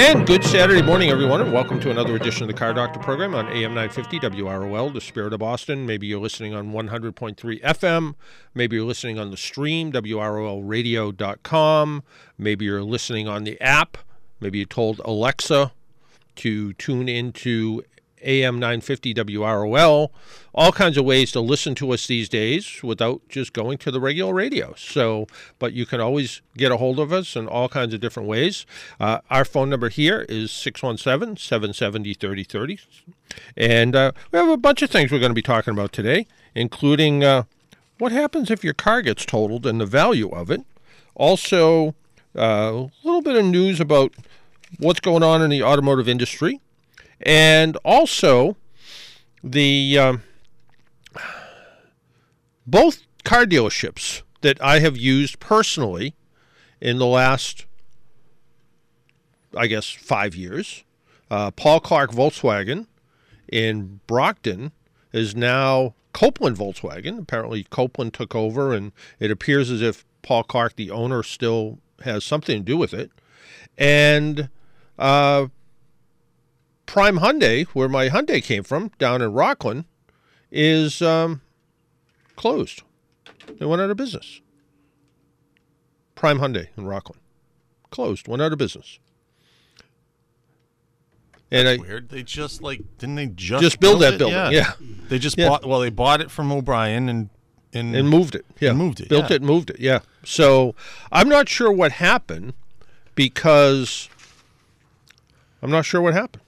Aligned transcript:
And 0.00 0.26
good 0.26 0.42
Saturday 0.42 0.80
morning, 0.80 1.10
everyone, 1.10 1.42
and 1.42 1.52
welcome 1.52 1.78
to 1.80 1.90
another 1.90 2.16
edition 2.16 2.42
of 2.42 2.48
the 2.48 2.54
Car 2.54 2.72
Doctor 2.72 2.98
program 2.98 3.34
on 3.34 3.46
AM 3.48 3.74
950 3.74 4.20
WROL, 4.20 4.94
the 4.94 5.00
spirit 5.02 5.34
of 5.34 5.40
Boston. 5.40 5.84
Maybe 5.84 6.06
you're 6.06 6.18
listening 6.18 6.54
on 6.54 6.72
100.3 6.72 7.60
FM. 7.60 8.14
Maybe 8.54 8.76
you're 8.76 8.86
listening 8.86 9.18
on 9.18 9.30
the 9.30 9.36
stream, 9.36 9.92
WROLradio.com. 9.92 12.02
Maybe 12.38 12.64
you're 12.64 12.82
listening 12.82 13.28
on 13.28 13.44
the 13.44 13.60
app. 13.60 13.98
Maybe 14.40 14.60
you 14.60 14.64
told 14.64 15.02
Alexa 15.04 15.72
to 16.36 16.72
tune 16.72 17.06
into 17.06 17.84
AM 18.22 18.58
950 18.58 19.14
WROL, 19.14 20.10
all 20.54 20.72
kinds 20.72 20.96
of 20.96 21.04
ways 21.04 21.32
to 21.32 21.40
listen 21.40 21.74
to 21.76 21.90
us 21.92 22.06
these 22.06 22.28
days 22.28 22.82
without 22.82 23.20
just 23.28 23.52
going 23.52 23.78
to 23.78 23.90
the 23.90 24.00
regular 24.00 24.34
radio. 24.34 24.74
So, 24.76 25.26
but 25.58 25.72
you 25.72 25.86
can 25.86 26.00
always 26.00 26.42
get 26.56 26.72
a 26.72 26.76
hold 26.76 26.98
of 26.98 27.12
us 27.12 27.36
in 27.36 27.46
all 27.46 27.68
kinds 27.68 27.94
of 27.94 28.00
different 28.00 28.28
ways. 28.28 28.66
Uh, 28.98 29.20
our 29.30 29.44
phone 29.44 29.70
number 29.70 29.88
here 29.88 30.26
is 30.28 30.50
617 30.50 31.36
770 31.36 32.14
3030. 32.14 32.78
And 33.56 33.94
uh, 33.94 34.12
we 34.32 34.38
have 34.38 34.48
a 34.48 34.56
bunch 34.56 34.82
of 34.82 34.90
things 34.90 35.10
we're 35.10 35.20
going 35.20 35.30
to 35.30 35.34
be 35.34 35.42
talking 35.42 35.72
about 35.72 35.92
today, 35.92 36.26
including 36.54 37.22
uh, 37.22 37.44
what 37.98 38.12
happens 38.12 38.50
if 38.50 38.64
your 38.64 38.74
car 38.74 39.02
gets 39.02 39.24
totaled 39.24 39.66
and 39.66 39.80
the 39.80 39.86
value 39.86 40.30
of 40.30 40.50
it. 40.50 40.62
Also, 41.14 41.94
uh, 42.36 42.40
a 42.42 42.90
little 43.04 43.22
bit 43.22 43.36
of 43.36 43.44
news 43.44 43.80
about 43.80 44.12
what's 44.78 45.00
going 45.00 45.22
on 45.22 45.42
in 45.42 45.50
the 45.50 45.62
automotive 45.62 46.08
industry 46.08 46.60
and 47.22 47.76
also 47.84 48.56
the 49.42 49.98
um, 49.98 50.22
both 52.66 53.02
car 53.24 53.44
dealerships 53.44 54.22
that 54.40 54.62
I 54.62 54.78
have 54.80 54.96
used 54.96 55.38
personally 55.40 56.14
in 56.80 56.98
the 56.98 57.06
last, 57.06 57.66
I 59.56 59.66
guess, 59.66 59.90
five 59.90 60.34
years. 60.34 60.84
Uh, 61.30 61.50
Paul 61.50 61.80
Clark 61.80 62.12
Volkswagen 62.12 62.86
in 63.50 64.00
Brockton 64.06 64.72
is 65.12 65.36
now 65.36 65.94
Copeland 66.12 66.56
Volkswagen. 66.56 67.18
Apparently, 67.18 67.64
Copeland 67.64 68.14
took 68.14 68.34
over, 68.34 68.72
and 68.72 68.92
it 69.18 69.30
appears 69.30 69.70
as 69.70 69.82
if 69.82 70.04
Paul 70.22 70.42
Clark, 70.44 70.76
the 70.76 70.90
owner, 70.90 71.22
still 71.22 71.78
has 72.02 72.24
something 72.24 72.60
to 72.60 72.64
do 72.64 72.76
with 72.76 72.94
it. 72.94 73.10
And 73.76 74.48
uh, 74.98 75.48
Prime 76.90 77.18
Hyundai, 77.18 77.66
where 77.66 77.88
my 77.88 78.08
Hyundai 78.08 78.42
came 78.42 78.64
from, 78.64 78.90
down 78.98 79.22
in 79.22 79.32
Rockland, 79.32 79.84
is 80.50 81.00
um, 81.00 81.40
closed. 82.34 82.82
They 83.60 83.64
went 83.64 83.80
out 83.80 83.90
of 83.90 83.96
business. 83.96 84.40
Prime 86.16 86.40
Hyundai 86.40 86.66
in 86.76 86.86
Rockland 86.86 87.20
closed, 87.92 88.26
went 88.26 88.42
out 88.42 88.50
of 88.50 88.58
business. 88.58 88.98
And 91.52 91.68
That's 91.68 91.78
I, 91.78 91.82
weird. 91.82 92.08
They 92.08 92.24
just 92.24 92.60
like 92.60 92.82
didn't 92.98 93.14
they 93.14 93.26
just 93.28 93.62
just 93.62 93.78
build, 93.78 94.00
build 94.00 94.12
that 94.12 94.18
building? 94.18 94.34
Yeah. 94.34 94.50
yeah. 94.50 94.72
They 95.08 95.20
just 95.20 95.38
yeah. 95.38 95.48
bought. 95.48 95.64
Well, 95.64 95.78
they 95.78 95.90
bought 95.90 96.20
it 96.20 96.28
from 96.28 96.50
O'Brien 96.50 97.08
and 97.08 97.30
and, 97.72 97.94
and 97.94 98.08
moved 98.08 98.34
it. 98.34 98.44
Yeah, 98.58 98.72
moved 98.72 98.98
it. 98.98 99.08
Built 99.08 99.30
yeah. 99.30 99.36
it, 99.36 99.42
moved 99.42 99.70
it. 99.70 99.78
Yeah. 99.78 100.00
So 100.24 100.74
I'm 101.12 101.28
not 101.28 101.48
sure 101.48 101.70
what 101.70 101.92
happened 101.92 102.54
because 103.14 104.08
I'm 105.62 105.70
not 105.70 105.84
sure 105.84 106.00
what 106.00 106.14
happened. 106.14 106.42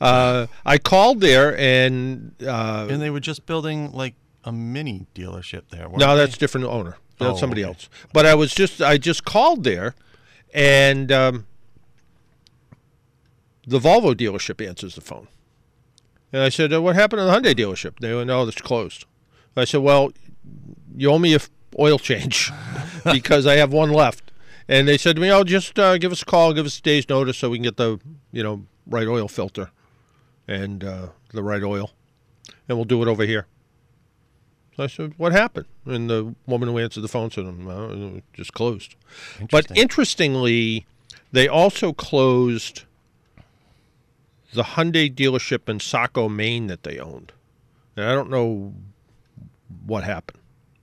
Uh, 0.00 0.46
I 0.64 0.78
called 0.78 1.20
there 1.20 1.56
and 1.58 2.34
uh, 2.42 2.86
and 2.90 3.00
they 3.00 3.10
were 3.10 3.20
just 3.20 3.46
building 3.46 3.92
like 3.92 4.14
a 4.44 4.52
mini 4.52 5.06
dealership 5.14 5.68
there. 5.70 5.88
No, 5.88 6.16
they? 6.16 6.24
that's 6.24 6.38
different 6.38 6.66
owner. 6.66 6.96
That's 7.18 7.32
oh, 7.32 7.36
somebody 7.36 7.62
okay. 7.62 7.68
else. 7.68 7.88
But 8.12 8.26
I 8.26 8.34
was 8.34 8.54
just 8.54 8.80
I 8.80 8.98
just 8.98 9.24
called 9.24 9.64
there, 9.64 9.94
and 10.54 11.10
um, 11.10 11.46
the 13.66 13.78
Volvo 13.78 14.14
dealership 14.14 14.66
answers 14.66 14.94
the 14.94 15.00
phone, 15.00 15.28
and 16.32 16.42
I 16.42 16.48
said, 16.48 16.72
"What 16.72 16.94
happened 16.94 17.20
to 17.20 17.24
the 17.24 17.32
Hyundai 17.32 17.54
dealership?" 17.54 17.98
They 18.00 18.14
went, 18.14 18.28
"No, 18.28 18.46
it's 18.46 18.60
closed." 18.60 19.06
I 19.56 19.64
said, 19.64 19.80
"Well, 19.80 20.12
you 20.94 21.10
owe 21.10 21.18
me 21.18 21.34
a 21.34 21.40
oil 21.78 21.98
change 21.98 22.52
because 23.04 23.46
I 23.46 23.56
have 23.56 23.72
one 23.72 23.90
left." 23.90 24.30
And 24.68 24.86
they 24.86 24.98
said 24.98 25.16
to 25.16 25.22
me, 25.22 25.30
"Oh, 25.30 25.42
just 25.42 25.78
uh, 25.78 25.96
give 25.96 26.12
us 26.12 26.22
a 26.22 26.26
call, 26.26 26.52
give 26.52 26.66
us 26.66 26.78
a 26.78 26.82
day's 26.82 27.08
notice, 27.08 27.38
so 27.38 27.50
we 27.50 27.58
can 27.58 27.64
get 27.64 27.76
the 27.78 27.98
you 28.30 28.42
know 28.42 28.66
right 28.86 29.06
oil 29.06 29.28
filter 29.28 29.70
and 30.48 30.84
uh, 30.84 31.08
the 31.32 31.42
right 31.42 31.62
oil, 31.62 31.90
and 32.68 32.78
we'll 32.78 32.84
do 32.84 33.02
it 33.02 33.08
over 33.08 33.24
here." 33.24 33.46
So 34.76 34.84
I 34.84 34.86
said, 34.86 35.14
"What 35.16 35.32
happened?" 35.32 35.66
And 35.84 36.10
the 36.10 36.34
woman 36.46 36.68
who 36.68 36.78
answered 36.78 37.00
the 37.00 37.08
phone 37.08 37.30
said, 37.30 37.64
well, 37.64 38.20
"Just 38.32 38.52
closed." 38.52 38.94
Interesting. 39.40 39.48
But 39.50 39.78
interestingly, 39.78 40.86
they 41.32 41.48
also 41.48 41.92
closed 41.92 42.84
the 44.52 44.62
Hyundai 44.62 45.14
dealership 45.14 45.68
in 45.68 45.80
Saco, 45.80 46.28
Maine, 46.28 46.66
that 46.68 46.82
they 46.82 46.98
owned, 46.98 47.32
and 47.96 48.06
I 48.06 48.14
don't 48.14 48.30
know 48.30 48.74
what 49.86 50.04
happened. 50.04 50.38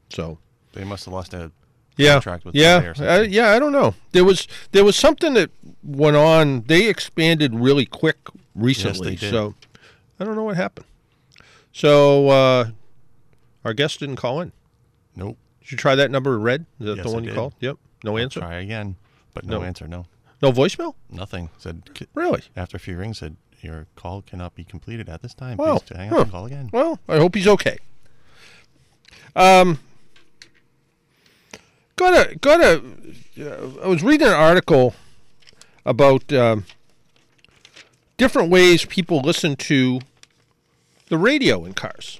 So 0.09 0.37
they 0.73 0.83
must 0.83 1.05
have 1.05 1.13
lost 1.13 1.33
a 1.33 1.51
yeah, 1.97 2.21
yeah, 2.53 2.93
uh, 2.99 3.21
yeah. 3.21 3.49
I 3.51 3.59
don't 3.59 3.71
know. 3.71 3.93
There 4.11 4.25
was 4.25 4.47
there 4.71 4.83
was 4.83 4.95
something 4.95 5.33
that 5.35 5.51
went 5.83 6.15
on. 6.15 6.61
They 6.61 6.87
expanded 6.87 7.53
really 7.53 7.85
quick 7.85 8.17
recently, 8.55 9.15
yes, 9.15 9.29
so 9.29 9.55
I 10.19 10.23
don't 10.23 10.35
know 10.35 10.43
what 10.43 10.55
happened. 10.55 10.87
So 11.71 12.29
uh, 12.29 12.69
our 13.63 13.73
guest 13.73 13.99
didn't 13.99 14.15
call 14.17 14.41
in. 14.41 14.51
Nope. 15.15 15.37
Did 15.61 15.71
you 15.71 15.77
try 15.77 15.95
that 15.95 16.11
number 16.11 16.37
red? 16.37 16.65
Is 16.79 16.87
that 16.87 16.97
yes, 16.97 17.05
the 17.05 17.11
one 17.11 17.23
you 17.23 17.33
called? 17.33 17.53
Yep. 17.59 17.77
No 18.03 18.17
answer. 18.17 18.39
Try 18.39 18.55
again, 18.55 18.95
but 19.33 19.45
no, 19.45 19.59
no, 19.59 19.63
answer. 19.65 19.87
No. 19.87 20.05
No 20.41 20.51
voicemail. 20.51 20.95
Nothing. 21.09 21.49
Said 21.57 21.83
really. 22.13 22.41
After 22.55 22.75
a 22.77 22.79
few 22.79 22.97
rings, 22.97 23.19
said 23.19 23.37
your 23.61 23.87
call 23.95 24.21
cannot 24.21 24.55
be 24.55 24.63
completed 24.63 25.07
at 25.07 25.21
this 25.21 25.33
time. 25.33 25.57
Well, 25.57 25.79
Please 25.79 25.97
hang 25.97 26.09
up 26.09 26.15
huh. 26.15 26.21
and 26.23 26.31
call 26.31 26.45
again. 26.45 26.69
Well, 26.73 26.99
I 27.07 27.17
hope 27.17 27.35
he's 27.35 27.47
okay. 27.47 27.77
Um 29.35 29.79
got 31.95 32.31
a 32.31 32.35
got 32.35 32.61
a. 32.61 32.83
Uh, 33.39 33.83
I 33.83 33.87
was 33.87 34.03
reading 34.03 34.27
an 34.27 34.33
article 34.33 34.93
about 35.85 36.31
um, 36.33 36.65
different 38.17 38.49
ways 38.49 38.85
people 38.85 39.21
listen 39.21 39.55
to 39.55 39.99
the 41.09 41.17
radio 41.17 41.65
in 41.65 41.73
cars, 41.73 42.19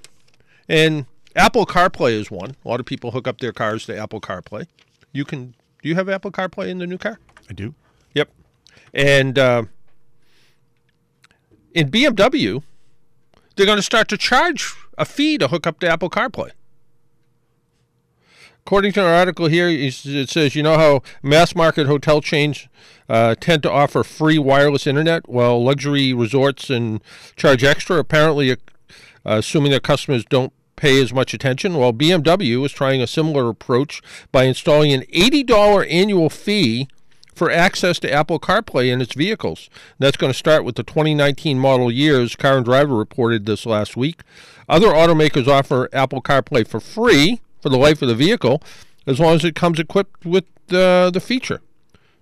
and 0.68 1.06
Apple 1.36 1.66
CarPlay 1.66 2.14
is 2.14 2.30
one. 2.30 2.56
A 2.64 2.68
lot 2.68 2.80
of 2.80 2.86
people 2.86 3.12
hook 3.12 3.28
up 3.28 3.40
their 3.40 3.54
cars 3.54 3.86
to 3.86 3.98
Apple 3.98 4.22
CarPlay. 4.22 4.68
You 5.12 5.26
can. 5.26 5.56
Do 5.82 5.90
you 5.90 5.96
have 5.96 6.08
Apple 6.08 6.32
CarPlay 6.32 6.70
in 6.70 6.78
the 6.78 6.88
new 6.88 6.98
car? 6.98 7.20
I 7.50 7.54
do. 7.54 7.76
Yep. 8.14 8.30
And 8.94 9.38
uh, 9.38 9.64
in 11.74 11.90
BMW, 11.90 12.64
they're 13.56 13.66
going 13.66 13.78
to 13.78 13.84
start 13.84 14.08
to 14.10 14.18
charge 14.18 14.74
a 14.98 15.06
fee 15.06 15.38
to 15.38 15.48
hook 15.50 15.68
up 15.68 15.80
to 15.82 15.90
Apple 15.90 16.10
CarPlay. 16.10 16.52
According 18.66 18.94
to 18.94 19.02
an 19.02 19.14
article 19.14 19.48
here, 19.48 19.68
it 19.68 20.30
says, 20.30 20.56
you 20.56 20.64
know 20.64 20.78
how 20.78 21.02
mass 21.22 21.54
market 21.54 21.86
hotel 21.86 22.22
chains 22.22 22.70
uh, 23.10 23.36
tend 23.38 23.62
to 23.64 23.72
offer 23.72 24.06
free 24.06 24.40
wireless 24.40 24.88
internet 24.88 25.28
while 25.28 25.62
luxury 25.62 26.14
resorts 26.14 26.70
and 26.70 27.02
charge 27.36 27.62
extra, 27.62 27.98
apparently 27.98 28.52
uh, 28.52 28.56
assuming 29.26 29.72
that 29.72 29.84
customers 29.84 30.24
don't 30.24 30.54
pay 30.78 31.02
as 31.02 31.14
much 31.14 31.34
attention. 31.34 31.78
Well, 31.78 31.92
BMW 31.92 32.66
is 32.66 32.72
trying 32.72 33.02
a 33.02 33.08
similar 33.08 33.50
approach 33.50 34.02
by 34.32 34.44
installing 34.46 34.94
an 34.94 35.02
$80 35.14 35.86
annual 35.92 36.30
fee 36.30 36.88
for 37.36 37.52
access 37.52 38.00
to 38.00 38.12
Apple 38.12 38.40
CarPlay 38.40 38.92
in 38.92 39.02
its 39.02 39.14
vehicles. 39.14 39.70
That's 40.00 40.18
going 40.18 40.32
to 40.32 40.38
start 40.38 40.64
with 40.64 40.76
the 40.76 40.84
2019 40.84 41.60
model 41.60 41.92
years. 41.92 42.38
Car 42.38 42.58
and 42.58 42.66
Driver 42.66 42.96
reported 42.96 43.46
this 43.46 43.66
last 43.66 43.98
week. 43.98 44.22
Other 44.70 44.88
automakers 44.88 45.50
offer 45.50 45.90
Apple 45.92 46.22
CarPlay 46.22 46.66
for 46.66 46.80
free 46.80 47.42
for 47.64 47.70
the 47.70 47.78
life 47.78 48.02
of 48.02 48.10
the 48.10 48.16
vehicle 48.16 48.62
as 49.08 49.20
long 49.20 49.36
as 49.36 49.46
it 49.46 49.56
comes 49.56 49.80
equipped 49.80 50.26
with 50.26 50.44
uh, 50.72 51.10
the 51.10 51.22
feature. 51.22 51.62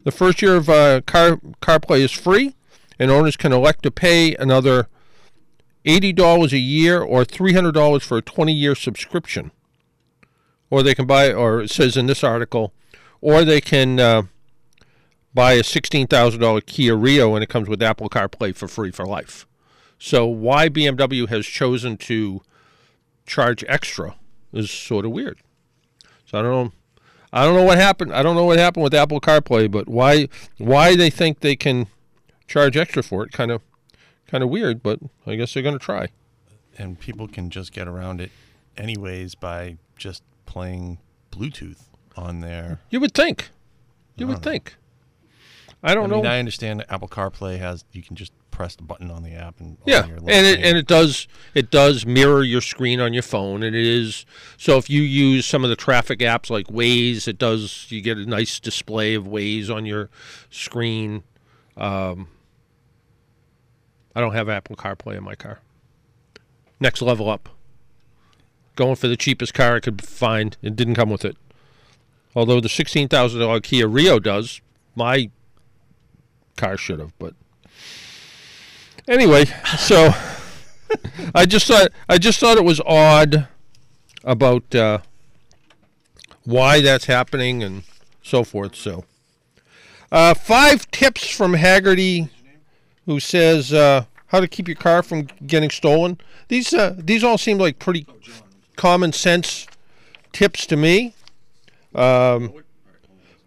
The 0.03 0.11
first 0.11 0.41
year 0.41 0.55
of 0.55 0.69
uh, 0.69 1.01
car 1.01 1.37
CarPlay 1.61 1.99
is 1.99 2.11
free, 2.11 2.55
and 2.99 3.11
owners 3.11 3.35
can 3.35 3.51
elect 3.51 3.83
to 3.83 3.91
pay 3.91 4.35
another 4.35 4.87
$80 5.83 6.51
a 6.53 6.57
year 6.57 7.01
or 7.01 7.25
$300 7.25 8.01
for 8.01 8.17
a 8.17 8.21
20-year 8.21 8.75
subscription. 8.75 9.51
Or 10.69 10.83
they 10.83 10.95
can 10.95 11.07
buy, 11.07 11.33
or 11.33 11.61
it 11.61 11.71
says 11.71 11.97
in 11.97 12.05
this 12.05 12.23
article, 12.23 12.73
or 13.19 13.43
they 13.43 13.61
can 13.61 13.99
uh, 13.99 14.23
buy 15.33 15.53
a 15.53 15.63
sixteen 15.63 16.07
thousand 16.07 16.39
dollar 16.39 16.61
Kia 16.61 16.95
Rio 16.95 17.35
and 17.35 17.43
it 17.43 17.49
comes 17.49 17.67
with 17.67 17.83
Apple 17.83 18.09
CarPlay 18.09 18.55
for 18.55 18.67
free 18.67 18.91
for 18.91 19.05
life. 19.05 19.45
So 19.99 20.25
why 20.25 20.69
BMW 20.69 21.27
has 21.27 21.45
chosen 21.45 21.97
to 21.97 22.41
charge 23.25 23.65
extra 23.67 24.15
is 24.53 24.69
sort 24.69 25.05
of 25.05 25.11
weird. 25.11 25.39
So 26.25 26.39
I 26.39 26.41
don't 26.41 26.51
know. 26.51 26.71
I 27.33 27.45
don't 27.45 27.55
know 27.55 27.63
what 27.63 27.77
happened. 27.77 28.13
I 28.13 28.23
don't 28.23 28.35
know 28.35 28.43
what 28.43 28.59
happened 28.59 28.83
with 28.83 28.93
Apple 28.93 29.21
CarPlay, 29.21 29.71
but 29.71 29.87
why 29.87 30.27
why 30.57 30.95
they 30.95 31.09
think 31.09 31.39
they 31.39 31.55
can 31.55 31.87
charge 32.47 32.75
extra 32.75 33.01
for 33.01 33.23
it 33.23 33.31
kind 33.31 33.51
of 33.51 33.61
kind 34.27 34.43
of 34.43 34.49
weird, 34.49 34.83
but 34.83 34.99
I 35.25 35.35
guess 35.35 35.53
they're 35.53 35.63
going 35.63 35.77
to 35.77 35.83
try. 35.83 36.07
And 36.77 36.99
people 36.99 37.27
can 37.27 37.49
just 37.49 37.71
get 37.73 37.87
around 37.87 38.21
it 38.21 38.31
anyways 38.77 39.35
by 39.35 39.77
just 39.97 40.23
playing 40.45 40.99
Bluetooth 41.31 41.83
on 42.15 42.41
there. 42.41 42.79
You 42.89 42.99
would 42.99 43.13
think. 43.13 43.49
You 44.15 44.27
would 44.27 44.43
think. 44.43 44.75
I 45.83 45.91
I 45.91 45.95
don't 45.95 46.09
mean, 46.09 46.23
know. 46.23 46.29
I 46.29 46.39
understand 46.39 46.85
Apple 46.89 47.07
CarPlay 47.07 47.57
has 47.59 47.83
you 47.91 48.03
can 48.03 48.15
just 48.15 48.33
press 48.61 48.75
the 48.75 48.83
button 48.83 49.09
on 49.09 49.23
the 49.23 49.31
app 49.31 49.59
and 49.59 49.75
Yeah, 49.87 50.05
and 50.05 50.45
it 50.45 50.59
and 50.59 50.77
it 50.77 50.85
does 50.85 51.27
it 51.55 51.71
does 51.71 52.05
mirror 52.05 52.43
your 52.43 52.61
screen 52.61 52.99
on 52.99 53.11
your 53.11 53.23
phone, 53.23 53.63
and 53.63 53.75
it 53.75 53.87
is 53.87 54.23
so 54.55 54.77
if 54.77 54.87
you 54.87 55.01
use 55.01 55.47
some 55.47 55.63
of 55.63 55.71
the 55.71 55.75
traffic 55.75 56.19
apps 56.19 56.51
like 56.51 56.67
Waze, 56.67 57.27
it 57.27 57.39
does 57.39 57.87
you 57.89 58.01
get 58.01 58.19
a 58.19 58.25
nice 58.27 58.59
display 58.59 59.15
of 59.15 59.23
Waze 59.23 59.73
on 59.73 59.87
your 59.87 60.11
screen. 60.51 61.23
Um, 61.75 62.27
I 64.15 64.21
don't 64.21 64.33
have 64.33 64.47
Apple 64.47 64.75
CarPlay 64.75 65.17
in 65.17 65.23
my 65.23 65.33
car. 65.33 65.61
Next 66.79 67.01
level 67.01 67.31
up. 67.31 67.49
Going 68.75 68.95
for 68.95 69.07
the 69.07 69.17
cheapest 69.17 69.55
car 69.55 69.77
I 69.77 69.79
could 69.79 70.03
find. 70.03 70.55
It 70.61 70.75
didn't 70.75 70.95
come 70.95 71.09
with 71.09 71.25
it. 71.25 71.35
Although 72.35 72.59
the 72.59 72.69
sixteen 72.69 73.07
thousand 73.07 73.39
dollar 73.39 73.59
Kia 73.59 73.87
Rio 73.87 74.19
does, 74.19 74.61
my 74.93 75.31
car 76.57 76.77
should 76.77 76.99
have, 76.99 77.17
but 77.17 77.33
anyway, 79.07 79.45
so 79.77 80.13
I 81.33 81.45
just 81.45 81.67
thought 81.67 81.89
I 82.09 82.17
just 82.17 82.39
thought 82.39 82.57
it 82.57 82.63
was 82.63 82.81
odd 82.85 83.47
about 84.23 84.73
uh, 84.75 84.99
why 86.43 86.81
that's 86.81 87.05
happening 87.05 87.63
and 87.63 87.83
so 88.21 88.43
forth. 88.43 88.75
So, 88.75 89.05
uh, 90.11 90.33
five 90.33 90.89
tips 90.91 91.29
from 91.29 91.53
Hagerty, 91.53 92.29
who 93.05 93.19
says 93.19 93.73
uh, 93.73 94.05
how 94.27 94.39
to 94.39 94.47
keep 94.47 94.67
your 94.67 94.77
car 94.77 95.03
from 95.03 95.27
getting 95.45 95.69
stolen. 95.69 96.19
These 96.47 96.73
uh, 96.73 96.95
these 96.97 97.23
all 97.23 97.37
seem 97.37 97.57
like 97.57 97.79
pretty 97.79 98.05
common 98.75 99.13
sense 99.13 99.67
tips 100.31 100.65
to 100.67 100.77
me. 100.77 101.13
Um, 101.93 102.53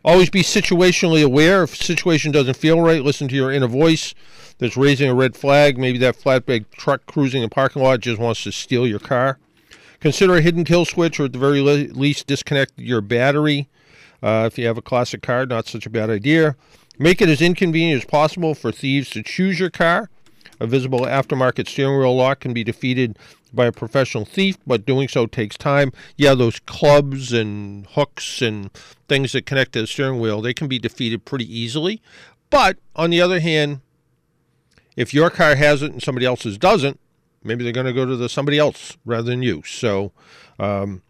always 0.04 0.28
be 0.30 0.42
situationally 0.42 1.24
aware. 1.24 1.62
If 1.62 1.76
situation 1.76 2.30
doesn't 2.32 2.56
feel 2.56 2.80
right, 2.80 3.02
listen 3.02 3.28
to 3.28 3.34
your 3.34 3.50
inner 3.50 3.66
voice 3.66 4.14
that's 4.58 4.76
raising 4.76 5.08
a 5.08 5.14
red 5.14 5.36
flag. 5.36 5.78
Maybe 5.78 5.98
that 5.98 6.16
flatbed 6.16 6.70
truck 6.70 7.06
cruising 7.06 7.42
the 7.42 7.48
parking 7.48 7.82
lot 7.82 8.00
just 8.00 8.20
wants 8.20 8.42
to 8.44 8.52
steal 8.52 8.86
your 8.86 8.98
car. 8.98 9.38
Consider 10.00 10.36
a 10.36 10.40
hidden 10.40 10.64
kill 10.64 10.84
switch, 10.84 11.18
or 11.18 11.24
at 11.24 11.32
the 11.32 11.38
very 11.38 11.60
least, 11.60 12.26
disconnect 12.26 12.72
your 12.76 13.00
battery. 13.00 13.68
Uh, 14.22 14.44
if 14.46 14.58
you 14.58 14.66
have 14.66 14.78
a 14.78 14.82
classic 14.82 15.22
car, 15.22 15.46
not 15.46 15.66
such 15.66 15.86
a 15.86 15.90
bad 15.90 16.10
idea. 16.10 16.56
Make 16.98 17.20
it 17.20 17.28
as 17.28 17.42
inconvenient 17.42 18.02
as 18.02 18.08
possible 18.08 18.54
for 18.54 18.70
thieves 18.70 19.10
to 19.10 19.22
choose 19.22 19.58
your 19.58 19.70
car. 19.70 20.10
A 20.60 20.66
visible 20.66 21.00
aftermarket 21.00 21.68
steering 21.68 21.98
wheel 21.98 22.14
lock 22.14 22.40
can 22.40 22.52
be 22.52 22.62
defeated 22.62 23.18
by 23.52 23.66
a 23.66 23.72
professional 23.72 24.24
thief, 24.24 24.56
but 24.66 24.86
doing 24.86 25.08
so 25.08 25.26
takes 25.26 25.56
time. 25.56 25.92
Yeah, 26.16 26.34
those 26.34 26.60
clubs 26.60 27.32
and 27.32 27.86
hooks 27.86 28.40
and 28.40 28.70
things 29.08 29.32
that 29.32 29.46
connect 29.46 29.72
to 29.72 29.80
the 29.80 29.86
steering 29.86 30.20
wheel, 30.20 30.40
they 30.40 30.54
can 30.54 30.68
be 30.68 30.78
defeated 30.78 31.24
pretty 31.24 31.46
easily. 31.58 32.00
But 32.50 32.78
on 32.94 33.10
the 33.10 33.20
other 33.20 33.40
hand, 33.40 33.80
if 34.96 35.12
your 35.12 35.30
car 35.30 35.56
has 35.56 35.82
it 35.82 35.92
and 35.92 36.02
somebody 36.02 36.26
else's 36.26 36.58
doesn't, 36.58 37.00
maybe 37.42 37.64
they're 37.64 37.72
going 37.72 37.86
to 37.86 37.92
go 37.92 38.06
to 38.06 38.16
the 38.16 38.28
somebody 38.28 38.58
else 38.58 38.96
rather 39.04 39.30
than 39.30 39.42
you. 39.42 39.62
So, 39.66 40.12
um, 40.58 41.02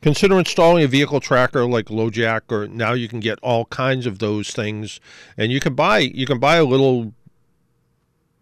consider 0.00 0.38
installing 0.38 0.84
a 0.84 0.88
vehicle 0.88 1.20
tracker 1.20 1.64
like 1.66 1.86
LoJack, 1.86 2.50
or 2.50 2.68
now 2.68 2.92
you 2.92 3.08
can 3.08 3.20
get 3.20 3.38
all 3.40 3.66
kinds 3.66 4.06
of 4.06 4.18
those 4.18 4.50
things, 4.50 5.00
and 5.36 5.52
you 5.52 5.60
can 5.60 5.74
buy 5.74 5.98
you 5.98 6.26
can 6.26 6.38
buy 6.38 6.56
a 6.56 6.64
little 6.64 7.14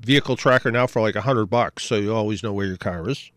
vehicle 0.01 0.37
tracker 0.37 0.71
now 0.71 0.87
for 0.87 1.01
like 1.01 1.17
a 1.17 1.23
hundred 1.23 1.47
bucks, 1.47 1.85
so 1.85 1.97
you 1.97 2.15
always 2.15 2.43
know 2.43 2.53
where 2.53 2.67
your 2.67 2.79
car 2.79 3.09
is. 3.09 3.31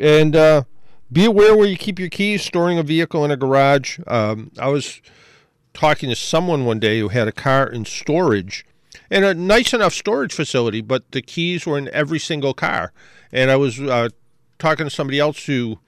And 0.00 0.34
uh, 0.34 0.64
be 1.12 1.24
aware 1.24 1.56
where 1.56 1.68
you 1.68 1.76
keep 1.76 1.98
your 1.98 2.08
keys. 2.08 2.42
Storing 2.42 2.78
a 2.78 2.82
vehicle 2.82 3.24
in 3.24 3.30
a 3.30 3.36
garage. 3.36 4.00
Um, 4.06 4.50
I 4.58 4.68
was 4.68 5.00
talking 5.72 6.08
to 6.08 6.16
someone 6.16 6.64
one 6.64 6.80
day 6.80 7.00
who 7.00 7.08
had 7.08 7.28
a 7.28 7.32
car 7.32 7.66
in 7.66 7.84
storage 7.84 8.64
and 9.10 9.24
a 9.24 9.34
nice 9.34 9.72
enough 9.72 9.92
storage 9.92 10.32
facility, 10.32 10.80
but 10.80 11.10
the 11.12 11.22
keys 11.22 11.66
were 11.66 11.78
in 11.78 11.88
every 11.92 12.18
single 12.18 12.54
car. 12.54 12.92
And 13.32 13.50
I 13.50 13.56
was 13.56 13.80
uh, 13.80 14.08
talking 14.58 14.86
to 14.86 14.90
somebody 14.90 15.18
else 15.18 15.46
who, 15.46 15.78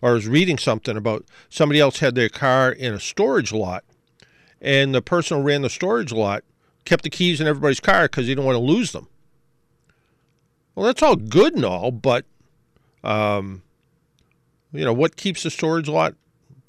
or 0.00 0.12
was 0.14 0.26
reading 0.26 0.58
something 0.58 0.96
about 0.96 1.24
somebody 1.48 1.80
else 1.80 1.98
had 1.98 2.14
their 2.14 2.28
car 2.28 2.70
in 2.72 2.94
a 2.94 3.00
storage 3.00 3.52
lot, 3.52 3.84
and 4.60 4.94
the 4.94 5.02
person 5.02 5.38
who 5.38 5.44
ran 5.44 5.62
the 5.62 5.70
storage 5.70 6.12
lot 6.12 6.44
kept 6.84 7.04
the 7.04 7.10
keys 7.10 7.40
in 7.40 7.46
everybody's 7.46 7.80
car 7.80 8.04
because 8.04 8.26
he 8.26 8.34
didn't 8.34 8.46
want 8.46 8.56
to 8.56 8.60
lose 8.60 8.92
them. 8.92 9.08
Well, 10.74 10.86
that's 10.86 11.02
all 11.02 11.16
good 11.16 11.54
and 11.54 11.64
all, 11.64 11.90
but, 11.90 12.24
um, 13.04 13.62
you 14.72 14.84
know, 14.84 14.92
what 14.92 15.16
keeps 15.16 15.42
the 15.42 15.50
storage 15.50 15.88
lot 15.88 16.14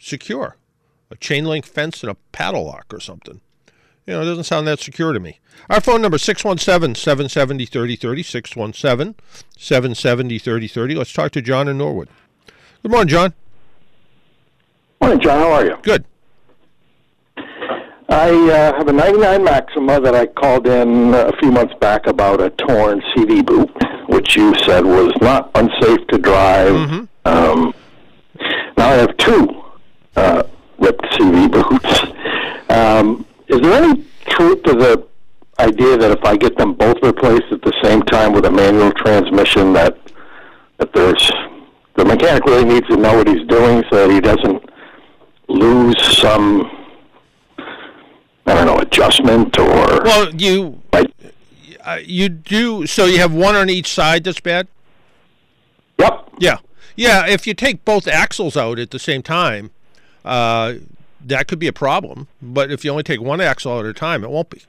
secure? 0.01 0.57
A 1.09 1.15
chain 1.15 1.45
link 1.45 1.65
fence 1.65 2.03
and 2.03 2.11
a 2.11 2.17
padlock 2.31 2.93
or 2.93 2.99
something. 2.99 3.39
You 4.05 4.13
know, 4.13 4.21
it 4.21 4.25
doesn't 4.25 4.43
sound 4.43 4.67
that 4.67 4.79
secure 4.79 5.13
to 5.13 5.19
me. 5.19 5.39
Our 5.69 5.79
phone 5.79 6.01
number 6.01 6.17
617-770-3030, 6.17 9.15
617-770-3030. 9.57 10.97
Let's 10.97 11.13
talk 11.13 11.31
to 11.31 11.41
John 11.41 11.69
in 11.69 11.77
Norwood. 11.77 12.09
Good 12.81 12.91
morning, 12.91 13.07
John. 13.07 13.33
Morning, 14.99 15.21
John. 15.21 15.39
How 15.39 15.53
are 15.53 15.65
you? 15.65 15.77
Good. 15.83 16.03
I 18.09 18.29
uh, 18.29 18.75
have 18.77 18.89
a 18.89 18.93
99 18.93 19.43
Maxima 19.43 20.01
that 20.01 20.13
I 20.13 20.25
called 20.25 20.67
in 20.67 21.13
a 21.13 21.31
few 21.37 21.51
months 21.51 21.73
back 21.79 22.05
about 22.05 22.41
a 22.41 22.49
torn 22.51 23.01
CV 23.15 23.45
boot, 23.45 23.71
which 24.07 24.35
you 24.35 24.53
said 24.59 24.85
was 24.85 25.13
not 25.21 25.49
unsafe 25.55 26.05
to 26.07 26.17
drive. 26.17 27.07
Um, 27.25 27.73
now 28.77 28.89
I 28.89 28.95
have 28.95 29.15
two 29.17 29.63
uh, 30.17 30.43
ripped 30.77 31.05
CV 31.13 31.49
boots. 31.49 32.03
Um, 32.69 33.25
is 33.47 33.59
there 33.61 33.83
any 33.83 34.03
truth 34.27 34.63
to 34.63 34.73
the 34.73 35.07
idea 35.59 35.97
that 35.97 36.11
if 36.11 36.23
I 36.25 36.35
get 36.35 36.57
them 36.57 36.73
both 36.73 36.97
replaced 37.03 37.51
at 37.51 37.61
the 37.61 37.73
same 37.83 38.01
time 38.03 38.33
with 38.33 38.45
a 38.45 38.51
manual 38.51 38.91
transmission, 38.91 39.73
that 39.73 39.97
that 40.77 40.91
there's 40.93 41.31
the 41.95 42.05
mechanic 42.05 42.43
really 42.45 42.65
needs 42.65 42.87
to 42.87 42.97
know 42.97 43.17
what 43.17 43.27
he's 43.27 43.45
doing 43.47 43.83
so 43.91 44.07
that 44.07 44.13
he 44.13 44.19
doesn't 44.19 44.63
lose 45.47 46.17
some 46.17 46.69
I 48.45 48.53
don't 48.55 48.65
know 48.65 48.79
adjustment 48.79 49.57
or 49.59 50.01
Well, 50.03 50.33
you 50.35 50.81
like 50.91 51.11
uh, 51.85 51.99
you 52.03 52.29
do 52.29 52.87
so 52.87 53.05
you 53.05 53.19
have 53.19 53.33
one 53.33 53.55
on 53.55 53.69
each 53.69 53.87
side 53.93 54.23
that's 54.23 54.39
bad? 54.39 54.67
yep 55.99 56.29
Yeah. 56.39 56.57
Yeah, 56.95 57.25
if 57.27 57.47
you 57.47 57.53
take 57.55 57.83
both 57.85 58.07
axles 58.07 58.55
out 58.55 58.77
at 58.77 58.91
the 58.91 58.99
same 58.99 59.23
time, 59.23 59.71
uh, 60.23 60.73
that 61.25 61.47
could 61.47 61.59
be 61.59 61.67
a 61.67 61.73
problem. 61.73 62.27
But 62.41 62.71
if 62.71 62.83
you 62.85 62.91
only 62.91 63.03
take 63.03 63.21
one 63.21 63.41
axle 63.41 63.79
at 63.79 63.85
a 63.85 63.93
time, 63.93 64.23
it 64.23 64.29
won't 64.29 64.49
be. 64.49 64.61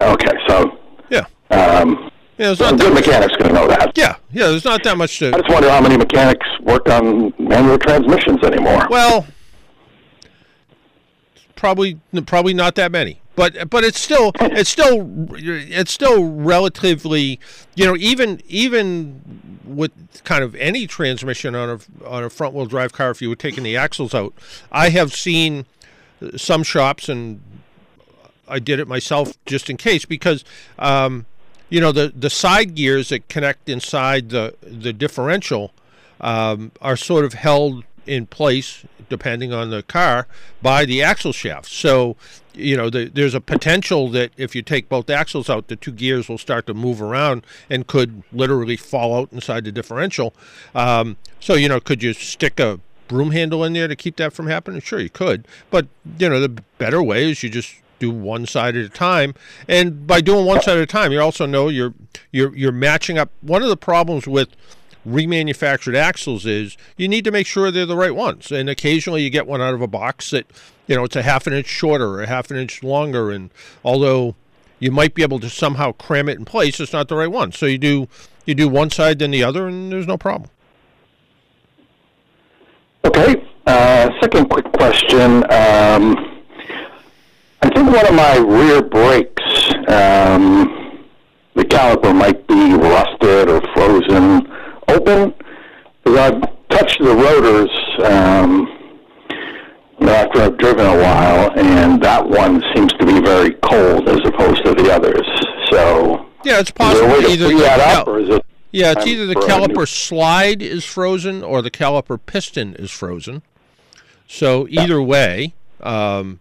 okay 0.00 0.32
so 0.48 0.78
Yeah. 1.10 1.24
um, 1.50 2.10
Yeah, 2.36 2.46
there's 2.46 2.60
not 2.60 2.72
good 2.72 2.80
that 2.80 2.94
much, 2.94 3.06
mechanic's 3.06 3.36
going 3.36 3.48
to 3.48 3.54
know 3.54 3.68
that. 3.68 3.92
yeah, 3.96 4.16
yeah, 4.32 4.48
there's 4.48 4.64
not 4.64 4.82
that 4.82 4.96
much 4.98 5.22
I 5.22 5.30
just 5.30 5.48
wonder 5.48 5.70
how 5.70 5.80
many 5.80 5.96
mechanics 5.96 6.46
work 6.60 6.88
on 6.88 7.32
manual 7.38 7.78
transmissions 7.78 8.42
anymore. 8.42 8.86
Well, 8.90 9.26
probably 11.64 11.98
probably 12.26 12.52
not 12.52 12.74
that 12.74 12.92
many. 12.92 13.22
But 13.36 13.70
but 13.70 13.84
it's 13.84 13.98
still 13.98 14.32
it's 14.38 14.68
still 14.68 15.08
it's 15.32 15.90
still 15.90 16.30
relatively 16.30 17.40
you 17.74 17.86
know 17.86 17.96
even 17.96 18.42
even 18.46 19.50
with 19.64 19.90
kind 20.24 20.44
of 20.44 20.54
any 20.56 20.86
transmission 20.86 21.54
on 21.54 21.70
a 21.70 22.06
on 22.06 22.22
a 22.22 22.28
front 22.28 22.52
wheel 22.52 22.66
drive 22.66 22.92
car 22.92 23.10
if 23.10 23.22
you 23.22 23.30
were 23.30 23.34
taking 23.36 23.64
the 23.64 23.78
axles 23.78 24.14
out 24.14 24.34
I 24.70 24.90
have 24.90 25.14
seen 25.14 25.64
some 26.36 26.64
shops 26.64 27.08
and 27.08 27.40
I 28.46 28.58
did 28.58 28.78
it 28.78 28.86
myself 28.86 29.32
just 29.46 29.70
in 29.70 29.78
case 29.78 30.04
because 30.04 30.44
um, 30.78 31.24
you 31.70 31.80
know 31.80 31.92
the 31.92 32.12
the 32.14 32.28
side 32.28 32.74
gears 32.74 33.08
that 33.08 33.30
connect 33.30 33.70
inside 33.70 34.28
the 34.28 34.54
the 34.60 34.92
differential 34.92 35.72
um, 36.20 36.72
are 36.82 36.96
sort 36.96 37.24
of 37.24 37.32
held 37.32 37.84
in 38.06 38.26
place 38.26 38.84
depending 39.08 39.52
on 39.52 39.70
the 39.70 39.82
car 39.82 40.26
by 40.62 40.84
the 40.84 41.02
axle 41.02 41.32
shaft. 41.32 41.70
So 41.70 42.16
you 42.54 42.76
know 42.76 42.90
the, 42.90 43.06
there's 43.06 43.34
a 43.34 43.40
potential 43.40 44.08
that 44.10 44.32
if 44.36 44.54
you 44.54 44.62
take 44.62 44.88
both 44.88 45.10
axles 45.10 45.50
out, 45.50 45.68
the 45.68 45.76
two 45.76 45.92
gears 45.92 46.28
will 46.28 46.38
start 46.38 46.66
to 46.66 46.74
move 46.74 47.02
around 47.02 47.44
and 47.68 47.86
could 47.86 48.22
literally 48.32 48.76
fall 48.76 49.16
out 49.16 49.32
inside 49.32 49.64
the 49.64 49.72
differential. 49.72 50.34
Um, 50.74 51.16
so 51.40 51.54
you 51.54 51.68
know, 51.68 51.80
could 51.80 52.02
you 52.02 52.12
stick 52.12 52.60
a 52.60 52.80
broom 53.08 53.32
handle 53.32 53.64
in 53.64 53.72
there 53.72 53.88
to 53.88 53.96
keep 53.96 54.16
that 54.16 54.32
from 54.32 54.46
happening? 54.46 54.80
Sure, 54.80 55.00
you 55.00 55.10
could. 55.10 55.46
But 55.70 55.86
you 56.18 56.28
know, 56.28 56.40
the 56.40 56.62
better 56.78 57.02
way 57.02 57.30
is 57.30 57.42
you 57.42 57.50
just 57.50 57.74
do 57.98 58.10
one 58.10 58.46
side 58.46 58.76
at 58.76 58.84
a 58.84 58.88
time. 58.88 59.34
And 59.68 60.06
by 60.06 60.20
doing 60.20 60.46
one 60.46 60.60
side 60.60 60.76
at 60.76 60.82
a 60.82 60.86
time, 60.86 61.12
you 61.12 61.20
also 61.20 61.46
know 61.46 61.68
you're 61.68 61.94
you're 62.32 62.54
you're 62.56 62.72
matching 62.72 63.18
up. 63.18 63.30
One 63.40 63.62
of 63.62 63.68
the 63.68 63.76
problems 63.76 64.26
with 64.26 64.48
remanufactured 65.06 65.96
axles 65.96 66.46
is 66.46 66.76
you 66.96 67.08
need 67.08 67.24
to 67.24 67.30
make 67.30 67.46
sure 67.46 67.70
they're 67.70 67.86
the 67.86 67.96
right 67.96 68.14
ones. 68.14 68.50
And 68.50 68.68
occasionally 68.68 69.22
you 69.22 69.30
get 69.30 69.46
one 69.46 69.60
out 69.60 69.74
of 69.74 69.82
a 69.82 69.86
box 69.86 70.30
that 70.30 70.46
you 70.86 70.96
know 70.96 71.04
it's 71.04 71.16
a 71.16 71.22
half 71.22 71.46
an 71.46 71.52
inch 71.52 71.66
shorter 71.66 72.08
or 72.08 72.22
a 72.22 72.26
half 72.26 72.50
an 72.50 72.56
inch 72.56 72.82
longer. 72.82 73.30
And 73.30 73.50
although 73.84 74.34
you 74.78 74.90
might 74.90 75.14
be 75.14 75.22
able 75.22 75.40
to 75.40 75.50
somehow 75.50 75.92
cram 75.92 76.28
it 76.28 76.38
in 76.38 76.44
place, 76.44 76.80
it's 76.80 76.92
not 76.92 77.08
the 77.08 77.16
right 77.16 77.30
one. 77.30 77.52
So 77.52 77.66
you 77.66 77.78
do 77.78 78.08
you 78.44 78.54
do 78.54 78.68
one 78.68 78.90
side 78.90 79.18
then 79.18 79.30
the 79.30 79.42
other, 79.42 79.66
and 79.66 79.90
there's 79.90 80.06
no 80.06 80.18
problem. 80.18 80.50
Okay. 83.04 83.44
Uh, 83.66 84.10
second 84.20 84.50
quick 84.50 84.70
question. 84.72 85.44
Um, 85.44 86.42
I 87.62 87.70
think 87.74 87.90
one 87.90 88.06
of 88.06 88.14
my 88.14 88.36
rear 88.36 88.82
brakes, 88.82 89.72
um, 89.88 91.00
the 91.54 91.64
caliper 91.64 92.14
might 92.14 92.46
be 92.46 92.74
rusted 92.74 93.48
or 93.48 93.62
frozen 93.72 94.46
open. 94.88 95.34
Because 96.04 96.18
I've 96.32 96.68
touched 96.68 96.98
the 97.02 97.14
rotors 97.14 97.70
um, 98.04 98.68
after 100.00 100.40
I've 100.42 100.58
driven 100.58 100.84
a 100.86 100.96
while, 100.98 101.50
and 101.58 102.02
that 102.02 102.26
one 102.28 102.62
seems 102.74 102.92
to 102.94 103.06
be 103.06 103.20
very 103.20 103.52
cold 103.62 104.08
as 104.08 104.20
opposed 104.24 104.64
to 104.64 104.74
the 104.74 104.92
others. 104.92 105.26
So 105.70 106.26
Yeah, 106.44 106.60
it's 106.60 106.70
is 106.70 106.74
there 106.74 107.04
a 107.04 107.10
possible 107.10 107.30
either 107.30 107.48
the 107.48 107.58
that 107.60 107.80
cal- 107.80 108.00
up, 108.02 108.08
or 108.08 108.18
is 108.20 108.28
it? 108.28 108.44
Yeah, 108.72 108.92
it's 108.92 109.06
either 109.06 109.26
the 109.26 109.32
a 109.32 109.34
new- 109.34 109.40
caliper 109.46 109.88
slide 109.88 110.60
is 110.60 110.84
frozen 110.84 111.42
or 111.42 111.62
the 111.62 111.70
caliper 111.70 112.18
piston 112.24 112.74
is 112.74 112.90
frozen. 112.90 113.42
So 114.26 114.66
either 114.68 115.00
way, 115.00 115.54
um, 115.80 116.40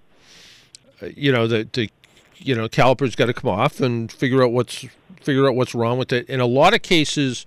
you 1.16 1.32
know 1.32 1.48
the 1.48 1.68
the 1.72 1.90
you 2.38 2.56
know 2.56 2.68
caliper's 2.68 3.16
got 3.16 3.28
to 3.28 3.34
come 3.34 3.50
off 3.52 3.80
and 3.80 4.12
figure 4.12 4.44
out 4.44 4.52
what's 4.52 4.86
figure 5.22 5.48
out 5.48 5.56
what's 5.56 5.76
wrong 5.76 5.98
with 6.00 6.12
it. 6.12 6.28
In 6.28 6.40
a 6.40 6.46
lot 6.46 6.74
of 6.74 6.82
cases, 6.82 7.46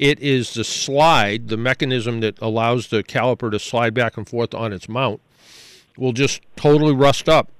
it 0.00 0.18
is 0.18 0.54
the 0.54 0.64
slide, 0.64 1.48
the 1.48 1.58
mechanism 1.58 2.20
that 2.20 2.40
allows 2.40 2.88
the 2.88 3.04
caliper 3.04 3.50
to 3.50 3.58
slide 3.58 3.92
back 3.92 4.16
and 4.16 4.26
forth 4.26 4.54
on 4.54 4.72
its 4.72 4.88
mount, 4.88 5.20
will 5.98 6.14
just 6.14 6.40
totally 6.56 6.94
rust 6.94 7.28
up. 7.28 7.50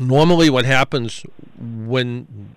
Normally, 0.00 0.50
what 0.50 0.64
happens 0.64 1.24
when 1.56 2.56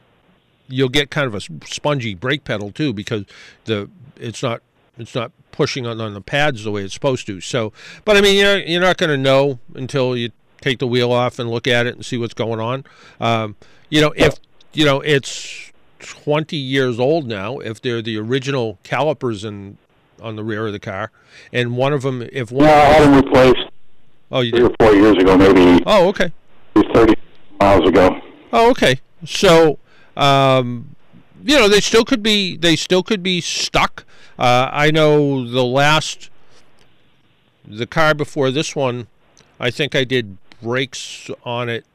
you'll 0.68 0.90
get 0.90 1.12
kind 1.12 1.28
of 1.28 1.36
a 1.36 1.42
spongy 1.68 2.16
brake 2.16 2.44
pedal 2.44 2.72
too 2.72 2.92
because 2.92 3.26
the 3.66 3.90
it's 4.16 4.42
not 4.42 4.62
it's 4.98 5.14
not 5.14 5.32
pushing 5.52 5.86
on, 5.86 6.02
on 6.02 6.14
the 6.16 6.22
pads 6.22 6.64
the 6.64 6.72
way 6.72 6.84
it's 6.84 6.94
supposed 6.94 7.28
to. 7.28 7.40
So, 7.40 7.72
but 8.04 8.18
I 8.18 8.22
mean, 8.22 8.36
you're 8.36 8.58
you're 8.58 8.82
not 8.82 8.98
going 8.98 9.12
to 9.12 9.18
know 9.18 9.60
until 9.76 10.18
you 10.18 10.32
take 10.60 10.80
the 10.80 10.88
wheel 10.88 11.12
off 11.12 11.38
and 11.38 11.52
look 11.52 11.68
at 11.68 11.86
it 11.86 11.94
and 11.94 12.04
see 12.04 12.18
what's 12.18 12.34
going 12.34 12.60
on. 12.60 12.84
Um, 13.20 13.56
you 13.90 14.02
know, 14.02 14.12
if 14.16 14.38
you 14.74 14.86
know 14.86 15.02
it's 15.02 15.71
20 16.02 16.56
years 16.58 17.00
old 17.00 17.28
now, 17.28 17.60
if 17.60 17.82
they're 17.82 18.02
the 18.02 18.18
original 18.18 18.80
calipers 18.84 19.44
in 19.44 19.78
on 20.22 20.36
the 20.36 20.44
rear 20.44 20.68
of 20.68 20.74
the 20.74 20.80
car, 20.80 21.12
and 21.52 21.76
one 21.76 21.94
of 21.94 22.04
them, 22.04 22.22
if 22.32 22.52
one, 22.52 22.66
No, 22.66 22.74
I 22.74 22.78
had 22.78 23.04
them 23.04 23.16
replaced 23.16 23.72
oh, 24.32 24.42
you 24.42 24.52
three 24.52 24.60
did, 24.62 24.72
or 24.72 24.76
four 24.80 24.94
years 24.94 25.18
ago, 25.18 25.38
maybe 25.38 25.84
oh, 25.86 26.10
okay. 26.10 26.32
30 26.76 27.14
miles 27.60 27.88
ago. 27.88 28.22
Oh, 28.54 28.70
okay. 28.72 29.00
So, 29.26 29.80
um, 30.18 30.96
you 31.44 31.58
know, 31.58 31.68
they 31.68 31.82
still 31.82 32.06
could 32.06 32.22
be 32.22 32.58
they 32.58 32.76
still 32.76 33.04
could 33.04 33.24
be 33.24 33.42
stuck. 33.42 34.06
Uh, 34.38 34.70
I 34.72 34.92
know 34.92 35.48
the 35.48 35.64
last 35.64 36.30
the 37.68 37.86
car 37.86 38.14
before 38.14 38.52
this 38.52 38.76
one, 38.76 39.08
I 39.60 39.72
think 39.72 39.96
I 39.96 40.04
did 40.04 40.38
brakes 40.62 41.30
on 41.44 41.70
it 41.70 41.86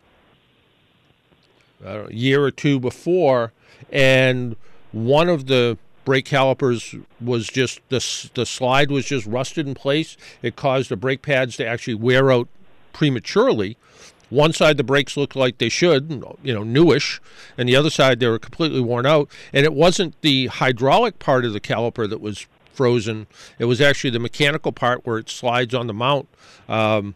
a 1.84 2.12
year 2.12 2.42
or 2.42 2.50
two 2.50 2.80
before, 2.80 3.52
and 3.90 4.56
one 4.92 5.28
of 5.28 5.46
the 5.46 5.78
brake 6.04 6.24
calipers 6.24 6.94
was 7.20 7.48
just 7.48 7.80
the 7.90 8.30
the 8.34 8.46
slide 8.46 8.90
was 8.90 9.04
just 9.04 9.26
rusted 9.26 9.66
in 9.66 9.74
place. 9.74 10.16
It 10.40 10.56
caused 10.56 10.88
the 10.88 10.96
brake 10.96 11.20
pads 11.20 11.56
to 11.58 11.66
actually 11.66 11.94
wear 11.94 12.30
out 12.30 12.48
prematurely. 12.94 13.76
One 14.30 14.52
side 14.52 14.76
the 14.76 14.84
brakes 14.84 15.16
looked 15.16 15.36
like 15.36 15.58
they 15.58 15.68
should, 15.68 16.24
you 16.42 16.52
know, 16.52 16.64
newish, 16.64 17.20
and 17.56 17.68
the 17.68 17.76
other 17.76 17.90
side 17.90 18.18
they 18.18 18.26
were 18.26 18.40
completely 18.40 18.80
worn 18.80 19.06
out. 19.06 19.28
And 19.52 19.64
it 19.64 19.72
wasn't 19.72 20.20
the 20.22 20.46
hydraulic 20.48 21.18
part 21.18 21.44
of 21.44 21.52
the 21.52 21.60
caliper 21.60 22.08
that 22.08 22.20
was 22.20 22.46
frozen; 22.72 23.26
it 23.58 23.66
was 23.66 23.80
actually 23.80 24.10
the 24.10 24.18
mechanical 24.18 24.72
part 24.72 25.06
where 25.06 25.18
it 25.18 25.28
slides 25.28 25.74
on 25.74 25.86
the 25.86 25.94
mount. 25.94 26.28
Um, 26.68 27.14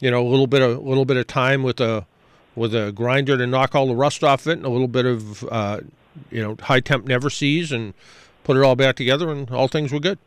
you 0.00 0.10
know, 0.10 0.26
a 0.26 0.28
little 0.28 0.46
bit 0.46 0.62
of 0.62 0.76
a 0.78 0.80
little 0.80 1.04
bit 1.04 1.16
of 1.16 1.26
time 1.26 1.62
with 1.62 1.80
a 1.80 2.06
with 2.56 2.74
a 2.74 2.90
grinder 2.90 3.36
to 3.36 3.46
knock 3.46 3.74
all 3.74 3.86
the 3.86 3.94
rust 3.94 4.24
off 4.24 4.46
it, 4.46 4.52
and 4.52 4.64
a 4.64 4.70
little 4.70 4.88
bit 4.88 5.06
of 5.06 5.44
uh, 5.44 5.80
you 6.30 6.42
know 6.42 6.56
high 6.62 6.80
temp 6.80 7.06
Never-Seez, 7.06 7.70
and 7.70 7.94
put 8.42 8.56
it 8.56 8.62
all 8.62 8.74
back 8.74 8.96
together, 8.96 9.30
and 9.30 9.50
all 9.50 9.68
things 9.68 9.92
were 9.92 10.00
good. 10.00 10.18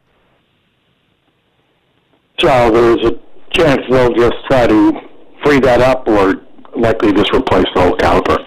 So 2.39 2.71
there's 2.71 3.05
a 3.05 3.19
chance 3.51 3.81
they'll 3.89 4.13
just 4.13 4.37
try 4.49 4.67
to 4.67 5.01
free 5.43 5.59
that 5.59 5.81
up 5.81 6.07
or 6.07 6.35
likely 6.75 7.11
just 7.11 7.33
replace 7.33 7.65
the 7.75 7.81
whole 7.81 7.97
caliper. 7.97 8.37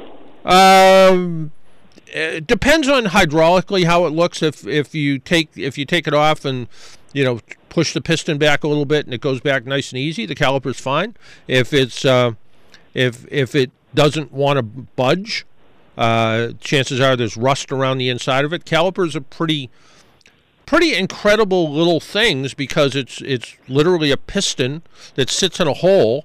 Um, 0.45 1.53
it 2.07 2.47
depends 2.47 2.89
on 2.89 3.05
hydraulically 3.07 3.85
how 3.85 4.07
it 4.07 4.11
looks. 4.11 4.43
If 4.43 4.67
if 4.67 4.95
you 4.95 5.19
take 5.19 5.51
if 5.57 5.77
you 5.77 5.85
take 5.85 6.07
it 6.07 6.15
off 6.15 6.45
and 6.45 6.69
you 7.13 7.25
know 7.25 7.41
push 7.69 7.95
the 7.95 8.01
piston 8.01 8.39
back 8.39 8.65
a 8.65 8.69
little 8.69 8.85
bit 8.85 9.07
and 9.07 9.15
it 9.15 9.21
goes 9.21 9.41
back 9.41 9.65
nice 9.65 9.93
and 9.93 9.99
easy, 9.99 10.27
the 10.27 10.35
caliper's 10.35 10.81
fine. 10.81 11.17
If 11.47 11.73
it's 11.73 12.05
uh, 12.05 12.33
if 12.95 13.27
if 13.31 13.55
it 13.55 13.71
doesn't 13.95 14.33
want 14.33 14.57
to 14.57 14.63
budge, 14.63 15.45
uh, 15.97 16.49
chances 16.61 17.01
are 17.01 17.17
there's 17.17 17.37
rust 17.37 17.71
around 17.71 17.99
the 17.99 18.09
inside 18.09 18.45
of 18.45 18.53
it. 18.53 18.65
Calipers 18.65 19.15
are 19.15 19.21
pretty 19.21 19.71
pretty 20.67 20.95
incredible 20.95 21.71
little 21.71 22.01
things 22.01 22.55
because 22.55 22.97
it's 22.97 23.21
it's 23.23 23.57
literally 23.69 24.11
a 24.11 24.17
piston 24.17 24.83
that 25.17 25.29
sits 25.29 25.61
in 25.61 25.69
a 25.69 25.75
hole 25.75 26.25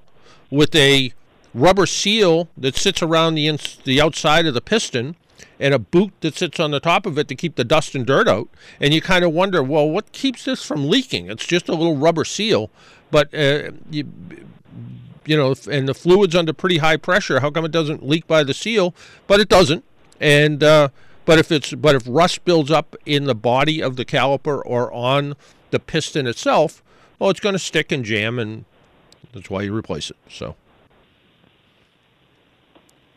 with 0.49 0.73
a 0.75 1.11
rubber 1.53 1.85
seal 1.85 2.47
that 2.57 2.75
sits 2.75 3.01
around 3.01 3.35
the 3.35 3.47
ins- 3.47 3.77
the 3.83 3.99
outside 3.99 4.45
of 4.45 4.53
the 4.53 4.61
piston 4.61 5.15
and 5.59 5.73
a 5.73 5.79
boot 5.79 6.13
that 6.21 6.35
sits 6.35 6.59
on 6.59 6.71
the 6.71 6.79
top 6.79 7.05
of 7.05 7.17
it 7.17 7.27
to 7.27 7.35
keep 7.35 7.55
the 7.55 7.63
dust 7.63 7.95
and 7.95 8.05
dirt 8.05 8.27
out. 8.27 8.47
And 8.79 8.93
you 8.93 9.01
kind 9.01 9.25
of 9.25 9.33
wonder 9.33 9.61
well 9.63 9.89
what 9.89 10.11
keeps 10.11 10.45
this 10.45 10.63
from 10.63 10.87
leaking? 10.87 11.29
It's 11.29 11.45
just 11.45 11.67
a 11.67 11.73
little 11.73 11.97
rubber 11.97 12.25
seal. 12.25 12.69
But 13.09 13.33
uh, 13.33 13.71
you 13.89 14.05
you 15.27 15.37
know 15.37 15.53
and 15.69 15.87
the 15.87 15.93
fluid's 15.93 16.35
under 16.35 16.53
pretty 16.53 16.79
high 16.79 16.97
pressure 16.97 17.39
how 17.41 17.51
come 17.51 17.63
it 17.63 17.71
doesn't 17.71 18.07
leak 18.07 18.25
by 18.25 18.43
the 18.43 18.53
seal 18.53 18.95
but 19.27 19.39
it 19.39 19.49
doesn't 19.49 19.83
and 20.19 20.63
uh, 20.63 20.89
but 21.25 21.37
if 21.37 21.51
it's 21.51 21.73
but 21.75 21.93
if 21.93 22.03
rust 22.07 22.43
builds 22.45 22.71
up 22.71 22.95
in 23.05 23.25
the 23.25 23.35
body 23.35 23.83
of 23.83 23.95
the 23.95 24.05
caliper 24.05 24.61
or 24.65 24.91
on 24.91 25.35
the 25.71 25.79
piston 25.79 26.25
itself 26.25 26.81
well 27.19 27.29
it's 27.29 27.39
going 27.39 27.53
to 27.53 27.59
stick 27.59 27.91
and 27.91 28.03
jam 28.03 28.39
and 28.39 28.65
that's 29.33 29.49
why 29.49 29.61
you 29.61 29.75
replace 29.75 30.09
it. 30.09 30.17
So 30.29 30.55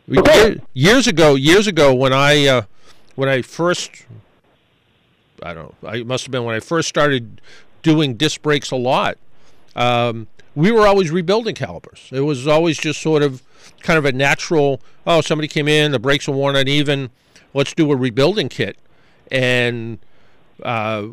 Okay. 0.09 0.59
years 0.73 1.07
ago, 1.07 1.35
years 1.35 1.67
ago, 1.67 1.93
when 1.93 2.13
I 2.13 2.45
uh, 2.45 2.61
when 3.15 3.29
I 3.29 3.41
first, 3.41 4.05
I 5.41 5.53
don't 5.53 5.81
know, 5.81 5.89
I 5.89 6.03
must 6.03 6.25
have 6.25 6.31
been 6.31 6.43
when 6.43 6.55
I 6.55 6.59
first 6.59 6.89
started 6.89 7.41
doing 7.81 8.15
disc 8.15 8.41
brakes 8.41 8.71
a 8.71 8.75
lot. 8.75 9.17
Um, 9.75 10.27
we 10.55 10.71
were 10.71 10.87
always 10.87 11.11
rebuilding 11.11 11.55
calipers. 11.55 12.09
It 12.11 12.21
was 12.21 12.47
always 12.47 12.77
just 12.77 13.01
sort 13.01 13.23
of 13.23 13.41
kind 13.81 13.97
of 13.97 14.05
a 14.05 14.11
natural. 14.11 14.81
Oh, 15.05 15.21
somebody 15.21 15.47
came 15.47 15.67
in, 15.67 15.91
the 15.91 15.99
brakes 15.99 16.27
are 16.27 16.33
worn 16.33 16.55
uneven. 16.55 17.09
Let's 17.53 17.73
do 17.73 17.91
a 17.91 17.95
rebuilding 17.95 18.49
kit, 18.49 18.77
and 19.29 19.99
uh, 20.63 21.07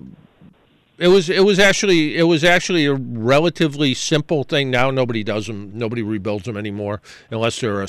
it 0.99 1.09
was 1.09 1.31
it 1.31 1.45
was 1.45 1.59
actually 1.59 2.17
it 2.17 2.25
was 2.25 2.43
actually 2.43 2.87
a 2.87 2.95
relatively 2.95 3.95
simple 3.95 4.43
thing. 4.43 4.71
Now 4.71 4.91
nobody 4.91 5.23
does 5.23 5.47
them. 5.47 5.71
Nobody 5.75 6.03
rebuilds 6.03 6.45
them 6.45 6.57
anymore 6.57 7.01
unless 7.31 7.61
they're 7.61 7.87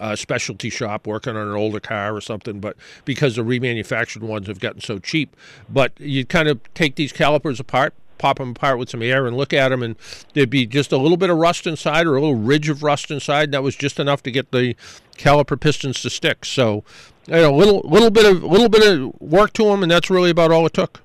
a 0.00 0.16
specialty 0.16 0.70
shop 0.70 1.06
working 1.06 1.36
on 1.36 1.48
an 1.48 1.54
older 1.54 1.80
car 1.80 2.14
or 2.14 2.20
something. 2.20 2.60
But 2.60 2.76
because 3.04 3.36
the 3.36 3.42
remanufactured 3.42 4.22
ones 4.22 4.46
have 4.46 4.60
gotten 4.60 4.80
so 4.80 4.98
cheap, 4.98 5.36
but 5.68 5.92
you 6.00 6.24
kind 6.24 6.48
of 6.48 6.60
take 6.74 6.94
these 6.94 7.12
calipers 7.12 7.58
apart. 7.58 7.94
Pop 8.18 8.38
them 8.38 8.50
apart 8.50 8.78
with 8.78 8.90
some 8.90 9.02
air 9.02 9.26
and 9.26 9.36
look 9.36 9.52
at 9.52 9.68
them, 9.68 9.82
and 9.82 9.96
there'd 10.32 10.50
be 10.50 10.66
just 10.66 10.92
a 10.92 10.96
little 10.96 11.16
bit 11.16 11.30
of 11.30 11.36
rust 11.36 11.66
inside 11.66 12.06
or 12.06 12.16
a 12.16 12.20
little 12.20 12.36
ridge 12.36 12.68
of 12.68 12.82
rust 12.82 13.10
inside. 13.10 13.52
That 13.52 13.62
was 13.62 13.76
just 13.76 13.98
enough 14.00 14.22
to 14.24 14.30
get 14.30 14.50
the 14.50 14.76
caliper 15.16 15.58
pistons 15.58 16.00
to 16.02 16.10
stick. 16.10 16.44
So, 16.44 16.84
you 17.26 17.34
know, 17.34 17.54
a 17.54 17.56
little 17.56 17.82
little 17.84 18.10
bit 18.10 18.26
of 18.26 18.42
little 18.42 18.68
bit 18.68 18.86
of 18.86 19.20
work 19.20 19.52
to 19.54 19.64
them, 19.64 19.82
and 19.82 19.90
that's 19.90 20.10
really 20.10 20.30
about 20.30 20.50
all 20.50 20.66
it 20.66 20.74
took. 20.74 21.00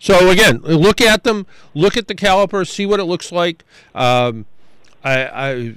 So 0.00 0.30
again, 0.30 0.58
look 0.58 1.00
at 1.00 1.24
them, 1.24 1.46
look 1.74 1.96
at 1.96 2.06
the 2.06 2.14
caliper, 2.14 2.66
see 2.66 2.86
what 2.86 3.00
it 3.00 3.04
looks 3.04 3.32
like. 3.32 3.64
Um, 3.94 4.46
I, 5.02 5.26
I, 5.26 5.74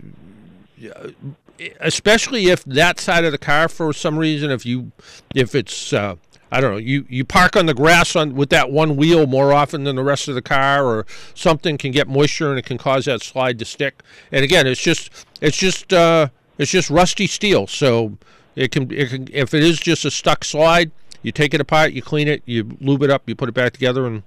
especially 1.80 2.48
if 2.48 2.64
that 2.66 3.00
side 3.00 3.26
of 3.26 3.32
the 3.32 3.40
car, 3.40 3.68
for 3.68 3.92
some 3.94 4.20
reason, 4.20 4.52
if 4.52 4.66
you, 4.66 4.92
if 5.34 5.56
it's, 5.56 5.92
uh, 5.92 6.18
I 6.52 6.62
don't 6.62 6.72
know, 6.72 6.78
you, 6.78 7.06
you 7.10 7.24
park 7.24 7.56
on 7.56 7.66
the 7.66 7.74
grass 7.74 8.16
on 8.16 8.36
with 8.36 8.50
that 8.50 8.72
one 8.72 8.98
wheel 8.98 9.26
more 9.26 9.54
often 9.54 9.86
than 9.86 9.96
the 9.96 10.04
rest 10.04 10.28
of 10.28 10.36
the 10.36 10.42
car, 10.42 10.86
or 10.86 11.06
something 11.34 11.78
can 11.78 11.92
get 11.92 12.08
moisture 12.08 12.50
and 12.50 12.60
it 12.60 12.66
can 12.66 12.78
cause 12.78 13.06
that 13.06 13.22
slide 13.22 13.58
to 13.60 13.66
stick. 13.66 14.04
And 14.32 14.44
again, 14.44 14.68
it's 14.68 14.82
just, 14.82 15.10
it's 15.42 15.58
just, 15.58 15.94
uh, 15.94 16.28
It's 16.58 16.70
just 16.70 16.92
rusty 16.92 17.26
steel, 17.26 17.66
so 17.66 18.18
it 18.56 18.72
can, 18.72 18.92
it 18.92 19.10
can 19.10 19.28
if 19.32 19.54
it 19.56 19.64
is 19.64 19.80
just 19.80 20.06
a 20.06 20.12
stuck 20.12 20.44
slide, 20.44 20.92
you 21.24 21.32
take 21.32 21.56
it 21.56 21.62
apart, 21.62 21.94
you 21.94 22.04
clean 22.04 22.28
it, 22.28 22.44
you 22.46 22.78
lube 22.80 23.02
it 23.02 23.10
up, 23.10 23.24
you 23.26 23.36
put 23.36 23.50
it 23.50 23.56
back 23.56 23.74
together, 23.74 24.06
and 24.06 24.22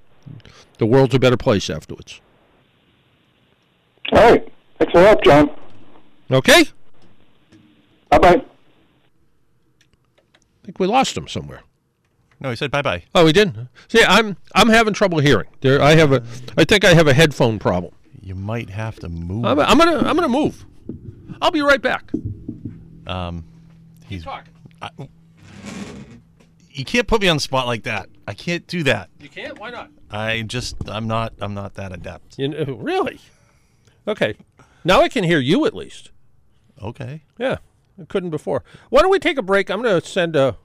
the 0.78 0.86
world's 0.86 1.14
a 1.14 1.18
better 1.20 1.36
place 1.36 1.70
afterwards. 1.70 2.20
All 4.10 4.18
right. 4.18 4.52
Thanks 4.78 4.92
the 4.92 5.00
help, 5.00 5.22
John. 5.22 5.50
Okay? 6.28 6.64
Bye 8.08 8.18
bye. 8.18 8.42
I 10.24 10.64
think 10.64 10.80
we 10.80 10.88
lost 10.88 11.16
him 11.16 11.28
somewhere. 11.28 11.62
No, 12.44 12.50
he 12.50 12.56
said 12.56 12.70
bye 12.70 12.82
bye. 12.82 13.02
Oh, 13.14 13.24
he 13.24 13.32
didn't. 13.32 13.68
See, 13.88 14.04
I'm 14.04 14.36
I'm 14.54 14.68
having 14.68 14.92
trouble 14.92 15.18
hearing. 15.18 15.48
There, 15.62 15.80
I 15.80 15.94
have 15.94 16.12
a. 16.12 16.22
I 16.58 16.64
think 16.64 16.84
I 16.84 16.92
have 16.92 17.06
a 17.08 17.14
headphone 17.14 17.58
problem. 17.58 17.94
You 18.20 18.34
might 18.34 18.68
have 18.68 18.96
to 18.96 19.08
move. 19.08 19.46
I'm, 19.46 19.58
I'm 19.58 19.78
gonna 19.78 20.06
I'm 20.06 20.14
gonna 20.14 20.28
move. 20.28 20.66
I'll 21.40 21.50
be 21.50 21.62
right 21.62 21.80
back. 21.80 22.12
um, 23.06 23.46
he's. 24.06 24.24
talking. 24.24 24.52
You 26.70 26.84
can't 26.84 27.06
put 27.08 27.22
me 27.22 27.28
on 27.28 27.36
the 27.36 27.40
spot 27.40 27.66
like 27.66 27.84
that. 27.84 28.10
I 28.28 28.34
can't 28.34 28.66
do 28.66 28.82
that. 28.82 29.08
You 29.20 29.30
can't. 29.30 29.58
Why 29.58 29.70
not? 29.70 29.90
I 30.10 30.42
just 30.42 30.76
I'm 30.86 31.06
not 31.06 31.32
I'm 31.40 31.54
not 31.54 31.76
that 31.76 31.92
adept. 31.92 32.38
You 32.38 32.48
know, 32.48 32.74
really? 32.74 33.20
Okay. 34.06 34.34
Now 34.84 35.00
I 35.00 35.08
can 35.08 35.24
hear 35.24 35.40
you 35.40 35.64
at 35.64 35.72
least. 35.72 36.10
Okay. 36.82 37.22
Yeah, 37.38 37.56
I 37.98 38.04
couldn't 38.04 38.28
before. 38.28 38.64
Why 38.90 39.00
don't 39.00 39.10
we 39.10 39.18
take 39.18 39.38
a 39.38 39.42
break? 39.42 39.70
I'm 39.70 39.80
going 39.80 39.98
to 39.98 40.06
send 40.06 40.36
a 40.36 40.58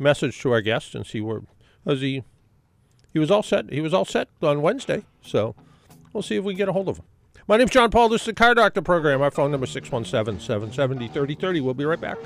message 0.00 0.40
to 0.40 0.52
our 0.52 0.60
guest 0.60 0.94
and 0.94 1.06
see 1.06 1.20
where 1.20 1.42
was 1.84 2.00
he. 2.00 2.24
He 3.12 3.18
was 3.18 3.30
all 3.30 3.42
set. 3.42 3.72
He 3.72 3.80
was 3.80 3.92
all 3.92 4.04
set 4.04 4.28
on 4.42 4.62
Wednesday, 4.62 5.04
so 5.22 5.54
we'll 6.12 6.22
see 6.22 6.36
if 6.36 6.44
we 6.44 6.54
get 6.54 6.68
a 6.68 6.72
hold 6.72 6.88
of 6.88 6.98
him. 6.98 7.04
My 7.46 7.56
name's 7.56 7.72
John 7.72 7.90
Paul. 7.90 8.08
This 8.08 8.22
is 8.22 8.26
the 8.26 8.34
Car 8.34 8.54
Doctor 8.54 8.82
program. 8.82 9.20
Our 9.22 9.30
phone 9.30 9.50
number 9.50 9.64
is 9.64 9.74
617-770-3030. 9.74 11.60
We'll 11.62 11.74
be 11.74 11.84
right 11.84 12.00
back. 12.00 12.18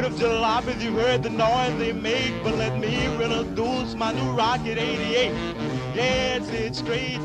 3rd 0.00 0.06
of 0.06 0.18
July, 0.18 0.62
but 0.64 0.80
you 0.80 0.92
heard 0.92 1.22
the 1.22 1.30
noise 1.30 1.76
they 1.78 1.92
make. 1.92 2.32
But 2.42 2.56
let 2.56 2.78
me 2.78 3.04
introduce 3.04 3.94
my 3.94 4.12
new 4.12 4.30
Rocket 4.32 4.78
88. 4.78 5.32
Yes, 5.94 6.48
it's 6.50 6.78
straight. 6.78 7.18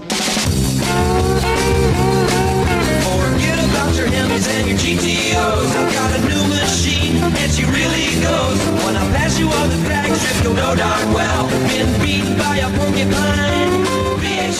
Forget 3.06 3.60
about 3.70 3.96
your 3.96 4.08
Hemis 4.08 4.48
and 4.50 4.68
your 4.68 4.78
GTOs. 4.78 5.72
I've 5.76 5.94
got 5.94 6.20
a 6.20 6.22
new 6.28 6.48
machine, 6.50 7.16
and 7.24 7.52
she 7.52 7.64
really 7.64 8.22
goes. 8.22 8.60
When 8.84 8.96
I 8.98 9.04
pass 9.16 9.40
you 9.40 9.48
on 9.48 9.70
the 9.70 9.78
back 9.88 10.14
strip, 10.14 10.44
you'll 10.44 10.54
know 10.54 10.76
darn 10.76 11.14
well. 11.14 11.48
Been 11.70 12.02
beaten 12.02 12.38
by 12.38 12.58
a 12.58 12.70
porcupine, 12.78 13.86
B.A. 14.20 14.52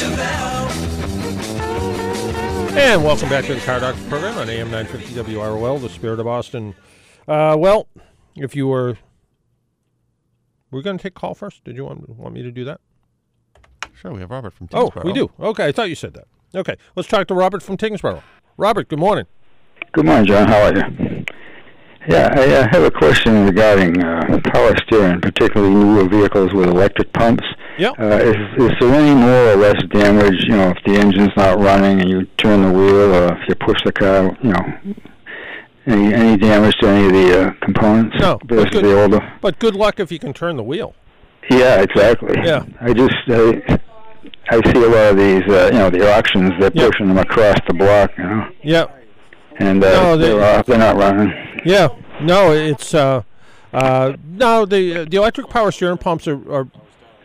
And 2.78 3.04
welcome 3.04 3.30
back 3.30 3.46
to 3.46 3.56
the 3.56 3.62
Car 3.62 3.80
Doctor 3.80 4.02
program 4.10 4.38
on 4.38 4.50
AM 4.50 4.70
950 4.70 5.34
WROL, 5.34 5.82
the 5.82 5.90
Spirit 5.90 6.20
of 6.20 6.26
Boston. 6.26 6.76
Uh, 7.28 7.56
well, 7.58 7.88
if 8.36 8.56
you 8.56 8.68
were, 8.68 8.98
we're 10.72 10.82
going 10.82 10.98
to 10.98 11.04
take 11.04 11.14
call 11.16 11.34
first. 11.34 11.64
Did 11.64 11.76
you 11.76 11.86
want 11.86 12.08
want 12.10 12.34
me 12.34 12.44
to 12.44 12.52
do 12.52 12.64
that? 12.66 12.80
Sure, 13.94 14.12
we 14.12 14.20
have 14.20 14.30
Robert 14.30 14.54
from 14.54 14.68
Oh, 14.74 14.90
Tyngsboro. 14.90 15.06
we 15.06 15.14
do. 15.14 15.32
Okay, 15.40 15.66
I 15.66 15.72
thought 15.72 15.90
you 15.90 15.96
said 15.96 16.14
that. 16.14 16.26
Okay, 16.54 16.76
let's 16.96 17.08
talk 17.10 17.28
to 17.28 17.34
Robert 17.34 17.64
from 17.64 17.78
Tyngsboro. 17.78 18.22
Robert, 18.58 18.88
good 18.90 19.00
morning. 19.00 19.26
Good 19.94 20.06
morning, 20.06 20.26
John. 20.26 20.48
How 20.48 20.64
are 20.64 20.76
you? 20.76 21.26
Yeah, 22.08 22.30
I 22.34 22.54
uh, 22.54 22.68
have 22.72 22.84
a 22.84 22.92
question 22.92 23.46
regarding 23.46 24.04
uh, 24.04 24.40
power 24.54 24.76
steering, 24.86 25.22
particularly 25.22 25.74
newer 25.74 26.08
vehicles 26.08 26.54
with 26.54 26.70
electric 26.70 27.12
pumps. 27.14 27.44
Yep. 27.80 28.00
Uh, 28.00 28.04
is, 28.22 28.36
is 28.58 28.72
there 28.80 28.94
any 28.94 29.20
more 29.20 29.52
or 29.54 29.56
less 29.56 29.82
damage, 29.92 30.44
you 30.46 30.56
know, 30.56 30.70
if 30.70 30.78
the 30.86 30.94
engine's 31.00 31.32
not 31.36 31.58
running 31.60 32.00
and 32.02 32.10
you 32.10 32.26
turn 32.38 32.62
the 32.62 32.72
wheel, 32.72 33.16
or 33.16 33.34
if 33.34 33.50
you 33.50 33.56
push 33.56 33.78
the 33.84 33.92
car, 33.92 34.38
you 34.44 34.52
know, 34.52 34.96
any 35.88 36.14
any 36.14 36.38
damage 36.38 36.76
to 36.80 36.88
any 36.88 37.06
of 37.08 37.14
the 37.14 37.42
uh, 37.48 37.54
components 37.64 38.16
No, 38.20 38.38
but 38.46 38.56
versus 38.56 38.70
good- 38.72 38.86
the 38.86 39.02
older? 39.02 39.34
But 39.42 39.60
good 39.60 39.76
luck 39.76 40.00
if 40.00 40.12
you 40.12 40.20
can 40.20 40.34
turn 40.34 40.58
the 40.58 40.64
wheel. 40.64 40.96
Yeah, 41.50 41.82
exactly. 41.82 42.36
Yeah. 42.44 42.66
I 42.82 42.92
just 42.94 43.16
I, 43.28 43.80
I 44.50 44.72
see 44.72 44.84
a 44.84 44.88
lot 44.90 45.12
of 45.12 45.18
these, 45.18 45.44
uh, 45.48 45.70
you 45.72 45.78
know, 45.80 45.90
the 45.92 46.12
auctions. 46.16 46.52
They're 46.60 46.72
Yeah. 46.74 46.88
pushing 46.90 47.08
them 47.08 47.18
across 47.20 47.58
the 47.68 47.74
block, 47.76 48.12
you 48.18 48.24
know, 48.24 48.48
Yeah, 48.64 48.86
and 49.58 49.84
uh, 49.84 49.90
No, 50.02 50.18
they- 50.18 50.30
they're, 50.30 50.58
off, 50.60 50.66
they're 50.66 50.78
not 50.80 50.96
running. 50.98 51.32
yeah. 51.66 51.90
No, 52.22 52.52
it's 52.54 52.94
uh, 52.94 53.22
uh, 53.74 54.14
no. 54.26 54.66
The 54.66 55.04
the 55.06 55.18
electric 55.18 55.50
power 55.50 55.70
steering 55.72 55.98
pumps 55.98 56.28
are, 56.28 56.40
are 56.52 56.68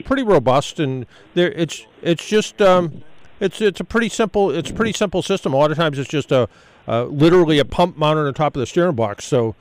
pretty 0.04 0.22
robust, 0.24 0.80
and 0.80 1.06
they're 1.34 1.52
it's 1.52 1.86
it's 2.02 2.26
just 2.28 2.60
um, 2.60 3.02
it's 3.38 3.60
it's 3.60 3.78
a 3.80 3.84
pretty 3.84 4.08
simple 4.08 4.50
it's 4.50 4.68
a 4.70 4.74
pretty 4.74 4.92
simple 4.92 5.22
system. 5.22 5.54
A 5.54 5.56
lot 5.56 5.70
of 5.70 5.76
times 5.76 5.96
it's 5.98 6.10
just 6.10 6.32
a 6.32 6.48
uh, 6.90 7.04
literally 7.04 7.60
a 7.60 7.64
pump 7.64 7.96
mounted 7.96 8.26
on 8.26 8.34
top 8.34 8.56
of 8.56 8.60
the 8.60 8.66
steering 8.66 8.96
box. 8.96 9.24
So 9.24 9.54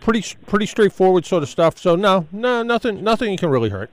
pretty 0.00 0.24
pretty 0.46 0.66
straightforward 0.66 1.26
sort 1.26 1.42
of 1.42 1.48
stuff. 1.50 1.78
So 1.78 1.94
no, 1.96 2.26
no, 2.32 2.62
nothing 2.62 3.04
nothing 3.04 3.30
you 3.30 3.38
can 3.38 3.50
really 3.50 3.68
hurt. 3.68 3.90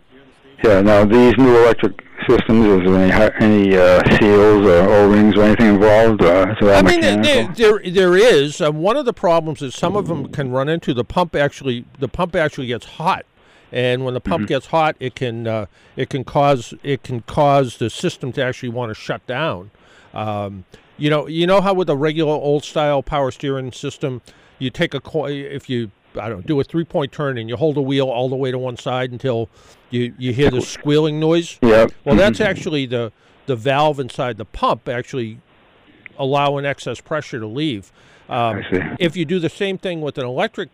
Yeah. 0.63 0.81
Now 0.81 1.03
these 1.03 1.33
new 1.37 1.57
electric 1.57 2.01
systems, 2.27 2.65
is 2.65 2.89
there 2.89 2.95
any 2.95 3.35
any 3.43 3.77
uh, 3.77 4.17
seals 4.17 4.65
or 4.65 4.93
O-rings 4.93 5.35
or 5.35 5.43
anything 5.43 5.75
involved? 5.75 6.21
Uh, 6.21 6.47
is 6.51 6.57
it 6.61 6.63
all 6.63 6.75
I 6.75 6.81
mean, 6.81 7.01
there, 7.01 7.47
there, 7.47 7.79
there 7.91 8.15
is. 8.15 8.61
Um, 8.61 8.77
one 8.77 8.95
of 8.95 9.05
the 9.05 9.13
problems 9.13 9.61
is 9.61 9.75
some 9.75 9.97
of 9.97 10.07
them 10.07 10.31
can 10.31 10.51
run 10.51 10.69
into 10.69 10.93
the 10.93 11.03
pump. 11.03 11.35
Actually, 11.35 11.85
the 11.99 12.07
pump 12.07 12.33
actually 12.33 12.67
gets 12.67 12.85
hot, 12.85 13.25
and 13.73 14.05
when 14.05 14.13
the 14.13 14.21
pump 14.21 14.47
gets 14.47 14.67
hot, 14.67 14.95
it 15.01 15.15
can 15.15 15.47
uh, 15.47 15.65
it 15.97 16.09
can 16.09 16.23
cause 16.23 16.73
it 16.81 17.03
can 17.03 17.21
cause 17.23 17.77
the 17.77 17.89
system 17.89 18.31
to 18.33 18.41
actually 18.43 18.69
want 18.69 18.89
to 18.89 18.93
shut 18.93 19.25
down. 19.27 19.71
Um, 20.13 20.63
you 20.99 21.09
know, 21.09 21.27
you 21.27 21.47
know 21.47 21.61
how 21.61 21.73
with 21.73 21.89
a 21.89 21.95
regular 21.95 22.33
old 22.33 22.63
style 22.63 23.01
power 23.01 23.31
steering 23.31 23.71
system, 23.71 24.21
you 24.59 24.69
take 24.69 24.93
a 24.93 24.99
co- 24.99 25.25
if 25.25 25.69
you 25.69 25.91
I 26.15 26.27
don't 26.27 26.39
know, 26.39 26.43
do 26.43 26.59
a 26.59 26.63
three 26.63 26.83
point 26.83 27.11
turn 27.11 27.37
and 27.37 27.49
you 27.49 27.55
hold 27.55 27.75
the 27.75 27.81
wheel 27.81 28.09
all 28.09 28.29
the 28.29 28.35
way 28.35 28.51
to 28.51 28.57
one 28.57 28.77
side 28.77 29.11
until 29.11 29.49
you 29.89 30.13
you 30.17 30.33
hear 30.33 30.51
the 30.51 30.61
squealing 30.61 31.19
noise. 31.19 31.57
Yep. 31.61 31.91
Well, 32.05 32.15
that's 32.15 32.39
mhm. 32.39 32.45
actually 32.45 32.85
the 32.85 33.11
the 33.45 33.55
valve 33.55 33.99
inside 33.99 34.37
the 34.37 34.45
pump 34.45 34.87
actually 34.87 35.39
allowing 36.17 36.65
excess 36.65 36.99
pressure 36.99 37.39
to 37.39 37.47
leave. 37.47 37.91
Um, 38.27 38.63
if 38.99 39.15
you 39.15 39.25
do 39.25 39.39
the 39.39 39.49
same 39.49 39.77
thing 39.77 40.01
with 40.01 40.17
an 40.17 40.25
electric 40.25 40.69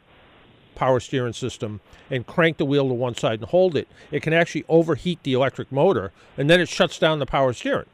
power 0.74 1.00
steering 1.00 1.34
system 1.34 1.80
and 2.10 2.28
crank 2.28 2.58
the 2.58 2.66
wheel 2.66 2.88
to 2.88 2.94
one 2.94 3.16
side 3.16 3.40
and 3.40 3.50
hold 3.50 3.78
it, 3.78 3.88
it 4.12 4.22
can 4.22 4.34
actually 4.34 4.66
overheat 4.68 5.24
the 5.24 5.34
electric 5.34 5.72
motor, 5.72 6.12
and 6.38 6.50
then 6.50 6.60
it 6.60 6.68
shuts 6.68 7.00
down 7.00 7.20
the 7.20 7.26
power 7.26 7.54
steering. 7.54 7.86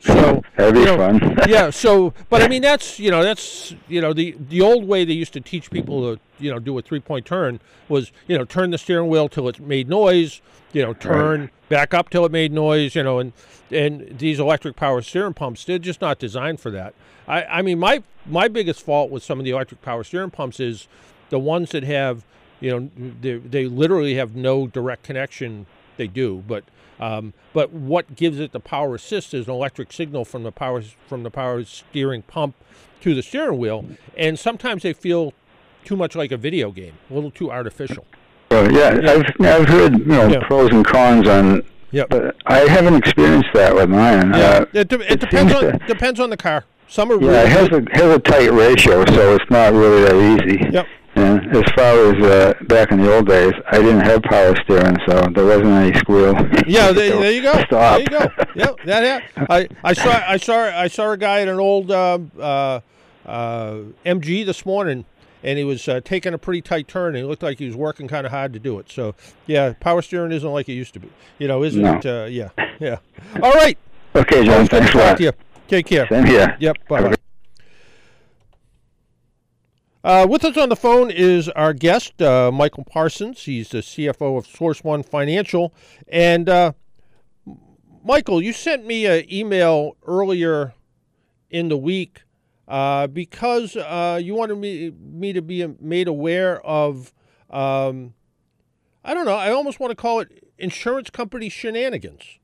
So 0.00 0.42
That'd 0.56 0.74
be 0.74 0.80
you 0.80 0.86
know, 0.86 0.96
fun. 0.96 1.38
yeah. 1.48 1.70
So, 1.70 2.14
but 2.30 2.42
I 2.42 2.48
mean, 2.48 2.62
that's 2.62 2.98
you 2.98 3.10
know, 3.10 3.22
that's 3.22 3.74
you 3.88 4.00
know, 4.00 4.12
the 4.12 4.36
the 4.48 4.60
old 4.60 4.86
way 4.86 5.04
they 5.04 5.12
used 5.12 5.32
to 5.34 5.40
teach 5.40 5.70
people 5.70 6.16
to 6.16 6.20
you 6.38 6.50
know 6.50 6.58
do 6.58 6.76
a 6.78 6.82
three 6.82 7.00
point 7.00 7.26
turn 7.26 7.60
was 7.88 8.12
you 8.26 8.36
know 8.38 8.44
turn 8.44 8.70
the 8.70 8.78
steering 8.78 9.08
wheel 9.08 9.28
till 9.28 9.48
it 9.48 9.60
made 9.60 9.88
noise, 9.88 10.40
you 10.72 10.82
know, 10.82 10.92
turn 10.92 11.50
back 11.68 11.92
up 11.92 12.10
till 12.10 12.24
it 12.24 12.32
made 12.32 12.52
noise, 12.52 12.94
you 12.94 13.02
know, 13.02 13.18
and 13.18 13.32
and 13.70 14.18
these 14.18 14.38
electric 14.38 14.76
power 14.76 15.02
steering 15.02 15.34
pumps 15.34 15.64
they're 15.64 15.78
just 15.78 16.00
not 16.00 16.18
designed 16.18 16.60
for 16.60 16.70
that. 16.70 16.94
I 17.26 17.44
I 17.44 17.62
mean, 17.62 17.78
my 17.78 18.02
my 18.24 18.48
biggest 18.48 18.82
fault 18.82 19.10
with 19.10 19.22
some 19.22 19.38
of 19.38 19.44
the 19.44 19.50
electric 19.50 19.82
power 19.82 20.04
steering 20.04 20.30
pumps 20.30 20.60
is 20.60 20.88
the 21.30 21.38
ones 21.38 21.70
that 21.70 21.82
have 21.82 22.24
you 22.60 22.70
know 22.70 22.90
they 23.20 23.34
they 23.36 23.66
literally 23.66 24.14
have 24.14 24.34
no 24.34 24.66
direct 24.66 25.02
connection. 25.02 25.66
They 25.96 26.06
do, 26.06 26.44
but 26.46 26.64
um, 27.00 27.34
but 27.52 27.72
what 27.72 28.16
gives 28.16 28.38
it 28.40 28.52
the 28.52 28.60
power 28.60 28.94
assist 28.94 29.34
is 29.34 29.46
an 29.46 29.52
electric 29.52 29.92
signal 29.92 30.24
from 30.24 30.42
the 30.42 30.52
power 30.52 30.82
from 31.08 31.22
the 31.22 31.30
power 31.30 31.62
steering 31.64 32.22
pump 32.22 32.54
to 33.00 33.14
the 33.14 33.22
steering 33.22 33.58
wheel, 33.58 33.84
and 34.16 34.38
sometimes 34.38 34.82
they 34.82 34.92
feel 34.92 35.32
too 35.84 35.96
much 35.96 36.16
like 36.16 36.32
a 36.32 36.36
video 36.36 36.70
game, 36.72 36.94
a 37.10 37.14
little 37.14 37.30
too 37.30 37.50
artificial. 37.50 38.04
Uh, 38.50 38.68
yeah, 38.72 38.98
I've 39.12 39.24
I've 39.46 39.68
heard 39.68 39.98
you 39.98 40.04
know 40.06 40.28
Yeah. 40.28 40.46
pros 40.46 40.70
and 40.70 40.84
cons 40.86 41.28
on, 41.28 41.62
Yep. 41.90 42.08
but 42.10 42.36
I 42.46 42.60
haven't 42.60 42.94
experienced 42.94 43.50
that 43.54 43.74
with 43.74 43.88
mine. 43.90 44.30
Yeah, 44.32 44.38
Uh, 44.38 44.66
it, 44.72 44.88
de- 44.88 45.00
it 45.00 45.10
it 45.12 45.20
depends 45.20 45.52
on 45.52 45.62
to- 45.62 45.78
depends 45.86 46.18
on 46.20 46.30
the 46.30 46.36
car. 46.36 46.64
Some 46.88 47.10
are 47.10 47.20
yeah, 47.20 47.28
really 47.28 47.38
it 47.44 47.48
has 47.48 47.68
a 47.70 47.84
has 47.92 48.16
a 48.16 48.18
tight 48.20 48.52
ratio, 48.52 49.04
so 49.06 49.34
it's 49.34 49.50
not 49.50 49.72
really 49.72 50.02
that 50.02 50.44
easy. 50.44 50.70
Yep. 50.72 50.86
And 51.16 51.56
as 51.56 51.62
far 51.74 52.14
as 52.14 52.22
uh, 52.22 52.52
back 52.64 52.92
in 52.92 53.00
the 53.00 53.10
old 53.14 53.26
days, 53.26 53.52
I 53.70 53.78
didn't 53.78 54.00
have 54.04 54.22
power 54.24 54.54
steering, 54.64 54.96
so 55.08 55.22
there 55.34 55.46
wasn't 55.46 55.68
any 55.68 55.94
squeal. 55.98 56.34
Yeah, 56.66 56.92
there, 56.92 57.18
there 57.18 57.32
you 57.32 57.40
go. 57.42 57.52
Stop. 57.66 57.70
There 57.70 58.00
you 58.00 58.06
go. 58.06 58.44
Yeah, 58.54 58.66
that 58.84 59.02
yeah. 59.34 59.46
I, 59.48 59.66
I 59.82 59.92
saw 59.94 60.10
I 60.28 60.36
saw 60.36 60.58
I 60.64 60.88
saw 60.88 61.12
a 61.12 61.16
guy 61.16 61.40
in 61.40 61.48
an 61.48 61.58
old 61.58 61.90
um, 61.90 62.30
uh, 62.38 62.80
uh, 63.24 63.78
MG 64.04 64.44
this 64.44 64.66
morning, 64.66 65.06
and 65.42 65.58
he 65.58 65.64
was 65.64 65.88
uh, 65.88 66.00
taking 66.04 66.34
a 66.34 66.38
pretty 66.38 66.60
tight 66.60 66.86
turn, 66.86 67.16
and 67.16 67.24
it 67.24 67.28
looked 67.28 67.42
like 67.42 67.58
he 67.58 67.66
was 67.66 67.76
working 67.76 68.08
kind 68.08 68.26
of 68.26 68.32
hard 68.32 68.52
to 68.52 68.58
do 68.58 68.78
it. 68.78 68.90
So 68.90 69.14
yeah, 69.46 69.72
power 69.80 70.02
steering 70.02 70.32
isn't 70.32 70.50
like 70.50 70.68
it 70.68 70.74
used 70.74 70.92
to 70.94 71.00
be. 71.00 71.10
You 71.38 71.48
know, 71.48 71.62
isn't 71.64 71.80
No. 71.82 71.94
it? 71.96 72.06
Uh, 72.06 72.26
yeah, 72.26 72.50
yeah. 72.78 72.98
All 73.42 73.52
right. 73.52 73.78
okay, 74.14 74.44
John. 74.44 74.54
Always 74.54 74.68
good 74.68 74.82
to 74.82 74.88
Thanks 74.92 74.94
a 74.94 74.98
lot. 74.98 75.34
Take 75.68 75.86
care. 75.86 76.06
Same 76.08 76.26
here. 76.26 76.56
Yep. 76.60 76.76
Bye 76.88 77.02
bye. 77.02 77.14
Uh, 80.04 80.26
with 80.28 80.44
us 80.44 80.56
on 80.56 80.68
the 80.68 80.76
phone 80.76 81.10
is 81.10 81.48
our 81.50 81.72
guest, 81.72 82.22
uh, 82.22 82.52
Michael 82.52 82.84
Parsons. 82.84 83.42
He's 83.42 83.70
the 83.70 83.78
CFO 83.78 84.38
of 84.38 84.46
Source 84.46 84.84
One 84.84 85.02
Financial. 85.02 85.74
And 86.06 86.48
uh, 86.48 86.72
Michael, 88.04 88.40
you 88.40 88.52
sent 88.52 88.86
me 88.86 89.06
an 89.06 89.24
email 89.32 89.96
earlier 90.06 90.74
in 91.50 91.68
the 91.68 91.76
week 91.76 92.22
uh, 92.68 93.08
because 93.08 93.76
uh, 93.76 94.20
you 94.22 94.34
wanted 94.34 94.58
me 94.58 94.90
me 94.90 95.32
to 95.32 95.42
be 95.42 95.66
made 95.80 96.08
aware 96.08 96.64
of. 96.64 97.12
Um, 97.50 98.14
I 99.04 99.14
don't 99.14 99.24
know. 99.24 99.36
I 99.36 99.50
almost 99.50 99.78
want 99.78 99.90
to 99.90 99.96
call 99.96 100.20
it 100.20 100.50
insurance 100.58 101.10
company 101.10 101.48
shenanigans. 101.48 102.38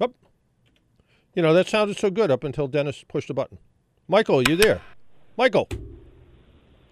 Up. 0.00 0.14
You 1.38 1.42
know, 1.42 1.54
that 1.54 1.68
sounded 1.68 1.96
so 1.96 2.10
good 2.10 2.32
up 2.32 2.42
until 2.42 2.66
Dennis 2.66 3.04
pushed 3.06 3.28
the 3.28 3.34
button. 3.34 3.58
Michael, 4.08 4.42
you 4.42 4.56
there? 4.56 4.80
Michael. 5.36 5.68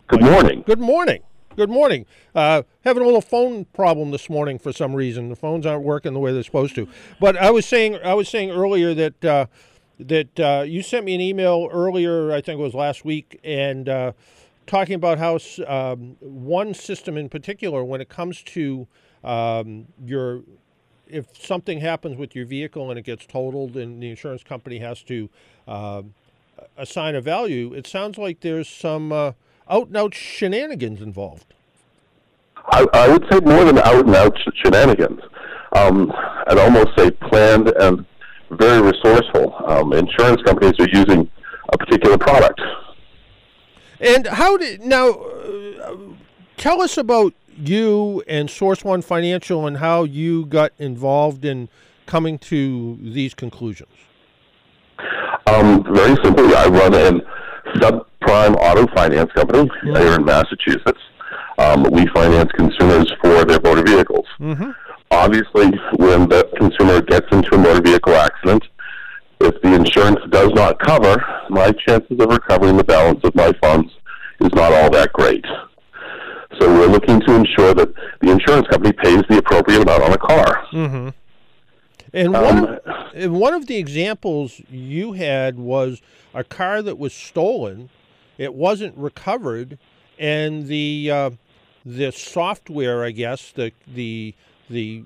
Good 0.06 0.22
morning. 0.22 0.62
Good 0.64 0.78
morning. 0.78 1.24
Good 1.56 1.68
morning. 1.68 2.06
Uh, 2.32 2.62
having 2.84 3.02
a 3.02 3.06
little 3.06 3.20
phone 3.20 3.64
problem 3.64 4.12
this 4.12 4.30
morning 4.30 4.60
for 4.60 4.72
some 4.72 4.94
reason. 4.94 5.30
The 5.30 5.34
phones 5.34 5.66
aren't 5.66 5.82
working 5.82 6.12
the 6.12 6.20
way 6.20 6.32
they're 6.32 6.44
supposed 6.44 6.76
to. 6.76 6.86
But 7.18 7.36
I 7.36 7.50
was 7.50 7.66
saying, 7.66 7.98
I 8.04 8.14
was 8.14 8.28
saying 8.28 8.52
earlier 8.52 8.94
that 8.94 9.24
uh, 9.24 9.46
that 9.98 10.38
uh, 10.38 10.62
you 10.64 10.80
sent 10.80 11.04
me 11.04 11.16
an 11.16 11.20
email 11.20 11.68
earlier. 11.72 12.30
I 12.30 12.40
think 12.40 12.60
it 12.60 12.62
was 12.62 12.72
last 12.72 13.04
week, 13.04 13.40
and 13.42 13.88
uh, 13.88 14.12
talking 14.68 14.94
about 14.94 15.18
how 15.18 15.40
um, 15.66 16.18
one 16.20 16.72
system 16.72 17.16
in 17.16 17.28
particular, 17.28 17.82
when 17.82 18.00
it 18.00 18.08
comes 18.08 18.44
to 18.44 18.86
um, 19.24 19.86
your 20.04 20.42
if 21.08 21.26
something 21.40 21.80
happens 21.80 22.16
with 22.16 22.34
your 22.34 22.46
vehicle 22.46 22.90
and 22.90 22.98
it 22.98 23.02
gets 23.02 23.26
totaled, 23.26 23.76
and 23.76 24.02
the 24.02 24.10
insurance 24.10 24.42
company 24.42 24.78
has 24.78 25.02
to 25.04 25.28
uh, 25.66 26.02
assign 26.76 27.14
a 27.14 27.20
value, 27.20 27.72
it 27.74 27.86
sounds 27.86 28.18
like 28.18 28.40
there's 28.40 28.68
some 28.68 29.12
uh, 29.12 29.32
out 29.68 29.88
and 29.88 29.96
out 29.96 30.14
shenanigans 30.14 31.00
involved. 31.00 31.54
I, 32.72 32.86
I 32.92 33.08
would 33.08 33.24
say 33.30 33.40
more 33.40 33.64
than 33.64 33.78
out 33.78 34.06
and 34.06 34.14
out 34.14 34.36
shenanigans. 34.54 35.20
Um, 35.72 36.12
I'd 36.46 36.58
almost 36.58 36.88
say 36.96 37.10
planned 37.10 37.68
and 37.80 38.04
very 38.50 38.80
resourceful. 38.80 39.54
Um, 39.66 39.92
insurance 39.92 40.42
companies 40.42 40.74
are 40.80 40.88
using 40.88 41.30
a 41.72 41.78
particular 41.78 42.18
product. 42.18 42.60
And 44.00 44.26
how 44.26 44.56
did 44.56 44.82
now? 44.82 45.10
Uh, 45.10 45.96
tell 46.56 46.82
us 46.82 46.96
about 46.98 47.34
you 47.58 48.22
and 48.26 48.50
Source 48.50 48.84
One 48.84 49.02
Financial 49.02 49.66
and 49.66 49.78
how 49.78 50.04
you 50.04 50.46
got 50.46 50.72
involved 50.78 51.44
in 51.44 51.68
coming 52.06 52.38
to 52.38 52.98
these 53.00 53.34
conclusions. 53.34 53.90
Um, 55.46 55.84
very 55.84 56.16
simply, 56.22 56.54
I 56.54 56.66
run 56.66 56.94
a 56.94 57.12
subprime 57.78 58.56
auto 58.56 58.86
finance 58.94 59.30
company 59.32 59.68
mm-hmm. 59.68 59.96
here 59.96 60.14
in 60.14 60.24
Massachusetts. 60.24 61.00
Um, 61.58 61.84
we 61.84 62.06
finance 62.08 62.50
consumers 62.52 63.12
for 63.22 63.44
their 63.44 63.60
motor 63.60 63.82
vehicles. 63.82 64.26
Mm-hmm. 64.40 64.70
Obviously, 65.10 65.66
when 65.96 66.28
the 66.28 66.48
consumer 66.56 67.00
gets 67.00 67.26
into 67.30 67.54
a 67.54 67.58
motor 67.58 67.80
vehicle 67.80 68.14
accident, 68.14 68.64
if 69.40 69.60
the 69.62 69.74
insurance 69.74 70.20
does 70.30 70.50
not 70.52 70.78
cover, 70.80 71.22
my 71.50 71.70
chances 71.72 72.18
of 72.18 72.28
recovering 72.28 72.76
the 72.76 72.84
balance 72.84 73.20
of 73.22 73.34
my 73.34 73.52
funds 73.60 73.92
is 74.40 74.52
not 74.54 74.72
all 74.72 74.90
that 74.90 75.12
great. 75.12 75.44
So 76.60 76.72
we're 76.72 76.86
looking 76.86 77.20
to 77.20 77.34
ensure 77.34 77.74
that 77.74 77.92
the 78.20 78.30
insurance 78.30 78.66
company 78.68 78.92
pays 78.92 79.22
the 79.28 79.38
appropriate 79.38 79.82
amount 79.82 80.02
on 80.02 80.12
a 80.12 80.18
car. 80.18 80.66
Mm-hmm. 80.72 81.08
And 82.12 82.32
one, 82.32 82.44
um, 82.44 82.64
of, 82.64 82.80
and 83.14 83.34
one 83.34 83.52
of 83.52 83.66
the 83.66 83.76
examples 83.76 84.60
you 84.70 85.12
had 85.12 85.58
was 85.58 86.00
a 86.32 86.44
car 86.44 86.82
that 86.82 86.98
was 86.98 87.12
stolen. 87.12 87.90
It 88.38 88.54
wasn't 88.54 88.96
recovered, 88.96 89.78
and 90.18 90.66
the 90.66 91.10
uh, 91.10 91.30
the 91.84 92.10
software, 92.12 93.04
I 93.04 93.10
guess, 93.10 93.52
the 93.52 93.72
the 93.86 94.34
the 94.70 95.04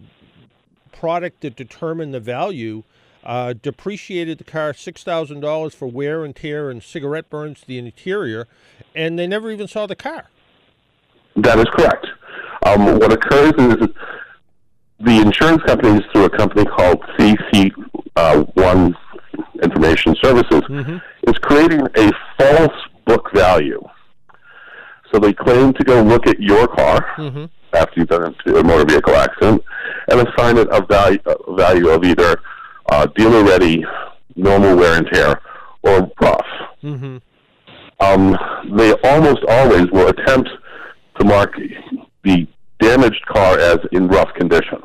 product 0.92 1.40
that 1.40 1.56
determined 1.56 2.12
the 2.12 2.20
value 2.20 2.82
uh, 3.24 3.54
depreciated 3.60 4.38
the 4.38 4.44
car 4.44 4.72
six 4.74 5.02
thousand 5.02 5.40
dollars 5.40 5.74
for 5.74 5.86
wear 5.86 6.24
and 6.24 6.34
tear 6.34 6.70
and 6.70 6.82
cigarette 6.82 7.28
burns 7.30 7.60
to 7.60 7.66
the 7.66 7.78
interior, 7.78 8.46
and 8.94 9.18
they 9.18 9.26
never 9.26 9.50
even 9.50 9.66
saw 9.66 9.86
the 9.86 9.96
car. 9.96 10.28
That 11.36 11.58
is 11.58 11.66
correct. 11.72 12.06
Um, 12.66 12.98
what 12.98 13.12
occurs 13.12 13.52
is 13.58 13.88
the 15.00 15.20
insurance 15.20 15.62
companies, 15.62 16.02
through 16.12 16.24
a 16.24 16.30
company 16.30 16.64
called 16.64 17.00
CC 17.18 17.70
uh, 18.16 18.42
One 18.54 18.96
Information 19.62 20.14
Services, 20.22 20.62
mm-hmm. 20.68 20.98
is 21.28 21.38
creating 21.38 21.86
a 21.96 22.10
false 22.38 22.76
book 23.06 23.30
value. 23.32 23.82
So 25.12 25.18
they 25.18 25.32
claim 25.32 25.72
to 25.74 25.84
go 25.84 26.02
look 26.02 26.26
at 26.26 26.38
your 26.40 26.68
car 26.68 27.04
mm-hmm. 27.16 27.46
after 27.72 28.00
you've 28.00 28.08
done 28.08 28.34
a 28.46 28.62
motor 28.62 28.84
vehicle 28.84 29.14
accident 29.14 29.62
and 30.08 30.28
assign 30.28 30.58
it 30.58 30.68
a 30.70 30.84
value, 30.84 31.18
a 31.26 31.54
value 31.54 31.88
of 31.88 32.04
either 32.04 32.40
uh, 32.90 33.06
dealer 33.16 33.44
ready, 33.44 33.84
normal 34.36 34.76
wear 34.76 34.98
and 34.98 35.08
tear, 35.10 35.40
or 35.82 36.10
rough. 36.20 36.46
Mm-hmm. 36.82 37.16
Um, 38.00 38.36
they 38.76 38.92
almost 39.04 39.40
always 39.48 39.90
will 39.90 40.08
attempt 40.08 40.48
to 41.20 41.26
mark 41.26 41.54
the 42.24 42.46
damaged 42.80 43.24
car 43.26 43.58
as 43.58 43.78
in 43.92 44.08
rough 44.08 44.32
condition. 44.34 44.80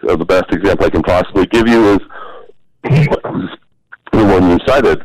So 0.00 0.16
the 0.16 0.24
best 0.24 0.46
example 0.50 0.86
I 0.86 0.90
can 0.90 1.02
possibly 1.02 1.46
give 1.46 1.68
you 1.68 1.94
is 1.94 1.98
the 2.82 4.24
one 4.24 4.50
you 4.50 4.58
cited. 4.66 5.04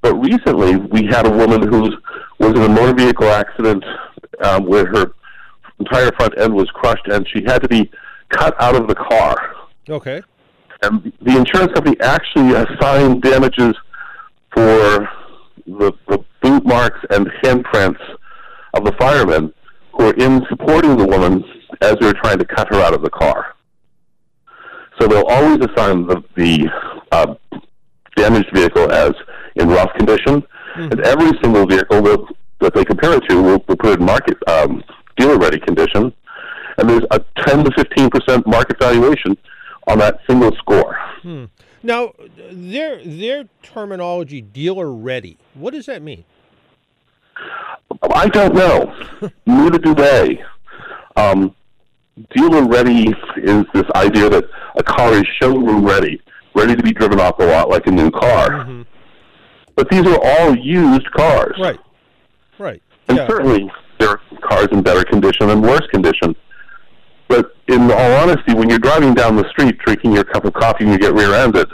But 0.00 0.14
recently, 0.14 0.76
we 0.76 1.06
had 1.06 1.26
a 1.26 1.30
woman 1.30 1.66
who 1.68 1.80
was 2.38 2.50
in 2.50 2.62
a 2.62 2.68
motor 2.68 2.94
vehicle 2.94 3.28
accident 3.28 3.84
um, 4.42 4.64
where 4.64 4.86
her 4.86 5.12
entire 5.80 6.12
front 6.12 6.38
end 6.38 6.54
was 6.54 6.68
crushed, 6.70 7.06
and 7.08 7.26
she 7.28 7.42
had 7.44 7.62
to 7.62 7.68
be 7.68 7.90
cut 8.30 8.60
out 8.60 8.76
of 8.76 8.86
the 8.86 8.94
car. 8.94 9.54
Okay. 9.88 10.22
And 10.82 11.12
the 11.22 11.36
insurance 11.36 11.72
company 11.72 11.96
actually 12.00 12.52
assigned 12.54 13.22
damages 13.22 13.74
for 14.52 15.08
the, 15.66 15.92
the 16.08 16.24
boot 16.42 16.64
marks 16.64 17.00
and 17.10 17.26
handprints 17.42 18.00
of 18.74 18.84
the 18.84 18.92
firemen 18.98 19.52
who 19.92 20.08
are 20.08 20.14
in 20.14 20.44
supporting 20.48 20.96
the 20.96 21.06
woman 21.06 21.44
as 21.80 21.96
they're 22.00 22.14
trying 22.14 22.38
to 22.38 22.44
cut 22.44 22.68
her 22.72 22.80
out 22.80 22.94
of 22.94 23.02
the 23.02 23.10
car. 23.10 23.54
So 25.00 25.06
they'll 25.06 25.26
always 25.28 25.58
assign 25.64 26.06
the, 26.06 26.22
the 26.36 26.68
uh, 27.12 27.34
damaged 28.16 28.50
vehicle 28.52 28.90
as 28.92 29.12
in 29.56 29.68
rough 29.68 29.92
condition, 29.94 30.42
mm-hmm. 30.42 30.92
and 30.92 31.00
every 31.00 31.30
single 31.42 31.66
vehicle 31.66 32.02
that, 32.02 32.34
that 32.60 32.74
they 32.74 32.84
compare 32.84 33.14
it 33.14 33.22
to 33.28 33.42
will, 33.42 33.64
will 33.68 33.76
put 33.76 33.86
it 33.86 34.00
in 34.00 34.06
market 34.06 34.36
um, 34.48 34.82
dealer 35.16 35.38
ready 35.38 35.58
condition, 35.60 36.12
and 36.78 36.90
there's 36.90 37.04
a 37.10 37.20
10 37.46 37.64
to 37.64 37.70
15 37.76 38.10
percent 38.10 38.46
market 38.46 38.78
valuation 38.80 39.36
on 39.86 39.98
that 39.98 40.20
single 40.28 40.54
score. 40.56 40.96
Hmm. 41.22 41.44
Now, 41.82 42.12
their 42.50 43.02
their 43.04 43.44
terminology, 43.62 44.40
dealer 44.40 44.92
ready. 44.92 45.38
What 45.54 45.74
does 45.74 45.86
that 45.86 46.02
mean? 46.02 46.24
I 48.14 48.28
don't 48.28 48.54
know. 48.54 48.94
Neither 49.46 49.78
do 49.78 49.94
they. 49.94 50.42
Um, 51.16 51.54
dealer 52.34 52.66
ready 52.66 53.14
is 53.36 53.64
this 53.74 53.84
idea 53.94 54.28
that 54.28 54.44
a 54.76 54.82
car 54.82 55.12
is 55.14 55.26
showroom 55.40 55.84
ready, 55.84 56.20
ready 56.54 56.76
to 56.76 56.82
be 56.82 56.92
driven 56.92 57.20
off 57.20 57.38
the 57.38 57.46
lot 57.46 57.68
like 57.68 57.86
a 57.86 57.90
new 57.90 58.10
car. 58.10 58.50
Mm-hmm. 58.50 58.82
But 59.74 59.88
these 59.90 60.06
are 60.06 60.18
all 60.20 60.56
used 60.56 61.10
cars. 61.12 61.56
Right. 61.58 61.78
Right. 62.58 62.82
And 63.08 63.18
yeah. 63.18 63.26
certainly 63.26 63.70
there 63.98 64.10
are 64.10 64.20
cars 64.42 64.68
in 64.72 64.82
better 64.82 65.04
condition 65.04 65.50
and 65.50 65.62
worse 65.62 65.86
condition. 65.90 66.34
But 67.28 67.54
in 67.68 67.90
all 67.90 68.12
honesty, 68.14 68.54
when 68.54 68.68
you're 68.70 68.78
driving 68.78 69.14
down 69.14 69.36
the 69.36 69.48
street 69.50 69.78
drinking 69.78 70.12
your 70.12 70.24
cup 70.24 70.44
of 70.44 70.54
coffee 70.54 70.84
and 70.84 70.92
you 70.92 70.98
get 70.98 71.14
rear-ended, 71.14 71.68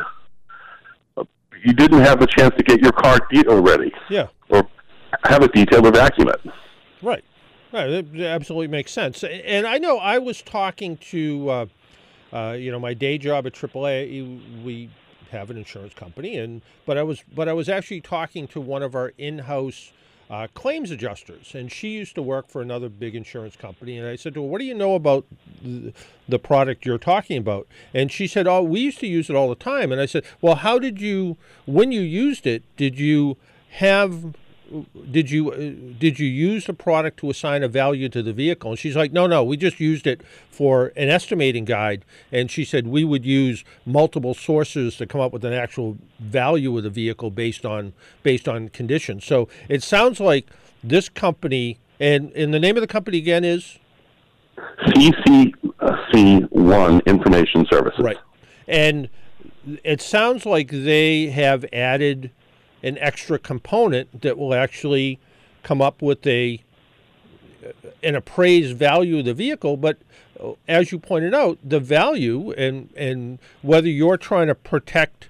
you 1.64 1.72
didn't 1.72 2.00
have 2.00 2.20
the 2.20 2.26
chance 2.26 2.54
to 2.56 2.62
get 2.62 2.80
your 2.80 2.92
car 2.92 3.18
dealer 3.30 3.62
ready. 3.62 3.92
Yeah. 4.10 4.26
Or 4.50 4.68
have 5.24 5.42
a 5.42 5.48
detailed 5.48 5.86
it. 5.86 6.40
Right. 7.02 7.24
Right. 7.72 7.90
It 7.90 8.20
absolutely 8.20 8.68
makes 8.68 8.92
sense. 8.92 9.24
And 9.24 9.66
I 9.66 9.78
know 9.78 9.98
I 9.98 10.18
was 10.18 10.42
talking 10.42 10.96
to, 11.08 11.50
uh, 11.50 11.66
uh, 12.32 12.52
you 12.52 12.70
know, 12.70 12.78
my 12.78 12.94
day 12.94 13.18
job 13.18 13.46
at 13.46 13.52
AAA. 13.52 14.62
We 14.62 14.90
have 15.30 15.50
an 15.50 15.56
insurance 15.56 15.92
company, 15.94 16.36
and 16.38 16.62
but 16.86 16.96
I 16.96 17.02
was 17.02 17.22
but 17.34 17.48
I 17.48 17.52
was 17.52 17.68
actually 17.68 18.00
talking 18.00 18.46
to 18.48 18.60
one 18.60 18.82
of 18.82 18.94
our 18.94 19.12
in-house 19.18 19.92
uh, 20.30 20.46
claims 20.54 20.90
adjusters, 20.90 21.54
and 21.54 21.70
she 21.70 21.88
used 21.88 22.14
to 22.14 22.22
work 22.22 22.48
for 22.48 22.62
another 22.62 22.88
big 22.88 23.14
insurance 23.14 23.56
company. 23.56 23.98
And 23.98 24.08
I 24.08 24.16
said 24.16 24.34
to 24.34 24.42
her, 24.42 24.48
"What 24.48 24.58
do 24.58 24.64
you 24.64 24.74
know 24.74 24.94
about 24.94 25.26
the 26.28 26.38
product 26.38 26.86
you're 26.86 26.98
talking 26.98 27.36
about?" 27.36 27.66
And 27.92 28.10
she 28.10 28.26
said, 28.26 28.46
"Oh, 28.46 28.62
we 28.62 28.80
used 28.80 29.00
to 29.00 29.06
use 29.06 29.28
it 29.28 29.36
all 29.36 29.48
the 29.48 29.54
time." 29.54 29.92
And 29.92 30.00
I 30.00 30.06
said, 30.06 30.24
"Well, 30.40 30.56
how 30.56 30.78
did 30.78 31.00
you 31.00 31.36
when 31.66 31.92
you 31.92 32.00
used 32.00 32.46
it? 32.46 32.62
Did 32.76 32.98
you 32.98 33.36
have 33.78 34.34
did 35.10 35.30
you 35.30 35.52
uh, 35.52 35.56
did 35.98 36.18
you 36.18 36.26
use 36.26 36.66
the 36.66 36.74
product 36.74 37.18
to 37.20 37.30
assign 37.30 37.62
a 37.62 37.68
value 37.68 38.08
to 38.08 38.22
the 38.22 38.32
vehicle?" 38.32 38.70
And 38.70 38.78
she's 38.78 38.96
like, 38.96 39.12
"No, 39.12 39.26
no, 39.26 39.44
we 39.44 39.56
just 39.56 39.80
used 39.80 40.06
it 40.06 40.22
for 40.50 40.92
an 40.96 41.08
estimating 41.08 41.64
guide." 41.64 42.04
And 42.32 42.50
she 42.50 42.64
said 42.64 42.86
we 42.86 43.04
would 43.04 43.24
use 43.24 43.64
multiple 43.86 44.34
sources 44.34 44.96
to 44.96 45.06
come 45.06 45.20
up 45.20 45.32
with 45.32 45.44
an 45.44 45.52
actual 45.52 45.98
value 46.18 46.76
of 46.76 46.84
the 46.84 46.90
vehicle 46.90 47.30
based 47.30 47.64
on 47.64 47.92
based 48.22 48.48
on 48.48 48.68
conditions. 48.68 49.24
So 49.24 49.48
it 49.68 49.82
sounds 49.82 50.20
like 50.20 50.46
this 50.82 51.08
company 51.08 51.78
and 52.00 52.32
and 52.32 52.52
the 52.52 52.60
name 52.60 52.76
of 52.76 52.80
the 52.80 52.86
company 52.86 53.18
again 53.18 53.44
is 53.44 53.78
CCC1 54.86 57.04
Information 57.06 57.66
Services. 57.70 58.00
Right. 58.00 58.18
And 58.66 59.08
it 59.82 60.00
sounds 60.00 60.46
like 60.46 60.70
they 60.70 61.26
have 61.26 61.64
added 61.72 62.30
an 62.84 62.98
extra 62.98 63.38
component 63.38 64.20
that 64.20 64.36
will 64.38 64.54
actually 64.54 65.18
come 65.62 65.80
up 65.80 66.02
with 66.02 66.24
a 66.26 66.62
an 68.02 68.14
appraised 68.14 68.76
value 68.76 69.20
of 69.20 69.24
the 69.24 69.32
vehicle, 69.32 69.78
but 69.78 69.96
uh, 70.38 70.52
as 70.68 70.92
you 70.92 70.98
pointed 70.98 71.34
out, 71.34 71.58
the 71.64 71.80
value 71.80 72.52
and 72.52 72.90
and 72.94 73.38
whether 73.62 73.88
you're 73.88 74.18
trying 74.18 74.48
to 74.48 74.54
protect 74.54 75.28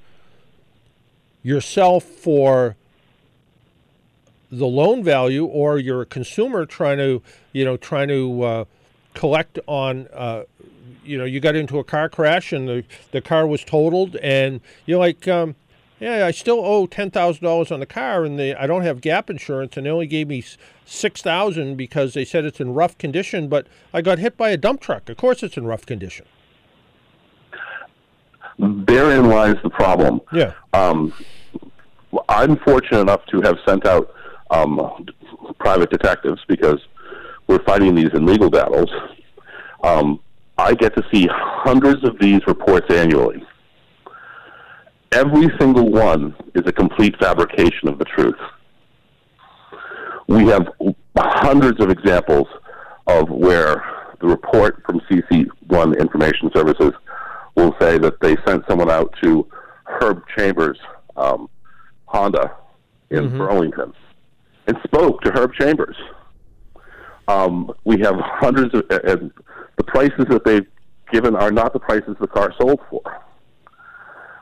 yourself 1.45 2.03
for 2.03 2.75
the 4.51 4.67
loan 4.67 5.05
value 5.05 5.45
or 5.45 5.79
you're 5.79 6.03
a 6.03 6.07
consumer 6.07 6.67
trying 6.67 6.99
to 6.99 7.23
you 7.53 7.65
know 7.65 7.77
trying 7.77 8.09
to 8.09 8.43
uh, 8.43 8.65
collect 9.15 9.61
on 9.69 10.09
uh, 10.13 10.43
you 11.05 11.17
know 11.17 11.25
you 11.25 11.39
got 11.39 11.55
into 11.55 11.79
a 11.79 11.85
car 11.85 12.09
crash 12.09 12.53
and 12.53 12.69
the, 12.69 12.85
the 13.13 13.21
car 13.21 13.47
was 13.47 13.63
totaled 13.63 14.17
and 14.17 14.61
you're 14.87 14.99
like 14.99 15.29
um, 15.29 15.55
yeah 16.05 16.27
i 16.27 16.31
still 16.31 16.65
owe 16.65 16.87
$10000 16.87 17.73
on 17.73 17.81
the 17.81 17.87
car 17.87 18.25
and 18.25 18.39
they, 18.39 18.55
i 18.55 18.67
don't 18.67 18.83
have 18.83 19.01
gap 19.01 19.31
insurance 19.31 19.77
and 19.77 19.87
they 19.87 19.91
only 19.91 20.07
gave 20.07 20.29
me 20.29 20.45
6000 20.85 21.77
because 21.77 22.13
they 22.15 22.25
said 22.25 22.45
it's 22.45 22.61
in 22.61 22.75
rough 22.75 22.97
condition 22.99 23.49
but 23.49 23.67
i 23.93 24.03
got 24.03 24.19
hit 24.19 24.37
by 24.37 24.51
a 24.51 24.57
dump 24.57 24.81
truck 24.81 25.09
of 25.09 25.17
course 25.17 25.43
it's 25.43 25.57
in 25.57 25.65
rough 25.67 25.87
condition 25.87 26.27
Therein 28.59 29.29
lies 29.29 29.57
the 29.65 29.71
problem. 29.71 30.21
yeah 30.33 30.53
Um, 30.73 31.13
I'm 32.29 32.57
fortunate 32.59 33.01
enough 33.01 33.25
to 33.27 33.41
have 33.43 33.57
sent 33.67 33.85
out 33.87 34.15
um, 34.51 35.07
private 35.59 35.91
detectives 35.91 36.41
because 36.47 36.81
we're 37.49 37.65
fighting 37.65 37.97
these 37.97 38.11
in 38.15 38.25
legal 38.27 38.51
battles. 38.51 38.91
Um, 39.83 40.21
I 40.57 40.75
get 40.75 40.95
to 40.95 41.03
see 41.13 41.29
hundreds 41.31 42.05
of 42.05 42.17
these 42.21 42.47
reports 42.47 42.87
annually. 42.91 43.45
Every 45.15 45.49
single 45.61 45.93
one 45.93 46.35
is 46.57 46.65
a 46.67 46.73
complete 46.73 47.15
fabrication 47.21 47.89
of 47.89 47.99
the 48.01 48.05
truth. 48.05 48.39
We 50.27 50.47
have 50.47 50.67
hundreds 51.17 51.81
of 51.81 51.89
examples 51.89 52.49
of 53.07 53.31
where 53.31 53.85
the 54.21 54.27
report 54.27 54.83
from 54.85 55.01
CC1 55.03 56.01
Information 56.01 56.51
Services 56.53 56.93
will 57.55 57.77
say 57.81 57.97
that 57.99 58.21
they 58.21 58.37
sent 58.45 58.65
someone 58.69 58.91
out 58.91 59.15
to 59.23 59.47
Herb 59.85 60.23
Chambers 60.37 60.79
um, 61.17 61.49
Honda 62.07 62.57
in 63.11 63.39
Burlington 63.39 63.93
and 64.67 64.77
spoke 64.83 65.21
to 65.23 65.31
Herb 65.31 65.53
Chambers. 65.55 65.97
Um, 67.29 67.71
we 67.85 68.01
have 68.01 68.17
hundreds 68.19 68.75
of, 68.75 68.83
and 68.91 69.31
the 69.77 69.85
prices 69.85 70.27
that 70.29 70.45
they've 70.45 70.67
given 71.13 71.37
are 71.37 71.53
not 71.53 71.73
the 71.73 71.79
prices 71.79 72.17
the 72.21 72.27
car 72.27 72.53
sold 72.59 72.81
for. 72.91 73.24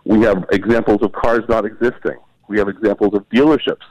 We 0.05 0.21
have 0.23 0.45
examples 0.51 1.03
of 1.03 1.12
cars 1.12 1.43
not 1.49 1.65
existing. 1.65 2.17
We 2.49 2.59
have 2.59 2.69
examples 2.69 3.15
of 3.15 3.29
dealerships 3.29 3.85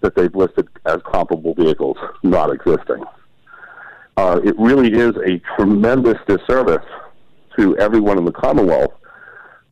that 0.00 0.14
they've 0.14 0.34
listed 0.34 0.68
as 0.86 0.98
comparable 1.04 1.54
vehicles 1.54 1.96
not 2.22 2.52
existing. 2.52 3.04
Uh, 4.16 4.40
it 4.44 4.58
really 4.58 4.92
is 4.92 5.14
a 5.16 5.40
tremendous 5.56 6.18
disservice 6.26 6.84
to 7.56 7.76
everyone 7.78 8.18
in 8.18 8.24
the 8.24 8.32
Commonwealth, 8.32 8.92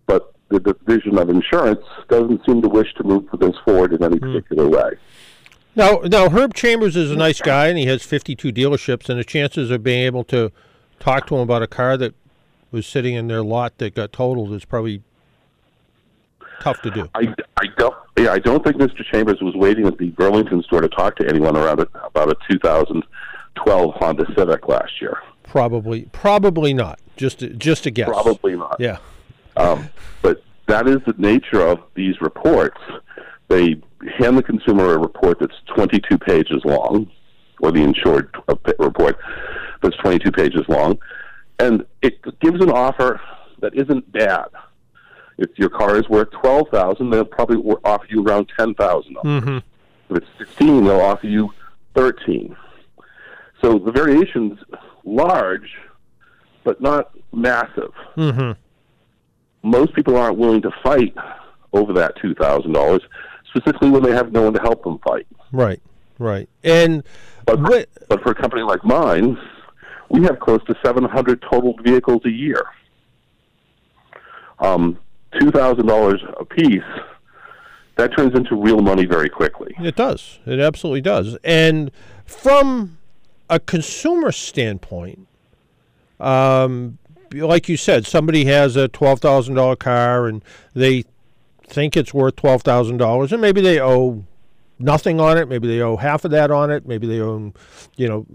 but 0.07 0.33
the 0.49 0.61
Division 0.61 1.19
of 1.19 1.31
Insurance 1.31 1.85
doesn't 2.09 2.45
seem 2.47 2.63
to 2.63 2.69
wish 2.69 2.93
to 2.95 3.05
move 3.05 3.29
this 3.39 3.55
forward 3.65 3.93
in 3.93 4.03
any 4.03 4.19
particular 4.19 4.69
way. 4.69 4.91
Now, 5.75 6.01
now 6.05 6.31
Herb 6.31 6.55
Chambers 6.55 6.97
is 6.97 7.11
a 7.11 7.17
nice 7.17 7.41
guy, 7.41 7.69
and 7.69 7.79
he 7.79 7.87
has 7.87 8.03
52 8.03 8.53
dealerships, 8.53 9.09
and 9.09 9.19
the 9.19 9.25
chances 9.25 9.71
of 9.71 9.83
being 9.83 10.03
able 10.05 10.25
to 10.25 10.51
talk 10.99 11.27
to 11.27 11.35
him 11.35 11.43
about 11.43 11.63
a 11.63 11.67
car 11.67 11.97
that 11.97 12.15
was 12.71 12.87
sitting 12.87 13.15
in 13.15 13.29
their 13.29 13.43
lot 13.43 13.79
that 13.79 13.95
got 13.95 14.13
totaled 14.13 14.53
is 14.53 14.65
probably 14.65 15.03
tough 16.61 16.81
to 16.83 16.91
do. 16.91 17.09
I, 17.15 17.35
I 17.59 17.67
don't 17.79 17.95
yeah 18.19 18.33
I 18.33 18.39
don't 18.39 18.65
think 18.65 18.77
Mr. 18.77 19.05
Chambers 19.05 19.39
was 19.41 19.55
waiting 19.55 19.87
at 19.87 19.99
the 19.99 20.11
Burlington 20.11 20.63
store 20.63 20.81
to 20.81 20.89
talk 20.89 21.17
to 21.17 21.29
anyone 21.29 21.57
around 21.57 21.81
it 21.81 21.89
about 22.05 22.31
a 22.31 22.37
2012 22.51 23.95
Honda 23.95 24.27
Civic 24.37 24.69
last 24.69 25.01
year. 25.01 25.19
Probably, 25.43 26.03
probably 26.13 26.75
not. 26.75 26.99
Just, 27.17 27.43
a- 27.43 27.51
just 27.51 27.87
a 27.87 27.91
guess. 27.91 28.09
Probably 28.09 28.57
not. 28.57 28.77
Yeah. 28.79 28.99
Um, 29.57 29.89
but 30.23 30.43
that 30.67 30.89
is 30.89 30.99
the 31.07 31.15
nature 31.19 31.63
of 31.63 31.79
these 31.95 32.21
reports. 32.21 32.81
They 33.49 33.81
hand 34.19 34.37
the 34.37 34.43
consumer 34.43 34.95
a 34.95 34.99
report 34.99 35.39
that's 35.41 35.55
22 35.75 36.19
pages 36.19 36.63
long, 36.65 37.11
or 37.61 37.71
the 37.73 37.83
insured 37.83 38.35
report 38.79 39.19
that's 39.83 39.97
22 39.99 40.31
pages 40.33 40.63
long, 40.69 40.99
and 41.59 41.87
it 42.03 42.19
gives 42.41 42.61
an 42.61 42.71
offer 42.71 43.21
that 43.61 43.75
isn't 43.75 44.11
bad. 44.13 44.47
If 45.39 45.51
your 45.59 45.69
car 45.69 45.97
is 45.97 46.09
worth 46.09 46.31
12,000, 46.31 47.11
they'll 47.11 47.25
probably 47.25 47.57
offer 47.85 48.07
you 48.09 48.25
around 48.25 48.51
10,000. 48.59 49.17
Mm-hmm. 49.17 49.59
If 50.11 50.17
it's 50.17 50.27
16, 50.39 50.85
they'll 50.85 51.01
offer 51.01 51.27
you 51.27 51.53
13. 51.95 52.57
So 53.61 53.79
the 53.79 53.91
variation's 53.93 54.59
large, 55.05 55.71
but 56.65 56.81
not 56.81 57.11
massive 57.33 57.93
Mm-hmm. 58.17 58.53
most 59.69 59.95
people 59.95 60.17
aren't 60.17 60.39
willing 60.39 60.63
to 60.63 60.71
fight 60.83 61.15
over 61.73 61.93
that 61.93 62.17
two 62.17 62.35
thousand 62.35 62.73
dollars, 62.73 63.03
specifically 63.49 63.91
when 63.91 64.03
they 64.03 64.13
have 64.13 64.33
no 64.33 64.43
one 64.43 64.53
to 64.55 64.61
help 64.61 64.83
them 64.85 64.99
fight. 65.07 65.27
Right. 65.53 65.81
Right. 66.19 66.49
And 66.65 67.03
But 67.45 67.61
Wait. 67.69 67.89
but 68.09 68.23
for 68.23 68.31
a 68.31 68.35
company 68.35 68.63
like 68.63 68.83
mine, 68.85 69.37
we 70.09 70.23
have 70.23 70.41
close 70.41 70.65
to 70.65 70.75
seven 70.85 71.05
hundred 71.05 71.43
totaled 71.43 71.81
vehicles 71.83 72.23
a 72.25 72.31
year. 72.31 72.63
Um, 74.59 74.99
two 75.41 75.51
thousand 75.51 75.87
dollars 75.87 76.23
a 76.39 76.45
piece. 76.45 76.83
That 77.97 78.15
turns 78.17 78.35
into 78.35 78.55
real 78.55 78.81
money 78.81 79.07
very 79.07 79.31
quickly. 79.31 79.75
It 79.79 79.97
does. 79.97 80.39
It 80.45 80.61
absolutely 80.61 81.01
does. 81.01 81.39
And 81.43 81.91
from 82.27 82.99
a 83.49 83.59
consumer 83.59 84.33
standpoint, 84.33 85.27
um, 86.21 86.99
like 87.33 87.69
you 87.71 87.77
said, 87.79 88.07
somebody 88.07 88.45
has 88.45 88.77
a 88.77 88.89
twelve 88.89 89.21
thousand 89.21 89.55
dollar 89.55 89.77
car 89.77 90.27
and 90.27 90.45
they 90.75 91.05
think 91.65 91.97
it's 91.97 92.13
worth 92.13 92.37
twelve 92.37 92.63
thousand 92.63 92.99
dollars, 92.99 93.33
and 93.33 93.41
maybe 93.41 93.61
they 93.61 93.81
owe 93.81 94.25
nothing 94.79 95.21
on 95.21 95.39
it. 95.39 95.49
Maybe 95.49 95.69
they 95.69 95.81
owe 95.81 95.97
half 95.97 96.25
of 96.25 96.31
that 96.33 96.51
on 96.51 96.71
it. 96.71 96.87
Maybe 96.87 97.07
they 97.07 97.21
own, 97.21 97.55
you 97.97 98.09
know, 98.09 98.27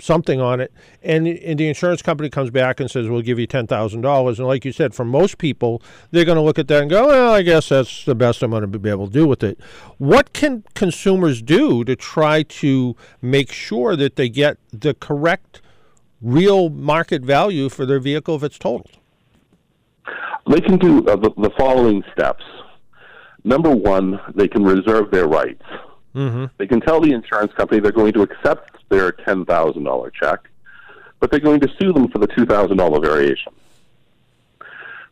something 0.00 0.40
on 0.40 0.60
it. 0.60 0.72
And, 1.02 1.26
and 1.26 1.58
the 1.58 1.68
insurance 1.68 2.02
company 2.02 2.28
comes 2.28 2.50
back 2.50 2.80
and 2.80 2.90
says, 2.90 3.08
"We'll 3.08 3.22
give 3.22 3.38
you 3.38 3.46
ten 3.46 3.66
thousand 3.66 4.00
dollars." 4.00 4.38
And 4.38 4.48
like 4.48 4.64
you 4.64 4.72
said, 4.72 4.94
for 4.94 5.04
most 5.04 5.38
people, 5.38 5.82
they're 6.10 6.24
going 6.24 6.36
to 6.36 6.42
look 6.42 6.58
at 6.58 6.68
that 6.68 6.82
and 6.82 6.90
go, 6.90 7.06
"Well, 7.08 7.32
I 7.32 7.42
guess 7.42 7.68
that's 7.68 8.04
the 8.04 8.14
best 8.14 8.42
I'm 8.42 8.50
going 8.50 8.70
to 8.70 8.78
be 8.78 8.90
able 8.90 9.06
to 9.06 9.12
do 9.12 9.26
with 9.26 9.42
it." 9.42 9.58
What 9.98 10.32
can 10.32 10.64
consumers 10.74 11.42
do 11.42 11.84
to 11.84 11.96
try 11.96 12.42
to 12.42 12.96
make 13.22 13.52
sure 13.52 13.96
that 13.96 14.16
they 14.16 14.28
get 14.28 14.58
the 14.72 14.94
correct 14.94 15.60
real 16.20 16.68
market 16.70 17.22
value 17.22 17.68
for 17.68 17.86
their 17.86 18.00
vehicle 18.00 18.36
if 18.36 18.42
it's 18.42 18.58
totaled? 18.58 18.98
They 20.48 20.60
can 20.60 20.78
do 20.78 21.04
uh, 21.06 21.16
the, 21.16 21.30
the 21.36 21.50
following 21.58 22.04
steps. 22.12 22.44
Number 23.46 23.70
one, 23.70 24.20
they 24.34 24.48
can 24.48 24.64
reserve 24.64 25.12
their 25.12 25.28
rights. 25.28 25.62
Mm-hmm. 26.16 26.46
They 26.58 26.66
can 26.66 26.80
tell 26.80 27.00
the 27.00 27.12
insurance 27.12 27.52
company 27.52 27.80
they're 27.80 27.92
going 27.92 28.12
to 28.14 28.22
accept 28.22 28.76
their 28.88 29.12
ten 29.12 29.44
thousand 29.44 29.84
dollar 29.84 30.10
check, 30.10 30.50
but 31.20 31.30
they're 31.30 31.38
going 31.38 31.60
to 31.60 31.68
sue 31.80 31.92
them 31.92 32.08
for 32.08 32.18
the 32.18 32.26
two 32.26 32.44
thousand 32.44 32.78
dollar 32.78 33.00
variation. 33.00 33.52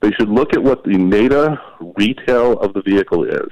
They 0.01 0.11
should 0.19 0.29
look 0.29 0.53
at 0.53 0.63
what 0.63 0.83
the 0.83 0.99
NADA 0.99 1.61
retail 1.97 2.59
of 2.59 2.75
the 2.75 2.83
vehicle 2.83 3.23
is 3.23 3.51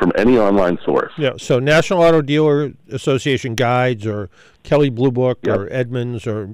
from 0.00 0.10
any 0.16 0.36
online 0.36 0.78
source. 0.84 1.12
Yeah, 1.16 1.34
so 1.38 1.60
National 1.60 2.02
Auto 2.02 2.22
Dealer 2.22 2.72
Association 2.90 3.54
guides 3.54 4.04
or 4.04 4.30
Kelley 4.64 4.90
Blue 4.90 5.12
Book 5.12 5.38
Yep. 5.44 5.56
or 5.56 5.72
Edmunds 5.72 6.26
or 6.26 6.50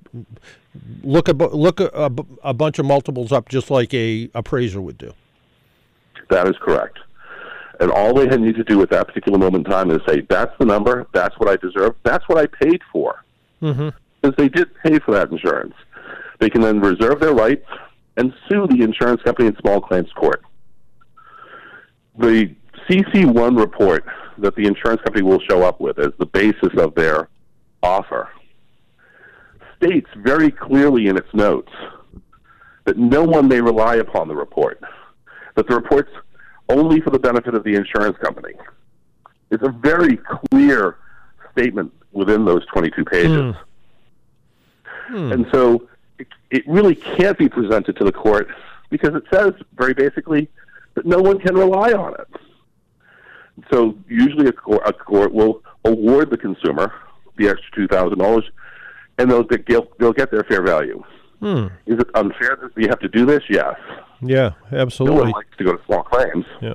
look 1.02 1.28
a 1.28 1.32
look 1.32 1.80
a, 1.80 2.12
a 2.44 2.52
bunch 2.52 2.78
of 2.78 2.84
multiples 2.84 3.32
up 3.32 3.48
just 3.48 3.70
like 3.70 3.94
a 3.94 4.28
appraiser 4.34 4.82
would 4.82 4.98
do. 4.98 5.14
That 6.28 6.46
is 6.46 6.56
correct. 6.60 6.98
And 7.80 7.90
all 7.90 8.12
they 8.12 8.26
need 8.36 8.56
to 8.56 8.64
do 8.64 8.82
at 8.82 8.90
that 8.90 9.06
particular 9.06 9.38
moment 9.38 9.66
in 9.66 9.72
time 9.72 9.90
is 9.90 10.00
say, 10.06 10.22
"That's 10.22 10.52
the 10.58 10.64
number. 10.64 11.06
That's 11.12 11.38
what 11.38 11.48
I 11.48 11.56
deserve. 11.56 11.94
That's 12.02 12.28
what 12.28 12.38
I 12.38 12.46
paid 12.46 12.82
for." 12.92 13.24
Mm-hmm. 13.62 13.90
Because 14.20 14.36
they 14.36 14.48
did 14.48 14.68
pay 14.82 14.98
for 14.98 15.12
that 15.12 15.30
insurance. 15.30 15.74
They 16.40 16.50
can 16.50 16.60
then 16.60 16.80
reserve 16.80 17.20
their 17.20 17.34
rights 17.34 17.66
and 18.16 18.34
sue 18.48 18.66
the 18.66 18.82
insurance 18.82 19.22
company 19.22 19.48
in 19.48 19.56
small 19.58 19.80
claims 19.80 20.10
court. 20.12 20.42
The 22.18 22.54
CC1 22.88 23.58
report 23.58 24.04
that 24.38 24.56
the 24.56 24.66
insurance 24.66 25.00
company 25.02 25.22
will 25.22 25.40
show 25.48 25.62
up 25.62 25.80
with 25.80 25.98
as 25.98 26.12
the 26.18 26.26
basis 26.26 26.76
of 26.78 26.94
their 26.94 27.28
offer 27.82 28.28
states 29.76 30.08
very 30.16 30.50
clearly 30.50 31.06
in 31.06 31.16
its 31.16 31.32
notes 31.32 31.72
that 32.84 32.96
no 32.96 33.22
one 33.22 33.48
may 33.48 33.60
rely 33.60 33.96
upon 33.96 34.28
the 34.28 34.34
report, 34.34 34.80
that 35.54 35.68
the 35.68 35.74
report's 35.74 36.10
only 36.68 37.00
for 37.00 37.10
the 37.10 37.18
benefit 37.18 37.54
of 37.54 37.64
the 37.64 37.74
insurance 37.74 38.16
company. 38.18 38.54
It's 39.50 39.62
a 39.62 39.70
very 39.70 40.18
clear 40.50 40.98
statement 41.52 41.92
within 42.12 42.44
those 42.44 42.64
22 42.66 43.04
pages. 43.04 43.54
Hmm. 45.06 45.16
Hmm. 45.16 45.32
And 45.32 45.46
so 45.52 45.88
it, 46.18 46.28
it 46.50 46.64
really 46.66 46.94
can't 46.94 47.38
be 47.38 47.48
presented 47.48 47.96
to 47.96 48.04
the 48.04 48.12
court 48.12 48.48
because 48.90 49.14
it 49.14 49.24
says 49.32 49.52
very 49.76 49.94
basically 49.94 50.48
that 50.94 51.06
no 51.06 51.20
one 51.20 51.38
can 51.38 51.54
rely 51.54 51.92
on 51.92 52.14
it. 52.14 52.28
So 53.72 53.96
usually 54.08 54.46
a 54.46 54.52
court, 54.52 54.82
a 54.86 54.92
court 54.92 55.32
will 55.32 55.62
award 55.84 56.30
the 56.30 56.36
consumer 56.36 56.92
the 57.38 57.48
extra 57.48 57.70
two 57.74 57.88
thousand 57.88 58.18
dollars, 58.18 58.44
and 59.16 59.30
they'll 59.30 59.44
get 59.44 59.98
they'll 59.98 60.12
get 60.12 60.30
their 60.30 60.44
fair 60.44 60.62
value. 60.62 61.02
Hmm. 61.40 61.66
Is 61.86 61.98
it 62.00 62.08
unfair 62.14 62.58
that 62.60 62.70
you 62.76 62.88
have 62.88 62.98
to 63.00 63.08
do 63.08 63.24
this? 63.24 63.42
Yes. 63.48 63.76
Yeah, 64.20 64.52
No 64.72 64.78
absolutely. 64.78 65.20
one 65.20 65.30
likes 65.30 65.56
to 65.58 65.64
go 65.64 65.76
to 65.76 65.84
small 65.84 66.02
claims. 66.02 66.44
Yeah. 66.60 66.74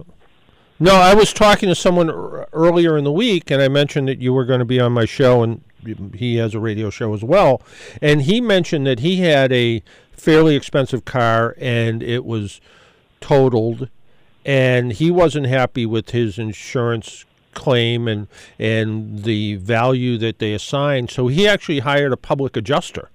No, 0.80 0.96
I 0.96 1.14
was 1.14 1.34
talking 1.34 1.70
to 1.70 1.76
someone 1.76 2.10
earlier 2.10 2.98
in 2.98 3.04
the 3.04 3.12
week, 3.12 3.52
and 3.52 3.62
I 3.62 3.68
mentioned 3.68 4.08
that 4.08 4.20
you 4.20 4.34
were 4.34 4.46
going 4.46 4.60
to 4.60 4.66
be 4.66 4.80
on 4.80 4.92
my 4.94 5.06
show, 5.06 5.44
and 5.44 5.62
he 6.16 6.38
has 6.38 6.54
a 6.56 6.60
radio 6.60 6.90
show 6.90 7.14
as 7.14 7.24
well. 7.24 7.62
And 8.02 8.24
he 8.24 8.42
mentioned 8.42 8.88
that 8.88 9.00
he 9.00 9.18
had 9.22 9.52
a 9.52 9.84
fairly 10.14 10.56
expensive 10.56 11.04
car, 11.06 11.56
and 11.60 12.02
it 12.02 12.26
was 12.26 12.62
totaled, 13.22 13.90
and 14.46 14.94
he 14.94 15.12
wasn't 15.12 15.48
happy 15.48 15.86
with 15.86 16.10
his 16.12 16.38
insurance 16.38 17.26
claim 17.54 18.08
and 18.08 18.28
and 18.58 19.24
the 19.24 19.56
value 19.58 20.18
that 20.18 20.40
they 20.40 20.54
assigned. 20.54 21.12
So 21.12 21.28
he 21.28 21.48
actually 21.48 21.80
hired 21.80 22.12
a 22.12 22.18
public 22.18 22.58
adjuster 22.58 23.10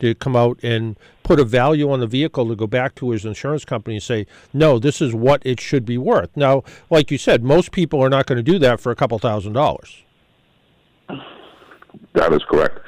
to 0.00 0.14
come 0.14 0.36
out 0.36 0.58
and 0.62 0.96
put 1.22 1.38
a 1.38 1.44
value 1.44 1.90
on 1.90 2.00
the 2.00 2.06
vehicle 2.06 2.48
to 2.48 2.56
go 2.56 2.66
back 2.66 2.94
to 2.96 3.10
his 3.10 3.24
insurance 3.24 3.64
company 3.64 3.96
and 3.96 4.02
say, 4.02 4.26
no, 4.52 4.78
this 4.78 5.00
is 5.00 5.14
what 5.14 5.40
it 5.44 5.60
should 5.60 5.84
be 5.84 5.96
worth. 5.96 6.36
Now, 6.36 6.64
like 6.90 7.10
you 7.10 7.18
said, 7.18 7.44
most 7.44 7.70
people 7.70 8.02
are 8.02 8.10
not 8.10 8.26
going 8.26 8.36
to 8.36 8.42
do 8.42 8.58
that 8.58 8.80
for 8.80 8.90
a 8.90 8.96
couple 8.96 9.18
thousand 9.18 9.52
dollars. 9.52 10.02
That 12.14 12.32
is 12.32 12.42
correct. 12.48 12.78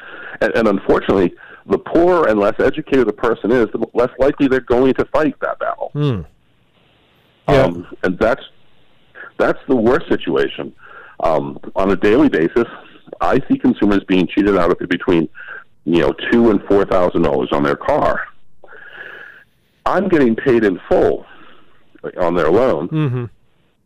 And, 0.40 0.53
and 0.55 0.68
unfortunately, 0.68 1.35
the 1.66 1.79
poorer 1.79 2.29
and 2.29 2.38
less 2.38 2.55
educated 2.59 3.09
a 3.09 3.12
person 3.12 3.51
is, 3.51 3.66
the 3.72 3.85
less 3.94 4.11
likely 4.18 4.48
they're 4.48 4.61
going 4.61 4.94
to 4.94 5.05
fight 5.07 5.35
that 5.40 5.59
battle. 5.59 5.90
Hmm. 5.92 6.20
Yeah. 7.48 7.62
Um, 7.62 7.87
and 8.03 8.18
that's 8.18 8.42
that's 9.38 9.59
the 9.68 9.77
worst 9.77 10.09
situation. 10.09 10.75
Um, 11.20 11.59
on 11.77 11.90
a 11.90 11.96
daily 11.96 12.29
basis, 12.29 12.66
I 13.20 13.40
see 13.48 13.59
consumers 13.59 14.03
being 14.05 14.27
cheated 14.27 14.57
out 14.57 14.70
of 14.70 14.88
between 14.88 15.29
you 15.85 16.01
know 16.01 16.12
two 16.31 16.51
and 16.51 16.62
four 16.64 16.85
thousand 16.85 17.23
dollars 17.23 17.49
on 17.53 17.62
their 17.62 17.77
car. 17.77 18.21
I'm 19.85 20.09
getting 20.09 20.37
paid 20.37 20.64
in 20.64 20.79
full 20.88 21.27
on 22.18 22.35
their 22.35 22.51
loan, 22.51 22.88
Mm-hmm. 22.88 23.25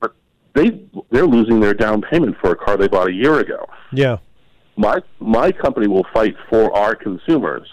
but 0.01 0.15
they 0.55 0.81
they're 1.11 1.27
losing 1.27 1.61
their 1.61 1.75
down 1.75 2.03
payment 2.03 2.37
for 2.41 2.51
a 2.53 2.57
car 2.57 2.77
they 2.77 2.89
bought 2.89 3.09
a 3.09 3.13
year 3.13 3.41
ago. 3.41 3.67
Yeah. 3.93 4.19
My 4.77 5.01
my 5.21 5.53
company 5.53 5.87
will 5.87 6.07
fight 6.13 6.35
for 6.51 6.75
our 6.77 6.95
consumers. 6.95 7.67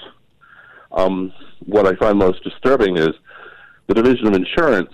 Um, 0.92 1.34
what 1.66 1.86
I 1.88 1.96
find 1.96 2.18
most 2.18 2.44
disturbing 2.44 2.98
is 2.98 3.10
the 3.88 3.94
Division 3.94 4.28
of 4.28 4.34
Insurance 4.36 4.94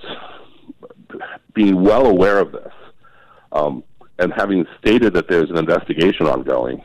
being 1.54 1.84
well 1.84 2.06
aware 2.08 2.40
of 2.40 2.52
this 2.52 2.72
um, 3.52 3.84
and 4.18 4.32
having 4.34 4.66
stated 4.80 5.14
that 5.14 5.28
there's 5.28 5.50
an 5.50 5.58
investigation 5.58 6.26
ongoing 6.28 6.82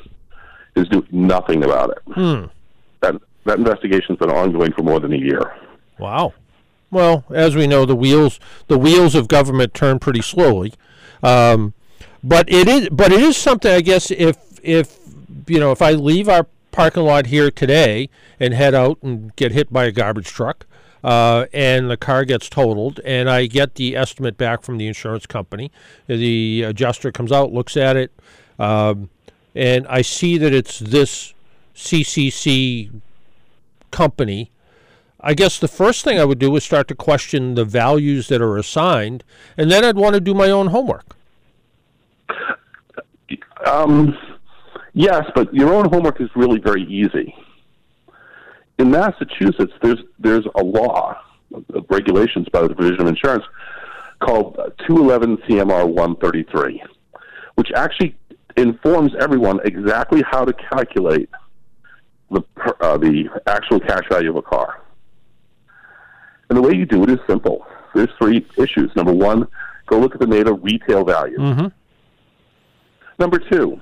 is 0.77 0.89
doing 0.89 1.07
nothing 1.11 1.65
about 1.65 1.91
it. 1.91 2.15
Hmm. 2.15 2.45
That 3.01 3.21
that 3.45 3.59
investigation's 3.59 4.19
been 4.19 4.31
ongoing 4.31 4.73
for 4.73 4.83
more 4.83 5.01
than 5.01 5.13
a 5.13 5.19
year. 5.19 5.55
Wow. 5.99 6.35
Well, 6.91 7.25
as 7.31 7.57
we 7.57 7.67
know, 7.67 7.85
the 7.85 7.97
wheels 7.97 8.39
the 8.69 8.79
wheels 8.79 9.15
of 9.15 9.29
government 9.29 9.75
turn 9.75 9.99
pretty 9.99 10.23
slowly, 10.23 10.75
um, 11.23 11.75
but 12.23 12.49
it 12.53 12.69
is 12.69 12.89
but 12.91 13.13
it 13.13 13.21
is 13.21 13.37
something. 13.37 13.71
I 13.71 13.81
guess 13.81 14.11
if 14.11 14.37
if 14.63 14.99
you 15.47 15.59
know 15.59 15.73
if 15.73 15.83
I 15.83 15.93
leave 15.93 16.29
our 16.29 16.47
parking 16.71 17.05
lot 17.05 17.27
here 17.27 17.51
today 17.51 18.11
and 18.41 18.53
head 18.55 18.75
out 18.75 18.99
and 19.03 19.35
get 19.37 19.53
hit 19.53 19.73
by 19.73 19.85
a 19.85 19.93
garbage 19.93 20.27
truck, 20.27 20.67
uh, 21.05 21.47
and 21.53 21.91
the 21.91 21.97
car 21.97 22.25
gets 22.25 22.49
totaled, 22.49 22.99
and 23.05 23.29
I 23.29 23.47
get 23.47 23.75
the 23.75 23.95
estimate 23.95 24.37
back 24.37 24.63
from 24.63 24.79
the 24.79 24.87
insurance 24.87 25.27
company, 25.27 25.71
the 26.07 26.63
adjuster 26.63 27.13
comes 27.13 27.31
out, 27.31 27.53
looks 27.53 27.77
at 27.77 27.97
it, 27.97 28.13
um, 28.59 29.11
and 29.55 29.87
I 29.89 30.03
see 30.03 30.39
that 30.39 30.53
it's 30.53 30.79
this 30.79 31.35
CCC 31.75 32.91
company. 33.91 34.51
I 35.21 35.35
guess 35.35 35.59
the 35.59 35.69
first 35.69 36.05
thing 36.05 36.19
I 36.19 36.25
would 36.25 36.39
do 36.39 36.55
is 36.57 36.65
start 36.65 36.89
to 36.89 36.95
question 36.95 37.55
the 37.55 37.65
values 37.65 38.29
that 38.29 38.43
are 38.43 38.57
assigned, 38.57 39.25
and 39.57 39.71
then 39.71 39.85
I'd 39.85 39.97
want 39.97 40.15
to 40.15 40.21
do 40.21 40.35
my 40.35 40.51
own 40.51 40.69
homework. 40.69 41.17
Um, 43.67 44.17
yes, 44.93 45.25
but 45.35 45.53
your 45.55 45.73
own 45.73 45.89
homework 45.89 46.21
is 46.21 46.29
really 46.37 46.59
very 46.59 46.83
easy. 46.83 47.35
In 48.79 48.91
Massachusetts, 48.91 49.73
there's 49.81 50.01
there's 50.19 50.47
a 50.57 50.63
law, 50.63 51.17
of 51.73 51.87
regulations 51.89 52.49
by 52.53 52.63
the 52.63 52.69
Division 52.69 53.03
of 53.03 53.07
Insurance 53.07 53.45
called 54.21 54.59
uh, 54.59 54.71
211 54.87 55.39
CMR 55.49 55.87
133, 55.87 56.83
which 57.55 57.71
actually 57.75 58.17
informs 58.57 59.13
everyone 59.21 59.61
exactly 59.65 60.23
how 60.31 60.45
to 60.45 60.53
calculate 60.53 61.29
the 62.31 62.43
uh, 62.81 62.97
the 62.97 63.29
actual 63.47 63.81
cash 63.81 64.05
value 64.11 64.31
of 64.31 64.37
a 64.37 64.43
car. 64.43 64.83
And 66.49 66.57
the 66.57 66.63
way 66.63 66.75
you 66.75 66.87
do 66.87 67.03
it 67.03 67.11
is 67.11 67.19
simple. 67.27 67.67
There's 67.95 68.11
three 68.19 68.47
issues. 68.57 68.91
Number 68.97 69.13
one, 69.13 69.47
go 69.87 69.99
look 69.99 70.15
at 70.15 70.21
the 70.21 70.27
NADA 70.27 70.53
retail 70.55 71.05
value. 71.05 71.39
Mm-hmm. 71.39 71.67
Number 73.19 73.39
two, 73.39 73.81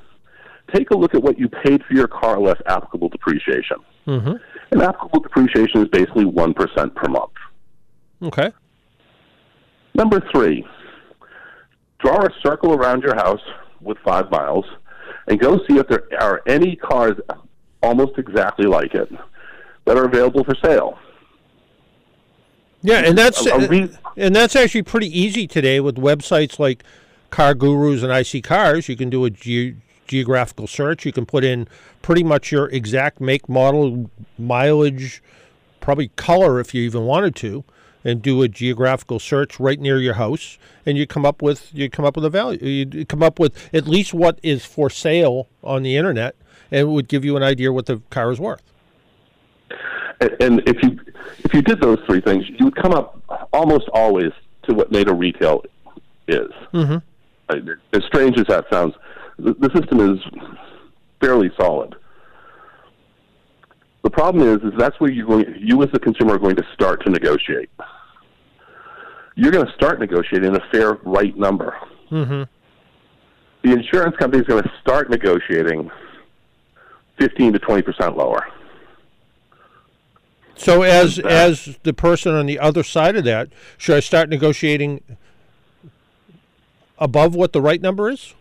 take 0.74 0.90
a 0.90 0.96
look 0.96 1.14
at 1.14 1.22
what 1.22 1.38
you 1.38 1.48
paid 1.48 1.82
for 1.84 1.94
your 1.94 2.08
car 2.08 2.38
less 2.38 2.60
applicable 2.66 3.08
depreciation. 3.08 3.78
Mm-hmm. 4.06 4.34
And 4.70 4.82
applicable 4.82 5.20
depreciation 5.20 5.82
is 5.82 5.88
basically 5.88 6.24
1% 6.24 6.94
per 6.94 7.08
month. 7.08 7.32
Okay. 8.22 8.50
Number 9.94 10.22
three, 10.32 10.66
draw 11.98 12.24
a 12.24 12.30
circle 12.42 12.74
around 12.74 13.02
your 13.02 13.14
house 13.14 13.42
with 13.82 13.98
five 13.98 14.30
miles 14.30 14.64
and 15.26 15.38
go 15.38 15.58
see 15.68 15.78
if 15.78 15.88
there 15.88 16.04
are 16.20 16.42
any 16.46 16.76
cars 16.76 17.16
almost 17.82 18.18
exactly 18.18 18.66
like 18.66 18.94
it 18.94 19.10
that 19.84 19.96
are 19.96 20.04
available 20.04 20.44
for 20.44 20.54
sale. 20.62 20.98
Yeah, 22.82 23.04
and 23.04 23.16
that's 23.16 23.46
A- 23.46 23.54
a 23.54 23.68
re- 23.68 23.90
and 24.16 24.34
that's 24.34 24.56
actually 24.56 24.82
pretty 24.82 25.06
easy 25.18 25.46
today 25.46 25.80
with 25.80 25.96
websites 25.96 26.58
like 26.58 26.82
CarGurus 27.30 28.02
and 28.02 28.12
iSeeCars. 28.12 28.88
You 28.88 28.96
can 28.96 29.08
do 29.08 29.24
a 29.24 29.30
ge- 29.30 29.76
geographical 30.06 30.66
search. 30.66 31.06
You 31.06 31.12
can 31.12 31.24
put 31.24 31.44
in 31.44 31.68
pretty 32.02 32.24
much 32.24 32.50
your 32.50 32.68
exact 32.68 33.20
make, 33.20 33.48
model, 33.48 34.10
mileage, 34.36 35.22
probably 35.80 36.08
color 36.16 36.58
if 36.58 36.74
you 36.74 36.82
even 36.82 37.04
wanted 37.04 37.36
to, 37.36 37.64
and 38.04 38.20
do 38.22 38.42
a 38.42 38.48
geographical 38.48 39.18
search 39.18 39.60
right 39.60 39.78
near 39.78 39.98
your 39.98 40.14
house, 40.14 40.58
and 40.84 40.98
you 40.98 41.06
come 41.06 41.24
up 41.24 41.42
with 41.42 41.70
you 41.74 41.88
come 41.88 42.04
up 42.04 42.16
with 42.16 42.24
a 42.24 42.30
value. 42.30 42.58
You 42.64 43.04
come 43.06 43.22
up 43.22 43.38
with 43.38 43.68
at 43.74 43.86
least 43.86 44.12
what 44.14 44.38
is 44.42 44.64
for 44.64 44.90
sale 44.90 45.48
on 45.62 45.82
the 45.82 45.96
internet, 45.96 46.34
and 46.70 46.80
it 46.80 46.84
would 46.88 47.08
give 47.08 47.24
you 47.24 47.36
an 47.36 47.42
idea 47.42 47.72
what 47.72 47.86
the 47.86 48.00
car 48.10 48.30
is 48.30 48.40
worth. 48.40 48.62
And- 50.20 50.36
And 50.40 50.62
if 50.68 50.82
you 50.82 50.98
if 51.44 51.54
you 51.54 51.62
did 51.62 51.80
those 51.80 51.98
three 52.06 52.20
things, 52.20 52.44
you 52.48 52.66
would 52.66 52.76
come 52.76 52.92
up 52.92 53.20
almost 53.52 53.88
always 53.92 54.32
to 54.64 54.74
what 54.74 54.92
NADA 54.92 55.12
retail 55.14 55.62
is. 56.28 56.50
Mm-hmm. 56.72 56.98
As 57.92 58.04
strange 58.06 58.38
as 58.38 58.46
that 58.46 58.64
sounds, 58.70 58.94
the, 59.38 59.54
the 59.54 59.70
system 59.74 59.98
is 60.00 60.18
fairly 61.20 61.50
solid. 61.58 61.94
The 64.02 64.10
problem 64.10 64.46
is, 64.48 64.62
is 64.62 64.72
that's 64.78 64.98
where 65.00 65.10
you 65.10 65.26
going, 65.26 65.54
you 65.58 65.82
as 65.82 65.90
the 65.92 65.98
consumer 65.98 66.34
are 66.34 66.38
going 66.38 66.56
to 66.56 66.64
start 66.74 67.04
to 67.04 67.10
negotiate. 67.10 67.70
You're 69.34 69.52
going 69.52 69.66
to 69.66 69.72
start 69.72 69.98
negotiating 69.98 70.54
a 70.56 70.60
fair 70.70 70.94
right 71.04 71.36
number. 71.36 71.76
Mm-hmm. 72.10 72.42
The 73.68 73.72
insurance 73.72 74.16
company 74.16 74.42
is 74.42 74.46
going 74.48 74.62
to 74.62 74.70
start 74.80 75.08
negotiating 75.08 75.90
15 77.18 77.52
to 77.54 77.58
20 77.58 77.82
percent 77.82 78.16
lower. 78.16 78.46
So 80.54 80.82
as 80.82 81.18
as 81.18 81.78
the 81.82 81.92
person 81.92 82.34
on 82.34 82.46
the 82.46 82.58
other 82.58 82.82
side 82.82 83.16
of 83.16 83.24
that, 83.24 83.48
should 83.78 83.96
I 83.96 84.00
start 84.00 84.28
negotiating 84.28 85.02
above 86.98 87.34
what 87.34 87.52
the 87.52 87.60
right 87.60 87.80
number 87.80 88.10
is? 88.10 88.34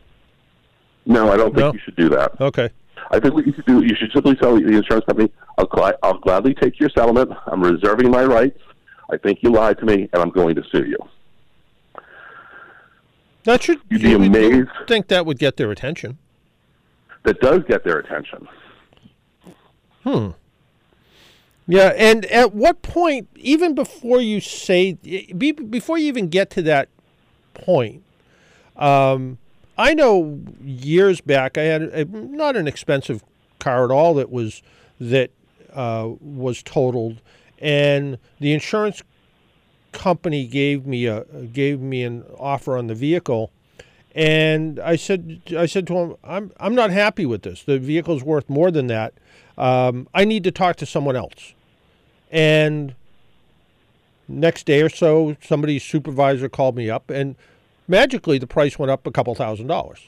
No, 1.05 1.31
I 1.31 1.37
don't 1.37 1.47
think 1.55 1.57
No. 1.57 1.73
you 1.73 1.79
should 1.83 1.95
do 1.95 2.09
that. 2.09 2.39
Okay. 2.39 2.69
I 3.11 3.19
think 3.19 3.33
what 3.33 3.45
you 3.47 3.53
should 3.53 3.65
do, 3.65 3.83
you 3.83 3.95
should 3.95 4.11
simply 4.13 4.35
tell 4.35 4.55
the 4.55 4.67
insurance 4.67 5.05
company, 5.05 5.31
I'll, 5.57 5.67
I'll 6.03 6.19
gladly 6.19 6.53
take 6.53 6.79
your 6.79 6.89
settlement. 6.89 7.31
I'm 7.47 7.61
reserving 7.61 8.11
my 8.11 8.23
rights. 8.23 8.59
I 9.11 9.17
think 9.17 9.39
you 9.43 9.51
lied 9.51 9.77
to 9.79 9.85
me, 9.85 10.09
and 10.13 10.21
I'm 10.21 10.29
going 10.29 10.55
to 10.55 10.63
sue 10.71 10.85
you. 10.85 10.97
That 13.43 13.63
should 13.63 13.79
You'd 13.89 14.01
be 14.01 14.09
you 14.09 14.19
would- 14.19 14.33
you 14.35 14.39
amazed. 14.49 14.69
think 14.87 15.07
that 15.07 15.25
would 15.25 15.39
get 15.39 15.57
their 15.57 15.71
attention. 15.71 16.17
that 17.23 17.39
does 17.39 17.59
get 17.67 17.83
their 17.83 17.99
attention. 17.99 18.47
Hmm. 20.03 20.29
Yeah, 21.67 21.93
and 21.95 22.25
at 22.25 22.55
what 22.55 22.81
point, 22.81 23.27
even 23.35 23.75
before 23.75 24.19
you 24.19 24.39
say, 24.41 24.93
be, 25.37 25.51
before 25.51 25.99
you 25.99 26.07
even 26.07 26.29
get 26.29 26.49
to 26.51 26.63
that 26.63 26.89
point, 27.53 28.01
um, 28.75 29.37
I 29.77 29.93
know 29.93 30.39
years 30.63 31.21
back 31.21 31.59
I 31.59 31.63
had 31.63 31.83
a, 31.83 32.05
not 32.05 32.55
an 32.55 32.67
expensive 32.67 33.23
car 33.59 33.85
at 33.85 33.91
all 33.91 34.15
that 34.15 34.31
was 34.31 34.63
that 34.99 35.29
uh, 35.73 36.09
was 36.19 36.63
totaled, 36.63 37.21
and 37.61 38.17
the 38.39 38.51
insurance 38.53 39.03
company 39.91 40.47
gave 40.47 40.85
me 40.85 41.05
a 41.05 41.23
gave 41.53 41.79
me 41.79 42.03
an 42.03 42.25
offer 42.37 42.77
on 42.77 42.87
the 42.87 42.95
vehicle. 42.95 43.51
And 44.13 44.77
I 44.79 44.97
said, 44.97 45.41
I 45.57 45.65
said 45.67 45.87
to 45.87 45.93
him, 45.93 46.15
I'm, 46.21 46.51
I'm 46.59 46.75
not 46.75 46.91
happy 46.91 47.25
with 47.25 47.43
this. 47.43 47.63
The 47.63 47.79
vehicle's 47.79 48.23
worth 48.23 48.49
more 48.49 48.69
than 48.69 48.87
that. 48.87 49.13
Um, 49.57 50.09
I 50.13 50.25
need 50.25 50.43
to 50.43 50.51
talk 50.51 50.75
to 50.77 50.85
someone 50.85 51.15
else. 51.15 51.53
And 52.29 52.93
next 54.27 54.65
day 54.65 54.81
or 54.81 54.89
so, 54.89 55.37
somebody's 55.41 55.83
supervisor 55.83 56.49
called 56.49 56.75
me 56.75 56.89
up, 56.89 57.09
and 57.09 57.35
magically 57.87 58.37
the 58.37 58.47
price 58.47 58.77
went 58.77 58.91
up 58.91 59.07
a 59.07 59.11
couple 59.11 59.33
thousand 59.35 59.67
dollars. 59.67 60.01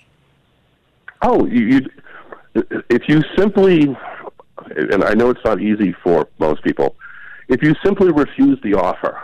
Oh, 1.21 1.45
you, 1.45 1.87
if 2.89 3.07
you 3.07 3.21
simply, 3.37 3.95
and 4.75 5.03
I 5.03 5.13
know 5.13 5.29
it's 5.29 5.43
not 5.45 5.61
easy 5.61 5.93
for 6.03 6.27
most 6.39 6.61
people, 6.63 6.97
if 7.49 7.61
you 7.63 7.75
simply 7.83 8.11
refuse 8.11 8.59
the 8.63 8.73
offer, 8.75 9.19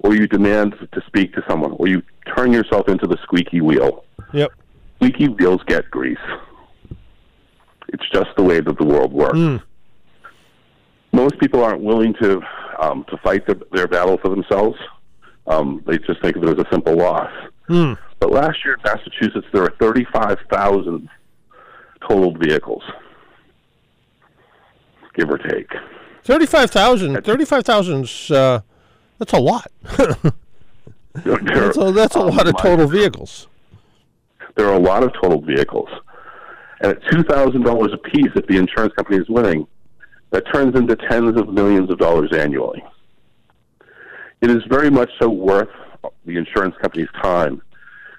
or 0.00 0.14
you 0.14 0.26
demand 0.26 0.74
to 0.92 1.00
speak 1.06 1.32
to 1.34 1.42
someone, 1.48 1.72
or 1.72 1.88
you 1.88 2.02
turn 2.36 2.52
yourself 2.52 2.88
into 2.88 3.06
the 3.06 3.16
squeaky 3.22 3.60
wheel, 3.60 4.04
Yep. 4.32 4.52
squeaky 4.96 5.28
wheels 5.28 5.60
get 5.66 5.90
grease. 5.90 6.18
It's 7.88 8.08
just 8.12 8.28
the 8.36 8.42
way 8.42 8.60
that 8.60 8.78
the 8.78 8.84
world 8.84 9.12
works. 9.12 9.38
Most 11.12 11.38
people 11.38 11.62
aren't 11.64 11.82
willing 11.82 12.14
to 12.20 12.40
um, 12.78 13.04
to 13.08 13.16
fight 13.18 13.46
the, 13.46 13.58
their 13.72 13.88
battle 13.88 14.18
for 14.18 14.28
themselves. 14.28 14.76
Um, 15.46 15.82
they 15.86 15.96
just 15.98 16.20
think 16.20 16.36
of 16.36 16.42
it 16.42 16.58
as 16.58 16.58
a 16.58 16.68
simple 16.70 16.94
loss. 16.96 17.30
But 18.20 18.30
last 18.30 18.58
year 18.64 18.74
in 18.74 18.80
Massachusetts, 18.84 19.46
there 19.52 19.62
were 19.62 19.74
35,000 19.80 21.08
totaled 22.08 22.38
vehicles, 22.38 22.82
give 25.14 25.30
or 25.30 25.38
take. 25.38 25.70
35,000. 26.26 27.16
35,000's, 27.18 28.30
uh, 28.32 28.60
that's 29.18 29.32
a 29.32 29.38
lot. 29.38 29.70
so 29.94 31.92
that's 31.92 32.16
a, 32.16 32.20
lot 32.20 32.48
of 32.48 32.56
total 32.58 32.88
vehicles. 32.88 33.46
There 34.56 34.66
are 34.66 34.74
a 34.74 34.78
lot 34.78 35.04
of 35.04 35.12
total 35.14 35.40
vehicles. 35.40 35.88
And 36.80 36.92
at 36.92 37.00
$2,000 37.04 37.92
a 37.92 37.98
piece, 37.98 38.32
if 38.34 38.46
the 38.48 38.56
insurance 38.56 38.92
company 38.94 39.18
is 39.18 39.28
winning, 39.28 39.66
that 40.30 40.42
turns 40.52 40.76
into 40.76 40.96
tens 40.96 41.40
of 41.40 41.48
millions 41.48 41.90
of 41.90 41.98
dollars 41.98 42.32
annually. 42.32 42.82
It 44.40 44.50
is 44.50 44.62
very 44.68 44.90
much 44.90 45.10
so 45.20 45.28
worth 45.28 45.70
the 46.26 46.36
insurance 46.36 46.74
company's 46.82 47.08
time 47.22 47.62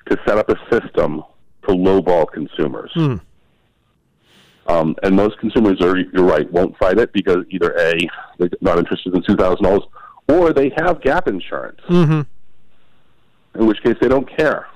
to 0.10 0.18
set 0.26 0.38
up 0.38 0.50
a 0.50 0.56
system 0.72 1.24
to 1.68 1.74
lowball 1.74 2.32
consumers. 2.32 2.92
Um, 4.68 4.96
and 5.02 5.16
most 5.16 5.38
consumers 5.40 5.80
are, 5.82 5.98
you're 5.98 6.26
right, 6.26 6.52
won't 6.52 6.78
fight 6.78 6.98
it 7.00 7.14
because 7.14 7.46
either 7.50 7.74
A, 7.80 8.08
they're 8.38 8.50
not 8.60 8.78
interested 8.78 9.16
in 9.16 9.22
$2,000, 9.24 9.88
or 10.28 10.52
they 10.52 10.72
have 10.76 11.00
gap 11.02 11.28
insurance, 11.28 11.80
Mm-hmm. 11.88 12.22
in 13.62 13.66
which 13.66 13.82
case 13.82 13.96
they 14.02 14.10
don't 14.10 14.30
care. 14.38 14.68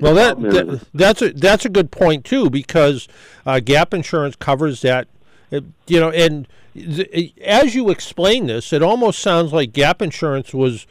Well, 0.00 0.14
that, 0.14 0.40
that 0.40 0.86
that's 0.94 1.20
a 1.20 1.30
that's 1.34 1.66
a 1.66 1.68
good 1.68 1.90
point 1.90 2.24
too 2.24 2.48
because 2.48 3.06
uh, 3.44 3.60
gap 3.60 3.92
insurance 3.92 4.34
covers 4.34 4.80
that. 4.80 5.08
you 5.50 5.60
know, 6.00 6.08
and 6.10 6.48
th- 6.74 7.34
as 7.44 7.74
you 7.74 7.90
explain 7.90 8.46
this, 8.46 8.72
it 8.72 8.82
almost 8.82 9.18
sounds 9.18 9.52
like 9.52 9.72
gap 9.74 10.00
insurance 10.00 10.54
was. 10.54 10.86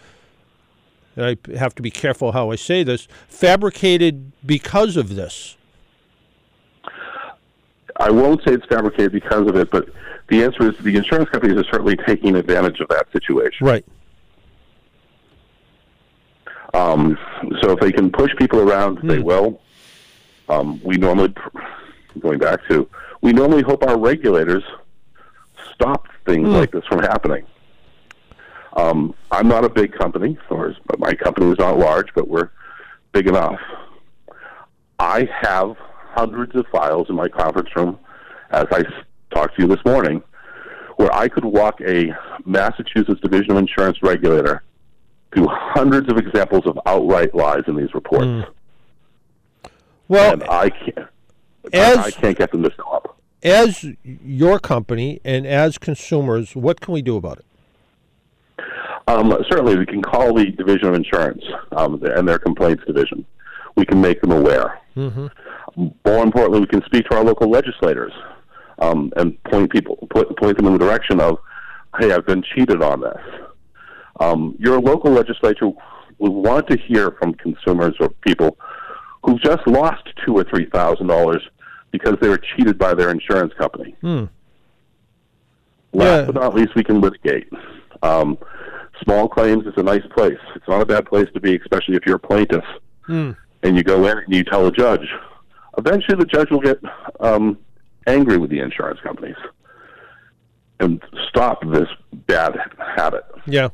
And 1.15 1.26
I 1.26 1.57
have 1.57 1.74
to 1.76 1.82
be 1.82 1.89
careful 1.89 2.34
how 2.34 2.51
I 2.51 2.55
say 2.55 2.84
this. 2.84 3.07
Fabricated 3.28 4.32
because 4.45 4.95
of 4.95 5.15
this. 5.15 5.57
I 8.00 8.10
won't 8.10 8.41
say 8.43 8.54
it's 8.54 8.66
fabricated 8.66 9.12
because 9.12 9.47
of 9.47 9.56
it, 9.58 9.70
but 9.70 9.89
the 10.30 10.43
answer 10.43 10.70
is 10.70 10.78
the 10.78 10.95
insurance 10.95 11.30
companies 11.30 11.58
are 11.58 11.66
certainly 11.66 11.97
taking 11.97 12.36
advantage 12.36 12.80
of 12.80 12.88
that 12.88 13.12
situation. 13.12 13.68
Right. 13.68 13.86
Um, 16.74 17.18
so 17.62 17.72
if 17.72 17.80
they 17.80 17.91
can 17.91 18.12
push 18.12 18.34
people 18.38 18.60
around, 18.60 19.00
they 19.04 19.20
will. 19.20 19.60
Um, 20.47 20.80
we 20.84 20.97
normally, 20.97 21.34
going 22.20 22.39
back 22.39 22.66
to, 22.70 22.88
we 23.22 23.34
normally 23.34 23.64
hope 23.64 23.84
our 23.84 24.00
regulators 24.00 24.64
stop 25.74 26.08
things 26.26 26.47
like 26.47 26.72
this 26.72 26.86
from 26.86 27.00
happening. 27.00 27.45
Um, 28.74 29.16
I'm 29.32 29.47
not 29.47 29.66
a 29.66 29.70
big 29.70 29.93
company, 29.93 30.38
or 30.50 30.76
but 30.86 31.00
my 31.00 31.16
company 31.16 31.52
is 31.52 31.58
not 31.58 31.78
large, 31.78 32.14
but 32.14 32.28
we're 32.28 32.50
big 33.12 33.28
enough. 33.28 33.60
I 35.00 35.28
have 35.41 35.76
hundreds 36.20 36.53
of 36.55 36.65
files 36.67 37.07
in 37.09 37.15
my 37.15 37.30
conference 37.30 37.70
room, 37.78 37.97
as 38.51 38.65
I 38.72 38.84
talked 39.34 39.55
to 39.55 39.61
you 39.61 39.67
this 39.70 39.84
morning, 39.86 40.22
where 40.97 41.13
I 41.15 41.30
could 41.30 41.45
walk 41.45 41.80
a 41.82 42.13
Massachusetts 42.45 43.22
Division 43.22 43.51
of 43.51 43.57
Insurance 43.57 44.03
regulator 44.03 44.63
through 45.34 45.47
hundreds 45.49 46.11
of 46.11 46.17
examples 46.17 46.63
of 46.65 46.78
outright 46.86 47.34
lies 47.34 47.63
in 47.67 47.76
these 47.78 47.93
reports, 47.93 48.49
Well, 50.09 50.34
and 50.34 50.43
I 50.43 50.70
can't. 50.72 51.07
as 51.72 51.97
I 51.99 52.11
can't 52.11 52.38
get 52.38 52.51
them 52.51 52.63
to 52.63 52.72
stop. 52.74 53.17
as 53.43 53.86
your 54.03 54.59
company 54.59 55.22
and 55.24 55.47
as 55.47 55.78
consumers, 55.78 56.53
what 56.55 56.82
can 56.82 56.93
we 56.93 57.01
do 57.01 57.15
about 57.15 57.39
it? 57.39 57.45
Um, 59.07 59.32
certainly, 59.49 59.78
we 59.78 59.86
can 59.86 60.01
call 60.01 60.34
the 60.34 60.47
Division 60.51 60.89
of 60.89 60.95
Insurance 60.95 61.43
um, 61.72 62.03
and 62.03 62.28
their 62.28 62.39
complaints 62.39 62.84
division. 62.86 63.26
We 63.76 63.86
can 63.86 64.01
make 64.01 64.20
them 64.22 64.32
aware. 64.32 64.80
More 66.06 66.24
importantly, 66.24 66.60
we 66.62 66.68
can 66.68 66.84
speak 66.86 67.06
to 67.10 67.18
our 67.18 67.24
local 67.24 67.50
legislators 67.50 68.12
um, 68.80 69.12
and 69.18 69.41
point 69.45 69.72
people 69.72 69.95
point, 70.12 70.36
point 70.38 70.58
them 70.58 70.66
in 70.68 70.74
the 70.74 70.80
direction 70.80 71.20
of, 71.20 71.38
"Hey, 72.00 72.12
I've 72.12 72.26
been 72.26 72.43
cheated 72.56 72.82
on 72.82 73.02
this." 73.02 73.22
Um, 74.20 74.56
your 74.60 74.80
local 74.82 75.12
legislature 75.12 75.72
will 76.18 76.41
want 76.41 76.68
to 76.70 76.78
hear 76.78 77.12
from 77.20 77.34
consumers 77.36 77.95
or 78.00 78.10
people 78.28 78.58
who've 79.24 79.41
just 79.41 79.66
lost 79.68 80.04
two 80.26 80.36
or 80.38 80.43
three 80.43 80.66
thousand 80.66 81.08
dollars 81.08 81.41
because 81.91 82.16
they 82.22 82.30
were 82.30 82.38
cheated 82.56 82.78
by 82.78 82.93
their 82.93 83.10
insurance 83.12 83.54
company. 83.58 83.95
Last 85.93 86.20
Yeah. 86.20 86.26
but 86.26 86.36
not 86.36 86.54
least, 86.56 86.76
we 86.76 86.84
can 86.84 87.02
litigate. 87.02 87.47
Um, 88.04 88.38
small 89.04 89.28
claims 89.28 89.66
is 89.66 89.74
a 89.78 89.84
nice 89.84 90.06
place. 90.16 90.38
It's 90.56 90.68
not 90.68 90.82
a 90.82 90.86
bad 90.86 91.06
place 91.06 91.28
to 91.34 91.39
be, 91.39 91.56
especially 91.58 91.95
if 91.95 92.06
you're 92.06 92.18
a 92.18 92.20
plaintiff 92.20 92.64
and 93.64 93.76
you 93.76 93.84
go 93.84 94.05
in 94.05 94.18
and 94.18 94.34
you 94.34 94.43
tell 94.43 94.66
a 94.68 94.72
judge. 94.72 95.07
Eventually, 95.78 96.18
the 96.18 96.26
judge 96.26 96.49
will 96.49 96.60
get 96.60 96.80
um, 97.20 97.57
angry 98.07 98.38
with 98.38 98.49
the 98.49 98.60
insurance 98.60 98.99
companies 99.01 99.36
and 100.80 101.01
stop 101.28 101.62
this 101.72 101.88
bad 102.28 102.57
habit. 102.95 103.24
Yeah. 103.45 103.70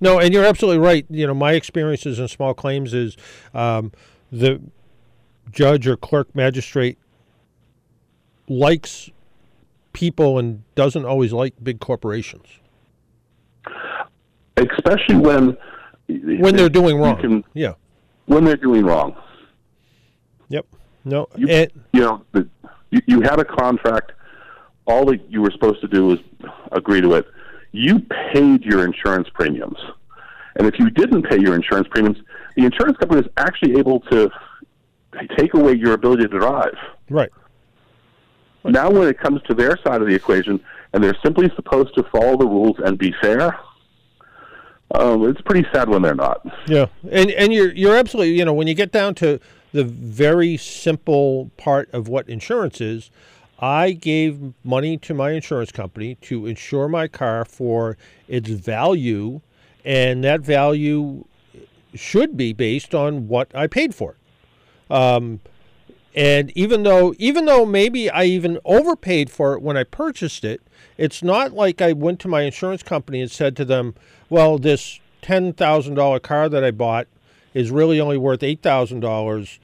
No, 0.00 0.18
and 0.20 0.32
you're 0.32 0.44
absolutely 0.44 0.84
right. 0.84 1.06
You 1.10 1.26
know, 1.26 1.34
my 1.34 1.52
experiences 1.52 2.18
in 2.18 2.28
small 2.28 2.54
claims 2.54 2.94
is 2.94 3.16
um, 3.54 3.92
the 4.30 4.60
judge 5.50 5.86
or 5.86 5.96
clerk 5.96 6.34
magistrate 6.34 6.98
likes 8.48 9.10
people 9.92 10.38
and 10.38 10.62
doesn't 10.74 11.04
always 11.04 11.32
like 11.32 11.54
big 11.62 11.80
corporations 11.80 12.60
especially 14.58 15.16
when 15.16 15.56
when 16.40 16.56
they're 16.56 16.68
doing 16.68 16.98
wrong. 16.98 17.20
can- 17.20 17.44
yeah. 17.54 17.74
when 18.26 18.44
they're 18.44 18.56
doing 18.56 18.84
wrong. 18.84 19.16
Yep. 20.48 20.66
No. 21.04 21.28
You, 21.36 21.48
and, 21.48 21.70
you 21.92 22.00
know, 22.00 22.24
the, 22.32 22.48
you, 22.90 23.00
you 23.06 23.20
had 23.20 23.40
a 23.40 23.44
contract. 23.44 24.12
All 24.86 25.04
that 25.06 25.30
you 25.30 25.42
were 25.42 25.50
supposed 25.50 25.80
to 25.82 25.88
do 25.88 26.06
was 26.06 26.18
agree 26.72 27.00
to 27.00 27.14
it. 27.14 27.26
You 27.72 28.00
paid 28.32 28.64
your 28.64 28.84
insurance 28.84 29.28
premiums, 29.34 29.76
and 30.56 30.66
if 30.66 30.78
you 30.78 30.88
didn't 30.88 31.22
pay 31.24 31.38
your 31.38 31.54
insurance 31.54 31.86
premiums, 31.90 32.18
the 32.56 32.64
insurance 32.64 32.96
company 32.96 33.20
is 33.20 33.28
actually 33.36 33.78
able 33.78 34.00
to 34.10 34.30
take 35.36 35.52
away 35.54 35.74
your 35.74 35.92
ability 35.92 36.22
to 36.22 36.28
drive. 36.28 36.74
right. 37.10 37.30
Now, 38.64 38.90
when 38.90 39.08
it 39.08 39.18
comes 39.18 39.40
to 39.42 39.54
their 39.54 39.78
side 39.84 40.02
of 40.02 40.08
the 40.08 40.14
equation, 40.14 40.60
and 40.92 41.02
they're 41.02 41.16
simply 41.22 41.50
supposed 41.54 41.94
to 41.94 42.02
follow 42.04 42.36
the 42.36 42.46
rules 42.46 42.76
and 42.84 42.98
be 42.98 43.14
fair, 43.20 43.58
um, 44.94 45.28
it's 45.28 45.40
pretty 45.42 45.66
sad 45.72 45.88
when 45.88 46.02
they're 46.02 46.14
not. 46.14 46.40
Yeah, 46.66 46.86
and 47.10 47.30
and 47.30 47.52
you're 47.52 47.72
you're 47.72 47.96
absolutely 47.96 48.38
you 48.38 48.44
know 48.44 48.54
when 48.54 48.66
you 48.66 48.74
get 48.74 48.90
down 48.90 49.14
to 49.16 49.38
the 49.72 49.84
very 49.84 50.56
simple 50.56 51.50
part 51.56 51.88
of 51.92 52.08
what 52.08 52.28
insurance 52.28 52.80
is, 52.80 53.10
I 53.58 53.92
gave 53.92 54.54
money 54.64 54.96
to 54.98 55.14
my 55.14 55.32
insurance 55.32 55.72
company 55.72 56.14
to 56.22 56.46
insure 56.46 56.88
my 56.88 57.08
car 57.08 57.44
for 57.44 57.96
its 58.28 58.48
value, 58.48 59.40
and 59.84 60.22
that 60.24 60.40
value 60.40 61.24
should 61.94 62.36
be 62.36 62.52
based 62.52 62.94
on 62.94 63.28
what 63.28 63.50
I 63.54 63.66
paid 63.66 63.94
for 63.94 64.12
it. 64.12 64.94
Um, 64.94 65.40
and 66.14 66.50
even 66.56 66.82
though 66.84 67.14
even 67.18 67.44
though 67.44 67.66
maybe 67.66 68.08
I 68.10 68.24
even 68.24 68.58
overpaid 68.64 69.30
for 69.30 69.54
it 69.54 69.62
when 69.62 69.76
I 69.76 69.84
purchased 69.84 70.44
it, 70.44 70.62
it's 70.96 71.22
not 71.22 71.52
like 71.52 71.82
I 71.82 71.92
went 71.92 72.20
to 72.20 72.28
my 72.28 72.42
insurance 72.42 72.82
company 72.82 73.20
and 73.20 73.30
said 73.30 73.56
to 73.56 73.64
them, 73.64 73.94
"Well, 74.30 74.58
this 74.58 75.00
ten 75.20 75.52
thousand 75.52 75.94
dollar 75.94 76.20
car 76.20 76.48
that 76.48 76.64
I 76.64 76.70
bought 76.70 77.06
is 77.58 77.70
really 77.70 78.00
only 78.00 78.16
worth 78.16 78.42
eight 78.42 78.62
thousand 78.62 79.00
dollars. 79.00 79.58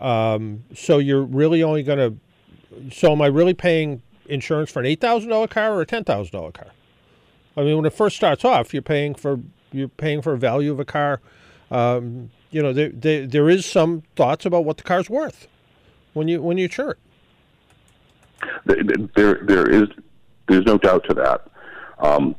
Um, 0.00 0.64
so 0.74 0.98
you're 0.98 1.22
really 1.22 1.62
only 1.62 1.82
going 1.82 1.98
to. 1.98 2.90
So 2.94 3.12
am 3.12 3.20
I 3.20 3.26
really 3.26 3.54
paying 3.54 4.02
insurance 4.26 4.70
for 4.70 4.80
an 4.80 4.86
eight 4.86 5.00
thousand 5.00 5.30
dollar 5.30 5.48
car 5.48 5.74
or 5.74 5.80
a 5.80 5.86
ten 5.86 6.04
thousand 6.04 6.32
dollar 6.32 6.52
car? 6.52 6.68
I 7.56 7.62
mean, 7.62 7.76
when 7.76 7.84
it 7.84 7.92
first 7.92 8.16
starts 8.16 8.44
off, 8.44 8.72
you're 8.72 8.82
paying 8.82 9.14
for 9.14 9.40
you're 9.72 9.88
paying 9.88 10.22
for 10.22 10.32
a 10.32 10.38
value 10.38 10.70
of 10.70 10.78
a 10.78 10.84
car. 10.84 11.20
Um, 11.70 12.30
you 12.50 12.62
know, 12.62 12.72
there, 12.72 12.90
there 12.90 13.26
there 13.26 13.48
is 13.48 13.66
some 13.66 14.02
thoughts 14.14 14.46
about 14.46 14.64
what 14.64 14.76
the 14.76 14.82
car's 14.84 15.10
worth 15.10 15.48
when 16.12 16.28
you 16.28 16.40
when 16.40 16.58
you 16.58 16.64
insure 16.64 16.92
it. 16.92 16.98
There, 19.14 19.34
there 19.42 19.70
is, 19.70 19.88
there's 20.48 20.64
no 20.64 20.78
doubt 20.78 21.04
to 21.08 21.14
that. 21.14 21.48
Um, 21.98 22.34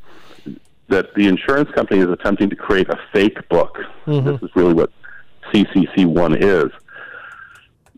that 0.90 1.14
the 1.16 1.28
insurance 1.28 1.70
company 1.72 2.02
is 2.02 2.10
attempting 2.10 2.50
to 2.50 2.56
create 2.56 2.90
a 2.90 3.00
fake 3.12 3.48
book. 3.50 3.78
Mm-hmm. 4.06 4.28
This 4.28 4.42
is 4.42 4.50
really 4.56 4.74
what 4.74 4.92
CCC1 5.54 6.42
is. 6.42 6.72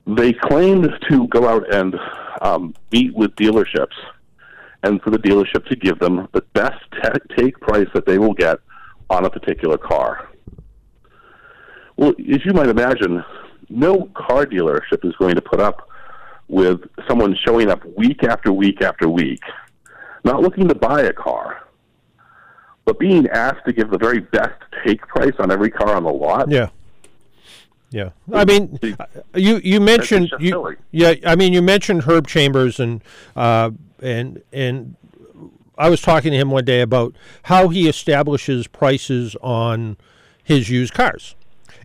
They 0.08 0.34
claimed 0.34 0.90
to 1.10 1.28
go 1.30 1.48
out 1.48 1.74
and 1.74 1.96
um, 2.42 2.76
meet 2.92 3.16
with 3.16 3.36
dealerships 3.36 3.96
and 4.84 5.02
for 5.02 5.10
the 5.10 5.18
dealership 5.18 5.66
to 5.68 5.76
give 5.76 5.98
them 6.00 6.28
the 6.34 6.42
best 6.54 6.84
take 7.36 7.60
price 7.60 7.88
that 7.94 8.06
they 8.06 8.20
will 8.20 8.34
get 8.34 8.60
on 9.10 9.26
a 9.26 9.30
particular 9.30 9.78
car. 9.78 10.30
Well, 11.98 12.12
as 12.12 12.46
you 12.46 12.54
might 12.54 12.70
imagine, 12.70 13.24
no 13.70 14.10
car 14.14 14.46
dealership 14.46 15.04
is 15.04 15.16
going 15.18 15.36
to 15.36 15.42
put 15.42 15.60
up 15.60 15.90
with 16.48 16.82
someone 17.08 17.36
showing 17.46 17.70
up 17.70 17.84
week 17.98 18.24
after 18.24 18.52
week 18.52 18.82
after 18.82 19.10
week, 19.10 19.42
not 20.24 20.42
looking 20.42 20.68
to 20.68 20.76
buy 20.76 21.02
a 21.02 21.14
car, 21.14 21.65
but 22.86 23.00
being 23.00 23.28
asked 23.30 23.66
to 23.66 23.74
give 23.74 23.90
the 23.90 23.98
very 23.98 24.20
best 24.20 24.62
take 24.86 25.02
price 25.02 25.34
on 25.40 25.52
every 25.52 25.72
car 25.72 25.96
on 25.96 26.04
the 26.04 26.14
lot. 26.14 26.50
Yeah. 26.50 26.70
Yeah, 27.92 28.10
I 28.34 28.44
mean, 28.44 28.78
you 29.36 29.62
you 29.64 29.80
mentioned 29.80 30.34
you, 30.38 30.76
yeah, 30.92 31.14
I 31.26 31.38
mean, 31.38 31.54
you 31.54 31.62
mentioned 31.62 32.04
Herb 32.04 32.28
Chambers 32.28 32.78
and 32.78 33.02
uh, 33.38 33.72
and 34.02 34.42
and 34.52 34.96
I 35.78 35.90
was 35.90 36.02
talking 36.02 36.32
to 36.32 36.38
him 36.38 36.52
one 36.52 36.66
day 36.66 36.82
about 36.82 37.16
how 37.44 37.70
he 37.70 37.88
establishes 37.88 38.68
prices 38.68 39.38
on 39.42 39.96
his 40.44 40.70
used 40.70 40.94
cars, 40.94 41.36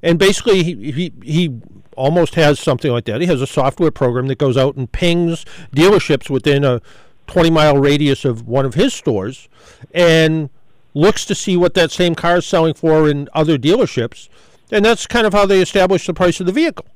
and 0.02 0.18
basically 0.18 0.64
he 0.64 0.90
he 0.90 1.12
he 1.22 1.60
almost 1.96 2.34
has 2.34 2.58
something 2.58 2.90
like 2.90 3.04
that. 3.04 3.20
He 3.20 3.26
has 3.28 3.42
a 3.42 3.46
software 3.46 3.92
program 3.92 4.26
that 4.28 4.38
goes 4.38 4.56
out 4.56 4.74
and 4.74 4.90
pings 4.90 5.44
dealerships 5.76 6.28
within 6.28 6.64
a 6.64 6.80
20 7.26 7.50
mile 7.50 7.76
radius 7.76 8.24
of 8.24 8.48
one 8.48 8.64
of 8.64 8.74
his 8.74 8.94
stores, 8.94 9.48
and 9.94 10.50
looks 10.94 11.24
to 11.26 11.34
see 11.34 11.56
what 11.56 11.74
that 11.74 11.90
same 11.90 12.14
car 12.14 12.38
is 12.38 12.46
selling 12.46 12.74
for 12.74 13.08
in 13.08 13.28
other 13.32 13.58
dealerships, 13.58 14.28
and 14.70 14.84
that's 14.84 15.06
kind 15.06 15.26
of 15.26 15.32
how 15.32 15.46
they 15.46 15.60
establish 15.60 16.06
the 16.06 16.14
price 16.14 16.40
of 16.40 16.46
the 16.46 16.52
vehicle. 16.52 16.86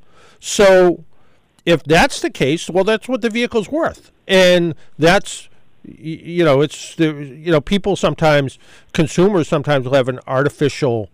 So, 0.41 1.05
if 1.65 1.83
that's 1.83 2.21
the 2.21 2.31
case, 2.31 2.69
well, 2.69 2.85
that's 2.85 3.09
what 3.09 3.23
the 3.23 3.31
vehicle's 3.31 3.71
worth, 3.71 4.11
and 4.27 4.75
that's 4.99 5.49
you 5.87 6.45
know, 6.45 6.61
it's 6.61 6.95
the 6.95 7.13
you 7.13 7.53
know, 7.53 7.61
people 7.61 7.97
sometimes, 7.97 8.59
consumers 8.93 9.49
sometimes 9.49 9.85
will 9.85 9.95
have 9.95 10.09
an 10.09 10.19
artificial 10.27 11.11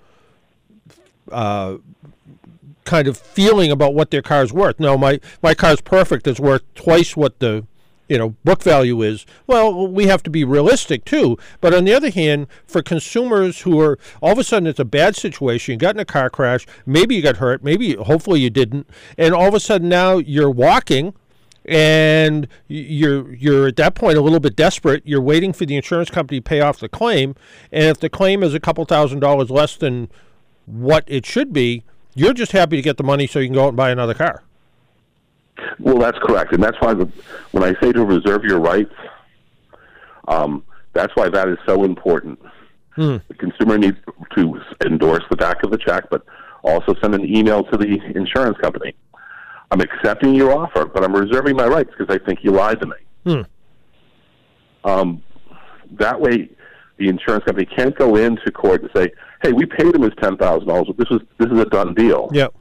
uh, 1.32 1.78
kind 2.84 3.08
of 3.08 3.16
feeling 3.16 3.70
about 3.70 3.94
what 3.94 4.10
their 4.10 4.22
car's 4.22 4.52
worth. 4.52 4.78
No, 4.78 4.96
my 4.96 5.20
my 5.42 5.54
car's 5.54 5.80
perfect. 5.80 6.26
It's 6.26 6.40
worth 6.40 6.62
twice 6.74 7.16
what 7.16 7.38
the 7.40 7.66
you 8.10 8.18
know 8.18 8.30
book 8.44 8.62
value 8.62 9.00
is. 9.00 9.24
Well, 9.46 9.86
we 9.86 10.08
have 10.08 10.22
to 10.24 10.30
be 10.30 10.44
realistic 10.44 11.04
too. 11.06 11.38
But 11.60 11.72
on 11.72 11.84
the 11.84 11.94
other 11.94 12.10
hand, 12.10 12.48
for 12.66 12.82
consumers 12.82 13.60
who 13.60 13.80
are 13.80 13.98
all 14.20 14.32
of 14.32 14.38
a 14.38 14.44
sudden 14.44 14.66
it's 14.66 14.80
a 14.80 14.84
bad 14.84 15.16
situation, 15.16 15.72
you 15.72 15.78
got 15.78 15.94
in 15.94 16.00
a 16.00 16.04
car 16.04 16.28
crash, 16.28 16.66
maybe 16.84 17.14
you 17.14 17.22
got 17.22 17.36
hurt, 17.36 17.62
maybe 17.62 17.94
hopefully 17.94 18.40
you 18.40 18.50
didn't, 18.50 18.88
and 19.16 19.32
all 19.32 19.46
of 19.46 19.54
a 19.54 19.60
sudden 19.60 19.88
now 19.88 20.18
you're 20.18 20.50
walking 20.50 21.14
and 21.64 22.48
you're 22.66 23.32
you're 23.34 23.68
at 23.68 23.76
that 23.76 23.94
point 23.94 24.18
a 24.18 24.20
little 24.20 24.40
bit 24.40 24.56
desperate. 24.56 25.02
You're 25.06 25.22
waiting 25.22 25.52
for 25.52 25.64
the 25.64 25.76
insurance 25.76 26.10
company 26.10 26.40
to 26.40 26.44
pay 26.44 26.60
off 26.60 26.80
the 26.80 26.88
claim, 26.88 27.36
and 27.70 27.84
if 27.84 28.00
the 28.00 28.10
claim 28.10 28.42
is 28.42 28.54
a 28.54 28.60
couple 28.60 28.84
thousand 28.84 29.20
dollars 29.20 29.50
less 29.50 29.76
than 29.76 30.08
what 30.66 31.04
it 31.06 31.24
should 31.24 31.52
be, 31.52 31.84
you're 32.14 32.34
just 32.34 32.50
happy 32.52 32.74
to 32.74 32.82
get 32.82 32.96
the 32.96 33.04
money 33.04 33.28
so 33.28 33.38
you 33.38 33.46
can 33.46 33.54
go 33.54 33.64
out 33.64 33.68
and 33.68 33.76
buy 33.76 33.90
another 33.90 34.14
car. 34.14 34.42
Well, 35.78 35.98
that's 35.98 36.18
correct, 36.18 36.52
and 36.52 36.62
that's 36.62 36.76
why 36.80 36.94
the, 36.94 37.10
when 37.52 37.62
I 37.64 37.74
say 37.80 37.92
to 37.92 38.04
reserve 38.04 38.44
your 38.44 38.60
rights, 38.60 38.94
um, 40.28 40.64
that's 40.92 41.14
why 41.14 41.28
that 41.28 41.48
is 41.48 41.58
so 41.66 41.84
important. 41.84 42.38
Hmm. 42.96 43.16
The 43.28 43.34
consumer 43.34 43.78
needs 43.78 43.96
to 44.36 44.60
endorse 44.84 45.24
the 45.30 45.36
back 45.36 45.62
of 45.62 45.70
the 45.70 45.78
check, 45.78 46.04
but 46.10 46.24
also 46.62 46.94
send 47.00 47.14
an 47.14 47.24
email 47.24 47.64
to 47.64 47.76
the 47.76 48.00
insurance 48.14 48.58
company. 48.58 48.94
I'm 49.70 49.80
accepting 49.80 50.34
your 50.34 50.52
offer, 50.52 50.84
but 50.86 51.04
I'm 51.04 51.14
reserving 51.14 51.56
my 51.56 51.66
rights 51.66 51.90
because 51.96 52.14
I 52.14 52.24
think 52.24 52.40
you 52.42 52.50
lied 52.50 52.80
to 52.80 52.86
me. 52.86 52.96
Hmm. 53.24 53.42
Um, 54.88 55.22
that 55.92 56.20
way, 56.20 56.50
the 56.96 57.08
insurance 57.08 57.44
company 57.44 57.66
can't 57.66 57.96
go 57.96 58.16
into 58.16 58.50
court 58.50 58.82
and 58.82 58.90
say, 58.94 59.12
"Hey, 59.42 59.52
we 59.52 59.66
paid 59.66 59.94
him 59.94 60.02
his 60.02 60.12
ten 60.20 60.36
thousand 60.36 60.68
dollars. 60.68 60.88
This 60.96 61.08
was 61.08 61.20
this 61.38 61.50
is 61.50 61.58
a 61.58 61.66
done 61.66 61.94
deal." 61.94 62.28
Yep. 62.32 62.54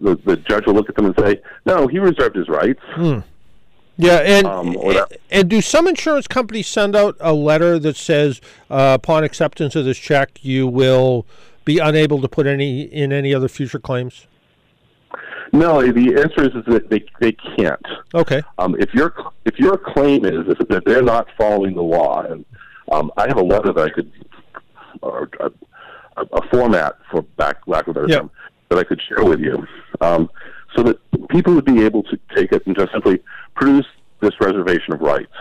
The, 0.00 0.16
the 0.24 0.36
judge 0.36 0.66
will 0.66 0.74
look 0.74 0.88
at 0.88 0.96
them 0.96 1.06
and 1.06 1.14
say, 1.18 1.40
"No, 1.66 1.86
he 1.86 1.98
reserved 1.98 2.36
his 2.36 2.48
rights." 2.48 2.80
Yeah, 3.96 4.16
and 4.18 4.46
Um, 4.46 4.76
and 5.30 5.48
do 5.48 5.60
some 5.60 5.86
insurance 5.86 6.26
companies 6.26 6.66
send 6.66 6.96
out 6.96 7.16
a 7.20 7.32
letter 7.32 7.78
that 7.78 7.96
says, 7.96 8.40
uh, 8.68 8.96
upon 9.00 9.22
acceptance 9.22 9.76
of 9.76 9.84
this 9.84 9.98
check, 9.98 10.40
you 10.42 10.66
will 10.66 11.26
be 11.64 11.78
unable 11.78 12.20
to 12.20 12.28
put 12.28 12.46
any 12.46 12.82
in 12.82 13.12
any 13.12 13.32
other 13.32 13.46
future 13.48 13.78
claims? 13.78 14.26
No, 15.52 15.80
the 15.80 16.20
answer 16.20 16.42
is, 16.48 16.54
is 16.56 16.64
that 16.66 16.90
they 16.90 17.04
they 17.20 17.32
can't. 17.56 17.86
Okay. 18.12 18.42
Um, 18.58 18.74
if 18.80 18.92
your 18.92 19.14
if 19.44 19.58
your 19.60 19.78
claim 19.78 20.24
is 20.24 20.44
that 20.68 20.82
they're 20.84 21.02
not 21.02 21.28
following 21.38 21.74
the 21.74 21.82
law, 21.82 22.22
and 22.22 22.44
um, 22.90 23.12
I 23.16 23.28
have 23.28 23.36
a 23.36 23.44
letter 23.44 23.72
that 23.72 23.84
I 23.84 23.90
could, 23.90 24.10
or 25.02 25.30
a, 25.38 25.52
a 26.16 26.48
format 26.48 26.98
for 27.10 27.22
back 27.22 27.58
lack 27.68 27.86
of 27.86 27.96
a 27.96 28.00
better 28.00 28.08
Yeah. 28.08 28.16
term, 28.18 28.30
that 28.74 28.80
I 28.80 28.84
could 28.84 29.00
share 29.08 29.24
with 29.24 29.40
you, 29.40 29.66
um, 30.00 30.30
so 30.74 30.82
that 30.82 30.98
people 31.28 31.54
would 31.54 31.64
be 31.64 31.82
able 31.84 32.02
to 32.04 32.18
take 32.34 32.52
it 32.52 32.66
and 32.66 32.76
just 32.76 32.92
simply 32.92 33.20
produce 33.54 33.86
this 34.20 34.32
reservation 34.40 34.92
of 34.94 35.00
rights. 35.00 35.32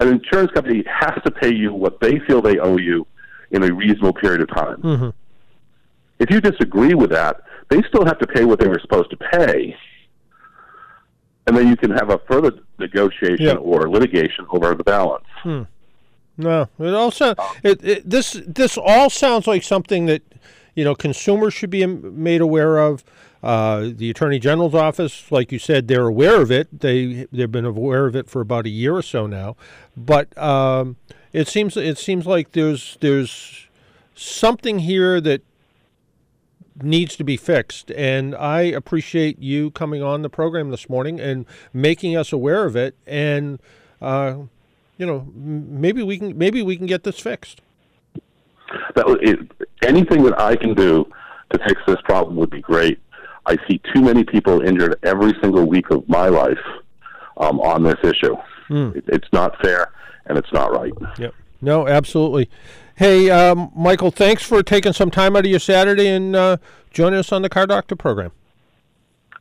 An 0.00 0.08
insurance 0.08 0.50
company 0.52 0.84
has 0.88 1.20
to 1.24 1.30
pay 1.30 1.52
you 1.52 1.72
what 1.72 2.00
they 2.00 2.18
feel 2.20 2.42
they 2.42 2.58
owe 2.58 2.76
you 2.76 3.06
in 3.50 3.62
a 3.62 3.72
reasonable 3.72 4.12
period 4.12 4.40
of 4.40 4.48
time. 4.48 4.78
Mm-hmm. 4.82 5.10
If 6.18 6.30
you 6.30 6.40
disagree 6.40 6.94
with 6.94 7.10
that, 7.10 7.42
they 7.68 7.82
still 7.88 8.04
have 8.04 8.18
to 8.18 8.26
pay 8.26 8.44
what 8.44 8.60
they 8.60 8.68
were 8.68 8.78
supposed 8.80 9.10
to 9.10 9.16
pay. 9.16 9.76
And 11.46 11.56
then 11.56 11.66
you 11.68 11.76
can 11.76 11.90
have 11.90 12.10
a 12.10 12.18
further 12.30 12.52
negotiation 12.78 13.46
Yeah. 13.46 13.54
or 13.54 13.88
litigation 13.90 14.46
over 14.50 14.74
the 14.74 14.84
balance. 14.84 15.24
No, 16.36 16.68
it 16.78 16.94
also 16.94 17.34
it, 17.62 17.84
it 17.84 18.08
this 18.08 18.40
this 18.46 18.78
all 18.78 19.10
sounds 19.10 19.46
like 19.46 19.62
something 19.62 20.06
that 20.06 20.22
you 20.74 20.84
know 20.84 20.94
consumers 20.94 21.54
should 21.54 21.70
be 21.70 21.84
made 21.86 22.40
aware 22.40 22.78
of. 22.78 23.04
Uh, 23.42 23.90
the 23.96 24.08
attorney 24.08 24.38
general's 24.38 24.74
office, 24.74 25.32
like 25.32 25.50
you 25.50 25.58
said, 25.58 25.88
they're 25.88 26.06
aware 26.06 26.40
of 26.40 26.52
it. 26.52 26.80
They 26.80 27.26
they've 27.32 27.50
been 27.50 27.64
aware 27.64 28.06
of 28.06 28.14
it 28.14 28.30
for 28.30 28.40
about 28.40 28.66
a 28.66 28.70
year 28.70 28.94
or 28.94 29.02
so 29.02 29.26
now. 29.26 29.56
But 29.96 30.36
um, 30.38 30.96
it 31.32 31.48
seems 31.48 31.76
it 31.76 31.98
seems 31.98 32.26
like 32.26 32.52
there's 32.52 32.96
there's 33.00 33.66
something 34.14 34.80
here 34.80 35.20
that 35.20 35.42
needs 36.80 37.16
to 37.16 37.24
be 37.24 37.36
fixed. 37.36 37.90
And 37.92 38.34
I 38.34 38.62
appreciate 38.62 39.38
you 39.38 39.70
coming 39.72 40.02
on 40.02 40.22
the 40.22 40.30
program 40.30 40.70
this 40.70 40.88
morning 40.88 41.20
and 41.20 41.46
making 41.72 42.16
us 42.16 42.32
aware 42.32 42.64
of 42.64 42.76
it. 42.76 42.96
And 43.06 43.60
uh, 44.00 44.36
you 44.98 45.06
know, 45.06 45.26
maybe 45.34 46.02
we 46.02 46.18
can 46.18 46.36
maybe 46.36 46.62
we 46.62 46.76
can 46.76 46.86
get 46.86 47.04
this 47.04 47.18
fixed. 47.18 47.60
That 48.94 49.06
it, 49.20 49.38
anything 49.82 50.22
that 50.24 50.40
I 50.40 50.56
can 50.56 50.74
do 50.74 51.10
to 51.50 51.58
fix 51.66 51.80
this 51.86 52.00
problem 52.04 52.36
would 52.36 52.50
be 52.50 52.60
great. 52.60 52.98
I 53.46 53.56
see 53.68 53.80
too 53.92 54.00
many 54.02 54.24
people 54.24 54.60
injured 54.62 54.98
every 55.02 55.32
single 55.42 55.64
week 55.64 55.90
of 55.90 56.08
my 56.08 56.28
life 56.28 56.60
um, 57.36 57.60
on 57.60 57.82
this 57.82 57.98
issue. 58.02 58.36
It, 58.96 59.04
it's 59.08 59.28
not 59.32 59.60
fair 59.60 59.92
and 60.26 60.38
it's 60.38 60.52
not 60.52 60.72
right. 60.72 60.92
Yep. 61.18 61.34
No, 61.60 61.86
absolutely. 61.88 62.48
Hey, 62.96 63.30
um, 63.30 63.70
Michael, 63.74 64.10
thanks 64.10 64.42
for 64.42 64.62
taking 64.62 64.92
some 64.92 65.10
time 65.10 65.36
out 65.36 65.44
of 65.44 65.50
your 65.50 65.60
Saturday 65.60 66.08
and 66.08 66.36
uh, 66.36 66.56
joining 66.90 67.18
us 67.18 67.32
on 67.32 67.42
the 67.42 67.48
Car 67.48 67.66
Doctor 67.66 67.96
program. 67.96 68.32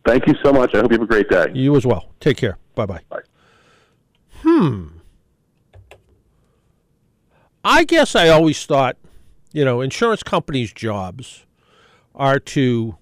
Thank 0.05 0.27
you 0.27 0.35
so 0.43 0.51
much. 0.51 0.73
I 0.73 0.79
hope 0.79 0.91
you 0.91 0.97
have 0.99 1.03
a 1.03 1.07
great 1.07 1.29
day. 1.29 1.47
You 1.53 1.75
as 1.75 1.85
well. 1.85 2.11
Take 2.19 2.37
care. 2.37 2.57
Bye 2.75 2.85
bye. 2.85 3.01
Bye. 3.09 3.21
Hmm. 4.41 4.87
I 7.63 7.83
guess 7.83 8.15
I 8.15 8.29
always 8.29 8.65
thought, 8.65 8.97
you 9.51 9.65
know, 9.65 9.81
insurance 9.81 10.23
companies' 10.23 10.73
jobs 10.73 11.45
are 12.15 12.39
to 12.39 12.97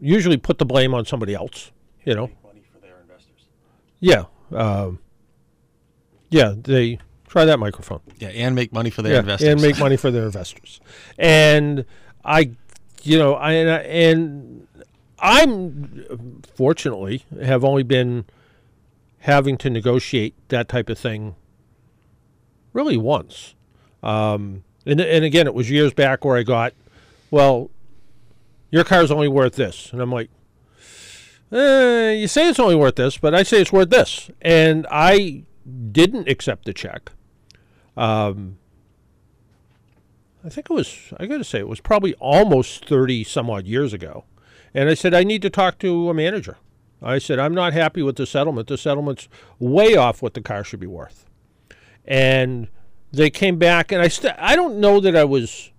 usually 0.00 0.36
put 0.36 0.58
the 0.58 0.64
blame 0.64 0.94
on 0.94 1.04
somebody 1.04 1.34
else. 1.34 1.72
You 2.04 2.14
know. 2.14 2.30
Yeah. 4.00 4.24
Um, 4.50 4.98
yeah. 6.30 6.54
They 6.56 6.98
try 7.28 7.44
that 7.44 7.58
microphone. 7.58 8.00
Yeah, 8.18 8.28
and 8.28 8.54
make 8.54 8.72
money 8.72 8.90
for 8.90 9.02
their 9.02 9.14
yeah, 9.14 9.20
investors. 9.20 9.48
and 9.48 9.62
make 9.62 9.78
money 9.78 9.96
for 9.96 10.10
their 10.10 10.24
investors. 10.24 10.80
And 11.18 11.84
I, 12.24 12.50
you 13.02 13.18
know, 13.18 13.34
I 13.34 13.52
and, 13.52 13.70
I, 13.70 13.78
and 13.78 14.68
I'm 15.18 16.42
fortunately 16.54 17.24
have 17.42 17.64
only 17.64 17.84
been 17.84 18.26
having 19.20 19.56
to 19.58 19.70
negotiate 19.70 20.34
that 20.48 20.68
type 20.68 20.88
of 20.90 20.98
thing 20.98 21.36
really 22.72 22.96
once. 22.96 23.54
Um, 24.02 24.64
and 24.84 25.00
and 25.00 25.24
again, 25.24 25.46
it 25.46 25.54
was 25.54 25.70
years 25.70 25.92
back 25.92 26.24
where 26.24 26.36
I 26.36 26.42
got, 26.42 26.74
well, 27.30 27.70
your 28.70 28.84
car's 28.84 29.10
only 29.10 29.28
worth 29.28 29.54
this, 29.54 29.92
and 29.92 30.00
I'm 30.00 30.10
like, 30.10 30.30
eh, 31.52 32.12
you 32.12 32.26
say 32.26 32.48
it's 32.48 32.58
only 32.58 32.74
worth 32.74 32.96
this, 32.96 33.18
but 33.18 33.34
I 33.34 33.42
say 33.42 33.60
it's 33.60 33.72
worth 33.72 33.90
this, 33.90 34.30
and 34.40 34.86
I 34.90 35.44
didn't 35.92 36.28
accept 36.28 36.64
the 36.64 36.72
check. 36.72 37.12
Um, 37.96 38.58
I 40.44 40.48
think 40.48 40.68
it 40.70 40.74
was, 40.74 41.12
I 41.18 41.26
got 41.26 41.38
to 41.38 41.44
say, 41.44 41.60
it 41.60 41.68
was 41.68 41.80
probably 41.80 42.14
almost 42.14 42.86
30 42.86 43.24
some 43.24 43.48
odd 43.48 43.66
years 43.66 43.92
ago. 43.92 44.24
And 44.74 44.88
I 44.88 44.94
said, 44.94 45.14
I 45.14 45.22
need 45.22 45.42
to 45.42 45.50
talk 45.50 45.78
to 45.80 46.10
a 46.10 46.14
manager. 46.14 46.56
I 47.00 47.18
said, 47.18 47.38
I'm 47.38 47.54
not 47.54 47.72
happy 47.72 48.02
with 48.02 48.16
the 48.16 48.26
settlement. 48.26 48.68
The 48.68 48.78
settlement's 48.78 49.28
way 49.58 49.96
off 49.96 50.22
what 50.22 50.34
the 50.34 50.40
car 50.40 50.64
should 50.64 50.80
be 50.80 50.86
worth. 50.86 51.26
And 52.04 52.68
they 53.12 53.30
came 53.30 53.58
back, 53.58 53.92
and 53.92 54.00
I, 54.00 54.08
st- 54.08 54.34
I 54.38 54.56
don't 54.56 54.80
know 54.80 55.00
that 55.00 55.14
I 55.14 55.24
was, 55.24 55.70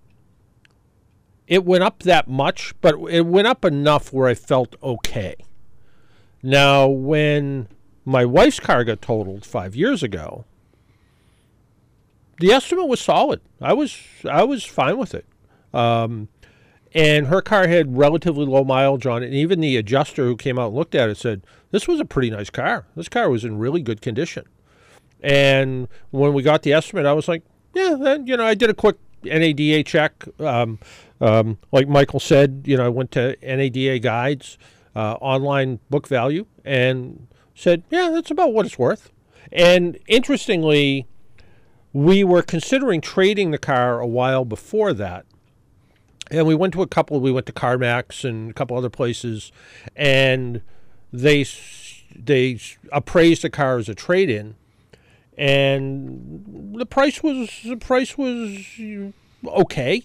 it 1.46 1.64
went 1.64 1.84
up 1.84 2.02
that 2.04 2.28
much, 2.28 2.74
but 2.80 2.94
it 3.10 3.26
went 3.26 3.46
up 3.46 3.64
enough 3.64 4.12
where 4.12 4.28
I 4.28 4.34
felt 4.34 4.76
okay. 4.82 5.36
Now, 6.42 6.86
when 6.86 7.68
my 8.04 8.24
wife's 8.24 8.60
car 8.60 8.84
got 8.84 9.02
totaled 9.02 9.44
five 9.44 9.74
years 9.74 10.02
ago, 10.02 10.44
the 12.38 12.52
estimate 12.52 12.88
was 12.88 13.00
solid. 13.00 13.40
I 13.60 13.72
was 13.72 13.98
I 14.28 14.44
was 14.44 14.64
fine 14.64 14.98
with 14.98 15.14
it. 15.14 15.24
Um, 15.72 16.28
and 16.94 17.26
her 17.26 17.42
car 17.42 17.66
had 17.66 17.96
relatively 17.96 18.46
low 18.46 18.64
mileage 18.64 19.06
on 19.06 19.22
it. 19.22 19.26
And 19.26 19.34
even 19.34 19.60
the 19.60 19.76
adjuster 19.76 20.24
who 20.24 20.36
came 20.36 20.58
out 20.58 20.68
and 20.68 20.76
looked 20.76 20.94
at 20.94 21.08
it 21.08 21.16
said, 21.16 21.42
This 21.72 21.88
was 21.88 21.98
a 21.98 22.04
pretty 22.04 22.30
nice 22.30 22.50
car. 22.50 22.86
This 22.94 23.08
car 23.08 23.28
was 23.28 23.44
in 23.44 23.58
really 23.58 23.82
good 23.82 24.00
condition. 24.00 24.44
And 25.24 25.88
when 26.10 26.34
we 26.34 26.42
got 26.42 26.62
the 26.62 26.74
estimate, 26.74 27.06
I 27.06 27.14
was 27.14 27.28
like, 27.28 27.42
Yeah, 27.72 27.96
then, 27.98 28.26
you 28.26 28.36
know, 28.36 28.44
I 28.44 28.54
did 28.54 28.68
a 28.68 28.74
quick 28.74 28.98
NADA 29.24 29.82
check. 29.84 30.26
Um, 30.38 30.78
um, 31.18 31.58
like 31.72 31.88
Michael 31.88 32.20
said, 32.20 32.64
you 32.66 32.76
know, 32.76 32.84
I 32.84 32.90
went 32.90 33.10
to 33.12 33.34
NADA 33.42 34.00
Guides, 34.00 34.58
uh, 34.94 35.14
online 35.14 35.80
book 35.88 36.06
value, 36.06 36.44
and 36.62 37.26
said, 37.54 37.84
Yeah, 37.90 38.10
that's 38.10 38.30
about 38.30 38.52
what 38.52 38.66
it's 38.66 38.78
worth. 38.78 39.10
And 39.50 39.98
interestingly, 40.06 41.06
we 41.94 42.22
were 42.22 42.42
considering 42.42 43.00
trading 43.00 43.50
the 43.50 43.58
car 43.58 44.00
a 44.00 44.06
while 44.06 44.44
before 44.44 44.92
that. 44.92 45.24
And 46.30 46.46
we 46.46 46.54
went 46.54 46.74
to 46.74 46.82
a 46.82 46.86
couple, 46.86 47.18
we 47.20 47.32
went 47.32 47.46
to 47.46 47.52
CarMax 47.52 48.28
and 48.28 48.50
a 48.50 48.52
couple 48.52 48.76
other 48.76 48.90
places, 48.90 49.52
and 49.96 50.60
they 51.10 51.46
they 52.14 52.58
appraised 52.92 53.42
the 53.42 53.50
car 53.50 53.78
as 53.78 53.88
a 53.88 53.94
trade 53.94 54.28
in. 54.28 54.56
And 55.36 56.74
the 56.76 56.86
price 56.86 57.22
was 57.22 57.50
the 57.64 57.76
price 57.76 58.16
was 58.16 58.64
okay. 59.46 60.02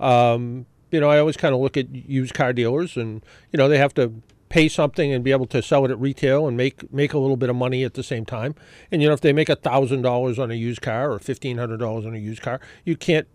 Um, 0.00 0.66
you 0.90 1.00
know, 1.00 1.08
I 1.08 1.18
always 1.18 1.36
kind 1.36 1.54
of 1.54 1.60
look 1.60 1.76
at 1.76 1.94
used 1.94 2.34
car 2.34 2.52
dealers, 2.52 2.96
and 2.96 3.24
you 3.52 3.58
know 3.58 3.68
they 3.68 3.78
have 3.78 3.94
to 3.94 4.22
pay 4.52 4.68
something 4.68 5.12
and 5.12 5.24
be 5.24 5.30
able 5.32 5.46
to 5.46 5.62
sell 5.62 5.82
it 5.86 5.90
at 5.90 5.98
retail 5.98 6.46
and 6.46 6.56
make 6.56 6.92
make 6.92 7.14
a 7.14 7.18
little 7.18 7.38
bit 7.38 7.48
of 7.48 7.56
money 7.56 7.84
at 7.84 7.94
the 7.94 8.02
same 8.02 8.24
time. 8.24 8.54
And 8.90 9.00
you 9.00 9.08
know, 9.08 9.14
if 9.14 9.20
they 9.20 9.32
make 9.32 9.48
a 9.48 9.56
thousand 9.56 10.02
dollars 10.02 10.38
on 10.38 10.50
a 10.50 10.54
used 10.54 10.82
car 10.82 11.12
or 11.12 11.18
fifteen 11.18 11.58
hundred 11.58 11.78
dollars 11.78 12.04
on 12.04 12.14
a 12.14 12.18
used 12.18 12.42
car, 12.42 12.60
you 12.84 12.96
can't, 12.96 13.26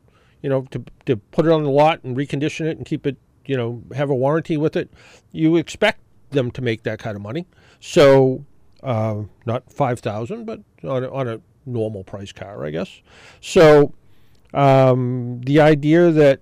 you 0.41 0.49
know, 0.49 0.63
to 0.71 0.83
to 1.05 1.17
put 1.17 1.45
it 1.45 1.51
on 1.51 1.63
the 1.63 1.71
lot 1.71 2.03
and 2.03 2.15
recondition 2.15 2.67
it 2.67 2.77
and 2.77 2.85
keep 2.85 3.07
it, 3.07 3.17
you 3.45 3.57
know, 3.57 3.83
have 3.95 4.09
a 4.09 4.15
warranty 4.15 4.57
with 4.57 4.75
it. 4.75 4.91
You 5.31 5.55
expect 5.55 6.01
them 6.29 6.51
to 6.51 6.61
make 6.61 6.83
that 6.83 6.99
kind 6.99 7.15
of 7.15 7.21
money. 7.21 7.47
So, 7.79 8.45
uh, 8.83 9.23
not 9.45 9.71
five 9.71 9.99
thousand, 9.99 10.45
but 10.45 10.61
on 10.83 11.03
a, 11.03 11.11
on 11.11 11.27
a 11.27 11.41
normal 11.65 12.03
price 12.03 12.31
car, 12.31 12.65
I 12.65 12.71
guess. 12.71 13.01
So, 13.41 13.93
um, 14.53 15.41
the 15.41 15.59
idea 15.59 16.11
that 16.11 16.41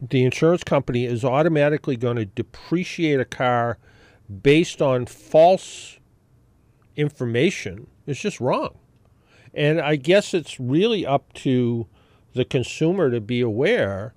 the 0.00 0.24
insurance 0.24 0.64
company 0.64 1.04
is 1.04 1.24
automatically 1.24 1.96
going 1.96 2.16
to 2.16 2.24
depreciate 2.24 3.20
a 3.20 3.24
car 3.24 3.78
based 4.42 4.80
on 4.80 5.06
false 5.06 5.98
information 6.96 7.86
is 8.06 8.18
just 8.18 8.40
wrong. 8.40 8.78
And 9.52 9.80
I 9.80 9.96
guess 9.96 10.32
it's 10.32 10.60
really 10.60 11.04
up 11.04 11.32
to 11.34 11.86
the 12.34 12.44
consumer 12.44 13.10
to 13.10 13.20
be 13.20 13.40
aware 13.40 14.14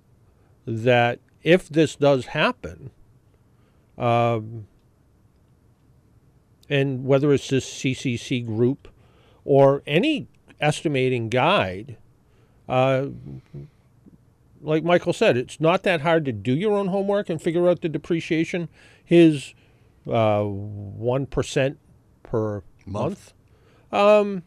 that 0.66 1.20
if 1.42 1.68
this 1.68 1.96
does 1.96 2.28
happen, 2.28 2.92
um, 3.98 4.68
and 6.74 7.06
whether 7.06 7.32
it's 7.32 7.50
this 7.50 7.70
CCC 7.70 8.44
group 8.44 8.88
or 9.46 9.84
any 9.86 10.28
estimating 10.60 11.30
guide, 11.30 11.98
uh, 12.68 13.08
like 14.60 14.84
Michael 14.84 15.14
said, 15.14 15.38
it's 15.38 15.62
not 15.62 15.84
that 15.84 16.02
hard 16.02 16.26
to 16.26 16.32
do 16.32 16.52
your 16.52 16.76
own 16.76 16.88
homework 16.88 17.30
and 17.30 17.40
figure 17.40 17.70
out 17.70 17.82
the 17.82 17.90
depreciation. 17.90 18.70
His 19.06 19.54
uh, 20.08 20.42
one 20.42 21.28
per 21.28 22.64
month. 22.88 23.34
Um, 23.92 24.42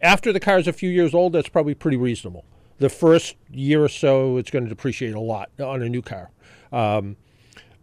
after 0.00 0.32
the 0.32 0.38
car 0.38 0.58
is 0.58 0.68
a 0.68 0.72
few 0.72 0.90
years 0.90 1.12
old, 1.12 1.32
that's 1.32 1.48
probably 1.48 1.74
pretty 1.74 1.96
reasonable. 1.96 2.44
The 2.78 2.88
first 2.88 3.34
year 3.50 3.82
or 3.82 3.88
so, 3.88 4.36
it's 4.36 4.50
going 4.50 4.64
to 4.64 4.68
depreciate 4.68 5.14
a 5.14 5.20
lot 5.20 5.50
on 5.58 5.82
a 5.82 5.88
new 5.88 6.02
car. 6.02 6.30
Um, 6.70 7.16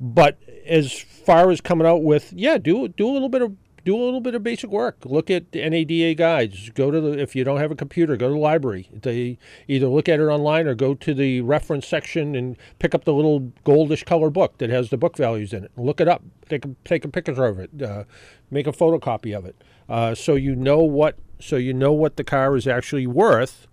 but 0.01 0.39
as 0.65 0.99
far 0.99 1.51
as 1.51 1.61
coming 1.61 1.85
out 1.85 2.03
with, 2.03 2.33
yeah, 2.33 2.57
do 2.57 2.87
do 2.87 3.07
a 3.07 3.13
little 3.13 3.29
bit 3.29 3.43
of 3.43 3.55
do 3.85 3.95
a 3.95 4.03
little 4.03 4.19
bit 4.19 4.35
of 4.35 4.43
basic 4.43 4.69
work. 4.71 4.97
Look 5.05 5.29
at 5.29 5.51
the 5.51 5.67
NADA 5.67 6.15
guides. 6.15 6.71
Go 6.71 6.89
to 6.89 6.99
the 6.99 7.19
if 7.19 7.35
you 7.35 7.43
don't 7.43 7.59
have 7.59 7.71
a 7.71 7.75
computer, 7.75 8.17
go 8.17 8.27
to 8.27 8.33
the 8.33 8.39
library. 8.39 8.89
They 8.91 9.37
either 9.67 9.87
look 9.87 10.09
at 10.09 10.19
it 10.19 10.23
online 10.23 10.65
or 10.65 10.73
go 10.73 10.95
to 10.95 11.13
the 11.13 11.41
reference 11.41 11.87
section 11.87 12.35
and 12.35 12.57
pick 12.79 12.95
up 12.95 13.05
the 13.05 13.13
little 13.13 13.51
goldish 13.63 14.03
color 14.03 14.31
book 14.31 14.57
that 14.57 14.71
has 14.71 14.89
the 14.89 14.97
book 14.97 15.15
values 15.15 15.53
in 15.53 15.63
it. 15.63 15.71
Look 15.77 16.01
it 16.01 16.07
up. 16.07 16.23
Take 16.49 16.65
a 16.65 16.69
take 16.83 17.05
a 17.05 17.07
picture 17.07 17.45
of 17.45 17.59
it. 17.59 17.81
Uh, 17.81 18.05
make 18.49 18.65
a 18.65 18.71
photocopy 18.71 19.37
of 19.37 19.45
it, 19.45 19.63
uh, 19.87 20.15
so 20.15 20.33
you 20.33 20.55
know 20.55 20.79
what 20.79 21.17
so 21.39 21.57
you 21.57 21.73
know 21.73 21.93
what 21.93 22.17
the 22.17 22.23
car 22.23 22.55
is 22.55 22.67
actually 22.67 23.05
worth. 23.05 23.67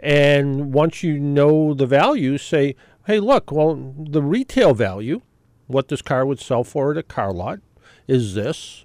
And 0.00 0.72
once 0.72 1.02
you 1.02 1.18
know 1.18 1.74
the 1.74 1.86
value, 1.86 2.38
say, 2.38 2.76
hey, 3.06 3.18
look, 3.18 3.50
well, 3.50 3.94
the 3.98 4.22
retail 4.22 4.74
value, 4.74 5.22
what 5.68 5.88
this 5.88 6.02
car 6.02 6.26
would 6.26 6.40
sell 6.40 6.64
for 6.64 6.90
at 6.90 6.98
a 6.98 7.02
car 7.02 7.32
lot, 7.32 7.60
is 8.08 8.34
this 8.34 8.84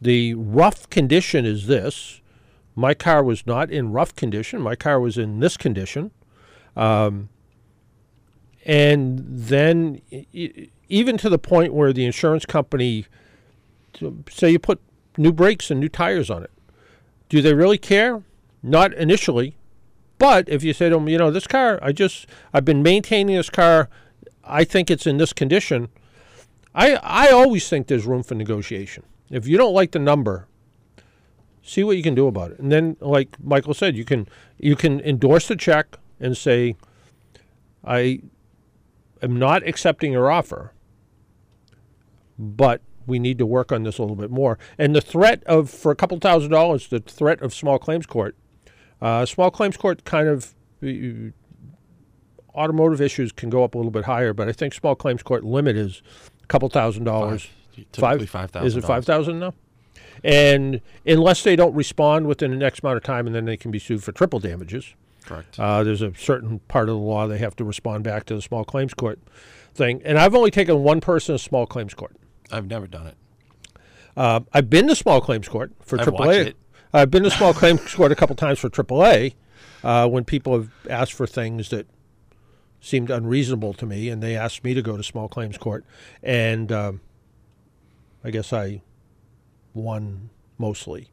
the 0.00 0.34
rough 0.34 0.88
condition 0.90 1.46
is 1.46 1.66
this. 1.66 2.20
My 2.74 2.92
car 2.92 3.24
was 3.24 3.46
not 3.46 3.70
in 3.70 3.92
rough 3.92 4.14
condition. 4.14 4.60
My 4.60 4.76
car 4.76 5.00
was 5.00 5.16
in 5.16 5.40
this 5.40 5.56
condition. 5.56 6.10
Um, 6.76 7.30
and 8.66 9.22
then, 9.26 10.02
even 10.88 11.16
to 11.18 11.28
the 11.30 11.38
point 11.38 11.72
where 11.72 11.92
the 11.92 12.04
insurance 12.04 12.44
company, 12.44 13.06
say 14.28 14.50
you 14.50 14.58
put 14.58 14.80
new 15.16 15.32
brakes 15.32 15.70
and 15.70 15.80
new 15.80 15.88
tires 15.88 16.28
on 16.28 16.42
it, 16.42 16.50
do 17.28 17.40
they 17.40 17.54
really 17.54 17.78
care? 17.78 18.22
Not 18.62 18.92
initially. 18.92 19.56
But 20.18 20.48
if 20.48 20.64
you 20.64 20.72
say 20.72 20.88
to 20.88 20.96
them, 20.96 21.08
you 21.08 21.18
know, 21.18 21.30
this 21.30 21.46
car, 21.46 21.78
I 21.80 21.92
just, 21.92 22.26
I've 22.52 22.64
been 22.64 22.82
maintaining 22.82 23.36
this 23.36 23.50
car, 23.50 23.88
I 24.44 24.64
think 24.64 24.90
it's 24.90 25.06
in 25.06 25.16
this 25.18 25.32
condition. 25.32 25.88
I, 26.76 27.00
I 27.02 27.30
always 27.30 27.68
think 27.68 27.86
there's 27.86 28.04
room 28.04 28.22
for 28.22 28.34
negotiation. 28.34 29.02
If 29.30 29.48
you 29.48 29.56
don't 29.56 29.72
like 29.72 29.92
the 29.92 29.98
number, 29.98 30.46
see 31.62 31.82
what 31.82 31.96
you 31.96 32.02
can 32.02 32.14
do 32.14 32.26
about 32.26 32.52
it. 32.52 32.58
And 32.58 32.70
then, 32.70 32.98
like 33.00 33.42
Michael 33.42 33.72
said, 33.72 33.96
you 33.96 34.04
can 34.04 34.28
you 34.58 34.76
can 34.76 35.00
endorse 35.00 35.48
the 35.48 35.56
check 35.56 35.96
and 36.20 36.36
say, 36.36 36.76
"I 37.82 38.20
am 39.22 39.38
not 39.38 39.66
accepting 39.66 40.12
your 40.12 40.30
offer, 40.30 40.74
but 42.38 42.82
we 43.06 43.18
need 43.18 43.38
to 43.38 43.46
work 43.46 43.72
on 43.72 43.82
this 43.82 43.96
a 43.98 44.02
little 44.02 44.14
bit 44.14 44.30
more." 44.30 44.58
And 44.78 44.94
the 44.94 45.00
threat 45.00 45.42
of 45.44 45.70
for 45.70 45.90
a 45.90 45.96
couple 45.96 46.18
thousand 46.18 46.50
dollars, 46.50 46.88
the 46.88 47.00
threat 47.00 47.40
of 47.40 47.54
small 47.54 47.78
claims 47.78 48.04
court, 48.04 48.36
uh, 49.00 49.24
small 49.24 49.50
claims 49.50 49.78
court 49.78 50.04
kind 50.04 50.28
of. 50.28 50.54
Uh, 50.82 51.32
automotive 52.54 53.02
issues 53.02 53.32
can 53.32 53.50
go 53.50 53.62
up 53.62 53.74
a 53.74 53.78
little 53.78 53.90
bit 53.90 54.06
higher, 54.06 54.32
but 54.32 54.48
I 54.48 54.52
think 54.52 54.72
small 54.72 54.94
claims 54.94 55.22
court 55.22 55.44
limit 55.44 55.76
is 55.76 56.02
a 56.46 56.48
couple 56.48 56.68
thousand 56.68 57.04
dollars. 57.04 57.48
Typically 57.92 58.26
five 58.26 58.50
thousand. 58.50 58.66
Is 58.66 58.76
it 58.76 58.84
five 58.84 59.04
thousand 59.04 59.38
now? 59.40 59.54
And 60.24 60.80
unless 61.04 61.42
they 61.42 61.56
don't 61.56 61.74
respond 61.74 62.26
within 62.26 62.50
the 62.50 62.56
next 62.56 62.80
amount 62.80 62.96
of 62.96 63.02
time, 63.02 63.26
and 63.26 63.34
then 63.34 63.44
they 63.44 63.56
can 63.56 63.70
be 63.70 63.78
sued 63.78 64.02
for 64.02 64.12
triple 64.12 64.38
damages. 64.38 64.94
Correct. 65.24 65.58
Uh, 65.58 65.82
there's 65.82 66.02
a 66.02 66.14
certain 66.14 66.60
part 66.60 66.88
of 66.88 66.94
the 66.94 67.00
law 67.00 67.26
they 67.26 67.38
have 67.38 67.56
to 67.56 67.64
respond 67.64 68.04
back 68.04 68.24
to 68.26 68.34
the 68.34 68.42
small 68.42 68.64
claims 68.64 68.94
court 68.94 69.18
thing. 69.74 70.00
And 70.04 70.18
I've 70.18 70.34
only 70.34 70.50
taken 70.50 70.82
one 70.82 71.00
person 71.00 71.34
to 71.34 71.38
small 71.38 71.66
claims 71.66 71.94
court. 71.94 72.16
I've 72.50 72.68
never 72.68 72.86
done 72.86 73.08
it. 73.08 73.16
Uh, 74.16 74.40
I've 74.52 74.70
been 74.70 74.86
to 74.86 74.96
small 74.96 75.20
claims 75.20 75.48
court 75.48 75.72
for 75.82 76.00
I've 76.00 76.06
AAA. 76.06 76.46
It. 76.46 76.56
I've 76.92 77.10
been 77.10 77.24
to 77.24 77.30
small 77.30 77.52
claims 77.52 77.92
court 77.92 78.12
a 78.12 78.14
couple 78.14 78.36
times 78.36 78.58
for 78.58 78.70
AAA 78.70 79.34
uh, 79.84 80.08
when 80.08 80.24
people 80.24 80.54
have 80.54 80.70
asked 80.88 81.12
for 81.12 81.26
things 81.26 81.68
that 81.70 81.86
seemed 82.80 83.10
unreasonable 83.10 83.74
to 83.74 83.86
me, 83.86 84.08
and 84.08 84.22
they 84.22 84.36
asked 84.36 84.64
me 84.64 84.74
to 84.74 84.82
go 84.82 84.96
to 84.96 85.02
small 85.02 85.28
claims 85.28 85.58
court, 85.58 85.84
and 86.22 86.70
um, 86.70 87.00
I 88.22 88.30
guess 88.30 88.52
I 88.52 88.82
won 89.74 90.30
mostly. 90.58 91.10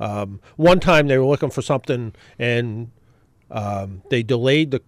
Um, 0.00 0.40
one 0.56 0.80
time 0.80 1.06
they 1.06 1.18
were 1.18 1.26
looking 1.26 1.50
for 1.50 1.62
something, 1.62 2.14
and 2.38 2.90
um, 3.50 4.02
they 4.10 4.22
delayed 4.22 4.70
the, 4.70 4.82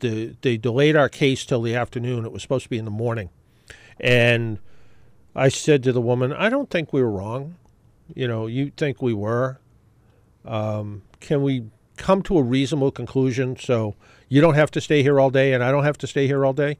the 0.00 0.36
they 0.42 0.56
delayed 0.56 0.96
our 0.96 1.08
case 1.08 1.44
till 1.44 1.62
the 1.62 1.74
afternoon. 1.74 2.24
It 2.24 2.32
was 2.32 2.42
supposed 2.42 2.64
to 2.64 2.70
be 2.70 2.78
in 2.78 2.84
the 2.84 2.90
morning, 2.90 3.30
and 4.00 4.58
I 5.34 5.48
said 5.48 5.82
to 5.84 5.92
the 5.92 6.00
woman, 6.00 6.32
"I 6.32 6.48
don't 6.48 6.70
think 6.70 6.92
we 6.92 7.02
were 7.02 7.10
wrong. 7.10 7.56
You 8.14 8.28
know, 8.28 8.46
you 8.46 8.72
think 8.76 9.00
we 9.00 9.14
were. 9.14 9.60
Um, 10.44 11.02
can 11.20 11.42
we 11.42 11.66
come 11.96 12.22
to 12.22 12.38
a 12.38 12.42
reasonable 12.42 12.90
conclusion 12.90 13.56
so 13.56 13.94
you 14.28 14.40
don't 14.40 14.54
have 14.54 14.70
to 14.72 14.80
stay 14.80 15.02
here 15.02 15.20
all 15.20 15.30
day 15.30 15.52
and 15.52 15.62
I 15.62 15.70
don't 15.70 15.84
have 15.84 15.98
to 15.98 16.06
stay 16.06 16.26
here 16.26 16.44
all 16.44 16.52
day?" 16.52 16.78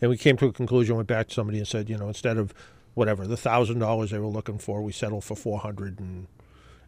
And 0.00 0.10
we 0.10 0.16
came 0.16 0.36
to 0.38 0.46
a 0.46 0.52
conclusion. 0.52 0.96
Went 0.96 1.08
back 1.08 1.28
to 1.28 1.34
somebody 1.34 1.58
and 1.58 1.68
said, 1.68 1.88
"You 1.88 1.96
know, 1.98 2.08
instead 2.08 2.36
of 2.36 2.54
whatever 2.94 3.26
the 3.26 3.36
thousand 3.36 3.78
dollars 3.78 4.10
they 4.10 4.18
were 4.18 4.26
looking 4.26 4.58
for, 4.58 4.82
we 4.82 4.92
settled 4.92 5.24
for 5.24 5.36
four 5.36 5.60
hundred, 5.60 6.00
and 6.00 6.26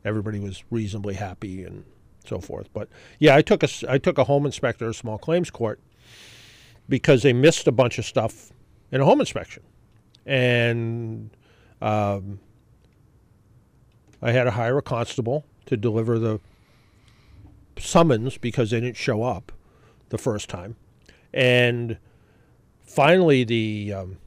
everybody 0.05 0.39
was 0.39 0.65
reasonably 0.71 1.15
happy 1.15 1.65
and 1.65 1.85
so 2.27 2.41
forth." 2.41 2.69
But 2.73 2.89
yeah, 3.19 3.37
I 3.37 3.43
took 3.43 3.63
a 3.63 3.69
I 3.89 3.99
took 3.99 4.19
a 4.19 4.25
home 4.25 4.47
inspector 4.47 4.87
to 4.87 4.95
small 4.95 5.19
claims 5.19 5.51
court 5.51 5.81
because 6.89 7.23
they 7.23 7.33
missed 7.33 7.67
a 7.67 7.73
bunch 7.73 7.99
of 7.99 8.05
stuff 8.05 8.53
in 8.93 9.01
a 9.01 9.05
home 9.05 9.21
inspection 9.21 9.63
and 10.27 11.31
um, 11.81 12.41
I 14.21 14.33
had 14.33 14.45
to 14.45 14.51
hire 14.51 14.77
a 14.77 14.83
constable 14.83 15.45
to 15.67 15.77
deliver 15.77 16.19
the 16.19 16.41
summons 17.79 18.37
because 18.37 18.71
they 18.71 18.81
didn't 18.81 18.97
show 18.97 19.23
up 19.23 19.53
the 20.09 20.19
first 20.19 20.49
time, 20.49 20.77
and 21.33 21.99
finally 22.85 23.45
the 23.45 23.93
um, 23.93 24.19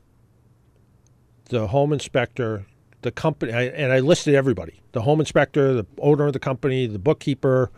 the 1.50 1.68
home 1.68 1.94
inspector, 1.94 2.66
the 3.02 3.12
company, 3.12 3.52
and 3.52 3.92
I 3.92 4.00
listed 4.00 4.36
everybody: 4.36 4.82
the 4.92 5.02
home 5.02 5.20
inspector, 5.20 5.74
the 5.74 5.86
owner 6.00 6.28
of 6.28 6.34
the 6.34 6.40
company, 6.40 6.86
the 6.88 7.00
bookkeeper, 7.00 7.72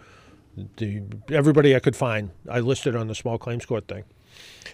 the 0.78 1.04
everybody 1.30 1.76
I 1.76 1.80
could 1.80 1.96
find. 1.96 2.32
I 2.50 2.60
listed 2.60 2.96
on 2.96 3.08
the 3.08 3.16
small 3.16 3.38
claims 3.38 3.66
court 3.66 3.88
thing. 3.88 4.04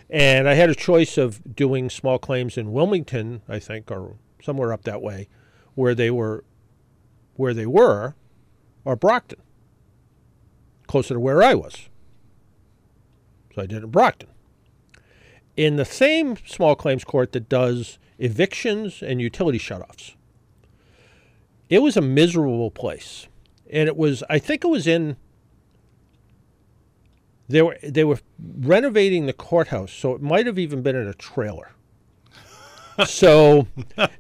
And 0.10 0.48
I 0.48 0.54
had 0.54 0.70
a 0.70 0.76
choice 0.76 1.18
of 1.18 1.56
doing 1.56 1.90
small 1.90 2.18
claims 2.18 2.58
in 2.58 2.72
Wilmington, 2.72 3.42
I 3.50 3.60
think, 3.60 3.92
or 3.92 4.16
somewhere 4.42 4.72
up 4.72 4.84
that 4.84 5.02
way, 5.02 5.28
where 5.76 5.94
they 5.94 6.10
were, 6.10 6.44
where 7.36 7.54
they 7.54 7.66
were, 7.66 8.16
or 8.86 8.96
Brockton, 8.96 9.42
closer 10.88 11.16
to 11.16 11.20
where 11.20 11.44
I 11.44 11.56
was. 11.56 11.90
So 13.58 13.64
I 13.64 13.66
did 13.66 13.78
it 13.78 13.86
in 13.86 13.90
Brockton. 13.90 14.30
In 15.56 15.78
the 15.78 15.86
same 15.86 16.38
small 16.46 16.76
claims 16.76 17.04
court 17.04 17.32
that 17.32 17.50
does 17.50 17.98
evictions 18.20 19.02
and 19.02 19.20
utility 19.20 19.58
shutoffs, 19.58 20.14
it 21.68 21.80
was 21.80 21.98
a 21.98 22.02
miserable 22.02 22.70
place, 22.70 23.28
and 23.68 23.88
it 23.88 23.98
was. 23.98 24.24
I 24.30 24.38
think 24.38 24.64
it 24.64 24.68
was 24.68 24.86
in 24.86 25.18
they 27.50 27.64
were 27.64 27.80
they 27.82 28.04
were 28.04 28.20
renovating 28.60 29.26
the 29.26 29.34
courthouse, 29.34 29.92
so 29.92 30.14
it 30.14 30.22
might 30.22 30.46
have 30.46 30.60
even 30.60 30.84
been 30.84 30.96
in 30.96 31.08
a 31.08 31.16
trailer. 31.16 31.72
so 33.08 33.66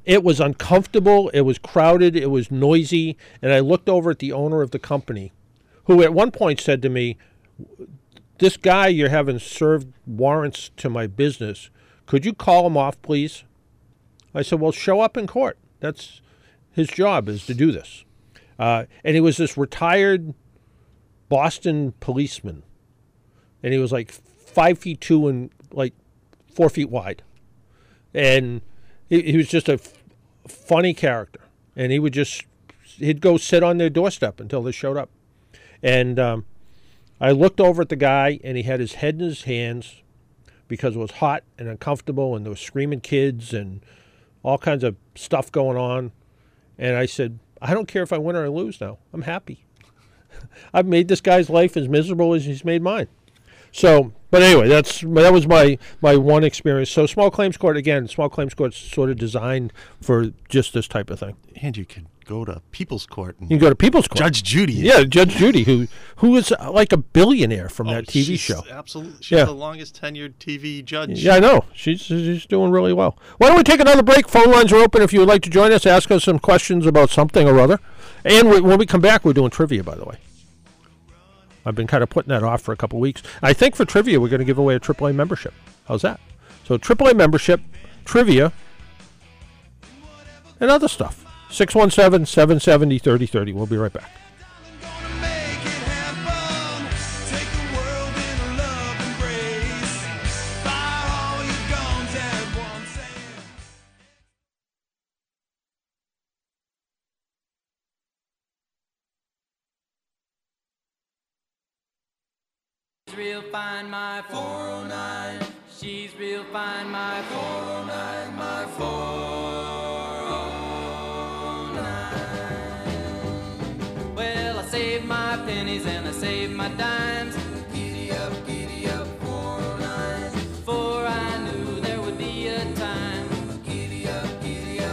it 0.03 0.23
was 0.23 0.39
uncomfortable, 0.39 1.29
it 1.29 1.41
was 1.41 1.59
crowded, 1.59 2.15
it 2.15 2.31
was 2.31 2.49
noisy, 2.49 3.15
and 3.43 3.53
I 3.53 3.59
looked 3.59 3.87
over 3.87 4.09
at 4.09 4.17
the 4.17 4.33
owner 4.33 4.63
of 4.63 4.71
the 4.71 4.79
company, 4.79 5.31
who 5.83 6.01
at 6.01 6.11
one 6.11 6.31
point 6.31 6.59
said 6.59 6.81
to 6.81 6.89
me, 6.89 7.17
"This 8.39 8.57
guy 8.57 8.87
you're 8.87 9.09
having 9.09 9.39
served 9.39 9.93
warrants 10.05 10.71
to 10.77 10.89
my 10.89 11.07
business. 11.07 11.69
Could 12.05 12.25
you 12.25 12.33
call 12.33 12.67
him 12.67 12.77
off, 12.77 13.01
please?" 13.01 13.43
I 14.33 14.41
said, 14.41 14.59
"Well, 14.59 14.71
show 14.71 15.01
up 15.01 15.17
in 15.17 15.27
court. 15.27 15.57
That's 15.79 16.21
his 16.71 16.87
job 16.87 17.27
is 17.27 17.45
to 17.45 17.53
do 17.53 17.71
this." 17.71 18.03
Uh, 18.59 18.85
and 19.03 19.15
he 19.15 19.21
was 19.21 19.37
this 19.37 19.57
retired 19.57 20.33
Boston 21.29 21.93
policeman 21.99 22.63
and 23.63 23.73
he 23.73 23.79
was 23.79 23.91
like 23.91 24.11
five 24.11 24.79
feet 24.79 25.01
two 25.01 25.27
and 25.27 25.49
like 25.71 25.93
four 26.53 26.69
feet 26.69 26.89
wide, 26.89 27.23
and 28.13 28.61
he, 29.09 29.21
he 29.21 29.37
was 29.37 29.47
just 29.47 29.67
a 29.69 29.73
f- 29.73 30.03
funny 30.47 30.93
character. 30.93 31.41
And 31.75 31.91
he 31.91 31.99
would 31.99 32.13
just 32.13 32.45
he'd 32.83 33.21
go 33.21 33.37
sit 33.37 33.61
on 33.61 33.77
their 33.77 33.89
doorstep 33.89 34.39
until 34.39 34.63
they 34.63 34.71
showed 34.71 34.97
up, 34.97 35.09
and 35.83 36.19
um, 36.19 36.45
I 37.19 37.31
looked 37.31 37.59
over 37.59 37.81
at 37.81 37.89
the 37.89 37.95
guy, 37.95 38.39
and 38.43 38.57
he 38.57 38.63
had 38.63 38.79
his 38.79 38.95
head 38.95 39.15
in 39.15 39.21
his 39.21 39.43
hands 39.43 40.01
because 40.67 40.95
it 40.95 40.99
was 40.99 41.11
hot 41.11 41.43
and 41.57 41.67
uncomfortable, 41.67 42.35
and 42.35 42.45
there 42.45 42.51
were 42.51 42.57
screaming 42.57 43.01
kids 43.01 43.53
and 43.53 43.81
all 44.43 44.57
kinds 44.57 44.83
of 44.83 44.95
stuff 45.15 45.51
going 45.51 45.77
on. 45.77 46.11
And 46.77 46.95
I 46.95 47.05
said, 47.05 47.39
I 47.61 47.73
don't 47.73 47.87
care 47.87 48.03
if 48.03 48.13
I 48.13 48.17
win 48.17 48.35
or 48.35 48.45
I 48.45 48.49
lose 48.49 48.79
now. 48.79 48.99
I'm 49.13 49.23
happy. 49.23 49.65
I've 50.73 50.85
made 50.85 51.07
this 51.07 51.21
guy's 51.21 51.49
life 51.49 51.75
as 51.75 51.87
miserable 51.87 52.33
as 52.33 52.45
he's 52.45 52.63
made 52.63 52.81
mine. 52.81 53.07
So, 53.77 54.11
but 54.31 54.41
anyway, 54.41 54.67
that's 54.67 55.01
that 55.01 55.31
was 55.31 55.45
my 55.47 55.77
my 56.01 56.15
one 56.15 56.43
experience. 56.43 56.89
So, 56.89 57.05
small 57.05 57.29
claims 57.29 57.57
court 57.57 57.77
again. 57.77 58.07
Small 58.07 58.27
claims 58.27 58.53
court's 58.55 58.75
sort 58.77 59.11
of 59.11 59.17
designed 59.17 59.71
for 60.01 60.31
just 60.49 60.73
this 60.73 60.87
type 60.87 61.09
of 61.11 61.19
thing. 61.19 61.35
And 61.61 61.77
you 61.77 61.85
could 61.85 62.07
go 62.25 62.43
to 62.43 62.61
People's 62.71 63.05
Court 63.05 63.37
and 63.39 63.49
You 63.51 63.57
can 63.57 63.61
go 63.65 63.69
to 63.69 63.75
People's 63.75 64.07
Court. 64.07 64.17
Judge 64.19 64.43
Judy. 64.43 64.73
yeah, 64.73 65.03
Judge 65.03 65.35
Judy, 65.35 65.63
who 65.63 65.87
who 66.17 66.35
is 66.35 66.51
uh, 66.51 66.71
like 66.71 66.91
a 66.91 66.97
billionaire 66.97 67.69
from 67.69 67.87
Oh, 67.87 67.93
that 67.93 68.07
TV 68.07 68.25
she's 68.25 68.39
show. 68.39 68.63
Absolutely. 68.69 69.17
She's 69.21 69.37
Yeah. 69.37 69.45
the 69.45 69.51
longest 69.53 70.01
tenured 70.01 70.33
TV 70.39 70.83
judge. 70.83 71.23
Yeah, 71.23 71.35
I 71.35 71.39
know. 71.39 71.63
She's 71.75 72.01
she's 72.01 72.47
doing 72.47 72.71
really 72.71 72.93
well. 72.93 73.17
Why 73.37 73.47
don't 73.49 73.57
we 73.57 73.63
take 73.63 73.79
another 73.79 74.01
break? 74.03 74.27
Phone 74.27 74.49
lines 74.51 74.73
are 74.73 74.77
open 74.81 75.03
if 75.03 75.13
you 75.13 75.19
would 75.19 75.29
like 75.29 75.43
to 75.43 75.49
join 75.51 75.71
us. 75.71 75.85
Ask 75.85 76.09
us 76.09 76.23
some 76.23 76.39
questions 76.39 76.87
about 76.87 77.11
something 77.11 77.47
or 77.47 77.59
other. 77.59 77.79
And 78.25 78.49
we, 78.49 78.59
when 78.59 78.79
we 78.79 78.87
come 78.87 79.01
back, 79.01 79.23
we're 79.23 79.33
doing 79.33 79.51
trivia, 79.51 79.83
by 79.83 79.93
the 79.95 80.03
way. 80.05 80.15
I've 81.67 81.75
been 81.75 81.87
kind 81.87 82.01
of 82.01 82.09
putting 82.09 82.29
that 82.29 82.43
off 82.43 82.61
for 82.61 82.71
a 82.71 82.77
couple 82.77 82.97
weeks. 82.99 83.21
I 83.41 83.51
think 83.51 83.75
for 83.75 83.83
trivia, 83.83 84.21
we're 84.21 84.29
going 84.29 84.39
to 84.39 84.45
give 84.45 84.57
away 84.57 84.75
a 84.75 84.79
AAA 84.79 85.13
membership. 85.13 85.53
How's 85.85 86.01
that? 86.01 86.19
So 86.63 86.77
AAA 86.77 87.15
membership, 87.15 87.59
trivia, 88.05 88.53
and 90.59 90.71
other 90.71 90.87
stuff. 90.87 91.25
617 91.49 92.25
770 92.25 92.99
3030. 92.99 93.53
We'll 93.53 93.65
be 93.65 93.77
right 93.77 93.91
back. 93.91 94.11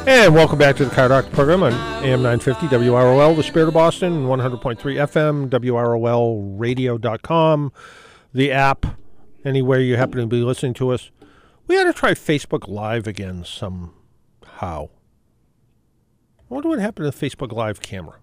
And 0.07 0.35
welcome 0.35 0.59
back 0.59 0.77
to 0.77 0.85
the 0.85 0.95
Car 0.95 1.09
Doctor 1.09 1.31
program 1.31 1.63
on 1.63 1.73
AM 2.05 2.23
950 2.23 2.69
WROL, 2.69 3.35
the 3.35 3.43
Spirit 3.43 3.69
of 3.69 3.75
Boston, 3.75 4.27
100.3 4.27 4.79
FM, 4.79 5.49
WROLradio.com, 5.49 7.73
the 8.35 8.53
app, 8.53 8.85
anywhere 9.47 9.81
you 9.81 9.97
happen 9.97 10.21
to 10.21 10.27
be 10.27 10.43
listening 10.43 10.75
to 10.75 10.91
us. 10.91 11.11
We 11.67 11.79
ought 11.79 11.85
to 11.85 11.95
try 11.95 12.13
Facebook 12.13 12.69
Live 12.69 13.07
again 13.07 13.47
somehow. 13.47 13.93
I 14.61 14.89
wonder 16.51 16.69
what 16.69 16.81
happened 16.81 17.11
to 17.11 17.19
the 17.19 17.27
Facebook 17.27 17.53
Live 17.53 17.81
camera. 17.81 18.17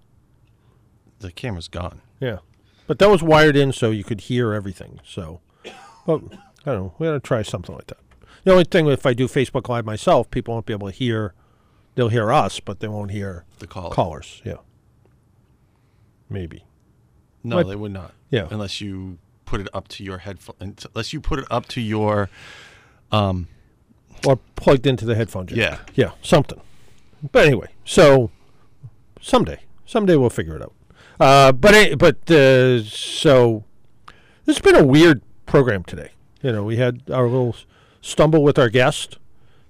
The 1.18 1.32
camera's 1.32 1.68
gone. 1.68 2.02
Yeah. 2.20 2.38
But 2.86 3.00
that 3.00 3.10
was 3.10 3.24
wired 3.24 3.56
in 3.56 3.72
so 3.72 3.90
you 3.90 4.04
could 4.04 4.22
hear 4.22 4.54
everything. 4.54 5.00
So, 5.04 5.42
well, 6.06 6.22
I 6.64 6.74
don't 6.74 6.76
know. 6.76 6.94
We 7.00 7.08
ought 7.08 7.14
to 7.14 7.20
try 7.20 7.42
something 7.42 7.74
like 7.74 7.88
that. 7.88 7.98
The 8.44 8.52
only 8.52 8.66
thing, 8.66 8.86
if 8.86 9.08
I 9.08 9.14
do 9.14 9.28
Facebook 9.28 9.68
Live 9.68 9.84
myself, 9.84 10.30
people 10.30 10.54
won't 10.54 10.68
be 10.68 10.74
able 10.74 10.88
to 10.88 10.94
hear. 10.94 11.34
They'll 11.96 12.10
hear 12.10 12.32
us, 12.32 12.60
but 12.60 12.80
they 12.80 12.88
won't 12.88 13.12
hear 13.12 13.46
The 13.60 13.68
caller. 13.68 13.94
callers. 13.94 14.42
Yeah. 14.46 14.56
Maybe. 16.30 16.66
No, 17.44 17.58
Might- 17.58 17.68
they 17.68 17.76
would 17.76 17.92
not. 17.92 18.14
Yeah. 18.30 18.48
Unless 18.50 18.80
you 18.82 19.18
put 19.46 19.60
it 19.60 19.68
up 19.74 19.88
to 19.90 20.04
your 20.04 20.20
headphone, 20.20 20.56
unless 20.94 21.12
you 21.12 21.20
put 21.20 21.40
it 21.40 21.46
up 21.52 21.68
to 21.68 21.82
your, 21.82 22.30
um, 23.12 23.48
or 24.26 24.40
plugged 24.56 24.88
into 24.88 25.04
the 25.06 25.16
headphone 25.16 25.48
jack. 25.48 25.58
Yeah. 25.58 25.80
yeah, 25.96 26.12
something. 26.22 26.62
But 27.32 27.48
anyway, 27.48 27.68
so 27.84 28.32
someday, 29.20 29.60
someday 29.86 30.16
we'll 30.16 30.30
figure 30.30 30.56
it 30.56 30.62
out. 30.62 30.74
Uh, 31.20 31.52
but 31.52 31.98
but 32.00 32.32
uh, 32.32 32.82
so 32.84 33.64
this 34.46 34.58
has 34.58 34.62
been 34.62 34.76
a 34.82 34.86
weird 34.86 35.22
program 35.46 35.84
today. 35.84 36.12
You 36.42 36.52
know, 36.54 36.64
we 36.64 36.78
had 36.78 37.04
our 37.12 37.24
little 37.28 37.56
stumble 38.02 38.42
with 38.44 38.58
our 38.58 38.70
guest, 38.70 39.18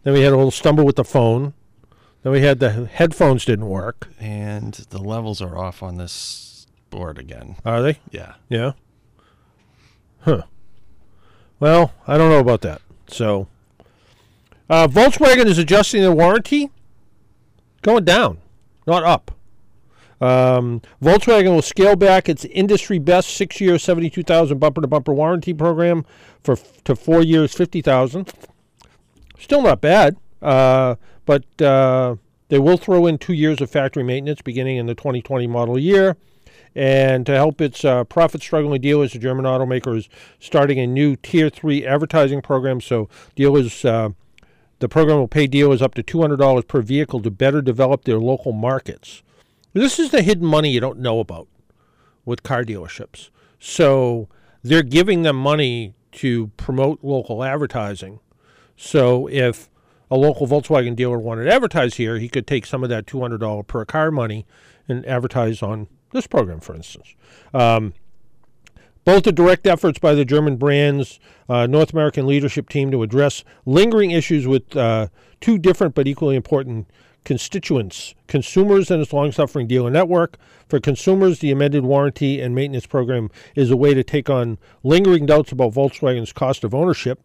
then 0.03 0.13
we 0.13 0.21
had 0.21 0.31
a 0.31 0.37
little 0.37 0.51
stumble 0.51 0.85
with 0.85 0.95
the 0.97 1.03
phone, 1.03 1.53
then 2.23 2.31
we 2.31 2.41
had 2.41 2.59
the 2.59 2.85
headphones 2.85 3.45
didn't 3.45 3.67
work. 3.67 4.09
and 4.19 4.73
the 4.89 5.01
levels 5.01 5.41
are 5.41 5.57
off 5.57 5.81
on 5.81 5.97
this 5.97 6.67
board 6.89 7.17
again. 7.17 7.55
Are 7.65 7.81
they? 7.81 7.99
Yeah. 8.11 8.33
Yeah. 8.49 8.73
Huh. 10.21 10.43
Well, 11.59 11.93
I 12.07 12.17
don't 12.17 12.29
know 12.29 12.39
about 12.39 12.61
that. 12.61 12.81
So, 13.07 13.47
uh, 14.69 14.87
Volkswagen 14.87 15.45
is 15.45 15.57
adjusting 15.57 16.01
their 16.01 16.11
warranty, 16.11 16.69
going 17.81 18.05
down, 18.05 18.39
not 18.87 19.03
up. 19.03 19.31
Um, 20.19 20.81
Volkswagen 21.01 21.53
will 21.55 21.61
scale 21.63 21.95
back 21.95 22.29
its 22.29 22.45
industry 22.45 22.99
best 22.99 23.29
six-year, 23.29 23.79
seventy-two 23.79 24.23
thousand 24.23 24.59
bumper-to-bumper 24.59 25.13
warranty 25.13 25.53
program 25.53 26.05
for 26.43 26.55
to 26.83 26.95
four 26.95 27.23
years, 27.23 27.53
fifty 27.53 27.81
thousand. 27.81 28.31
Still 29.39 29.63
not 29.63 29.81
bad, 29.81 30.17
uh, 30.41 30.95
but 31.25 31.61
uh, 31.61 32.15
they 32.49 32.59
will 32.59 32.77
throw 32.77 33.05
in 33.05 33.17
two 33.17 33.33
years 33.33 33.61
of 33.61 33.69
factory 33.69 34.03
maintenance 34.03 34.41
beginning 34.41 34.77
in 34.77 34.85
the 34.85 34.95
2020 34.95 35.47
model 35.47 35.79
year. 35.79 36.17
And 36.73 37.25
to 37.25 37.33
help 37.33 37.59
its 37.59 37.83
uh, 37.83 38.05
profit 38.05 38.41
struggling 38.41 38.81
dealers, 38.81 39.13
the 39.13 39.19
German 39.19 39.45
automaker 39.45 39.97
is 39.97 40.07
starting 40.39 40.79
a 40.79 40.87
new 40.87 41.17
Tier 41.17 41.49
3 41.49 41.85
advertising 41.85 42.41
program. 42.41 42.79
So, 42.79 43.09
dealers, 43.35 43.83
uh, 43.83 44.09
the 44.79 44.87
program 44.87 45.17
will 45.17 45.27
pay 45.27 45.47
dealers 45.47 45.81
up 45.81 45.93
to 45.95 46.03
$200 46.03 46.67
per 46.67 46.81
vehicle 46.81 47.21
to 47.21 47.31
better 47.31 47.61
develop 47.61 48.05
their 48.05 48.19
local 48.19 48.53
markets. 48.53 49.21
This 49.73 49.99
is 49.99 50.11
the 50.11 50.21
hidden 50.21 50.47
money 50.47 50.71
you 50.71 50.79
don't 50.79 50.99
know 50.99 51.19
about 51.19 51.47
with 52.25 52.43
car 52.43 52.63
dealerships. 52.63 53.29
So, 53.59 54.29
they're 54.63 54.83
giving 54.83 55.23
them 55.23 55.35
money 55.35 55.93
to 56.13 56.47
promote 56.57 56.99
local 57.01 57.43
advertising. 57.43 58.19
So, 58.77 59.27
if 59.27 59.69
a 60.11 60.17
local 60.17 60.45
Volkswagen 60.45 60.95
dealer 60.95 61.17
wanted 61.17 61.45
to 61.45 61.53
advertise 61.53 61.95
here, 61.95 62.19
he 62.19 62.27
could 62.27 62.45
take 62.45 62.65
some 62.65 62.83
of 62.83 62.89
that 62.89 63.05
$200 63.05 63.65
per 63.65 63.85
car 63.85 64.11
money 64.11 64.45
and 64.87 65.05
advertise 65.05 65.63
on 65.63 65.87
this 66.11 66.27
program, 66.27 66.59
for 66.59 66.75
instance. 66.75 67.15
Um, 67.53 67.93
both 69.05 69.23
the 69.23 69.31
direct 69.31 69.65
efforts 69.65 69.97
by 69.97 70.13
the 70.13 70.25
German 70.25 70.57
brand's 70.57 71.19
uh, 71.49 71.65
North 71.65 71.93
American 71.93 72.27
leadership 72.27 72.69
team 72.69 72.91
to 72.91 73.01
address 73.01 73.43
lingering 73.65 74.11
issues 74.11 74.45
with 74.45 74.75
uh, 74.75 75.07
two 75.39 75.57
different 75.57 75.95
but 75.95 76.07
equally 76.07 76.35
important 76.35 76.87
constituents 77.23 78.15
consumers 78.27 78.89
and 78.89 79.01
its 79.01 79.13
long 79.13 79.31
suffering 79.31 79.67
dealer 79.67 79.91
network. 79.91 80.37
For 80.67 80.79
consumers, 80.79 81.39
the 81.39 81.51
amended 81.51 81.83
warranty 81.83 82.41
and 82.41 82.55
maintenance 82.55 82.87
program 82.87 83.29
is 83.55 83.69
a 83.69 83.77
way 83.77 83.93
to 83.93 84.03
take 84.03 84.29
on 84.29 84.57
lingering 84.83 85.25
doubts 85.25 85.51
about 85.51 85.73
Volkswagen's 85.73 86.33
cost 86.33 86.63
of 86.63 86.73
ownership. 86.73 87.19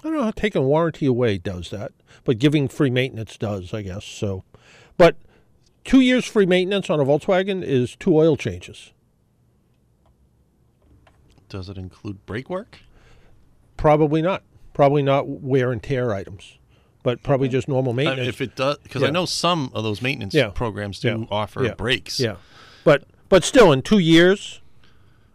I 0.00 0.08
don't 0.08 0.16
know 0.16 0.22
how 0.24 0.30
taking 0.30 0.62
warranty 0.64 1.06
away 1.06 1.38
does 1.38 1.70
that, 1.70 1.92
but 2.24 2.38
giving 2.38 2.68
free 2.68 2.90
maintenance 2.90 3.36
does, 3.36 3.74
I 3.74 3.82
guess. 3.82 4.04
So, 4.04 4.44
but 4.96 5.16
two 5.84 6.00
years 6.00 6.24
free 6.24 6.46
maintenance 6.46 6.88
on 6.88 7.00
a 7.00 7.04
Volkswagen 7.04 7.62
is 7.64 7.96
two 7.96 8.16
oil 8.16 8.36
changes. 8.36 8.92
Does 11.48 11.68
it 11.68 11.78
include 11.78 12.24
brake 12.26 12.48
work? 12.50 12.78
Probably 13.76 14.22
not. 14.22 14.42
Probably 14.74 15.02
not 15.02 15.26
wear 15.28 15.72
and 15.72 15.82
tear 15.82 16.12
items, 16.12 16.58
but 17.02 17.22
probably 17.24 17.48
just 17.48 17.66
normal 17.68 17.92
maintenance. 17.92 18.18
I 18.18 18.22
mean, 18.22 18.28
if 18.28 18.40
it 18.40 18.54
does, 18.54 18.78
because 18.82 19.02
I 19.02 19.10
know 19.10 19.24
some 19.24 19.70
of 19.74 19.82
those 19.82 20.00
maintenance 20.00 20.34
Yeah. 20.34 20.50
programs 20.50 21.00
do 21.00 21.08
Yeah. 21.08 21.24
offer 21.30 21.64
Yeah. 21.64 21.74
brakes. 21.74 22.20
yeah, 22.20 22.36
but 22.84 23.04
but 23.28 23.42
still, 23.44 23.72
in 23.72 23.82
two 23.82 23.98
years, 23.98 24.60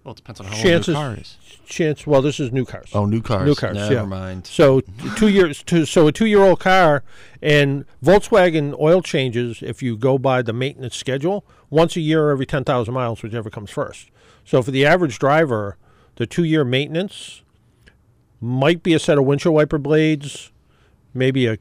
Well, 0.03 0.11
it 0.11 0.17
depends 0.17 0.41
on 0.41 0.47
how 0.47 0.55
chances 0.55 0.95
old 0.95 1.05
the 1.05 1.09
car 1.09 1.17
is. 1.17 1.37
chance. 1.65 2.05
Well, 2.05 2.21
this 2.21 2.39
is 2.39 2.51
new 2.51 2.65
cars. 2.65 2.89
Oh, 2.93 3.05
new 3.05 3.21
cars. 3.21 3.45
New 3.45 3.55
cars. 3.55 3.75
Never 3.75 3.93
yeah. 3.93 4.05
mind. 4.05 4.45
So 4.45 4.81
two 5.15 5.29
years. 5.29 5.63
To, 5.63 5.85
so 5.85 6.07
a 6.07 6.11
two-year-old 6.11 6.59
car 6.59 7.03
and 7.41 7.85
Volkswagen 8.03 8.77
oil 8.79 9.01
changes. 9.01 9.61
If 9.61 9.81
you 9.81 9.95
go 9.95 10.17
by 10.17 10.41
the 10.41 10.51
maintenance 10.51 10.97
schedule, 10.97 11.45
once 11.69 11.95
a 11.95 12.01
year 12.01 12.25
or 12.25 12.31
every 12.31 12.45
ten 12.45 12.65
thousand 12.65 12.93
miles, 12.93 13.23
whichever 13.23 13.49
comes 13.49 13.71
first. 13.71 14.09
So 14.43 14.61
for 14.61 14.71
the 14.71 14.85
average 14.85 15.19
driver, 15.19 15.77
the 16.17 16.25
two-year 16.25 16.65
maintenance 16.65 17.41
might 18.41 18.83
be 18.83 18.93
a 18.93 18.99
set 18.99 19.17
of 19.17 19.23
windshield 19.23 19.55
wiper 19.55 19.77
blades, 19.77 20.51
maybe 21.13 21.47
a 21.47 21.57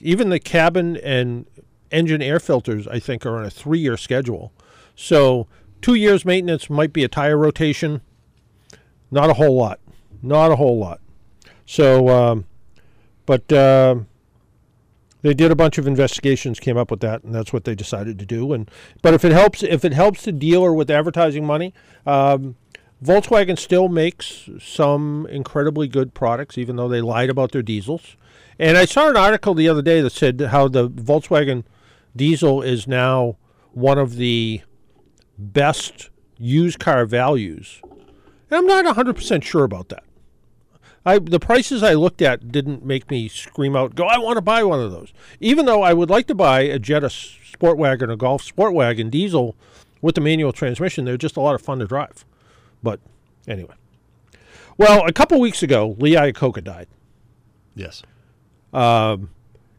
even 0.00 0.28
the 0.28 0.38
cabin 0.38 0.96
and 0.98 1.46
engine 1.90 2.22
air 2.22 2.38
filters. 2.38 2.86
I 2.86 3.00
think 3.00 3.26
are 3.26 3.36
on 3.36 3.44
a 3.44 3.50
three-year 3.50 3.96
schedule. 3.96 4.52
So 4.94 5.48
two 5.82 5.94
years 5.94 6.24
maintenance 6.24 6.68
might 6.68 6.92
be 6.92 7.04
a 7.04 7.08
tire 7.08 7.36
rotation. 7.36 8.00
Not 9.10 9.30
a 9.30 9.34
whole 9.34 9.56
lot. 9.56 9.80
Not 10.22 10.50
a 10.50 10.56
whole 10.56 10.78
lot. 10.78 11.00
So, 11.66 12.08
um, 12.08 12.46
but 13.26 13.50
uh, 13.52 13.96
they 15.22 15.34
did 15.34 15.50
a 15.50 15.56
bunch 15.56 15.78
of 15.78 15.86
investigations, 15.86 16.60
came 16.60 16.76
up 16.76 16.90
with 16.90 17.00
that, 17.00 17.24
and 17.24 17.34
that's 17.34 17.52
what 17.52 17.64
they 17.64 17.74
decided 17.74 18.18
to 18.18 18.26
do. 18.26 18.52
And 18.52 18.70
but 19.02 19.14
if 19.14 19.24
it 19.24 19.32
helps, 19.32 19.62
if 19.62 19.84
it 19.84 19.92
helps 19.92 20.24
the 20.24 20.32
dealer 20.32 20.72
with 20.72 20.90
advertising 20.90 21.44
money, 21.44 21.74
um, 22.06 22.56
Volkswagen 23.02 23.58
still 23.58 23.88
makes 23.88 24.48
some 24.60 25.26
incredibly 25.30 25.88
good 25.88 26.14
products, 26.14 26.58
even 26.58 26.76
though 26.76 26.88
they 26.88 27.00
lied 27.00 27.30
about 27.30 27.52
their 27.52 27.62
diesels. 27.62 28.16
And 28.58 28.76
I 28.76 28.86
saw 28.86 29.08
an 29.08 29.16
article 29.16 29.54
the 29.54 29.68
other 29.68 29.82
day 29.82 30.00
that 30.00 30.10
said 30.10 30.40
how 30.40 30.68
the 30.68 30.88
Volkswagen 30.90 31.64
diesel 32.16 32.62
is 32.62 32.88
now 32.88 33.36
one 33.72 33.98
of 33.98 34.16
the 34.16 34.62
best 35.38 36.10
used 36.38 36.78
car 36.78 37.06
values. 37.06 37.80
And 38.50 38.58
I'm 38.58 38.66
not 38.66 38.96
100% 38.96 39.42
sure 39.42 39.64
about 39.64 39.88
that. 39.90 40.04
I, 41.04 41.18
the 41.18 41.40
prices 41.40 41.82
I 41.82 41.94
looked 41.94 42.20
at 42.20 42.50
didn't 42.50 42.84
make 42.84 43.10
me 43.10 43.28
scream 43.28 43.76
out, 43.76 43.94
go, 43.94 44.04
I 44.04 44.18
want 44.18 44.36
to 44.36 44.42
buy 44.42 44.62
one 44.62 44.80
of 44.80 44.90
those. 44.90 45.12
Even 45.40 45.64
though 45.64 45.82
I 45.82 45.94
would 45.94 46.10
like 46.10 46.26
to 46.26 46.34
buy 46.34 46.60
a 46.60 46.78
Jetta 46.78 47.06
SportWagen, 47.06 48.12
a 48.12 48.16
Golf 48.16 48.42
SportWagen 48.44 49.10
diesel 49.10 49.56
with 50.02 50.14
the 50.14 50.20
manual 50.20 50.52
transmission. 50.52 51.04
They're 51.04 51.16
just 51.16 51.36
a 51.36 51.40
lot 51.40 51.54
of 51.54 51.62
fun 51.62 51.78
to 51.78 51.86
drive. 51.86 52.24
But 52.82 53.00
anyway. 53.46 53.74
Well, 54.76 55.06
a 55.06 55.12
couple 55.12 55.40
weeks 55.40 55.62
ago, 55.62 55.96
Lee 55.98 56.14
Iacocca 56.14 56.62
died. 56.62 56.88
Yes. 57.74 58.02
Um, 58.72 59.30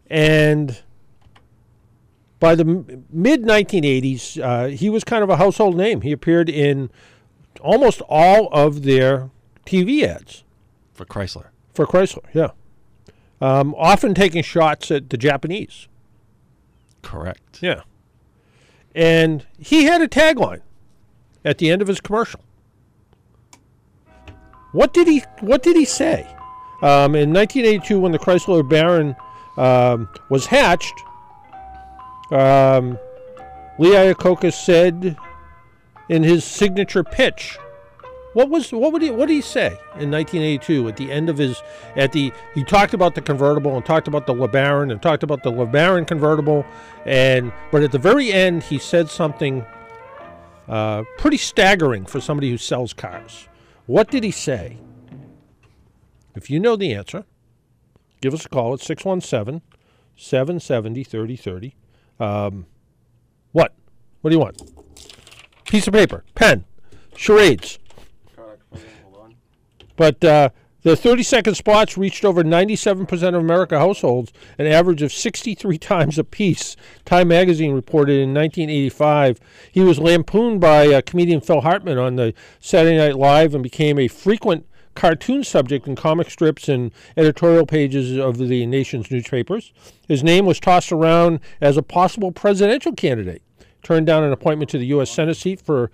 and 0.09 0.81
by 2.39 2.55
the 2.55 2.63
mid 3.11 3.43
1980s, 3.43 4.41
uh, 4.41 4.67
he 4.67 4.89
was 4.89 5.03
kind 5.03 5.23
of 5.23 5.29
a 5.29 5.37
household 5.37 5.75
name. 5.75 6.01
He 6.01 6.11
appeared 6.11 6.49
in 6.49 6.89
almost 7.61 8.01
all 8.07 8.47
of 8.53 8.83
their 8.83 9.29
TV 9.65 10.03
ads 10.03 10.43
For 10.93 11.05
Chrysler. 11.05 11.47
for 11.73 11.85
Chrysler. 11.85 12.23
Yeah, 12.33 12.51
um, 13.41 13.75
often 13.77 14.13
taking 14.13 14.41
shots 14.43 14.89
at 14.91 15.09
the 15.09 15.17
Japanese. 15.17 15.87
Correct. 17.01 17.59
Yeah, 17.61 17.81
and 18.95 19.45
he 19.57 19.83
had 19.83 20.01
a 20.01 20.07
tagline 20.07 20.61
at 21.43 21.57
the 21.57 21.69
end 21.69 21.81
of 21.81 21.87
his 21.87 21.99
commercial. 21.99 22.41
What 24.71 24.93
did 24.93 25.07
he 25.07 25.23
What 25.41 25.63
did 25.63 25.75
he 25.75 25.85
say? 25.85 26.27
Um, 26.81 27.13
in 27.15 27.33
1982, 27.33 27.99
when 27.99 28.13
the 28.13 28.19
Chrysler 28.19 28.67
Baron 28.67 29.13
um, 29.57 30.07
was 30.29 30.45
hatched, 30.45 30.93
um, 32.31 32.99
Lee 33.77 33.91
Iacocca 33.91 34.53
said 34.53 35.17
in 36.09 36.23
his 36.23 36.43
signature 36.43 37.03
pitch, 37.03 37.57
"What 38.33 38.49
was 38.49 38.71
what 38.71 38.91
would 38.93 39.01
he 39.01 39.11
what 39.11 39.27
did 39.27 39.35
he 39.35 39.41
say 39.41 39.67
in 39.97 40.11
1982 40.11 40.87
at 40.87 40.97
the 40.97 41.11
end 41.11 41.29
of 41.29 41.37
his 41.37 41.61
at 41.95 42.11
the 42.11 42.31
he 42.53 42.63
talked 42.63 42.93
about 42.93 43.15
the 43.15 43.21
convertible 43.21 43.75
and 43.75 43.85
talked 43.85 44.07
about 44.07 44.27
the 44.27 44.33
LeBaron 44.33 44.91
and 44.91 45.01
talked 45.01 45.23
about 45.23 45.43
the 45.43 45.51
LeBaron 45.51 46.07
convertible 46.07 46.65
and 47.05 47.51
but 47.71 47.83
at 47.83 47.91
the 47.91 47.99
very 47.99 48.31
end 48.31 48.63
he 48.63 48.77
said 48.77 49.09
something 49.09 49.65
uh, 50.69 51.03
pretty 51.17 51.37
staggering 51.37 52.05
for 52.05 52.21
somebody 52.21 52.49
who 52.51 52.57
sells 52.57 52.93
cars. 52.93 53.47
What 53.87 54.11
did 54.11 54.23
he 54.23 54.31
say? 54.31 54.77
If 56.35 56.49
you 56.49 56.59
know 56.59 56.75
the 56.75 56.93
answer, 56.93 57.25
give 58.21 58.33
us 58.33 58.45
a 58.45 58.49
call 58.49 58.73
at 58.73 58.79
617 58.79 59.61
770 60.15 61.03
3030. 61.03 61.75
Um, 62.19 62.65
what? 63.51 63.73
What 64.21 64.29
do 64.29 64.35
you 64.35 64.39
want? 64.39 64.61
Piece 65.65 65.87
of 65.87 65.93
paper, 65.93 66.23
pen, 66.35 66.65
charades. 67.15 67.79
But 69.95 70.23
uh, 70.23 70.49
The 70.81 70.95
30 70.95 71.23
second 71.23 71.55
spots 71.55 71.97
reached 71.97 72.23
over 72.23 72.41
97% 72.41 73.11
of 73.11 73.35
American 73.35 73.77
households, 73.77 74.31
an 74.57 74.65
average 74.65 75.01
of 75.01 75.11
63 75.11 75.77
times 75.79 76.17
apiece. 76.17 76.77
Time 77.03 77.27
magazine 77.27 77.73
reported 77.73 78.13
in 78.13 78.33
1985 78.33 79.41
he 79.73 79.81
was 79.81 79.99
lampooned 79.99 80.61
by 80.61 80.87
uh, 80.87 81.01
comedian 81.01 81.41
Phil 81.41 81.61
Hartman 81.61 81.97
on 81.97 82.15
the 82.15 82.33
Saturday 82.61 82.97
Night 82.97 83.17
Live 83.17 83.53
and 83.53 83.61
became 83.61 83.99
a 83.99 84.07
frequent 84.07 84.65
cartoon 84.95 85.43
subject 85.43 85.87
in 85.87 85.95
comic 85.95 86.29
strips 86.29 86.67
and 86.67 86.91
editorial 87.15 87.65
pages 87.65 88.17
of 88.17 88.37
the 88.37 88.65
nation's 88.65 89.09
newspapers. 89.09 89.71
His 90.07 90.23
name 90.23 90.45
was 90.45 90.59
tossed 90.59 90.91
around 90.91 91.39
as 91.61 91.77
a 91.77 91.83
possible 91.83 92.31
presidential 92.31 92.93
candidate. 92.93 93.41
Turned 93.83 94.07
down 94.07 94.23
an 94.23 94.33
appointment 94.33 94.69
to 94.71 94.77
the 94.77 94.87
U.S. 94.87 95.09
Senate 95.09 95.37
seat 95.37 95.61
for 95.61 95.89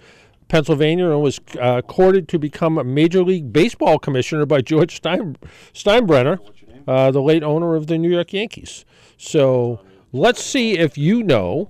Pennsylvania 0.48 1.10
and 1.10 1.22
was 1.22 1.40
uh, 1.60 1.82
courted 1.82 2.28
to 2.30 2.40
become 2.40 2.78
a 2.78 2.84
Major 2.84 3.24
League 3.24 3.52
Baseball 3.52 4.00
commissioner 4.00 4.46
by 4.46 4.62
George 4.62 4.96
Stein, 4.96 5.38
Steinbrenner, 5.74 6.40
uh, 6.88 7.12
the 7.12 7.22
late 7.22 7.44
owner 7.44 7.76
of 7.76 7.88
the 7.88 7.98
New 7.98 8.10
York 8.10 8.34
Yankees. 8.34 8.86
So 9.18 9.82
let's 10.12 10.44
see 10.44 10.78
if 10.78 10.98
you 10.98 11.24
know 11.24 11.70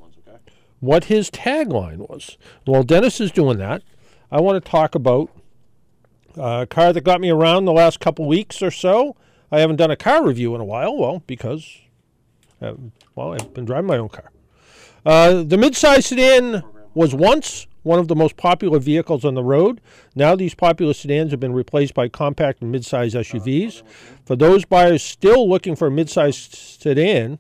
what 0.79 1.05
his 1.05 1.31
tagline 1.31 2.09
was. 2.09 2.37
While 2.65 2.83
Dennis 2.83 3.19
is 3.19 3.31
doing 3.31 3.57
that, 3.57 3.81
I 4.31 4.41
want 4.41 4.63
to 4.63 4.69
talk 4.69 4.95
about 4.95 5.29
uh, 6.37 6.65
car 6.65 6.93
that 6.93 7.01
got 7.01 7.21
me 7.21 7.29
around 7.29 7.65
the 7.65 7.73
last 7.73 7.99
couple 7.99 8.27
weeks 8.27 8.61
or 8.61 8.71
so. 8.71 9.15
I 9.51 9.59
haven't 9.59 9.77
done 9.77 9.91
a 9.91 9.95
car 9.95 10.25
review 10.25 10.55
in 10.55 10.61
a 10.61 10.65
while, 10.65 10.97
well, 10.97 11.23
because, 11.27 11.79
uh, 12.61 12.73
well, 13.15 13.33
I've 13.33 13.53
been 13.53 13.65
driving 13.65 13.87
my 13.87 13.97
own 13.97 14.09
car. 14.09 14.31
Uh, 15.05 15.43
the 15.43 15.55
midsize 15.55 16.03
sedan 16.03 16.63
was 16.93 17.13
once 17.13 17.67
one 17.83 17.99
of 17.99 18.07
the 18.07 18.15
most 18.15 18.35
popular 18.35 18.79
vehicles 18.79 19.23
on 19.23 19.35
the 19.35 19.43
road. 19.43 19.79
Now 20.15 20.35
these 20.35 20.55
popular 20.55 20.93
sedans 20.93 21.29
have 21.29 21.39
been 21.39 21.53
replaced 21.53 21.93
by 21.93 22.09
compact 22.09 22.63
and 22.63 22.73
midsize 22.73 23.13
SUVs. 23.13 23.83
For 24.25 24.35
those 24.35 24.65
buyers 24.65 25.03
still 25.03 25.47
looking 25.47 25.75
for 25.75 25.87
a 25.87 25.91
midsize 25.91 26.33
sedan, 26.33 27.37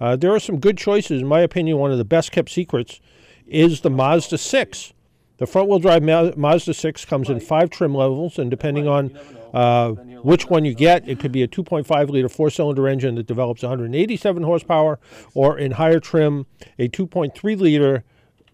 uh, 0.00 0.16
there 0.16 0.34
are 0.34 0.40
some 0.40 0.58
good 0.58 0.76
choices. 0.76 1.20
In 1.22 1.28
my 1.28 1.40
opinion, 1.40 1.78
one 1.78 1.92
of 1.92 1.98
the 1.98 2.04
best 2.04 2.32
kept 2.32 2.50
secrets 2.50 3.00
is 3.46 3.82
the 3.82 3.90
Mazda 3.90 4.38
6. 4.38 4.92
The 5.38 5.46
front 5.46 5.68
wheel 5.68 5.78
drive 5.78 6.02
Mazda 6.36 6.74
6 6.74 7.04
comes 7.04 7.30
in 7.30 7.38
five 7.40 7.70
trim 7.70 7.94
levels, 7.94 8.38
and 8.38 8.50
depending 8.50 8.88
on 8.88 9.16
uh, 9.54 9.90
which 10.22 10.50
one 10.50 10.64
you 10.64 10.74
get, 10.74 11.08
it 11.08 11.20
could 11.20 11.30
be 11.30 11.42
a 11.42 11.48
2.5 11.48 12.08
liter 12.10 12.28
four 12.28 12.50
cylinder 12.50 12.88
engine 12.88 13.14
that 13.14 13.26
develops 13.26 13.62
187 13.62 14.42
horsepower, 14.42 14.98
or 15.34 15.56
in 15.56 15.72
higher 15.72 16.00
trim, 16.00 16.46
a 16.78 16.88
2.3 16.88 17.58
liter 17.58 18.04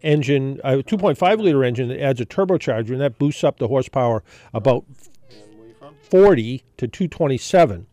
engine, 0.03 0.61
a 0.63 0.83
2.5 0.83 1.39
liter 1.39 1.65
engine 1.65 1.89
that 1.89 2.01
adds 2.01 2.21
a 2.21 2.27
turbocharger, 2.27 2.91
and 2.91 3.01
that 3.01 3.19
boosts 3.19 3.43
up 3.43 3.59
the 3.59 3.69
horsepower 3.69 4.23
about 4.53 4.85
40 6.11 6.63
to 6.77 6.87
227. 6.87 7.87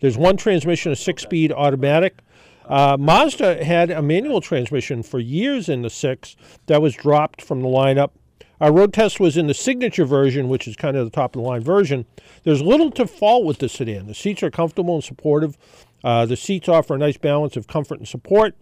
There's 0.00 0.16
one 0.16 0.38
transmission, 0.38 0.92
a 0.92 0.96
six 0.96 1.22
speed 1.22 1.52
automatic. 1.52 2.20
Uh, 2.64 2.96
Mazda 2.98 3.64
had 3.64 3.90
a 3.90 4.00
manual 4.00 4.40
transmission 4.40 5.02
for 5.02 5.18
years 5.18 5.68
in 5.68 5.82
the 5.82 5.90
6 5.90 6.36
that 6.66 6.80
was 6.80 6.94
dropped 6.94 7.42
from 7.42 7.60
the 7.60 7.68
lineup. 7.68 8.12
Our 8.60 8.72
road 8.72 8.92
test 8.92 9.20
was 9.20 9.36
in 9.36 9.46
the 9.46 9.54
signature 9.54 10.04
version, 10.04 10.48
which 10.48 10.68
is 10.68 10.76
kind 10.76 10.96
of 10.96 11.06
the 11.06 11.10
top 11.10 11.34
of 11.34 11.42
the 11.42 11.48
line 11.48 11.62
version. 11.62 12.04
There's 12.44 12.60
little 12.60 12.90
to 12.92 13.06
fault 13.06 13.44
with 13.44 13.58
the 13.58 13.68
sedan. 13.68 14.06
The 14.06 14.14
seats 14.14 14.42
are 14.42 14.50
comfortable 14.50 14.94
and 14.94 15.04
supportive. 15.04 15.56
Uh, 16.04 16.26
the 16.26 16.36
seats 16.36 16.68
offer 16.68 16.94
a 16.94 16.98
nice 16.98 17.16
balance 17.16 17.56
of 17.56 17.66
comfort 17.66 17.98
and 17.98 18.08
support. 18.08 18.54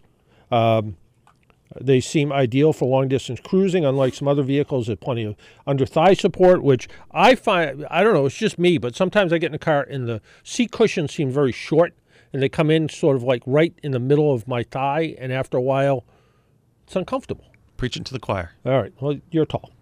Um, 0.51 0.97
they 1.81 2.01
seem 2.01 2.33
ideal 2.33 2.73
for 2.73 2.89
long 2.89 3.09
distance 3.09 3.41
cruising, 3.41 3.85
unlike 3.85 4.15
some 4.15 4.27
other 4.29 4.43
vehicles 4.43 4.87
that 4.87 5.01
plenty 5.01 5.25
of 5.25 5.37
under 5.67 5.85
thigh 5.85 6.15
support, 6.15 6.63
which 6.63 6.89
I 7.13 7.35
find, 7.35 7.87
I 7.91 8.03
don't 8.03 8.15
know, 8.15 8.27
it's 8.27 8.37
just 8.37 8.59
me, 8.59 8.79
but 8.79 8.97
sometimes 8.97 9.33
I 9.33 9.39
get 9.39 9.51
in 9.51 9.55
a 9.55 9.59
car 9.59 9.83
and 9.83 10.09
the 10.09 10.23
seat 10.43 10.73
cushions 10.73 11.13
seem 11.13 11.31
very 11.31 11.53
short 11.53 11.95
and 12.33 12.43
they 12.43 12.49
come 12.49 12.71
in 12.71 12.89
sort 12.89 13.17
of 13.17 13.23
like 13.23 13.43
right 13.47 13.75
in 13.83 13.93
the 13.93 13.99
middle 13.99 14.33
of 14.33 14.47
my 14.47 14.63
thigh, 14.63 15.17
and 15.19 15.33
after 15.33 15.57
a 15.57 15.63
while, 15.63 16.05
it's 16.87 16.97
uncomfortable. 16.97 17.45
Preaching 17.77 18.05
to 18.05 18.13
the 18.13 18.19
choir. 18.19 18.53
All 18.67 18.81
right, 18.81 18.93
well, 19.01 19.19
you're 19.31 19.47
tall. 19.47 19.73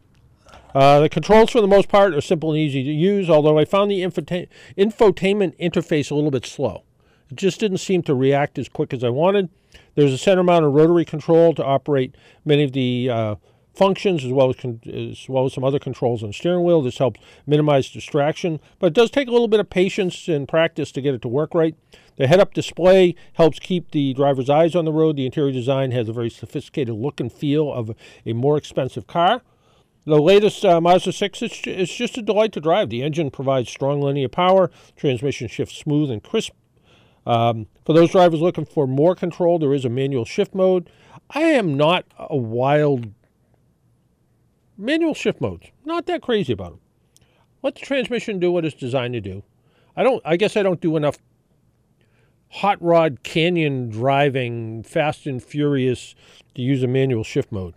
Uh, 0.77 1.01
the 1.01 1.09
controls, 1.09 1.49
for 1.49 1.63
the 1.63 1.67
most 1.67 1.89
part, 1.89 2.13
are 2.13 2.21
simple 2.21 2.51
and 2.51 2.59
easy 2.59 2.85
to 2.85 2.93
use, 2.93 3.31
although 3.31 3.59
I 3.59 3.65
found 3.65 3.91
the 3.91 4.03
infota- 4.03 4.47
infotainment 4.77 5.59
interface 5.59 6.11
a 6.11 6.15
little 6.15 6.31
bit 6.31 6.45
slow. 6.45 6.83
It 7.31 7.37
just 7.39 7.61
didn't 7.61 7.79
seem 7.79 8.03
to 8.03 8.15
react 8.15 8.59
as 8.59 8.69
quick 8.69 8.93
as 8.93 9.03
I 9.03 9.09
wanted. 9.09 9.49
There's 9.95 10.13
a 10.13 10.19
center 10.19 10.43
mounted 10.43 10.69
rotary 10.69 11.07
control 11.07 11.55
to 11.55 11.65
operate 11.65 12.15
many 12.45 12.63
of 12.63 12.73
the 12.73 13.09
uh, 13.11 13.35
functions 13.73 14.23
as 14.23 14.33
well 14.33 14.51
as 14.51 14.57
con- 14.57 14.83
as 14.85 15.27
well 15.31 15.47
as 15.47 15.55
some 15.55 15.65
other 15.65 15.79
controls 15.79 16.23
on 16.23 16.29
the 16.29 16.35
steering 16.35 16.63
wheel. 16.63 16.83
This 16.83 16.99
helps 16.99 17.21
minimize 17.47 17.89
distraction, 17.89 18.61
but 18.79 18.89
it 18.89 18.93
does 18.93 19.11
take 19.11 19.29
a 19.29 19.33
little 19.33 19.49
bit 19.49 19.61
of 19.61 19.71
patience 19.71 20.29
and 20.29 20.47
practice 20.47 20.93
to 20.93 21.01
get 21.01 21.15
it 21.15 21.23
to 21.23 21.29
work 21.29 21.55
right. 21.55 21.75
The 22.17 22.27
head-up 22.27 22.53
display 22.53 23.15
helps 23.33 23.59
keep 23.59 23.93
the 23.93 24.13
driver's 24.13 24.51
eyes 24.51 24.75
on 24.75 24.85
the 24.85 24.93
road. 24.93 25.17
The 25.17 25.25
interior 25.25 25.53
design 25.53 25.93
has 25.93 26.07
a 26.11 26.13
very 26.13 26.29
sophisticated 26.29 26.95
look 26.95 27.19
and 27.19 27.33
feel 27.33 27.73
of 27.73 27.97
a 28.27 28.35
more 28.35 28.59
expensive 28.59 29.07
car. 29.07 29.41
The 30.07 30.23
latest 30.23 30.65
uh, 30.65 30.81
Mazda 30.81 31.13
6 31.13 31.43
is 31.43 31.61
it's 31.65 31.95
just 31.95 32.17
a 32.17 32.23
delight 32.23 32.53
to 32.53 32.61
drive. 32.61 32.91
The 32.91 33.03
engine 33.03 33.31
provides 33.31 33.69
strong 33.69 34.01
linear 34.01 34.29
power, 34.29 34.71
transmission 34.95 35.49
shifts 35.49 35.77
smooth 35.77 36.13
and 36.13 36.23
crisp. 36.23 36.53
Um, 37.27 37.67
for 37.85 37.93
those 37.93 38.13
drivers 38.13 38.41
looking 38.41 38.67
for 38.67 38.87
more 38.87 39.17
control, 39.17 39.59
there 39.59 39.75
is 39.75 39.85
a 39.85 39.89
manual 39.89 40.25
shift 40.25 40.55
mode. 40.55 40.89
I 41.31 41.41
am 41.41 41.77
not 41.77 42.05
a 42.19 42.37
wild 42.37 43.13
manual 44.79 45.15
shift 45.15 45.41
modes. 45.41 45.67
Not 45.85 46.07
that 46.07 46.23
crazy 46.23 46.53
about 46.53 46.71
them. 46.71 46.81
Let 47.63 47.75
the 47.75 47.81
transmission 47.81 48.39
do 48.39 48.53
what 48.53 48.65
it's 48.65 48.77
designed 48.77 49.15
to 49.15 49.21
do. 49.21 49.43
I 49.97 50.05
don't. 50.05 50.23
I 50.25 50.37
guess 50.37 50.57
I 50.57 50.63
don't 50.63 50.81
do 50.81 50.97
enough 50.97 51.19
hot 52.49 52.81
rod 52.81 53.25
canyon 53.25 53.89
driving, 53.89 54.85
fast 54.85 55.27
and 55.27 55.43
furious, 55.43 56.15
to 56.55 56.63
use 56.63 56.85
a 56.85 56.87
manual 56.87 57.25
shift 57.25 57.51
mode. 57.51 57.75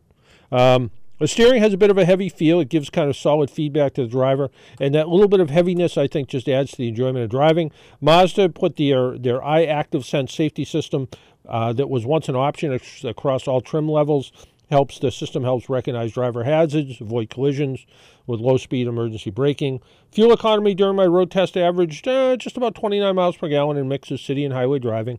Um, 0.51 0.91
the 1.19 1.27
steering 1.27 1.61
has 1.61 1.73
a 1.73 1.77
bit 1.77 1.89
of 1.89 1.97
a 1.97 2.05
heavy 2.05 2.29
feel. 2.29 2.59
It 2.59 2.69
gives 2.69 2.89
kind 2.89 3.09
of 3.09 3.15
solid 3.15 3.51
feedback 3.51 3.93
to 3.95 4.03
the 4.03 4.07
driver, 4.07 4.49
and 4.79 4.95
that 4.95 5.09
little 5.09 5.27
bit 5.27 5.39
of 5.39 5.49
heaviness, 5.49 5.97
I 5.97 6.07
think, 6.07 6.29
just 6.29 6.47
adds 6.47 6.71
to 6.71 6.77
the 6.77 6.87
enjoyment 6.87 7.23
of 7.23 7.29
driving. 7.29 7.71
Mazda 8.01 8.49
put 8.49 8.77
their 8.77 9.17
their 9.17 9.43
i-Activsense 9.43 10.31
safety 10.31 10.65
system 10.65 11.09
uh, 11.47 11.73
that 11.73 11.89
was 11.89 12.05
once 12.05 12.29
an 12.29 12.35
option 12.35 12.73
ac- 12.73 13.07
across 13.07 13.47
all 13.47 13.61
trim 13.61 13.87
levels. 13.87 14.31
Helps 14.69 14.99
the 14.99 15.09
system 15.09 15.43
helps 15.43 15.67
recognize 15.67 16.11
driver 16.11 16.43
hazards, 16.43 17.01
avoid 17.01 17.31
collisions 17.31 17.87
with 18.27 18.39
low 18.39 18.57
speed 18.57 18.85
emergency 18.85 19.31
braking. 19.31 19.81
Fuel 20.11 20.31
economy 20.31 20.75
during 20.75 20.95
my 20.95 21.07
road 21.07 21.31
test 21.31 21.57
averaged 21.57 22.07
uh, 22.07 22.37
just 22.37 22.55
about 22.55 22.75
29 22.75 23.15
miles 23.15 23.35
per 23.35 23.47
gallon 23.47 23.77
in 23.77 23.87
mix 23.87 24.11
of 24.11 24.19
city 24.19 24.45
and 24.45 24.53
highway 24.53 24.77
driving. 24.77 25.17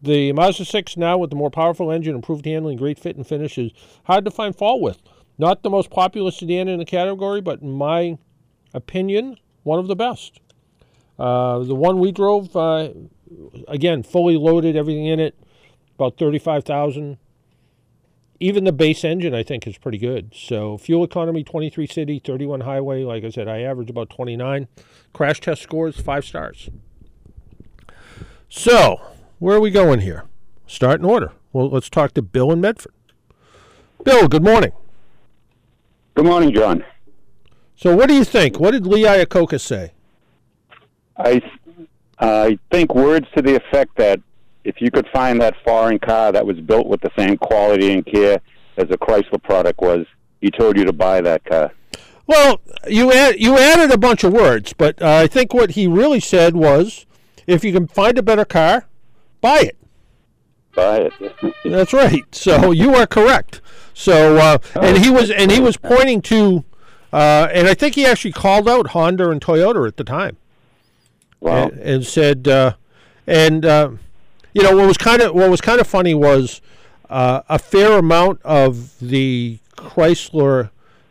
The 0.00 0.32
Mazda 0.32 0.64
6 0.64 0.96
now 0.96 1.18
with 1.18 1.28
the 1.28 1.36
more 1.36 1.50
powerful 1.50 1.90
engine, 1.90 2.14
improved 2.14 2.46
handling, 2.46 2.78
great 2.78 2.98
fit 2.98 3.16
and 3.16 3.26
finish 3.26 3.58
is 3.58 3.72
hard 4.04 4.24
to 4.24 4.30
find 4.30 4.56
fault 4.56 4.80
with. 4.80 4.98
Not 5.38 5.62
the 5.62 5.70
most 5.70 5.90
popular 5.90 6.30
sedan 6.30 6.68
in 6.68 6.78
the 6.78 6.84
category, 6.84 7.40
but 7.40 7.60
in 7.60 7.70
my 7.70 8.18
opinion, 8.72 9.38
one 9.62 9.78
of 9.78 9.86
the 9.86 9.96
best. 9.96 10.40
Uh, 11.18 11.60
the 11.60 11.74
one 11.74 11.98
we 11.98 12.12
drove, 12.12 12.54
uh, 12.56 12.90
again, 13.68 14.02
fully 14.02 14.36
loaded, 14.36 14.76
everything 14.76 15.06
in 15.06 15.20
it, 15.20 15.34
about 15.94 16.18
35,000. 16.18 17.18
Even 18.38 18.64
the 18.64 18.72
base 18.72 19.02
engine, 19.02 19.34
I 19.34 19.42
think, 19.42 19.66
is 19.66 19.78
pretty 19.78 19.96
good. 19.96 20.34
So, 20.34 20.76
fuel 20.76 21.04
economy 21.04 21.42
23 21.42 21.86
city, 21.86 22.20
31 22.22 22.60
highway. 22.60 23.02
Like 23.02 23.24
I 23.24 23.30
said, 23.30 23.48
I 23.48 23.60
average 23.60 23.88
about 23.88 24.10
29. 24.10 24.68
Crash 25.14 25.40
test 25.40 25.62
scores, 25.62 25.98
five 25.98 26.24
stars. 26.24 26.68
So, 28.50 29.00
where 29.38 29.56
are 29.56 29.60
we 29.60 29.70
going 29.70 30.00
here? 30.00 30.24
Start 30.66 31.00
in 31.00 31.06
order. 31.06 31.32
Well, 31.52 31.70
let's 31.70 31.88
talk 31.88 32.12
to 32.14 32.22
Bill 32.22 32.52
in 32.52 32.60
Medford. 32.60 32.92
Bill, 34.04 34.28
good 34.28 34.44
morning. 34.44 34.72
Good 36.16 36.24
morning, 36.24 36.54
John. 36.54 36.82
So, 37.76 37.94
what 37.94 38.08
do 38.08 38.14
you 38.14 38.24
think? 38.24 38.58
What 38.58 38.70
did 38.70 38.86
Lee 38.86 39.02
Iacocca 39.02 39.60
say? 39.60 39.92
I 41.18 41.42
I 42.18 42.58
think 42.72 42.94
words 42.94 43.26
to 43.36 43.42
the 43.42 43.56
effect 43.56 43.98
that 43.98 44.20
if 44.64 44.80
you 44.80 44.90
could 44.90 45.06
find 45.12 45.38
that 45.42 45.54
foreign 45.62 45.98
car 45.98 46.32
that 46.32 46.46
was 46.46 46.58
built 46.58 46.86
with 46.86 47.02
the 47.02 47.10
same 47.18 47.36
quality 47.36 47.92
and 47.92 48.06
care 48.06 48.40
as 48.78 48.84
a 48.84 48.96
Chrysler 48.96 49.42
product 49.42 49.78
was, 49.82 50.06
he 50.40 50.50
told 50.50 50.78
you 50.78 50.86
to 50.86 50.92
buy 50.94 51.20
that 51.20 51.44
car. 51.44 51.70
Well, 52.26 52.62
you 52.88 53.12
add, 53.12 53.38
you 53.38 53.58
added 53.58 53.90
a 53.90 53.98
bunch 53.98 54.24
of 54.24 54.32
words, 54.32 54.72
but 54.72 55.00
uh, 55.02 55.16
I 55.16 55.26
think 55.26 55.52
what 55.52 55.72
he 55.72 55.86
really 55.86 56.20
said 56.20 56.56
was, 56.56 57.04
if 57.46 57.62
you 57.62 57.74
can 57.74 57.88
find 57.88 58.16
a 58.16 58.22
better 58.22 58.46
car, 58.46 58.86
buy 59.42 59.60
it. 59.60 59.76
Buy 60.76 61.10
it. 61.10 61.54
That's 61.64 61.92
right. 61.92 62.22
So 62.32 62.70
you 62.70 62.94
are 62.94 63.06
correct. 63.06 63.60
So 63.94 64.36
uh, 64.36 64.58
and 64.74 64.98
he 64.98 65.10
was 65.10 65.30
and 65.30 65.50
he 65.50 65.58
was 65.58 65.76
pointing 65.76 66.20
to, 66.22 66.64
uh, 67.12 67.48
and 67.50 67.66
I 67.66 67.74
think 67.74 67.94
he 67.94 68.04
actually 68.04 68.32
called 68.32 68.68
out 68.68 68.88
Honda 68.88 69.30
and 69.30 69.40
Toyota 69.40 69.88
at 69.88 69.96
the 69.96 70.04
time. 70.04 70.36
Wow. 71.40 71.68
and, 71.68 71.78
and 71.78 72.06
said, 72.06 72.46
uh, 72.46 72.74
and 73.26 73.64
uh, 73.64 73.90
you 74.52 74.62
know 74.62 74.76
what 74.76 74.86
was 74.86 74.98
kind 74.98 75.22
of 75.22 75.34
what 75.34 75.50
was 75.50 75.60
kind 75.60 75.80
of 75.80 75.86
funny 75.86 76.14
was 76.14 76.60
uh, 77.08 77.42
a 77.48 77.58
fair 77.58 77.98
amount 77.98 78.40
of 78.42 78.98
the 79.00 79.58
Chrysler 79.76 80.70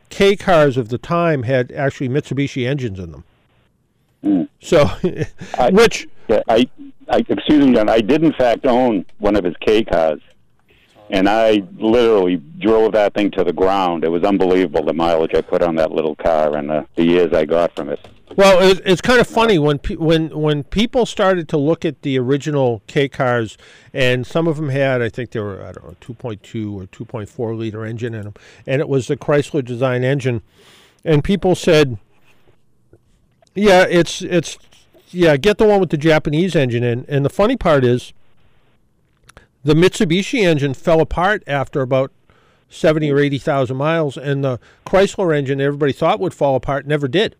K 0.09 0.36
cars 0.36 0.78
of 0.78 0.89
the 0.89 0.97
time 0.97 1.43
had 1.43 1.72
actually 1.72 2.09
Mitsubishi 2.09 2.68
engines 2.68 2.99
in 2.99 3.11
them. 3.11 4.49
So, 4.61 4.86
which 5.72 6.07
Yeah, 6.28 6.41
I, 6.47 6.68
I 7.07 7.17
excuse 7.17 7.65
me, 7.65 7.73
John. 7.73 7.89
I 7.89 8.01
did 8.01 8.23
in 8.23 8.33
fact 8.33 8.65
own 8.65 9.05
one 9.19 9.35
of 9.35 9.43
his 9.43 9.55
K 9.61 9.83
cars, 9.83 10.21
and 11.09 11.29
I 11.29 11.63
literally 11.77 12.37
drove 12.59 12.93
that 12.93 13.13
thing 13.13 13.31
to 13.31 13.43
the 13.43 13.53
ground. 13.53 14.03
It 14.03 14.09
was 14.09 14.23
unbelievable 14.23 14.83
the 14.83 14.93
mileage 14.93 15.35
I 15.35 15.41
put 15.41 15.61
on 15.61 15.75
that 15.75 15.91
little 15.91 16.15
car 16.15 16.57
and 16.57 16.69
the, 16.69 16.85
the 16.95 17.03
years 17.03 17.33
I 17.33 17.45
got 17.45 17.75
from 17.75 17.89
it. 17.89 17.99
Well, 18.35 18.59
it, 18.59 18.81
it's 18.85 19.01
kind 19.01 19.21
of 19.21 19.27
funny 19.27 19.59
when 19.59 19.77
pe- 19.79 19.95
when 19.95 20.29
when 20.37 20.63
people 20.63 21.05
started 21.05 21.47
to 21.49 21.57
look 21.57 21.85
at 21.85 22.01
the 22.01 22.17
original 22.17 22.81
K 22.87 23.07
cars, 23.07 23.55
and 23.93 24.25
some 24.25 24.47
of 24.47 24.57
them 24.57 24.69
had, 24.69 25.01
I 25.01 25.09
think 25.09 25.31
they 25.31 25.39
were, 25.39 25.63
I 25.63 25.71
don't 25.71 25.85
know, 25.85 25.95
two 26.01 26.15
point 26.15 26.41
two 26.41 26.77
or 26.77 26.87
two 26.87 27.05
point 27.05 27.29
four 27.29 27.55
liter 27.55 27.85
engine 27.85 28.13
in 28.15 28.23
them, 28.23 28.33
and 28.65 28.81
it 28.81 28.89
was 28.89 29.07
the 29.07 29.15
Chrysler 29.15 29.63
design 29.63 30.03
engine, 30.03 30.41
and 31.05 31.23
people 31.23 31.53
said, 31.53 31.97
"Yeah, 33.53 33.85
it's 33.87 34.23
it's 34.23 34.57
yeah, 35.11 35.37
get 35.37 35.57
the 35.57 35.67
one 35.67 35.79
with 35.79 35.89
the 35.89 35.97
Japanese 35.97 36.55
engine 36.55 36.83
in." 36.83 37.05
And 37.07 37.25
the 37.25 37.29
funny 37.29 37.57
part 37.57 37.83
is, 37.83 38.13
the 39.63 39.73
Mitsubishi 39.73 40.43
engine 40.43 40.73
fell 40.73 41.01
apart 41.01 41.43
after 41.47 41.81
about 41.81 42.11
seventy 42.69 43.11
or 43.11 43.19
eighty 43.19 43.37
thousand 43.37 43.77
miles, 43.77 44.17
and 44.17 44.43
the 44.43 44.59
Chrysler 44.85 45.35
engine 45.35 45.61
everybody 45.61 45.91
thought 45.91 46.19
would 46.19 46.33
fall 46.33 46.55
apart 46.55 46.85
never 46.85 47.07
did. 47.07 47.35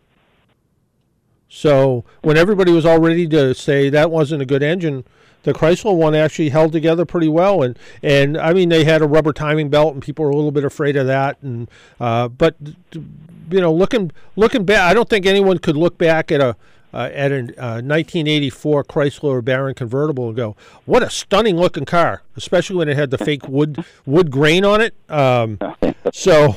So 1.48 2.04
when 2.22 2.36
everybody 2.36 2.72
was 2.72 2.84
all 2.84 2.98
ready 2.98 3.26
to 3.28 3.54
say 3.54 3.88
that 3.90 4.10
wasn't 4.10 4.42
a 4.42 4.46
good 4.46 4.62
engine, 4.62 5.04
the 5.44 5.52
Chrysler 5.52 5.96
one 5.96 6.14
actually 6.14 6.48
held 6.48 6.72
together 6.72 7.04
pretty 7.04 7.28
well, 7.28 7.62
and 7.62 7.78
and 8.02 8.36
I 8.36 8.52
mean 8.52 8.68
they 8.68 8.84
had 8.84 9.02
a 9.02 9.06
rubber 9.06 9.32
timing 9.32 9.68
belt, 9.68 9.94
and 9.94 10.02
people 10.02 10.24
were 10.24 10.30
a 10.30 10.36
little 10.36 10.50
bit 10.50 10.64
afraid 10.64 10.96
of 10.96 11.06
that, 11.06 11.38
and 11.42 11.70
uh, 12.00 12.28
but 12.28 12.56
you 12.92 13.60
know 13.60 13.72
looking 13.72 14.10
looking 14.34 14.64
back, 14.64 14.80
I 14.80 14.92
don't 14.92 15.08
think 15.08 15.24
anyone 15.24 15.58
could 15.58 15.76
look 15.76 15.98
back 15.98 16.32
at 16.32 16.40
a 16.40 16.56
uh, 16.96 17.10
at 17.12 17.30
a 17.30 17.38
uh, 17.62 17.84
1984 17.84 18.84
Chrysler 18.84 19.44
Baron 19.44 19.74
convertible 19.74 20.28
and 20.28 20.36
go, 20.36 20.56
"What 20.86 21.02
a 21.02 21.10
stunning 21.10 21.56
looking 21.56 21.84
car!" 21.84 22.22
Especially 22.36 22.76
when 22.76 22.88
it 22.88 22.96
had 22.96 23.10
the 23.10 23.18
fake 23.18 23.46
wood 23.48 23.84
wood 24.06 24.30
grain 24.30 24.64
on 24.64 24.80
it. 24.80 24.94
Um, 25.10 25.58
so, 26.14 26.56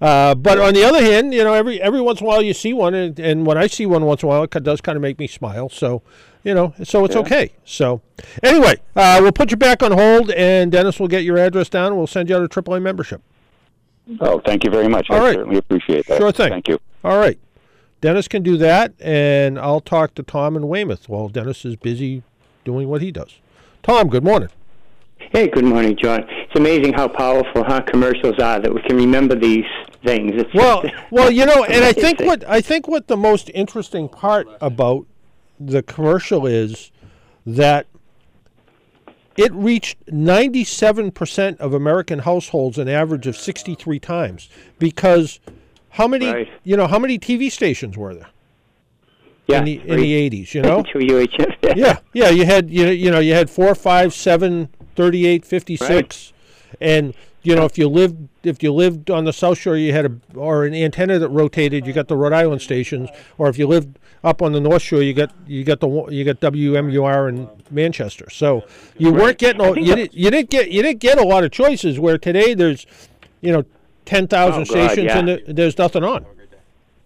uh, 0.00 0.34
but 0.34 0.58
on 0.58 0.72
the 0.72 0.82
other 0.82 1.02
hand, 1.02 1.34
you 1.34 1.44
know, 1.44 1.52
every 1.52 1.80
every 1.82 2.00
once 2.00 2.20
in 2.20 2.26
a 2.26 2.28
while 2.28 2.40
you 2.40 2.54
see 2.54 2.72
one, 2.72 2.94
and, 2.94 3.20
and 3.20 3.44
when 3.46 3.58
I 3.58 3.66
see 3.66 3.84
one 3.84 4.06
once 4.06 4.22
in 4.22 4.28
a 4.28 4.30
while, 4.30 4.44
it 4.44 4.50
does 4.62 4.80
kind 4.80 4.96
of 4.96 5.02
make 5.02 5.18
me 5.18 5.26
smile. 5.26 5.68
So, 5.68 6.00
you 6.42 6.54
know, 6.54 6.72
so 6.82 7.04
it's 7.04 7.16
okay. 7.16 7.52
So, 7.66 8.00
anyway, 8.42 8.76
uh, 8.96 9.18
we'll 9.20 9.32
put 9.32 9.50
you 9.50 9.58
back 9.58 9.82
on 9.82 9.92
hold, 9.92 10.30
and 10.30 10.72
Dennis 10.72 10.98
will 10.98 11.08
get 11.08 11.22
your 11.22 11.36
address 11.36 11.68
down. 11.68 11.88
and 11.88 11.96
We'll 11.98 12.06
send 12.06 12.30
you 12.30 12.36
out 12.36 12.42
a 12.42 12.48
AAA 12.48 12.80
membership. 12.80 13.20
Oh, 14.20 14.40
thank 14.40 14.64
you 14.64 14.70
very 14.70 14.88
much. 14.88 15.10
All 15.10 15.16
I 15.16 15.20
right. 15.20 15.34
certainly 15.34 15.58
appreciate 15.58 16.06
that. 16.06 16.16
Sure 16.16 16.32
thing. 16.32 16.48
Thank 16.48 16.66
you. 16.68 16.80
All 17.04 17.18
right. 17.18 17.38
Dennis 18.00 18.28
can 18.28 18.42
do 18.42 18.56
that, 18.56 18.92
and 19.00 19.58
I'll 19.58 19.80
talk 19.80 20.14
to 20.14 20.22
Tom 20.22 20.56
in 20.56 20.68
Weymouth 20.68 21.08
while 21.08 21.28
Dennis 21.28 21.64
is 21.64 21.76
busy 21.76 22.22
doing 22.64 22.88
what 22.88 23.02
he 23.02 23.12
does. 23.12 23.36
Tom, 23.82 24.08
good 24.08 24.24
morning. 24.24 24.48
Hey, 25.32 25.48
good 25.48 25.64
morning, 25.64 25.96
John. 25.96 26.24
It's 26.28 26.56
amazing 26.56 26.94
how 26.94 27.08
powerful 27.08 27.62
huh, 27.62 27.82
commercials 27.82 28.38
are 28.38 28.58
that 28.58 28.74
we 28.74 28.80
can 28.82 28.96
remember 28.96 29.34
these 29.34 29.66
things. 30.04 30.32
It's 30.34 30.52
Well, 30.54 30.82
well, 31.10 31.30
you 31.30 31.44
know, 31.44 31.64
and 31.64 31.84
I 31.84 31.92
think 31.92 32.20
what 32.20 32.42
I 32.48 32.60
think 32.60 32.88
what 32.88 33.06
the 33.06 33.16
most 33.16 33.50
interesting 33.54 34.08
part 34.08 34.48
about 34.60 35.06
the 35.58 35.82
commercial 35.82 36.46
is 36.46 36.90
that 37.44 37.86
it 39.36 39.52
reached 39.52 40.04
97% 40.06 41.56
of 41.58 41.72
American 41.72 42.20
households 42.20 42.78
an 42.78 42.88
average 42.88 43.26
of 43.26 43.36
63 43.36 43.98
times 44.00 44.48
because 44.78 45.38
how 45.90 46.06
many 46.08 46.26
Right. 46.26 46.48
you 46.64 46.76
know 46.76 46.86
how 46.86 46.98
many 46.98 47.18
TV 47.18 47.50
stations 47.50 47.96
were 47.96 48.14
there 48.14 48.28
yeah, 49.46 49.58
in 49.58 49.64
the 49.64 49.80
in 49.86 49.96
the 50.00 50.30
80s 50.30 50.54
you 50.54 50.62
know 50.68 50.82
to 50.82 50.98
UHF. 50.98 51.56
yeah, 51.76 51.98
yeah. 52.12 52.28
You 52.30 52.44
had 52.46 52.70
you 52.70 52.86
you 52.88 53.10
know 53.10 53.18
you 53.18 53.34
had 53.34 53.50
four, 53.50 53.74
five, 53.74 54.14
seven, 54.14 54.68
38, 54.96 55.44
56. 55.44 56.32
and 56.80 57.14
you 57.42 57.56
know 57.56 57.64
if 57.64 57.76
you 57.78 57.88
lived 57.88 58.28
if 58.44 58.62
you 58.62 58.72
lived 58.72 59.10
on 59.10 59.24
the 59.24 59.32
South 59.32 59.58
Shore, 59.58 59.76
you 59.76 59.92
had 59.92 60.06
a 60.06 60.12
or 60.34 60.64
an 60.64 60.74
antenna 60.74 61.18
that 61.18 61.28
rotated. 61.30 61.86
You 61.86 61.92
got 61.92 62.08
the 62.08 62.16
Rhode 62.16 62.32
Island 62.32 62.62
stations, 62.62 63.08
or 63.38 63.48
if 63.48 63.58
you 63.58 63.66
lived 63.66 63.98
up 64.22 64.40
on 64.42 64.52
the 64.52 64.60
North 64.60 64.82
Shore, 64.82 65.02
you 65.02 65.14
got 65.14 65.32
you 65.46 65.64
got 65.64 65.80
the 65.80 65.88
you 66.10 66.24
got 66.24 66.40
WMUR 66.40 67.28
in 67.28 67.48
Manchester. 67.70 68.30
So 68.30 68.64
you 68.98 69.12
weren't 69.12 69.38
getting 69.38 69.60
a- 69.62 69.78
you 69.80 69.94
didn't 69.96 70.14
you 70.14 70.30
didn't 70.30 70.50
get 70.50 70.70
you 70.70 70.82
didn't 70.82 71.00
get 71.00 71.18
a 71.18 71.24
lot 71.24 71.42
of 71.44 71.50
choices. 71.50 71.98
Where 71.98 72.18
today 72.18 72.54
there's 72.54 72.86
you 73.40 73.52
know 73.52 73.64
ten 74.04 74.26
thousand 74.26 74.62
Oh, 74.62 74.64
stations 74.64 75.04
yeah. 75.06 75.18
and 75.18 75.28
there, 75.28 75.40
there's 75.46 75.78
nothing 75.78 76.04
on. 76.04 76.24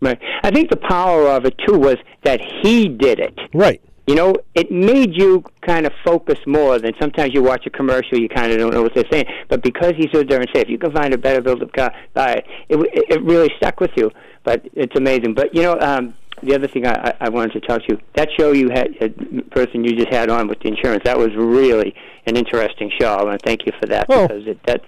Right. 0.01 0.21
I 0.43 0.51
think 0.51 0.69
the 0.71 0.77
power 0.77 1.29
of 1.29 1.47
it 1.47 1.57
too 1.67 1.79
was 1.79 1.97
that 2.25 2.41
he 2.63 2.89
did 2.89 3.19
it. 3.21 3.39
Right. 3.55 3.81
You 4.07 4.15
know, 4.17 4.35
it 4.55 4.71
made 4.71 5.15
you 5.17 5.43
kind 5.63 5.87
of 5.87 5.93
focus 6.05 6.39
more 6.47 6.79
than 6.79 6.93
sometimes 7.01 7.33
you 7.33 7.43
watch 7.43 7.65
a 7.67 7.71
commercial, 7.71 8.19
you 8.19 8.29
kind 8.29 8.53
of 8.53 8.59
don't 8.59 8.75
know 8.75 8.83
what 8.83 8.95
they're 8.95 9.09
saying. 9.11 9.25
But 9.49 9.63
because 9.63 9.95
he 9.97 10.09
stood 10.09 10.29
there 10.29 10.41
and 10.41 10.49
said, 10.55 10.65
if 10.65 10.69
you 10.69 10.77
can 10.77 10.93
find 10.93 11.15
a 11.15 11.19
better 11.19 11.41
built-up 11.41 11.73
car, 11.73 11.91
buy 12.13 12.33
it, 12.35 12.47
it, 12.69 12.77
it, 12.81 13.05
it 13.15 13.23
really 13.23 13.51
stuck 13.57 13.81
with 13.81 13.93
you. 13.97 14.11
But 14.43 14.69
it's 14.75 14.95
amazing. 14.95 15.33
But, 15.33 15.55
you 15.55 15.63
know, 15.63 15.79
um, 15.81 16.13
the 16.43 16.55
other 16.55 16.69
thing 16.69 16.87
I, 16.87 17.15
I 17.19 17.31
wanted 17.31 17.55
to 17.55 17.61
talk 17.67 17.81
to 17.85 17.95
you, 17.95 18.01
that 18.13 18.29
show 18.39 18.53
you 18.53 18.69
had, 18.69 18.89
uh, 19.01 19.09
person 19.51 19.85
you 19.85 19.97
just 19.97 20.13
had 20.13 20.29
on 20.29 20.49
with 20.49 20.61
the 20.61 20.69
insurance, 20.69 21.03
that 21.05 21.17
was 21.17 21.35
really 21.35 21.95
an 22.27 22.37
interesting 22.37 22.91
show. 23.01 23.25
To 23.31 23.39
thank 23.39 23.65
you 23.65 23.73
for 23.81 23.87
that 23.87 24.05
Oh. 24.11 24.29
because 24.29 24.47
it, 24.47 24.63
that. 24.65 24.83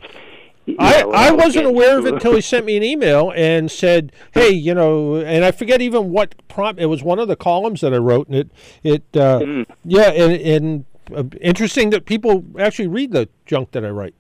You 0.67 0.77
I, 0.79 1.03
know, 1.03 1.13
I 1.13 1.31
was 1.31 1.45
wasn't 1.47 1.67
aware 1.67 1.99
of 1.99 2.07
it 2.07 2.15
until 2.15 2.35
he 2.35 2.41
sent 2.41 2.67
me 2.67 2.77
an 2.77 2.83
email 2.83 3.33
and 3.35 3.71
said, 3.71 4.13
"Hey, 4.33 4.51
you 4.51 4.75
know," 4.75 5.17
and 5.17 5.45
I 5.45 5.51
forget 5.53 5.81
even 5.81 6.11
what 6.11 6.35
prompt. 6.49 6.81
It 6.81 6.87
was 6.87 7.03
one 7.03 7.19
of 7.19 7.29
the 7.29 7.37
columns 7.37 7.81
that 7.83 7.95
I 7.95 7.99
wrote, 7.99 8.29
and 8.29 8.37
it, 8.37 8.51
it, 8.83 9.21
uh, 9.21 9.39
Mm. 9.41 9.67
yeah, 9.85 10.11
and, 10.11 10.33
and 10.33 10.85
uh, 11.17 11.25
interesting 11.41 11.91
that 11.91 12.05
people 12.05 12.45
actually 12.59 12.89
read 12.89 13.13
the 13.13 13.29
junk 13.47 13.71
that 13.73 13.85
I 13.85 13.91
write. 13.91 14.15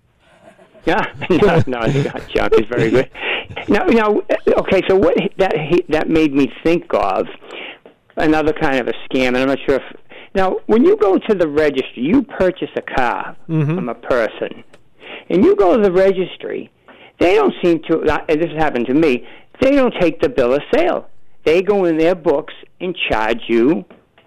Yeah, 0.84 1.05
no, 1.30 1.62
no, 1.66 1.80
not 1.80 2.28
junk 2.28 2.53
is 2.55 2.66
very 2.70 2.90
good. 2.90 3.11
Now, 3.68 3.84
now, 3.86 4.22
okay. 4.47 4.82
So 4.88 4.94
what 4.97 5.16
that 5.38 5.55
that 5.88 6.09
made 6.09 6.32
me 6.32 6.53
think 6.62 6.84
of 6.94 7.26
another 8.16 8.53
kind 8.53 8.78
of 8.78 8.86
a 8.86 8.92
scam, 9.09 9.28
and 9.28 9.38
I'm 9.38 9.49
not 9.49 9.59
sure 9.66 9.76
if 9.76 9.82
now 10.36 10.59
when 10.66 10.84
you 10.84 10.97
go 10.97 11.18
to 11.18 11.34
the 11.34 11.49
registry, 11.49 12.05
you 12.05 12.22
purchase 12.22 12.70
a 12.76 12.82
car 12.82 13.36
from 13.47 13.88
a 13.88 13.94
person, 13.94 14.62
and 15.29 15.45
you 15.45 15.57
go 15.57 15.77
to 15.77 15.83
the 15.83 15.93
registry. 15.93 16.70
They 17.18 17.35
don't 17.35 17.55
seem 17.62 17.83
to. 17.85 18.01
And 18.29 18.41
this 18.41 18.51
has 18.51 18.59
happened 18.59 18.87
to 18.87 18.95
me. 18.95 19.27
They 19.61 19.72
don't 19.72 19.95
take 20.01 20.20
the 20.20 20.29
bill 20.29 20.55
of 20.55 20.62
sale. 20.74 21.09
They 21.45 21.62
go 21.62 21.85
in 21.85 21.97
their 21.97 22.14
books 22.14 22.55
and 22.81 22.97
charge 23.09 23.43
you 23.49 23.85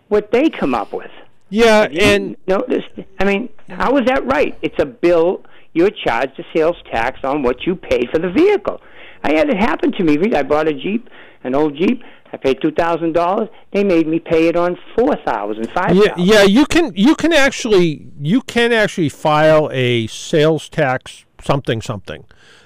what 0.07 0.31
they 0.31 0.49
come 0.49 0.73
up 0.73 0.93
with. 0.93 1.11
Yeah, 1.49 1.87
and 1.99 2.35
notice. 2.47 2.83
I 3.19 3.25
mean, 3.25 3.49
how 3.69 3.97
is 3.97 4.05
that 4.05 4.25
right? 4.25 4.57
It's 4.61 4.79
a 4.79 4.85
bill. 4.85 5.43
You're 5.73 5.91
charged 5.91 6.37
the 6.37 6.45
sales 6.55 6.77
tax 6.91 7.19
on 7.23 7.43
what 7.43 7.65
you 7.65 7.75
paid 7.75 8.09
for 8.11 8.19
the 8.19 8.31
vehicle. 8.31 8.81
I 9.23 9.33
had 9.33 9.49
it 9.49 9.57
happen 9.57 9.91
to 9.93 10.03
me. 10.03 10.17
I 10.33 10.43
bought 10.43 10.67
a 10.67 10.73
Jeep, 10.73 11.09
an 11.43 11.55
old 11.55 11.75
Jeep. 11.75 12.03
I 12.31 12.37
paid 12.37 12.61
two 12.61 12.71
thousand 12.71 13.13
dollars. 13.13 13.49
They 13.71 13.83
made 13.83 14.07
me 14.07 14.19
pay 14.19 14.47
it 14.47 14.55
on 14.55 14.77
four 14.95 15.15
thousand, 15.25 15.69
five 15.71 15.95
yeah, 15.95 16.13
yeah, 16.17 16.43
you 16.43 16.65
can 16.65 16.91
you 16.95 17.15
can 17.15 17.33
actually 17.33 18.07
you 18.19 18.41
can 18.41 18.71
actually 18.71 19.09
file 19.09 19.69
a 19.73 20.05
sales 20.07 20.69
tax 20.69 21.25
something 21.41 21.81
something. 21.81 22.25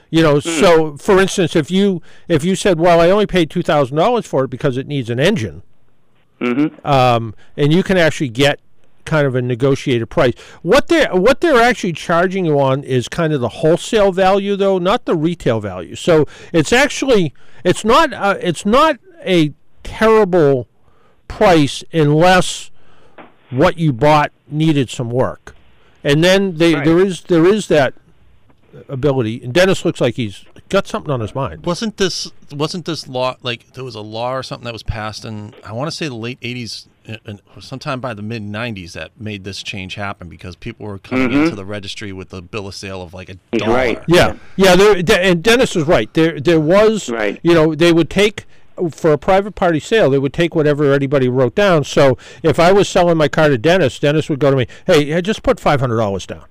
You 0.09 0.21
know, 0.21 0.39
so 0.39 0.95
for 0.97 1.19
instance, 1.19 1.55
if 1.55 1.71
you 1.71 2.01
if 2.27 2.43
you 2.43 2.55
said, 2.55 2.77
"Well, 2.79 2.99
I 2.99 3.09
only 3.09 3.25
paid 3.25 3.49
two 3.49 3.63
thousand 3.63 3.97
dollars 3.97 4.27
for 4.27 4.43
it 4.43 4.49
because 4.49 4.77
it 4.77 4.85
needs 4.85 5.09
an 5.09 5.19
engine," 5.19 5.63
Mm-hmm. 6.41 6.85
um, 6.85 7.33
and 7.55 7.71
you 7.71 7.83
can 7.83 7.97
actually 7.97 8.29
get 8.29 8.59
kind 9.05 9.27
of 9.27 9.35
a 9.35 9.41
negotiated 9.41 10.09
price. 10.09 10.33
What 10.61 10.87
they're 10.87 11.13
what 11.13 11.41
they're 11.41 11.61
actually 11.61 11.93
charging 11.93 12.45
you 12.45 12.59
on 12.59 12.83
is 12.83 13.07
kind 13.07 13.33
of 13.33 13.41
the 13.41 13.49
wholesale 13.49 14.11
value, 14.11 14.55
though, 14.55 14.77
not 14.77 15.05
the 15.05 15.15
retail 15.15 15.59
value. 15.59 15.95
So 15.95 16.25
it's 16.51 16.73
actually 16.73 17.33
it's 17.63 17.83
not 17.85 18.13
uh, 18.13 18.37
it's 18.41 18.65
not 18.65 18.99
a 19.25 19.53
terrible 19.83 20.67
price 21.27 21.83
unless 21.91 22.71
what 23.49 23.77
you 23.77 23.93
bought 23.93 24.31
needed 24.47 24.89
some 24.89 25.09
work, 25.09 25.55
and 26.03 26.23
then 26.23 26.57
they, 26.57 26.73
there 26.73 26.99
is 26.99 27.21
there 27.21 27.45
is 27.45 27.67
that 27.67 27.93
ability. 28.89 29.43
And 29.43 29.53
Dennis 29.53 29.85
looks 29.85 30.01
like 30.01 30.15
he's 30.15 30.45
got 30.69 30.87
something 30.87 31.11
on 31.11 31.19
his 31.19 31.33
mind. 31.35 31.65
Wasn't 31.65 31.97
this 31.97 32.31
wasn't 32.51 32.85
this 32.85 33.07
law 33.07 33.35
like 33.41 33.73
there 33.73 33.83
was 33.83 33.95
a 33.95 34.01
law 34.01 34.33
or 34.33 34.43
something 34.43 34.65
that 34.65 34.73
was 34.73 34.83
passed 34.83 35.25
in 35.25 35.53
I 35.63 35.71
want 35.73 35.89
to 35.89 35.95
say 35.95 36.07
the 36.07 36.15
late 36.15 36.39
'80s, 36.41 36.87
and- 37.05 37.19
and 37.25 37.41
sometime 37.59 37.99
by 37.99 38.13
the 38.13 38.21
mid 38.21 38.41
'90s 38.43 38.93
that 38.93 39.11
made 39.19 39.43
this 39.43 39.61
change 39.63 39.95
happen 39.95 40.29
because 40.29 40.55
people 40.55 40.85
were 40.87 40.97
coming 40.99 41.29
Mhm. 41.29 41.43
into 41.45 41.55
the 41.55 41.65
registry 41.65 42.11
with 42.13 42.29
the 42.29 42.41
bill 42.41 42.67
of 42.67 42.75
sale 42.75 43.01
of 43.01 43.13
like 43.13 43.29
a 43.29 43.37
He's 43.51 43.61
dollar. 43.61 43.73
right. 43.75 44.03
Yeah, 44.07 44.35
yeah. 44.55 44.75
There, 44.75 45.21
and 45.21 45.43
Dennis 45.43 45.75
is 45.75 45.85
right. 45.85 46.13
There, 46.13 46.39
there 46.39 46.59
was. 46.59 47.09
Right. 47.09 47.39
You 47.43 47.53
know, 47.53 47.75
they 47.75 47.91
would 47.91 48.09
take 48.09 48.45
for 48.91 49.11
a 49.13 49.17
private 49.19 49.53
party 49.53 49.79
sale. 49.79 50.09
They 50.09 50.17
would 50.17 50.33
take 50.33 50.55
whatever 50.55 50.93
anybody 50.93 51.29
wrote 51.29 51.53
down. 51.53 51.83
So 51.83 52.17
if 52.41 52.59
I 52.59 52.71
was 52.71 52.89
selling 52.89 53.17
my 53.17 53.27
car 53.27 53.49
to 53.49 53.57
Dennis, 53.57 53.99
Dennis 53.99 54.29
would 54.29 54.39
go 54.39 54.49
to 54.49 54.57
me, 54.57 54.65
"Hey, 54.87 55.21
just 55.21 55.43
put 55.43 55.59
five 55.59 55.79
hundred 55.79 55.97
dollars 55.97 56.25
down." 56.25 56.45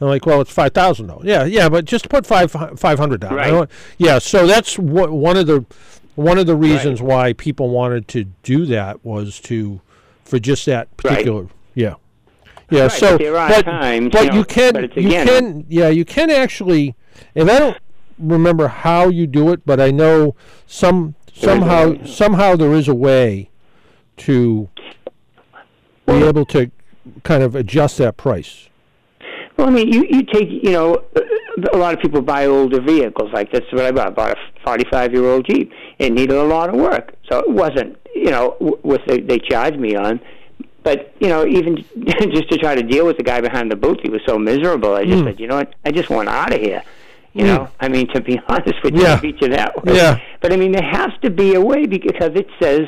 I'm 0.00 0.08
like, 0.08 0.26
"Well, 0.26 0.40
it's 0.40 0.50
five 0.50 0.72
thousand 0.72 1.06
dollars." 1.06 1.24
Yeah, 1.24 1.44
yeah, 1.44 1.68
but 1.68 1.84
just 1.84 2.08
put 2.08 2.26
five 2.26 2.50
five 2.50 2.98
hundred 2.98 3.20
down. 3.20 3.34
Right. 3.34 3.68
Yeah. 3.98 4.18
So 4.18 4.46
that's 4.46 4.78
what 4.78 5.10
one 5.10 5.36
of 5.36 5.46
the 5.46 5.64
one 6.16 6.38
of 6.38 6.46
the 6.46 6.56
reasons 6.56 7.00
why 7.00 7.32
people 7.32 7.70
wanted 7.70 8.08
to 8.08 8.24
do 8.42 8.66
that 8.66 9.04
was 9.04 9.40
to 9.40 9.80
for 10.24 10.38
just 10.38 10.66
that 10.66 10.94
particular. 10.96 11.48
Yeah. 11.74 11.94
Yeah. 12.70 12.82
Right, 12.82 12.92
so, 12.92 13.12
but 13.12 13.18
there 13.18 13.36
are 13.36 13.48
but, 13.48 13.64
times, 13.64 14.10
but 14.12 14.24
you 14.24 14.30
know, 14.30 14.36
you 14.38 14.44
can, 14.44 14.72
but 14.72 14.96
you 14.96 15.08
can, 15.08 15.64
yeah, 15.68 15.88
you 15.88 16.04
can 16.04 16.30
actually, 16.30 16.96
and 17.34 17.50
I 17.50 17.58
don't 17.58 17.78
remember 18.18 18.68
how 18.68 19.08
you 19.08 19.26
do 19.26 19.52
it, 19.52 19.64
but 19.64 19.80
I 19.80 19.90
know 19.90 20.34
some 20.66 21.14
somehow 21.32 22.04
somehow 22.04 22.56
there 22.56 22.72
is 22.72 22.88
a 22.88 22.94
way 22.94 23.50
to 24.16 24.68
be 26.06 26.14
able 26.14 26.46
to 26.46 26.70
kind 27.22 27.42
of 27.42 27.54
adjust 27.54 27.98
that 27.98 28.16
price. 28.16 28.68
Well, 29.56 29.68
I 29.68 29.70
mean, 29.70 29.92
you 29.92 30.04
you 30.08 30.22
take 30.22 30.48
you 30.50 30.72
know, 30.72 31.02
a 31.72 31.76
lot 31.76 31.94
of 31.94 32.00
people 32.00 32.20
buy 32.20 32.46
older 32.46 32.80
vehicles. 32.80 33.32
Like 33.32 33.50
that's 33.52 33.70
what 33.72 33.84
I 33.84 33.90
bought. 33.92 34.08
I 34.08 34.10
bought 34.10 34.32
a 34.32 34.60
45 34.64 35.12
year 35.12 35.24
old 35.24 35.46
Jeep. 35.48 35.72
It 35.98 36.12
needed 36.12 36.36
a 36.36 36.44
lot 36.44 36.68
of 36.68 36.76
work, 36.76 37.14
so 37.30 37.38
it 37.40 37.50
wasn't 37.50 37.96
you 38.14 38.30
know 38.30 38.56
what 38.82 39.00
they, 39.06 39.20
they 39.20 39.38
charged 39.38 39.78
me 39.78 39.96
on. 39.96 40.20
But 40.82 41.14
you 41.20 41.28
know, 41.28 41.46
even 41.46 41.76
just 42.34 42.50
to 42.50 42.58
try 42.58 42.74
to 42.74 42.82
deal 42.82 43.06
with 43.06 43.16
the 43.16 43.22
guy 43.22 43.40
behind 43.40 43.70
the 43.72 43.76
booth, 43.76 43.98
he 44.02 44.10
was 44.10 44.20
so 44.26 44.38
miserable. 44.38 44.94
I 44.94 45.04
just 45.04 45.22
Mm. 45.22 45.26
said, 45.26 45.40
you 45.40 45.46
know 45.48 45.56
what, 45.56 45.74
I 45.84 45.90
just 45.90 46.10
want 46.10 46.28
out 46.28 46.52
of 46.54 46.60
here. 46.60 46.82
You 47.32 47.44
Mm. 47.44 47.46
know, 47.48 47.68
I 47.80 47.88
mean, 47.88 48.08
to 48.14 48.20
be 48.20 48.38
honest 48.48 48.74
with 48.84 48.94
you, 48.94 49.02
Yeah. 49.02 49.18
Beat 49.20 49.40
you 49.40 49.48
that 49.48 49.84
way. 49.84 49.96
Yeah. 49.96 50.18
But 50.42 50.52
I 50.52 50.56
mean, 50.56 50.72
there 50.72 50.88
has 50.88 51.10
to 51.22 51.30
be 51.30 51.54
a 51.54 51.60
way 51.60 51.86
because 51.86 52.32
it 52.34 52.46
says 52.60 52.82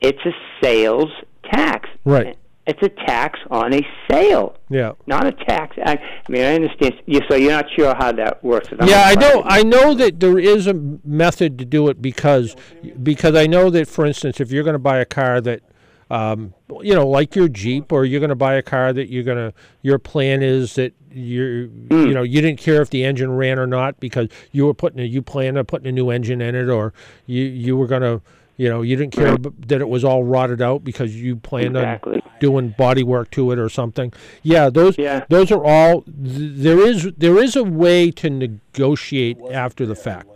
it's 0.00 0.18
a 0.26 0.32
sales 0.62 1.10
tax. 1.50 1.88
Right. 2.04 2.36
It's 2.64 2.80
a 2.82 2.88
tax 2.88 3.40
on 3.50 3.74
a 3.74 3.80
sale 4.08 4.56
Yeah. 4.70 4.92
not 5.08 5.26
a 5.26 5.32
tax. 5.32 5.76
I, 5.84 5.94
I 5.94 6.30
mean, 6.32 6.42
I 6.42 6.54
understand. 6.54 6.94
You, 7.06 7.20
so 7.28 7.34
you're 7.36 7.50
not 7.50 7.66
sure 7.76 7.92
how 7.94 8.12
that 8.12 8.42
works. 8.44 8.68
Yeah, 8.84 9.02
I 9.04 9.14
know. 9.16 9.42
I 9.44 9.62
know 9.64 9.94
that 9.94 10.20
there 10.20 10.38
is 10.38 10.68
a 10.68 10.74
method 11.04 11.58
to 11.58 11.64
do 11.64 11.88
it 11.88 12.00
because 12.00 12.54
because 13.02 13.34
I 13.34 13.46
know 13.48 13.68
that, 13.70 13.88
for 13.88 14.06
instance, 14.06 14.40
if 14.40 14.52
you're 14.52 14.62
going 14.62 14.74
to 14.74 14.78
buy 14.78 14.98
a 14.98 15.04
car 15.04 15.40
that, 15.40 15.62
um, 16.08 16.54
you 16.82 16.94
know, 16.94 17.08
like 17.08 17.34
your 17.34 17.48
Jeep, 17.48 17.90
or 17.90 18.04
you're 18.04 18.20
going 18.20 18.28
to 18.30 18.36
buy 18.36 18.54
a 18.54 18.62
car 18.62 18.92
that 18.92 19.08
you're 19.08 19.24
going 19.24 19.38
to, 19.38 19.52
your 19.80 19.98
plan 19.98 20.42
is 20.42 20.76
that 20.76 20.92
you're, 21.10 21.66
Hmm. 21.66 22.06
you 22.06 22.14
know, 22.14 22.22
you 22.22 22.40
didn't 22.40 22.60
care 22.60 22.80
if 22.80 22.90
the 22.90 23.02
engine 23.04 23.32
ran 23.32 23.58
or 23.58 23.66
not 23.66 23.98
because 23.98 24.28
you 24.52 24.66
were 24.66 24.74
putting, 24.74 25.00
a, 25.00 25.04
you 25.04 25.20
planned 25.20 25.58
on 25.58 25.64
putting 25.64 25.88
a 25.88 25.92
new 25.92 26.10
engine 26.10 26.40
in 26.40 26.54
it, 26.54 26.68
or 26.68 26.94
you 27.26 27.42
you 27.42 27.76
were 27.76 27.88
going 27.88 28.02
to. 28.02 28.22
You 28.62 28.68
know, 28.68 28.82
you 28.82 28.94
didn't 28.96 29.12
care 29.12 29.32
Right. 29.32 29.68
that 29.68 29.80
it 29.80 29.88
was 29.88 30.04
all 30.04 30.22
rotted 30.22 30.62
out 30.62 30.84
because 30.84 31.20
you 31.20 31.34
planned 31.34 31.76
Exactly. 31.76 32.22
on 32.24 32.30
doing 32.38 32.74
body 32.78 33.02
work 33.02 33.28
to 33.32 33.50
it 33.50 33.58
or 33.58 33.68
something. 33.68 34.12
Yeah, 34.44 34.70
those 34.70 34.96
Yeah. 34.96 35.24
those 35.28 35.50
are 35.50 35.64
all. 35.64 36.02
Th- 36.02 36.52
there 36.66 36.78
is 36.78 37.10
there 37.18 37.38
is 37.42 37.56
a 37.56 37.64
way 37.64 38.12
to 38.12 38.30
negotiate 38.30 39.38
after 39.52 39.84
the 39.84 39.96
fact. 39.96 40.28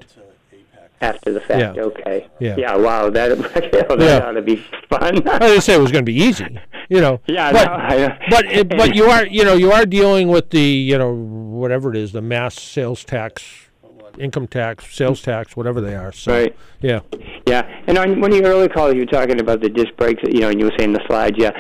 after 1.03 1.31
the 1.31 1.41
fact. 1.41 1.77
Yeah. 1.77 1.83
Okay. 1.83 2.27
Yeah. 2.41 2.57
Yeah. 2.59 2.75
Wow. 2.77 3.11
That 3.11 3.29
that 3.55 3.97
Yeah. 4.01 4.27
ought 4.27 4.33
to 4.33 4.43
be 4.43 4.57
fun. 4.89 5.29
I 5.29 5.39
didn't 5.41 5.61
say 5.61 5.75
it 5.75 5.81
was 5.81 5.93
going 5.93 6.05
to 6.05 6.11
be 6.11 6.19
easy, 6.21 6.59
you 6.89 7.01
know. 7.03 7.21
Yeah, 7.29 7.53
but 7.53 7.65
no, 7.67 7.73
I- 7.75 8.19
but 8.31 8.45
it, 8.47 8.69
but 8.71 8.95
you 8.97 9.05
are 9.15 9.27
you 9.27 9.45
know 9.45 9.55
you 9.55 9.71
are 9.73 9.85
dealing 9.87 10.29
with 10.29 10.51
the 10.51 10.61
you 10.91 10.99
know 10.99 11.13
whatever 11.13 11.91
it 11.91 11.97
is 11.97 12.11
the 12.13 12.23
mass 12.23 12.59
sales 12.61 13.05
tax, 13.05 13.66
income 14.19 14.47
tax, 14.47 14.95
sales 14.95 15.21
tax, 15.23 15.57
whatever 15.57 15.81
they 15.81 15.95
are. 15.95 16.13
So 16.13 16.33
Right. 16.33 16.57
yeah, 16.81 17.01
Yeah, 17.47 17.63
and 17.87 17.97
on 17.99 18.21
one 18.21 18.33
of 18.33 18.39
your 18.39 18.49
early 18.49 18.69
calls, 18.69 18.95
you 18.95 19.01
were 19.01 19.07
talking 19.07 19.41
about 19.41 19.61
the 19.61 19.69
disc 19.69 19.95
brakes. 19.97 20.23
You 20.27 20.41
know, 20.41 20.49
and 20.51 20.59
you 20.61 20.67
were 20.67 20.73
saying 20.79 20.93
the 20.93 21.03
slides. 21.07 21.37
Yeah, 21.39 21.51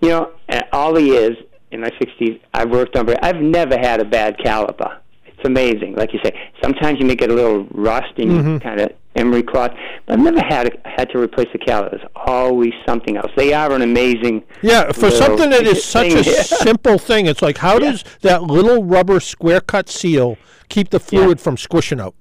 you 0.00 0.08
know, 0.10 0.30
uh, 0.48 0.62
all 0.72 0.92
the 0.92 1.02
years 1.02 1.36
in 1.72 1.80
my 1.80 1.90
60s, 2.00 2.38
I've 2.54 2.70
worked 2.70 2.96
on. 2.96 3.06
brake- 3.06 3.18
I've 3.22 3.40
never 3.40 3.76
had 3.78 4.00
a 4.00 4.04
bad 4.04 4.38
caliper. 4.38 4.96
It's 5.26 5.44
amazing. 5.46 5.94
Like 5.94 6.12
you 6.12 6.18
say, 6.24 6.32
sometimes 6.62 6.98
you 7.00 7.06
may 7.06 7.14
get 7.14 7.30
a 7.30 7.34
little 7.34 7.64
rust 7.72 8.12
and 8.18 8.30
Mm-hmm. 8.30 8.52
you 8.54 8.60
kind 8.60 8.80
of 8.80 8.90
emery 9.16 9.42
cloth, 9.42 9.72
but 10.06 10.14
I've 10.14 10.24
never 10.24 10.40
had 10.40 10.80
had 10.84 11.10
to 11.10 11.18
replace 11.18 11.48
the 11.52 11.58
caliper. 11.58 11.90
There's 11.90 12.10
always 12.14 12.72
something 12.86 13.16
else. 13.16 13.30
They 13.36 13.52
are 13.52 13.72
an 13.72 13.82
amazing. 13.82 14.44
yeah. 14.62 14.92
For 14.92 15.10
something 15.10 15.50
that 15.50 15.66
is 15.66 15.84
such 15.98 16.12
a 16.12 16.24
simple 16.24 16.98
thing, 16.98 17.26
it's 17.26 17.42
like 17.42 17.58
how 17.58 17.78
does 17.78 18.04
that 18.20 18.42
little 18.44 18.84
rubber 18.84 19.20
square 19.20 19.60
cut 19.60 19.88
seal 19.88 20.38
keep 20.68 20.90
the 20.90 21.00
fluid 21.00 21.40
from 21.40 21.56
squishing 21.56 22.00
out? 22.00 22.14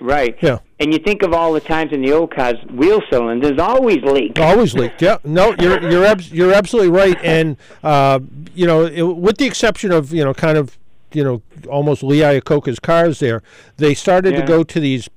Right. 0.00 0.36
Yeah. 0.40 0.58
And 0.80 0.92
you 0.92 0.98
think 0.98 1.22
of 1.22 1.32
all 1.32 1.52
the 1.52 1.60
times 1.60 1.92
in 1.92 2.02
the 2.02 2.12
old 2.12 2.34
cars, 2.34 2.56
wheel 2.72 3.00
cylinders 3.08 3.60
always 3.60 4.02
leak. 4.02 4.38
Always 4.40 4.74
leaked. 4.74 5.00
Yeah. 5.00 5.18
No, 5.22 5.54
you're 5.60 5.80
you're 5.90 6.04
abs- 6.04 6.32
you're 6.32 6.52
absolutely 6.52 6.90
right. 6.90 7.16
And 7.22 7.56
uh, 7.84 8.18
you 8.54 8.66
know, 8.66 8.86
it, 8.86 9.02
with 9.02 9.38
the 9.38 9.46
exception 9.46 9.92
of 9.92 10.12
you 10.12 10.24
know, 10.24 10.34
kind 10.34 10.58
of 10.58 10.76
you 11.12 11.22
know, 11.22 11.42
almost 11.68 12.02
Lee 12.02 12.18
Iacocca's 12.20 12.80
cars, 12.80 13.20
there 13.20 13.42
they 13.76 13.94
started 13.94 14.34
to 14.34 14.42
go 14.42 14.64
to 14.64 14.80
these 14.80 15.08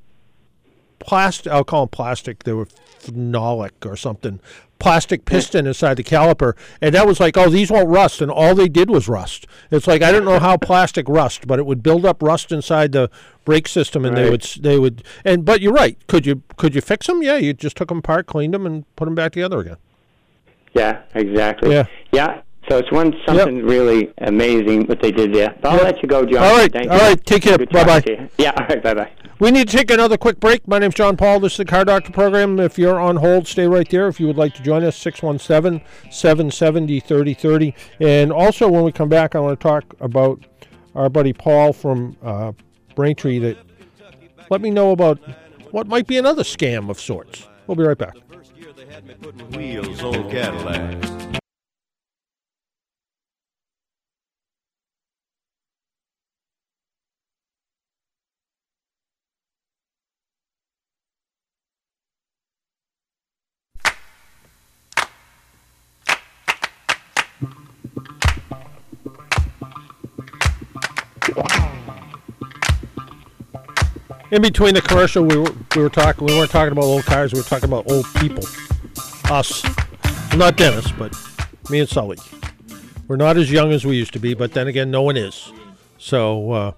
plastic. 1.00 1.52
I'll 1.52 1.64
call 1.64 1.82
them 1.82 1.90
plastic. 1.90 2.44
They 2.44 2.54
were 2.54 2.66
phenolic 2.66 3.86
or 3.86 3.96
something. 3.96 4.40
Plastic 4.78 5.24
piston 5.24 5.66
inside 5.68 5.96
the 5.96 6.04
caliper, 6.04 6.54
and 6.82 6.94
that 6.94 7.08
was 7.08 7.22
like, 7.22 7.38
oh, 7.38 7.50
these 7.50 7.72
won't 7.72 7.88
rust, 7.88 8.22
and 8.22 8.30
all 8.30 8.54
they 8.54 8.68
did 8.68 8.90
was 8.90 9.08
rust. 9.08 9.48
It's 9.72 9.88
like 9.88 10.02
I 10.02 10.12
don't 10.12 10.26
know 10.26 10.38
how 10.38 10.58
plastic 10.58 11.08
rust, 11.08 11.48
but 11.48 11.60
it 11.60 11.66
would 11.66 11.82
build 11.82 12.06
up 12.06 12.22
rust 12.22 12.52
inside 12.52 12.92
the 12.92 13.10
brake 13.46 13.70
system, 13.70 14.04
and 14.04 14.18
they 14.18 14.30
would 14.30 14.42
they 14.60 14.78
would. 14.78 15.04
And 15.24 15.46
but 15.46 15.62
you're 15.62 15.72
right. 15.72 15.98
Could 16.08 16.26
you 16.26 16.44
could 16.58 16.76
you 16.76 16.82
fix 16.82 17.08
them? 17.08 17.24
Yeah, 17.24 17.38
you 17.38 17.54
just 17.54 17.78
took 17.78 17.88
them 17.88 18.00
apart, 18.00 18.28
cleaned 18.28 18.54
them, 18.54 18.66
and 18.66 18.84
put 18.98 19.06
them 19.06 19.16
back 19.16 19.32
together 19.32 19.60
again. 19.60 19.78
Yeah, 20.74 21.04
exactly. 21.14 21.72
Yeah. 21.72 21.86
Yeah. 22.12 22.42
So 22.70 22.78
it's 22.78 22.92
one 22.92 23.14
something 23.26 23.64
really 23.64 24.12
amazing 24.18 24.88
what 24.88 25.02
they 25.02 25.12
did 25.12 25.34
there. 25.34 25.56
But 25.62 25.72
I'll 25.72 25.84
let 25.84 26.02
you 26.02 26.10
go, 26.10 26.26
John. 26.26 26.44
All 26.44 26.58
right, 26.58 26.72
Thank 26.72 26.90
all 26.92 26.98
you. 26.98 27.04
right, 27.04 27.26
take 27.26 27.44
care. 27.44 27.58
Good 27.58 27.70
Bye-bye. 27.70 28.30
Yeah. 28.38 28.52
All 28.58 28.66
right. 28.68 28.84
Bye. 28.84 28.94
Bye. 28.94 29.12
We 29.38 29.52
need 29.52 29.68
to 29.68 29.78
take 29.78 29.92
another 29.92 30.18
quick 30.18 30.40
break. 30.40 30.66
My 30.66 30.80
name's 30.80 30.96
John 30.96 31.18
Paul. 31.18 31.42
This 31.42 31.54
is 31.54 31.58
the 31.58 31.66
Car 31.66 31.84
Doctor 31.84 32.10
program. 32.14 32.58
If 32.58 32.80
you're 32.80 32.98
on 32.98 33.18
hold, 33.18 33.48
stay 33.48 33.68
right 33.68 33.90
there. 33.90 34.08
If 34.08 34.18
you 34.18 34.28
would 34.28 34.38
like 34.38 34.54
to 34.56 34.64
join 34.64 34.86
us, 34.86 34.96
617 34.96 35.86
770 36.10 37.02
3030. 37.02 37.76
And 38.00 38.32
also, 38.32 38.70
when 38.70 38.86
we 38.86 38.94
come 38.94 39.10
back, 39.10 39.36
I 39.36 39.40
want 39.42 39.60
to 39.60 39.62
talk 39.62 39.94
about 40.00 40.40
our 40.96 41.10
buddy 41.10 41.34
Paul 41.34 41.74
from 41.74 42.16
uh, 42.24 42.54
Braintree 42.96 43.40
that 43.40 43.58
let 44.50 44.62
me 44.62 44.70
know 44.70 44.92
about 44.92 45.20
what 45.72 45.86
might 45.86 46.08
be 46.08 46.18
another 46.18 46.44
scam 46.44 46.90
of 46.90 46.98
sorts. 46.98 47.46
We'll 47.68 47.76
be 47.76 47.84
right 47.84 47.98
back. 47.98 48.16
In 74.32 74.42
between 74.42 74.74
the 74.74 74.82
commercial, 74.82 75.24
we 75.24 75.38
were, 75.38 75.52
we 75.76 75.82
were 75.82 75.90
talking. 75.90 76.26
We 76.26 76.34
weren't 76.38 76.52
talking 76.52 76.72
about 76.72 76.84
old 76.84 77.06
cars. 77.06 77.34
We 77.34 77.40
were 77.40 77.46
talking 77.46 77.70
about 77.70 77.90
old 77.90 78.06
people. 78.16 78.44
Us, 79.32 79.64
not 80.36 80.58
Dennis, 80.58 80.92
but 80.94 81.16
me 81.70 81.80
and 81.80 81.90
Sully. 81.90 82.18
We're 83.08 83.18
not 83.18 83.38
as 83.38 83.52
young 83.52 83.72
as 83.72 83.86
we 83.86 83.96
used 83.96 84.14
to 84.14 84.20
be, 84.20 84.34
but 84.34 84.54
then 84.54 84.68
again, 84.68 84.90
no 84.92 85.04
one 85.04 85.16
is. 85.16 85.52
So, 85.98 86.52
uh, 86.52 86.72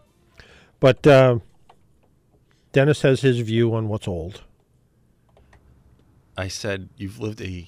but 0.79 1.05
uh, 1.07 1.39
Dennis 2.73 3.01
has 3.01 3.21
his 3.21 3.39
view 3.39 3.73
on 3.73 3.87
what's 3.87 4.07
old. 4.07 4.41
I 6.37 6.47
said 6.47 6.89
you've 6.97 7.19
lived 7.19 7.41
a 7.41 7.67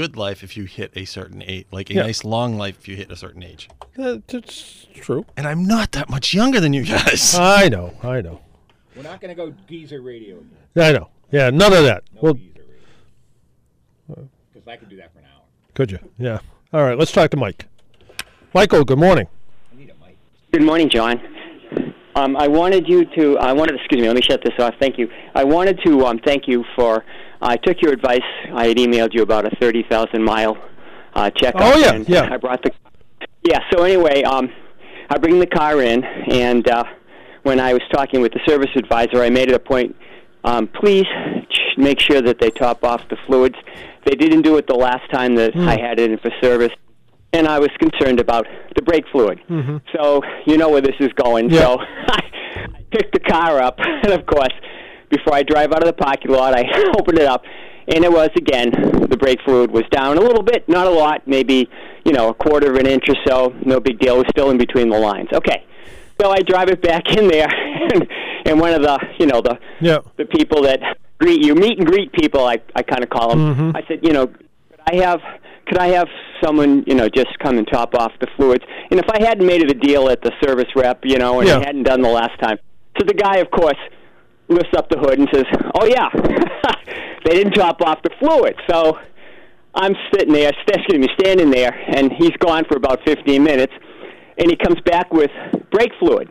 good 0.00 0.16
life 0.16 0.42
if 0.42 0.56
you 0.56 0.64
hit 0.64 0.90
a 0.96 1.04
certain 1.04 1.42
age, 1.42 1.66
like 1.70 1.90
a 1.90 1.94
Yeah. 1.94 2.02
nice 2.04 2.24
long 2.24 2.56
life 2.56 2.78
if 2.78 2.88
you 2.88 2.96
hit 2.96 3.10
a 3.12 3.16
certain 3.16 3.42
age. 3.42 3.68
Uh, 3.98 4.16
That's 4.28 4.86
true. 4.94 5.26
And 5.36 5.46
I'm 5.46 5.66
not 5.66 5.92
that 5.92 6.08
much 6.08 6.32
younger 6.32 6.58
than 6.58 6.72
you 6.72 6.84
guys. 6.84 7.34
I 7.38 7.68
know. 7.68 7.92
I 8.02 8.22
know. 8.22 8.40
We're 8.96 9.02
not 9.02 9.20
going 9.20 9.28
to 9.28 9.34
go 9.34 9.54
geezer 9.68 10.00
radio 10.00 10.36
again 10.36 10.56
I 10.88 10.92
know. 10.92 11.08
Yeah, 11.30 11.50
none 11.50 11.72
of 11.74 11.84
that. 11.84 12.04
No 12.14 12.20
well, 12.22 12.34
because 14.08 14.66
I 14.66 14.76
could 14.76 14.88
do 14.88 14.96
that 14.96 15.12
for 15.12 15.18
an 15.18 15.26
hour. 15.26 15.42
could 15.74 15.90
you? 15.90 15.98
Yeah. 16.18 16.38
All 16.72 16.82
right. 16.82 16.96
Let's 16.98 17.12
talk 17.12 17.30
to 17.32 17.36
Mike. 17.36 17.66
Michael. 18.54 18.84
Good 18.84 18.98
morning. 18.98 19.26
I 19.72 19.76
need 19.76 19.90
a 19.90 20.04
mic. 20.04 20.16
Good 20.50 20.62
morning, 20.62 20.88
John. 20.88 21.20
Um, 22.16 22.36
I 22.38 22.48
wanted 22.48 22.88
you 22.88 23.04
to. 23.16 23.38
I 23.38 23.52
wanted. 23.52 23.76
Excuse 23.76 24.00
me. 24.00 24.08
Let 24.08 24.16
me 24.16 24.22
shut 24.22 24.40
this 24.42 24.54
off. 24.58 24.74
Thank 24.80 24.98
you. 24.98 25.08
I 25.34 25.44
wanted 25.44 25.78
to 25.84 26.06
um, 26.06 26.18
thank 26.24 26.48
you 26.48 26.64
for. 26.74 27.04
I 27.42 27.56
took 27.56 27.80
your 27.80 27.92
advice. 27.92 28.20
I 28.52 28.66
had 28.68 28.76
emailed 28.76 29.14
you 29.14 29.22
about 29.22 29.46
a 29.50 29.56
thirty 29.56 29.82
thousand 29.88 30.22
mile 30.24 30.56
uh, 31.14 31.30
checkup. 31.30 31.62
Oh, 31.62 31.78
yeah, 31.78 31.94
and 31.94 32.08
yeah. 32.08 32.28
I 32.30 32.36
brought 32.36 32.62
the. 32.62 32.70
Yeah. 33.42 33.60
So 33.72 33.82
anyway, 33.84 34.22
um, 34.22 34.50
I 35.08 35.18
bring 35.18 35.38
the 35.38 35.46
car 35.46 35.82
in, 35.82 36.04
and 36.04 36.68
uh, 36.68 36.84
when 37.42 37.58
I 37.60 37.72
was 37.72 37.82
talking 37.92 38.20
with 38.20 38.32
the 38.32 38.40
service 38.46 38.70
advisor, 38.76 39.22
I 39.22 39.30
made 39.30 39.48
it 39.48 39.54
a 39.54 39.58
point. 39.58 39.96
Um, 40.44 40.68
please 40.68 41.04
ch- 41.50 41.76
make 41.78 42.00
sure 42.00 42.22
that 42.22 42.38
they 42.40 42.50
top 42.50 42.84
off 42.84 43.02
the 43.10 43.16
fluids. 43.26 43.56
They 44.06 44.14
didn't 44.14 44.42
do 44.42 44.56
it 44.56 44.66
the 44.66 44.74
last 44.74 45.10
time 45.10 45.34
that 45.36 45.52
Hmm. 45.54 45.68
I 45.68 45.78
had 45.78 45.98
it 46.00 46.10
in 46.10 46.18
for 46.18 46.30
service, 46.42 46.72
and 47.32 47.46
I 47.46 47.58
was 47.58 47.68
concerned 47.78 48.20
about 48.20 48.46
the 48.74 48.82
brake 48.82 49.04
fluid. 49.12 49.40
Mm-hmm. 49.48 49.78
So 49.94 50.22
you 50.46 50.56
know 50.56 50.68
where 50.70 50.80
this 50.80 50.96
is 51.00 51.12
going. 51.14 51.50
Yeah. 51.50 51.60
So 51.60 51.78
I 52.06 52.20
picked 52.90 53.12
the 53.12 53.20
car 53.20 53.60
up, 53.60 53.78
and 53.78 54.12
of 54.12 54.24
course, 54.26 54.52
before 55.10 55.34
I 55.34 55.42
drive 55.42 55.72
out 55.72 55.82
of 55.82 55.86
the 55.86 55.92
parking 55.92 56.30
lot, 56.30 56.54
I 56.56 56.64
opened 56.98 57.18
it 57.18 57.26
up, 57.26 57.44
and 57.88 58.04
it 58.04 58.10
was 58.12 58.30
again 58.36 58.70
the 59.10 59.16
brake 59.16 59.40
fluid 59.44 59.70
was 59.70 59.84
down 59.90 60.16
a 60.16 60.20
little 60.20 60.42
bit, 60.42 60.68
not 60.68 60.86
a 60.86 60.90
lot, 60.90 61.22
maybe 61.26 61.68
you 62.04 62.12
know 62.12 62.28
a 62.30 62.34
quarter 62.34 62.70
of 62.70 62.76
an 62.76 62.86
inch 62.86 63.04
or 63.08 63.16
so. 63.26 63.54
No 63.64 63.80
big 63.80 63.98
deal. 63.98 64.14
It 64.14 64.18
was 64.18 64.26
still 64.30 64.50
in 64.50 64.58
between 64.58 64.88
the 64.88 64.98
lines. 64.98 65.28
Okay, 65.32 65.64
so 66.20 66.30
I 66.30 66.40
drive 66.42 66.68
it 66.68 66.80
back 66.82 67.08
in 67.16 67.28
there, 67.28 67.48
and, 67.50 68.06
and 68.46 68.60
one 68.60 68.72
of 68.72 68.82
the 68.82 68.98
you 69.18 69.26
know 69.26 69.40
the 69.42 69.58
Yeah. 69.80 69.98
the 70.16 70.24
people 70.26 70.62
that 70.62 70.80
greet 71.18 71.44
you, 71.44 71.54
meet 71.54 71.78
and 71.78 71.86
greet 71.86 72.12
people, 72.12 72.44
I 72.46 72.58
I 72.74 72.82
kind 72.82 73.02
of 73.02 73.10
call 73.10 73.30
them. 73.30 73.54
Mhm. 73.54 73.76
I 73.76 73.86
said, 73.88 74.00
you 74.02 74.12
know, 74.12 74.26
could 74.28 74.80
I 74.86 74.94
have 75.04 75.20
could 75.66 75.78
I 75.78 75.88
have 75.88 76.08
someone 76.42 76.84
you 76.86 76.94
know 76.94 77.08
just 77.08 77.36
come 77.40 77.58
and 77.58 77.66
top 77.66 77.94
off 77.94 78.12
the 78.20 78.28
fluids? 78.36 78.64
And 78.90 78.98
if 79.00 79.06
I 79.10 79.20
hadn't 79.22 79.46
made 79.46 79.62
it 79.62 79.70
a 79.70 79.74
deal 79.74 80.08
at 80.08 80.22
the 80.22 80.32
service 80.42 80.68
rep, 80.76 81.00
you 81.04 81.18
know, 81.18 81.40
and 81.40 81.48
Yeah. 81.48 81.56
I 81.58 81.64
hadn't 81.66 81.82
done 81.84 82.00
the 82.02 82.08
last 82.08 82.38
time, 82.40 82.58
so 82.98 83.04
the 83.06 83.14
guy, 83.14 83.38
of 83.38 83.50
course, 83.50 83.76
lifts 84.50 84.76
up 84.76 84.88
the 84.90 84.98
hood 84.98 85.18
and 85.18 85.28
says, 85.32 85.44
"Oh 85.74 85.86
yeah, 85.86 86.08
they 87.24 87.34
didn't 87.34 87.52
top 87.52 87.80
off 87.82 88.02
the 88.02 88.10
fluid." 88.18 88.56
So 88.68 88.98
I'm 89.74 89.94
sitting 90.12 90.32
there, 90.32 90.50
excuse 90.50 90.98
me, 90.98 91.08
standing 91.18 91.50
there, 91.50 91.72
and 91.72 92.12
he's 92.12 92.36
gone 92.38 92.64
for 92.64 92.76
about 92.76 93.00
15 93.06 93.42
minutes, 93.42 93.72
and 94.38 94.50
he 94.50 94.56
comes 94.56 94.80
back 94.84 95.12
with 95.12 95.30
brake 95.70 95.92
fluid 95.98 96.28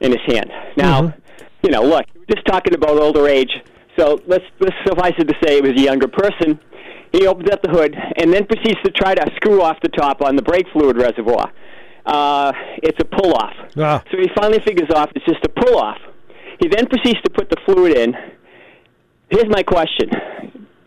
in 0.00 0.12
his 0.12 0.20
hand. 0.26 0.50
Now, 0.76 1.14
you 1.62 1.70
know, 1.70 1.82
look, 1.82 2.06
we're 2.14 2.34
just 2.34 2.46
talking 2.46 2.74
about 2.74 2.98
older 2.98 3.26
age, 3.28 3.50
so 3.98 4.20
let's, 4.26 4.44
let's 4.60 4.76
suffice 4.86 5.14
it 5.18 5.26
to 5.28 5.34
say 5.44 5.58
it 5.58 5.62
was 5.62 5.72
a 5.72 5.84
younger 5.84 6.08
person. 6.08 6.58
He 7.12 7.26
opens 7.26 7.50
up 7.50 7.62
the 7.62 7.70
hood 7.70 7.94
and 8.16 8.32
then 8.32 8.46
proceeds 8.46 8.80
to 8.84 8.90
try 8.90 9.14
to 9.14 9.30
screw 9.36 9.60
off 9.60 9.78
the 9.82 9.90
top 9.90 10.22
on 10.22 10.34
the 10.36 10.42
brake 10.42 10.66
fluid 10.72 10.96
reservoir. 10.96 11.52
Uh, 12.06 12.52
it's 12.82 12.98
a 13.00 13.04
pull 13.04 13.34
off. 13.34 13.54
Ah. 13.76 14.02
So 14.10 14.18
he 14.18 14.28
finally 14.34 14.60
figures 14.60 14.90
off 14.94 15.10
it's 15.14 15.24
just 15.26 15.44
a 15.44 15.48
pull 15.48 15.78
off. 15.78 15.98
He 16.60 16.68
then 16.68 16.86
proceeds 16.86 17.20
to 17.22 17.30
put 17.30 17.50
the 17.50 17.56
fluid 17.64 17.96
in. 17.96 18.14
Here's 19.30 19.48
my 19.48 19.62
question. 19.62 20.10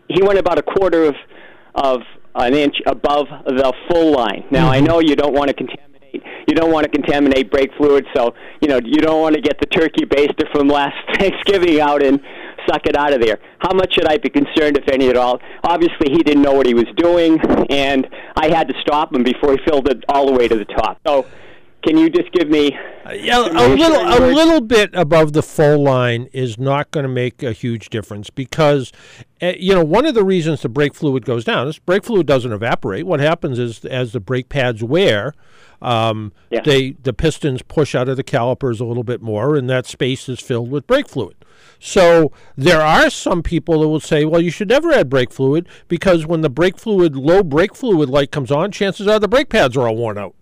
He 0.08 0.22
went 0.22 0.38
about 0.38 0.58
a 0.58 0.62
quarter 0.62 1.04
of 1.04 1.14
of 1.74 2.00
an 2.34 2.54
inch 2.54 2.76
above 2.86 3.26
the 3.44 3.72
full 3.88 4.12
line. 4.12 4.44
Now 4.50 4.70
I 4.70 4.78
mm-hmm. 4.78 4.86
know 4.86 5.00
you 5.00 5.16
don't 5.16 5.34
want 5.34 5.48
to 5.48 5.54
contaminate 5.54 5.86
you 6.48 6.54
don't 6.54 6.72
want 6.72 6.84
to 6.84 6.90
contaminate 6.90 7.50
brake 7.50 7.70
fluid, 7.76 8.06
so 8.14 8.34
you 8.60 8.68
know 8.68 8.78
you 8.82 9.00
don't 9.00 9.20
want 9.20 9.34
to 9.34 9.40
get 9.40 9.58
the 9.58 9.66
turkey 9.66 10.04
baster 10.04 10.50
from 10.52 10.68
last 10.68 10.96
Thanksgiving 11.18 11.80
out 11.80 12.02
and 12.02 12.20
suck 12.68 12.86
it 12.86 12.96
out 12.96 13.12
of 13.12 13.20
there. 13.20 13.38
How 13.58 13.72
much 13.72 13.94
should 13.94 14.06
I 14.06 14.18
be 14.18 14.28
concerned, 14.28 14.76
if 14.76 14.88
any 14.88 15.08
at 15.08 15.16
all? 15.16 15.40
Obviously, 15.64 16.10
he 16.10 16.22
didn't 16.22 16.42
know 16.42 16.52
what 16.52 16.66
he 16.66 16.74
was 16.74 16.86
doing, 16.96 17.40
and 17.70 18.06
I 18.36 18.48
had 18.48 18.68
to 18.68 18.74
stop 18.80 19.14
him 19.14 19.22
before 19.22 19.52
he 19.52 19.58
filled 19.66 19.88
it 19.88 20.04
all 20.08 20.26
the 20.26 20.32
way 20.32 20.48
to 20.48 20.56
the 20.56 20.64
top. 20.64 20.98
So, 21.06 21.26
can 21.86 21.96
you 21.96 22.10
just 22.10 22.32
give 22.32 22.48
me 22.48 22.76
Yeah, 23.12 23.46
a 23.46 23.68
little 23.68 23.96
a 24.00 24.20
little 24.34 24.60
bit 24.60 24.90
above 24.92 25.32
the 25.34 25.42
full 25.42 25.82
line 25.84 26.28
is 26.32 26.58
not 26.58 26.90
going 26.90 27.04
to 27.04 27.08
make 27.08 27.42
a 27.44 27.52
huge 27.52 27.90
difference 27.90 28.28
because 28.28 28.90
uh, 29.40 29.52
you 29.58 29.72
know 29.74 29.84
one 29.84 30.04
of 30.04 30.14
the 30.14 30.24
reasons 30.24 30.62
the 30.62 30.68
brake 30.68 30.94
fluid 30.94 31.24
goes 31.24 31.44
down 31.44 31.68
is 31.68 31.78
brake 31.78 32.04
fluid 32.04 32.26
doesn't 32.26 32.52
evaporate. 32.52 33.06
What 33.06 33.20
happens 33.20 33.58
is 33.58 33.84
as 33.84 34.12
the 34.12 34.20
brake 34.20 34.48
pads 34.48 34.82
wear, 34.82 35.34
um, 35.80 36.32
Yeah. 36.50 36.62
they 36.62 36.92
the 37.02 37.12
pistons 37.12 37.62
push 37.62 37.94
out 37.94 38.08
of 38.08 38.16
the 38.16 38.24
calipers 38.24 38.80
a 38.80 38.84
little 38.84 39.04
bit 39.04 39.22
more, 39.22 39.54
and 39.54 39.70
that 39.70 39.86
space 39.86 40.28
is 40.28 40.40
filled 40.40 40.70
with 40.70 40.86
brake 40.88 41.08
fluid. 41.08 41.36
So 41.78 42.32
there 42.56 42.80
are 42.82 43.10
some 43.10 43.42
people 43.42 43.80
that 43.82 43.88
will 43.88 44.00
say, 44.00 44.24
well, 44.24 44.40
you 44.40 44.50
should 44.50 44.68
never 44.70 44.90
add 44.92 45.08
brake 45.08 45.30
fluid 45.30 45.68
because 45.88 46.26
when 46.26 46.40
the 46.40 46.50
brake 46.50 46.78
fluid 46.78 47.14
low 47.14 47.42
brake 47.44 47.76
fluid 47.76 48.08
light 48.08 48.32
comes 48.32 48.50
on, 48.50 48.72
chances 48.72 49.06
are 49.06 49.20
the 49.20 49.28
brake 49.28 49.50
pads 49.50 49.76
are 49.76 49.86
all 49.86 49.96
worn 49.96 50.18
out 50.18 50.34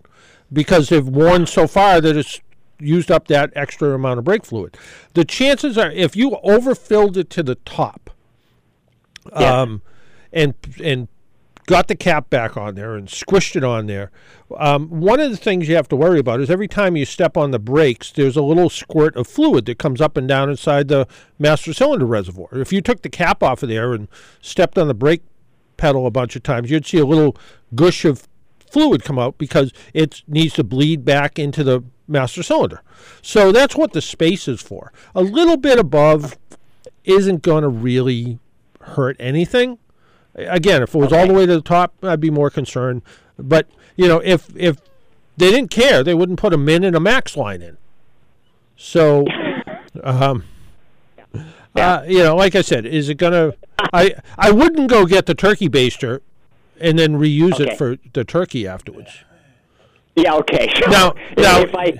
because 0.51 0.89
they've 0.89 1.07
worn 1.07 1.45
so 1.45 1.67
far 1.67 2.01
that 2.01 2.15
it's 2.15 2.41
used 2.79 3.09
up 3.11 3.27
that 3.27 3.51
extra 3.55 3.93
amount 3.93 4.19
of 4.19 4.25
brake 4.25 4.45
fluid. 4.45 4.77
The 5.13 5.25
chances 5.25 5.77
are, 5.77 5.91
if 5.91 6.15
you 6.15 6.37
overfilled 6.43 7.17
it 7.17 7.29
to 7.31 7.43
the 7.43 7.55
top, 7.55 8.09
um, 9.33 9.81
and 10.31 10.53
and 10.83 11.07
got 11.67 11.87
the 11.87 11.95
cap 11.95 12.29
back 12.29 12.55
on 12.55 12.75
there 12.75 12.95
and 12.95 13.07
squished 13.07 13.55
it 13.55 13.63
on 13.63 13.87
there, 13.87 14.11
um, 14.57 14.87
one 14.89 15.19
of 15.19 15.31
the 15.31 15.37
things 15.37 15.67
you 15.67 15.75
have 15.75 15.87
to 15.89 15.95
worry 15.95 16.19
about 16.19 16.39
is 16.39 16.49
every 16.49 16.67
time 16.67 16.95
you 16.95 17.05
step 17.05 17.35
on 17.35 17.51
the 17.51 17.59
brakes, 17.59 18.11
there's 18.11 18.37
a 18.37 18.43
little 18.43 18.69
squirt 18.69 19.15
of 19.15 19.25
fluid 19.25 19.65
that 19.65 19.79
comes 19.79 19.99
up 19.99 20.15
and 20.17 20.27
down 20.27 20.49
inside 20.49 20.87
the 20.89 21.07
master 21.39 21.73
cylinder 21.73 22.05
reservoir. 22.05 22.49
If 22.51 22.71
you 22.71 22.81
took 22.81 23.01
the 23.01 23.09
cap 23.09 23.41
off 23.41 23.63
of 23.63 23.69
there 23.69 23.93
and 23.93 24.07
stepped 24.41 24.77
on 24.77 24.87
the 24.87 24.93
brake 24.93 25.23
pedal 25.77 26.05
a 26.05 26.11
bunch 26.11 26.35
of 26.35 26.43
times, 26.43 26.69
you'd 26.69 26.85
see 26.85 26.99
a 26.99 27.05
little 27.05 27.35
gush 27.73 28.05
of 28.05 28.27
fluid 28.71 29.03
come 29.03 29.19
out 29.19 29.37
because 29.37 29.71
it 29.93 30.21
needs 30.27 30.53
to 30.55 30.63
bleed 30.63 31.05
back 31.05 31.39
into 31.39 31.63
the 31.63 31.83
master 32.07 32.43
cylinder. 32.43 32.81
So 33.21 33.51
that's 33.51 33.75
what 33.75 33.93
the 33.93 34.01
space 34.01 34.47
is 34.47 34.61
for. 34.61 34.91
A 35.13 35.21
little 35.21 35.57
bit 35.57 35.79
above 35.79 36.37
isn't 37.03 37.41
going 37.41 37.63
to 37.63 37.69
really 37.69 38.39
hurt 38.81 39.15
anything. 39.19 39.77
Again, 40.35 40.83
if 40.83 40.93
it 40.93 40.97
was 40.97 41.13
all 41.13 41.27
the 41.27 41.33
way 41.33 41.45
to 41.45 41.55
the 41.55 41.61
top, 41.61 41.93
I'd 42.03 42.19
be 42.19 42.29
more 42.29 42.49
concerned. 42.49 43.01
But 43.37 43.67
you 43.95 44.07
know, 44.07 44.21
if 44.23 44.49
if 44.55 44.77
they 45.37 45.51
didn't 45.51 45.71
care, 45.71 46.03
they 46.03 46.13
wouldn't 46.13 46.39
put 46.39 46.53
a 46.53 46.57
min 46.57 46.83
and 46.83 46.95
a 46.95 46.99
max 46.99 47.37
line 47.37 47.61
in. 47.61 47.77
So, 48.75 49.25
um, 50.03 50.43
uh, 51.75 52.03
you 52.07 52.19
know, 52.19 52.35
like 52.35 52.55
I 52.55 52.61
said, 52.61 52.85
is 52.85 53.07
it 53.07 53.15
gonna? 53.15 53.53
I 53.93 54.15
I 54.37 54.51
wouldn't 54.51 54.89
go 54.89 55.05
get 55.05 55.25
the 55.25 55.35
turkey 55.35 55.69
baster 55.69 56.19
and 56.79 56.97
then 56.99 57.15
reuse 57.19 57.53
Okay. 57.53 57.71
it 57.71 57.77
for 57.77 57.97
the 58.13 58.23
turkey 58.23 58.67
afterwards. 58.67 59.09
Yeah, 60.15 60.35
okay. 60.35 60.71
So 60.83 60.89
Now, 60.91 61.13
if, 61.31 61.37
now, 61.37 61.59
if 61.61 61.75
I 61.75 61.99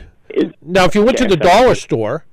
now, 0.61 0.85
if 0.85 0.95
you 0.95 1.03
went 1.03 1.17
Okay, 1.19 1.27
to 1.29 1.35
the 1.35 1.43
sorry. 1.43 1.61
dollar 1.61 1.75
store 1.75 2.25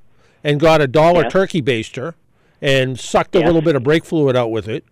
and 0.42 0.58
got 0.58 0.80
a 0.80 0.86
dollar 0.86 1.28
turkey 1.30 1.62
baster 1.62 2.14
and 2.60 2.98
sucked 2.98 3.34
a 3.34 3.40
little 3.40 3.62
bit 3.62 3.76
of 3.76 3.82
brake 3.82 4.04
fluid 4.04 4.36
out 4.36 4.50
with 4.50 4.68
it 4.68 4.84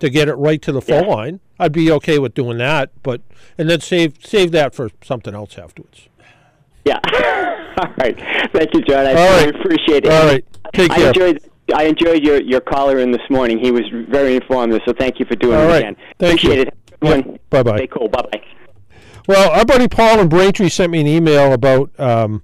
to 0.00 0.10
get 0.10 0.28
it 0.28 0.34
right 0.34 0.60
to 0.62 0.72
the 0.72 0.80
full 0.82 1.02
Yeah. 1.02 1.14
line, 1.14 1.40
I'd 1.58 1.72
be 1.72 1.90
okay 1.92 2.18
with 2.18 2.34
doing 2.34 2.58
that. 2.58 2.90
But 3.02 3.20
and 3.56 3.68
then 3.70 3.80
save 3.80 4.14
save 4.24 4.52
that 4.52 4.74
for 4.74 4.90
something 5.02 5.34
else 5.34 5.58
afterwards. 5.58 6.08
Yeah. 6.84 7.00
All 7.78 7.92
right. 7.98 8.18
Thank 8.52 8.74
you, 8.74 8.82
John. 8.82 9.06
I 9.06 9.10
All 9.14 9.14
really 9.14 9.46
right. 9.46 9.56
appreciate 9.60 10.04
it. 10.06 10.12
All 10.12 10.26
right. 10.26 10.44
Take 10.72 10.90
care. 10.92 11.04
I 11.04 11.08
enjoyed 11.08 11.40
I 11.74 11.82
enjoyed 11.84 12.22
your, 12.22 12.40
your 12.42 12.60
caller 12.60 13.00
in 13.00 13.10
this 13.10 13.28
morning. 13.28 13.58
He 13.58 13.72
was 13.72 13.82
very 14.08 14.36
informative, 14.36 14.82
so 14.86 14.92
thank 14.92 15.18
you 15.18 15.26
for 15.26 15.34
doing 15.34 15.56
All 15.56 15.64
it 15.64 15.66
right. 15.66 15.78
again. 15.78 15.96
Thank 16.18 16.44
you. 16.44 16.50
appreciate 16.52 16.68
it. 16.68 16.74
Yeah. 17.02 17.20
Bye-bye. 17.50 17.76
Stay 17.76 17.86
cool. 17.86 18.08
Bye 18.08 18.22
bye. 18.22 18.42
Well, 19.28 19.50
our 19.50 19.64
buddy 19.64 19.88
Paul 19.88 20.20
in 20.20 20.28
Braintree 20.28 20.68
sent 20.68 20.92
me 20.92 21.00
an 21.00 21.06
email 21.06 21.52
about 21.52 21.98
um, 21.98 22.42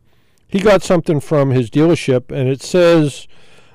he 0.48 0.58
got 0.60 0.82
something 0.82 1.20
from 1.20 1.50
his 1.50 1.70
dealership, 1.70 2.30
and 2.30 2.48
it 2.48 2.60
says, 2.60 3.28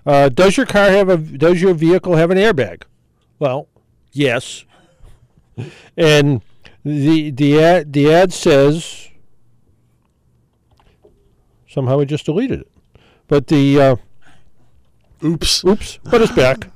uh, 0.05 0.29
"Does 0.29 0.57
your 0.57 0.65
car 0.65 0.89
have 0.89 1.07
a? 1.07 1.17
Does 1.17 1.61
your 1.61 1.73
vehicle 1.73 2.15
have 2.15 2.31
an 2.31 2.37
airbag?" 2.37 2.83
Well, 3.39 3.69
yes. 4.11 4.65
And 5.95 6.41
the 6.83 7.31
the 7.31 7.63
ad 7.63 7.93
the 7.93 8.13
ad 8.13 8.33
says 8.33 9.09
somehow 11.67 11.97
we 11.97 12.05
just 12.05 12.25
deleted 12.25 12.61
it, 12.61 12.71
but 13.27 13.47
the 13.47 13.79
uh, 13.79 13.95
oops 15.23 15.63
oops, 15.63 15.99
but 16.03 16.21
it's 16.21 16.31
back. 16.33 16.69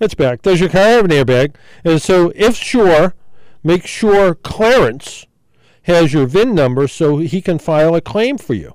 It's 0.00 0.14
back. 0.14 0.42
Does 0.42 0.60
your 0.60 0.68
car 0.68 0.82
have 0.82 1.04
an 1.04 1.10
airbag? 1.10 1.54
And 1.84 2.00
so, 2.00 2.32
if 2.36 2.56
sure, 2.56 3.14
make 3.62 3.86
sure 3.86 4.34
Clarence 4.34 5.26
has 5.82 6.12
your 6.12 6.26
VIN 6.26 6.54
number 6.54 6.86
so 6.86 7.18
he 7.18 7.40
can 7.40 7.58
file 7.58 7.94
a 7.94 8.00
claim 8.00 8.38
for 8.38 8.54
you. 8.54 8.74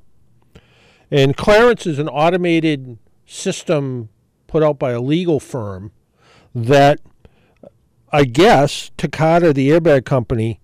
And 1.12 1.38
Clarence 1.38 1.86
is 1.86 2.00
an 2.00 2.10
automated 2.10 2.98
system 3.26 4.10
put 4.48 4.64
out 4.64 4.80
by 4.80 4.92
a 4.92 5.02
legal 5.02 5.40
firm 5.40 5.92
that 6.56 7.00
I 8.12 8.26
guess 8.26 8.92
Takata, 8.98 9.54
the 9.54 9.70
airbag 9.70 10.06
company, 10.06 10.60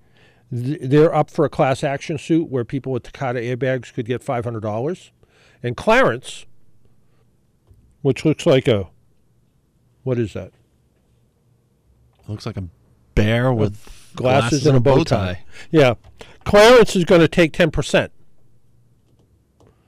they're 0.52 1.14
up 1.14 1.30
for 1.30 1.46
a 1.46 1.50
class 1.50 1.84
action 1.84 2.18
suit 2.18 2.50
where 2.50 2.66
people 2.66 2.92
with 2.92 3.04
Takata 3.04 3.40
airbags 3.40 3.94
could 3.94 4.06
get 4.06 4.24
$500. 4.24 5.12
And 5.62 5.78
Clarence, 5.78 6.46
which 8.02 8.26
looks 8.26 8.46
like 8.46 8.68
a, 8.68 8.90
what 10.04 10.18
is 10.18 10.34
that? 10.34 10.52
Looks 12.28 12.46
like 12.46 12.58
a 12.58 12.64
bear 13.24 13.54
with 13.54 14.12
glasses, 14.16 14.66
and 14.66 14.78
a 14.78 14.80
bow 14.80 15.04
tie. 15.04 15.44
Yeah. 15.72 15.96
Clarence 16.44 16.96
is 16.96 17.06
going 17.06 17.22
to 17.22 17.28
take 17.28 17.54
10%. 17.54 18.10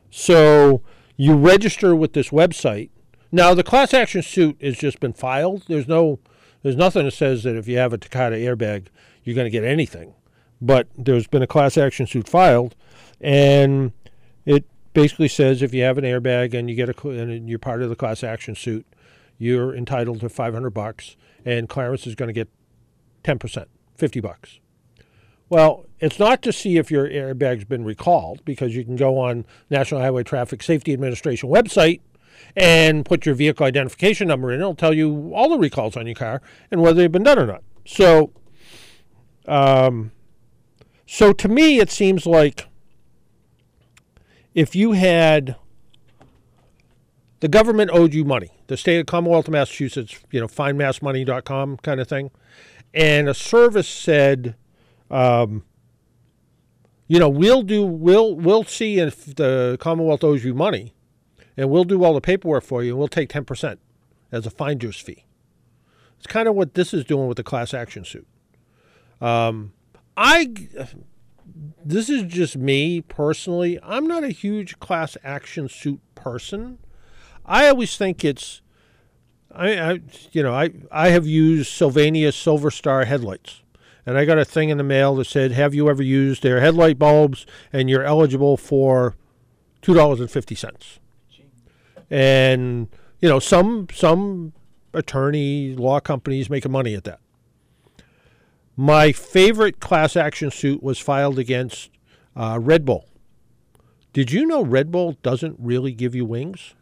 So 0.10 0.82
you 1.16 1.36
register 1.36 1.96
with 1.96 2.14
this 2.14 2.30
website. 2.30 2.90
Now 3.32 3.54
the 3.54 3.64
class 3.64 3.94
action 3.94 4.22
suit 4.22 4.58
has 4.62 4.78
just 4.78 5.00
been 5.00 5.14
filed. 5.14 5.64
There's 5.68 5.88
no 5.88 6.20
there's 6.64 6.76
nothing 6.76 7.06
that 7.06 7.12
says 7.12 7.44
that 7.44 7.56
if 7.56 7.68
you 7.68 7.78
have 7.78 7.94
a 7.94 7.98
Takata 7.98 8.36
airbag 8.36 8.88
you're 9.24 9.36
going 9.36 9.46
to 9.46 9.52
get 9.52 9.64
anything. 9.64 10.14
But 10.62 10.88
there's 10.98 11.28
been 11.28 11.42
a 11.42 11.48
class 11.48 11.78
action 11.78 12.06
suit 12.06 12.28
filed 12.28 12.76
and 13.20 13.94
it 14.46 14.66
basically 14.94 15.30
says 15.30 15.62
if 15.62 15.74
you 15.74 15.84
have 15.84 15.98
an 15.98 16.04
airbag 16.04 16.54
and 16.54 16.70
you 16.70 16.76
get 16.76 16.90
a 16.90 17.08
and 17.08 17.50
you're 17.50 17.60
part 17.60 17.82
of 17.82 17.90
the 17.90 17.96
class 17.96 18.24
action 18.24 18.54
suit, 18.54 18.86
you're 19.38 19.74
entitled 19.74 20.20
to 20.20 20.30
500 20.30 20.70
bucks 20.72 21.16
and 21.46 21.70
Clarence 21.70 22.06
is 22.06 22.16
going 22.16 22.28
to 22.28 22.34
get 22.34 22.50
10%, 23.24 23.66
50 23.96 24.20
bucks. 24.20 24.60
Well, 25.50 25.86
it's 26.00 26.18
not 26.18 26.42
to 26.44 26.54
see 26.54 26.78
if 26.78 26.90
your 26.90 27.08
airbag's 27.08 27.66
been 27.66 27.84
recalled 27.84 28.44
because 28.46 28.76
you 28.76 28.86
can 28.86 28.96
go 28.96 29.18
on 29.18 29.46
National 29.70 30.00
Highway 30.00 30.24
Traffic 30.24 30.64
Safety 30.64 30.94
Administration 30.94 31.50
website 31.50 32.00
and 32.56 33.06
put 33.06 33.26
your 33.26 33.36
vehicle 33.36 33.66
identification 33.66 34.28
number 34.28 34.52
in. 34.52 34.62
It'll 34.62 34.76
tell 34.76 34.94
you 34.94 35.34
all 35.36 35.50
the 35.50 35.58
recalls 35.58 35.98
on 35.98 36.06
your 36.06 36.16
car 36.16 36.42
and 36.72 36.82
whether 36.82 36.96
they've 36.96 37.12
been 37.12 37.24
done 37.24 37.38
or 37.38 37.46
not. 37.46 37.64
So, 37.86 38.32
um, 39.46 40.12
so 41.06 41.34
to 41.34 41.48
me, 41.48 41.80
it 41.80 41.92
seems 41.92 42.26
like 42.26 42.68
if 44.54 44.76
you 44.76 44.94
had 44.94 45.56
the 47.42 47.48
government 47.48 47.92
owed 47.92 48.14
you 48.14 48.24
money, 48.24 48.52
the 48.68 48.78
state 48.78 49.00
of 49.00 49.06
Commonwealth 49.06 49.48
of 49.48 49.52
Massachusetts, 49.52 50.20
you 50.32 50.40
know, 50.40 50.48
findmassmoney.com 50.48 51.78
kind 51.78 52.00
of 52.00 52.08
thing, 52.08 52.32
and 52.94 53.30
a 53.30 53.34
service 53.34 53.88
said, 53.88 54.56
um, 55.10 55.64
you 57.08 57.20
know, 57.20 57.30
we'll 57.30 57.64
do, 57.64 57.86
we'll, 57.86 58.36
we'll 58.36 58.64
see 58.64 59.00
if 59.00 59.36
the 59.36 59.78
Commonwealth 59.80 60.24
owes 60.24 60.44
you 60.44 60.54
money, 60.54 60.94
and 61.58 61.70
we'll 61.70 61.84
do 61.84 62.04
all 62.04 62.14
the 62.14 62.22
paperwork 62.22 62.64
for 62.64 62.84
you, 62.84 62.92
and 62.92 63.00
we'll 63.00 63.08
take 63.08 63.30
ten 63.30 63.46
percent 63.46 63.80
as 64.32 64.46
a 64.46 64.50
finder's 64.50 64.98
fee. 64.98 65.26
It's 66.18 66.28
kind 66.28 66.48
of 66.48 66.56
what 66.56 66.74
this 66.76 66.94
is 66.94 67.04
doing 67.04 67.28
with 67.28 67.38
the 67.38 67.44
class 67.44 67.74
action 67.74 68.06
suit. 68.06 68.28
Um, 69.20 69.74
I, 70.16 70.54
this 71.84 72.10
is 72.10 72.24
just 72.24 72.56
me 72.56 73.02
personally. 73.02 73.80
I'm 73.84 74.08
not 74.08 74.24
a 74.24 74.30
huge 74.30 74.80
class 74.80 75.18
action 75.24 75.68
suit 75.68 76.00
person. 76.16 76.78
I 77.46 77.68
always 77.68 77.98
think 77.98 78.24
it's, 78.24 78.62
I, 79.54 79.92
I 79.92 80.00
you 80.32 80.44
know, 80.44 80.54
I 80.54 80.72
I 80.92 81.10
have 81.10 81.26
used 81.26 81.72
Sylvania 81.72 82.32
Silver 82.32 82.72
Star 82.72 83.06
headlights, 83.06 83.62
and 84.06 84.18
I 84.18 84.26
got 84.26 84.38
a 84.38 84.46
thing 84.46 84.70
in 84.70 84.78
the 84.78 84.84
mail 84.84 85.16
that 85.16 85.26
said, 85.26 85.52
"Have 85.52 85.74
you 85.74 85.90
ever 85.90 86.04
used 86.04 86.44
their 86.44 86.62
headlight 86.62 86.98
bulbs?" 86.98 87.46
And 87.72 87.90
you're 87.90 88.04
eligible 88.04 88.58
for 88.58 89.16
two 89.82 89.94
dollars 89.94 90.20
and 90.20 90.32
fifty 90.32 90.56
cents. 90.56 91.00
And 92.10 92.88
you 93.20 93.30
know, 93.30 93.40
some 93.40 93.88
some 93.94 94.54
attorney 94.94 95.76
law 95.76 96.00
companies 96.00 96.50
making 96.50 96.72
money 96.72 96.96
at 96.96 97.04
that. 97.06 97.20
My 98.76 99.12
favorite 99.12 99.80
class 99.80 100.16
action 100.16 100.50
suit 100.50 100.82
was 100.82 100.98
filed 100.98 101.38
against 101.38 101.92
uh, 102.36 102.58
Red 102.62 102.86
Bull. 102.86 103.08
Did 104.14 104.32
you 104.32 104.46
know 104.46 104.64
Red 104.64 104.92
Bull 104.92 105.18
doesn't 105.22 105.56
really 105.60 105.94
give 105.94 106.16
you 106.16 106.26
wings? 106.26 106.74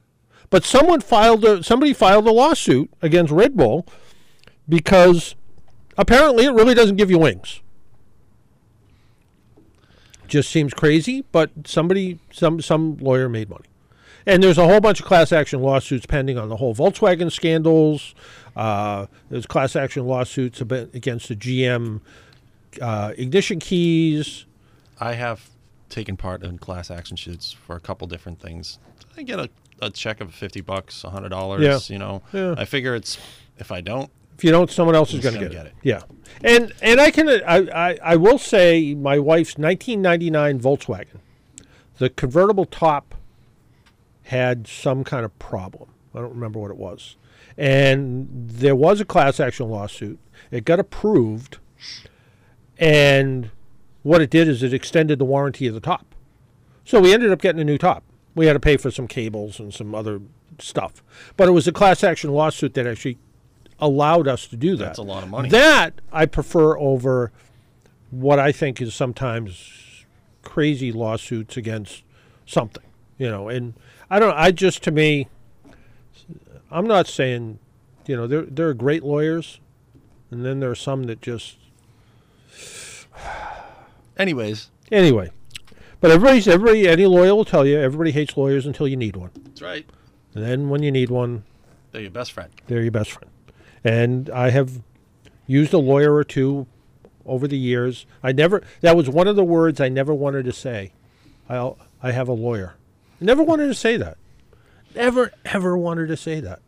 But 0.49 0.63
someone 0.63 1.01
filed 1.01 1.45
a 1.45 1.63
somebody 1.63 1.93
filed 1.93 2.27
a 2.27 2.31
lawsuit 2.31 2.89
against 3.01 3.31
Red 3.31 3.55
Bull 3.55 3.85
because 4.67 5.35
apparently 5.97 6.45
it 6.45 6.53
really 6.53 6.73
doesn't 6.73 6.95
give 6.95 7.11
you 7.11 7.19
wings. 7.19 7.61
Just 10.27 10.49
seems 10.51 10.73
crazy, 10.73 11.23
but 11.31 11.51
somebody 11.65 12.19
some 12.31 12.61
some 12.61 12.97
lawyer 12.97 13.29
made 13.29 13.49
money. 13.49 13.65
And 14.25 14.43
there's 14.43 14.57
a 14.57 14.65
whole 14.65 14.79
bunch 14.79 14.99
of 14.99 15.05
class 15.05 15.31
action 15.31 15.61
lawsuits 15.61 16.05
pending 16.05 16.37
on 16.37 16.49
the 16.49 16.57
whole 16.57 16.75
Volkswagen 16.75 17.31
scandals. 17.31 18.13
Uh, 18.55 19.07
there's 19.29 19.45
class 19.45 19.75
action 19.75 20.05
lawsuits 20.05 20.61
against 20.61 21.29
the 21.29 21.35
GM 21.35 22.01
uh, 22.81 23.13
ignition 23.17 23.59
keys. 23.59 24.45
I 24.99 25.13
have 25.13 25.49
taken 25.89 26.17
part 26.17 26.43
in 26.43 26.57
class 26.59 26.91
action 26.91 27.17
suits 27.17 27.51
for 27.51 27.75
a 27.75 27.79
couple 27.79 28.07
different 28.07 28.39
things. 28.39 28.77
I 29.17 29.23
get 29.23 29.39
a, 29.39 29.49
a 29.81 29.89
check 29.89 30.21
of 30.21 30.33
fifty 30.33 30.61
bucks, 30.61 31.03
a 31.03 31.09
hundred 31.09 31.29
dollars. 31.29 31.61
Yeah. 31.61 31.93
You 31.93 31.99
know, 31.99 32.21
Yeah. 32.33 32.55
I 32.57 32.65
figure 32.65 32.95
it's 32.95 33.17
if 33.57 33.71
I 33.71 33.81
don't, 33.81 34.09
If 34.37 34.43
you 34.43 34.51
don't, 34.51 34.69
someone 34.71 34.95
else 34.95 35.13
is 35.13 35.21
going 35.21 35.35
to 35.35 35.41
get, 35.41 35.51
get 35.51 35.65
it. 35.65 35.69
it? 35.69 35.75
Yeah, 35.83 36.01
and 36.43 36.71
and 36.81 36.99
I 37.01 37.11
can 37.11 37.27
I, 37.29 37.57
I 37.91 37.97
I 38.01 38.15
will 38.15 38.37
say 38.37 38.93
my 38.95 39.19
wife's 39.19 39.57
1999 39.57 40.59
Volkswagen, 40.59 41.19
the 41.97 42.09
convertible 42.09 42.65
top 42.65 43.15
had 44.23 44.67
some 44.67 45.03
kind 45.03 45.25
of 45.25 45.37
problem. 45.39 45.89
I 46.15 46.19
don't 46.19 46.33
remember 46.33 46.59
what 46.59 46.71
it 46.71 46.77
was, 46.77 47.15
and 47.57 48.27
there 48.31 48.75
was 48.75 48.99
a 49.01 49.05
class 49.05 49.39
action 49.39 49.69
lawsuit. 49.69 50.19
It 50.51 50.65
got 50.65 50.79
approved, 50.79 51.57
and 52.77 53.51
what 54.03 54.21
it 54.21 54.29
did 54.29 54.47
is 54.47 54.63
it 54.63 54.73
extended 54.73 55.19
the 55.19 55.25
warranty 55.25 55.67
of 55.67 55.73
the 55.73 55.79
top. 55.79 56.05
So 56.85 56.99
we 56.99 57.13
ended 57.13 57.31
up 57.31 57.41
getting 57.41 57.61
a 57.61 57.65
new 57.65 57.77
top. 57.77 58.03
We 58.35 58.45
had 58.45 58.53
to 58.53 58.59
pay 58.59 58.77
for 58.77 58.91
some 58.91 59.07
cables 59.07 59.59
and 59.59 59.73
some 59.73 59.93
other 59.95 60.21
stuff, 60.59 61.03
but 61.37 61.47
it 61.47 61.51
was 61.51 61.67
a 61.67 61.71
class 61.71 62.03
action 62.03 62.31
lawsuit 62.31 62.73
that 62.75 62.85
actually 62.85 63.17
allowed 63.79 64.27
us 64.27 64.47
to 64.47 64.57
do 64.57 64.75
that. 64.75 64.85
That's 64.85 64.99
a 64.99 65.03
lot 65.03 65.23
of 65.23 65.29
money. 65.29 65.49
That 65.49 66.01
I 66.11 66.25
prefer 66.25 66.77
over 66.77 67.31
what 68.11 68.39
I 68.39 68.51
think 68.51 68.81
is 68.81 68.93
sometimes 68.93 70.05
crazy 70.43 70.91
lawsuits 70.91 71.57
against 71.57 72.03
something, 72.45 72.83
you 73.17 73.29
know. 73.29 73.49
And 73.49 73.73
I 74.09 74.19
don't. 74.19 74.35
I 74.35 74.51
just 74.51 74.83
to 74.83 74.91
me, 74.91 75.27
I'm 76.71 76.87
not 76.87 77.07
saying, 77.07 77.59
you 78.05 78.15
know, 78.15 78.27
there 78.27 78.43
there 78.43 78.67
are 78.67 78.73
great 78.73 79.03
lawyers, 79.03 79.59
and 80.31 80.45
then 80.45 80.59
there 80.59 80.71
are 80.71 80.75
some 80.75 81.03
that 81.03 81.21
just 81.21 81.57
anyways. 84.17 84.69
anyway. 84.91 85.31
But 86.01 86.11
everybody's 86.11 86.47
everybody 86.47 86.87
any 86.87 87.05
lawyer 87.05 87.35
will 87.35 87.45
tell 87.45 87.65
you 87.65 87.77
everybody 87.79 88.11
hates 88.11 88.37
lawyers 88.37 88.65
until 88.65 88.87
you 88.87 88.95
need 88.95 89.15
one, 89.15 89.31
That's 89.43 89.61
right. 89.61 89.85
and 90.33 90.43
then 90.43 90.69
when 90.69 90.81
you 90.83 90.91
need 90.91 91.09
one, 91.09 91.43
They're 91.91 92.01
your 92.01 92.11
best 92.11 92.31
friend. 92.31 92.49
they're 92.67 92.81
your 92.81 92.91
best 92.91 93.11
friend. 93.11 93.29
And 93.83 94.29
I 94.29 94.49
have 94.51 94.81
used 95.47 95.73
a 95.73 95.77
lawyer 95.77 96.13
or 96.13 96.23
two 96.23 96.67
over 97.25 97.47
the 97.47 97.57
years. 97.57 98.05
I 98.23 98.31
never 98.31 98.63
that 98.81 98.95
was 98.95 99.09
one 99.09 99.27
of 99.27 99.35
the 99.35 99.43
words 99.43 99.79
I 99.81 99.89
never 99.89 100.13
wanted 100.13 100.45
to 100.45 100.53
say. 100.53 100.93
I 101.49 101.73
I 102.01 102.11
have 102.11 102.27
a 102.29 102.33
lawyer. 102.33 102.75
Never 103.19 103.43
wanted 103.43 103.67
to 103.67 103.73
say 103.73 103.97
that. 103.97 104.17
Never 104.95 105.31
ever 105.45 105.77
wanted 105.77 106.07
to 106.07 106.17
say 106.17 106.39
that. 106.39 106.61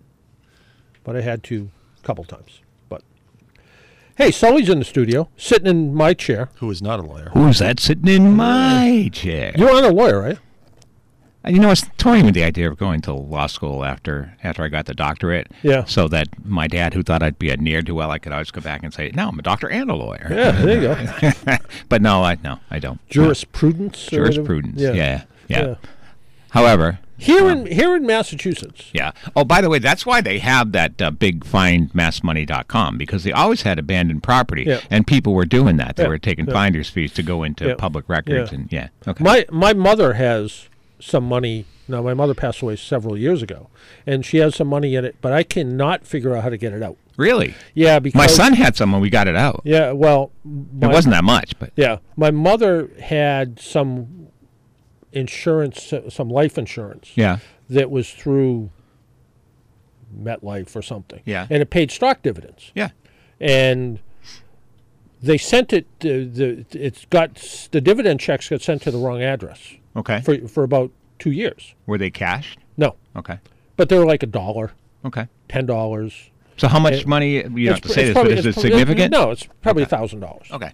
But 1.03 1.15
I 1.15 1.21
had 1.21 1.41
to 1.45 1.69
a 2.03 2.05
couple 2.05 2.23
times. 2.25 2.59
But 4.22 4.26
hey, 4.26 4.31
Sully's 4.34 4.69
in 4.69 4.77
the 4.77 4.85
studio, 4.85 5.30
sitting 5.35 5.65
in 5.65 5.95
my 5.95 6.14
chair. 6.14 6.49
Who 6.57 6.69
is 6.69 6.80
not 6.80 6.99
a 6.99 7.02
lawyer? 7.02 7.31
Who's 7.34 7.57
that 7.57 7.80
sitting 7.80 8.07
in 8.07 8.35
my 8.35 9.10
chair? 9.11 9.52
You 9.57 9.68
aren't 9.68 9.84
a 9.88 9.89
lawyer, 9.89 10.22
right? 10.22 10.38
Uh, 11.43 11.49
You 11.49 11.57
know, 11.57 11.69
I 11.69 11.72
was 11.72 11.85
toying 11.98 12.26
with 12.26 12.35
the 12.35 12.43
idea 12.43 12.69
of 12.69 12.77
going 12.77 13.02
to 13.02 13.14
law 13.14 13.48
school 13.48 13.84
after 13.84 14.38
after 14.43 14.61
I 14.61 14.68
got 14.68 14.85
the 14.85 14.93
doctorate. 14.93 15.48
Yeah. 15.64 15.85
So 15.85 16.07
that 16.10 16.27
my 16.45 16.68
dad, 16.68 16.93
who 16.93 17.02
thought 17.02 17.23
I'd 17.23 17.39
be 17.39 17.49
a 17.49 17.57
ne'er 17.57 17.81
do 17.81 17.95
well, 17.95 18.11
I 18.11 18.19
could 18.19 18.31
always 18.31 18.52
go 18.52 18.61
back 18.61 18.84
and 18.84 18.93
say, 18.93 19.10
"No, 19.15 19.27
I'm 19.30 19.39
a 19.39 19.41
doctor 19.41 19.68
and 19.68 19.89
a 19.89 19.95
lawyer." 19.95 20.27
Yeah, 20.30 20.52
there 20.52 20.76
you 20.76 21.31
go. 21.41 21.57
but 21.89 22.03
no, 22.03 22.22
I 22.23 22.38
no, 22.43 22.60
I 22.69 22.77
don't. 22.77 22.99
Jurisprudence. 23.10 24.06
or? 24.14 24.18
Jurisprudence. 24.18 24.80
Yeah. 24.80 24.93
Yeah. 24.93 25.23
Yeah. 25.48 25.65
Yeah. 25.65 25.76
However, 26.52 26.99
Here 27.22 27.49
in 27.49 27.68
here 27.68 27.95
in 27.95 28.06
Massachusetts. 28.06 28.89
yeah. 28.93 29.11
Oh, 29.35 29.43
by 29.43 29.61
the 29.61 29.69
way, 29.69 29.77
that's 29.80 30.06
why 30.07 30.22
they 30.22 30.39
have 30.39 30.72
that 30.72 30.99
uh, 31.02 31.11
big 31.11 31.45
findmassmoney.com 31.45 32.98
because 32.98 33.23
they 33.23 33.31
always 33.31 33.61
had 33.61 33.80
abandoned 33.80 34.23
property 34.23 34.64
Yeah. 34.68 34.81
and 34.89 35.06
people 35.06 35.34
were 35.34 35.45
doing 35.45 35.77
that. 35.77 35.95
They 35.95 36.03
Yeah. 36.03 36.10
were 36.10 36.18
taking 36.18 36.48
Yeah. 36.48 36.53
finder's 36.53 36.89
fees 36.89 37.14
to 37.14 37.23
go 37.23 37.43
into 37.43 37.76
public 37.76 38.07
records 38.10 38.52
Yeah. 38.52 38.57
and 38.57 38.68
yeah. 38.72 38.88
Okay. 39.07 39.23
My 39.23 39.45
my 39.52 39.73
mother 39.73 40.14
has 40.14 40.68
some 40.99 41.23
money. 41.27 41.65
Now 41.88 42.02
my 42.02 42.14
mother 42.14 42.34
passed 42.34 42.61
away 42.61 42.76
several 42.76 43.18
years 43.18 43.41
ago, 43.43 43.68
and 44.07 44.26
she 44.26 44.38
has 44.38 44.56
some 44.56 44.68
money 44.68 44.95
in 44.95 45.03
it, 45.06 45.15
but 45.22 45.31
I 45.34 45.43
cannot 45.43 46.06
figure 46.06 46.35
out 46.35 46.43
how 46.43 46.49
to 46.49 46.57
get 46.57 46.73
it 46.73 46.81
out. 46.84 46.98
really? 47.18 47.53
Yeah, 47.76 47.99
because 47.99 48.18
My 48.18 48.26
son 48.27 48.53
had 48.53 48.76
some 48.76 48.91
when 48.93 49.02
we 49.02 49.10
got 49.11 49.27
it 49.27 49.35
out. 49.35 49.61
Yeah, 49.64 49.91
well, 49.91 50.31
It 50.45 50.88
wasn't 50.88 51.14
that 51.14 51.23
much, 51.23 51.53
but 51.60 51.72
Yeah, 51.76 51.98
my 52.15 52.31
mother 52.31 52.89
had 52.99 53.60
some 53.60 54.27
insurance, 55.13 55.93
some 56.09 56.29
life 56.29 56.57
insurance. 56.57 57.11
Yeah. 57.15 57.39
that 57.69 57.89
was 57.91 58.11
through 58.11 58.69
MetLife 60.17 60.75
or 60.75 60.81
something. 60.81 61.21
Yeah. 61.25 61.47
and 61.49 61.61
it 61.61 61.69
paid 61.69 61.91
stock 61.91 62.21
dividends. 62.21 62.71
Yeah. 62.75 62.89
and 63.39 63.99
they 65.23 65.38
sent 65.38 65.71
it. 65.71 65.85
To 66.01 66.25
the 66.25 66.65
it's 66.71 67.05
got 67.05 67.35
the 67.71 67.79
dividend 67.81 68.19
checks 68.19 68.49
got 68.49 68.61
sent 68.61 68.81
to 68.83 68.91
the 68.91 68.97
wrong 68.97 69.21
address. 69.21 69.75
Okay. 69.95 70.21
for 70.21 70.47
for 70.47 70.63
about 70.63 70.91
two 71.19 71.31
years. 71.31 71.75
were 71.85 71.97
they 71.97 72.09
cashed? 72.09 72.57
No, 72.77 72.95
Okay. 73.15 73.38
but 73.77 73.89
they 73.89 73.97
were 73.99 74.05
like 74.05 74.23
a 74.23 74.27
dollar, 74.27 74.71
Okay. 75.05 75.27
ten 75.47 75.65
dollars. 75.67 76.31
So 76.57 76.67
how 76.67 76.79
much 76.79 76.93
It- 77.01 77.07
money? 77.07 77.35
You 77.35 77.41
don't 77.43 77.65
have 77.67 77.81
to 77.81 77.89
say 77.89 78.05
this, 78.05 78.13
probably- 78.13 78.31
but 78.35 78.39
is 78.39 78.45
it 78.47 78.59
significant? 78.59 79.11
No, 79.11 79.29
it's 79.31 79.47
probably 79.61 79.83
a 79.83 79.88
thousand 79.88 80.21
dollars. 80.21 80.47
Okay. 80.51 80.71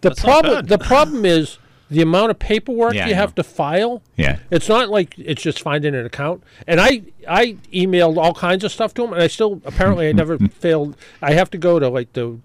The 0.00 0.08
That's 0.10 0.20
problem 0.22 0.64
the 0.66 0.78
problem 0.78 1.24
is 1.26 1.58
the 1.94 2.02
amount 2.02 2.30
of 2.30 2.38
paperwork 2.38 2.94
Yeah, 2.94 3.06
you 3.06 3.14
have 3.14 3.34
to 3.36 3.42
file. 3.44 4.02
Yeah. 4.16 4.38
It's 4.50 4.68
not 4.68 4.90
like 4.90 5.18
it's 5.18 5.42
just 5.42 5.60
finding 5.62 5.94
an 5.94 6.04
account. 6.04 6.42
And 6.66 6.80
I 6.80 7.02
I 7.28 7.56
emailed 7.72 8.16
all 8.16 8.34
kinds 8.34 8.64
of 8.64 8.72
stuff 8.72 8.92
to 8.94 9.02
them, 9.02 9.12
and 9.12 9.22
I 9.22 9.26
still 9.28 9.60
apparently 9.64 10.08
I 10.08 10.12
never 10.22 10.38
failed. 10.38 10.96
I 11.22 11.32
have 11.34 11.50
to 11.50 11.58
go 11.58 11.78
to 11.78 11.88
like 11.88 12.12
the 12.12 12.38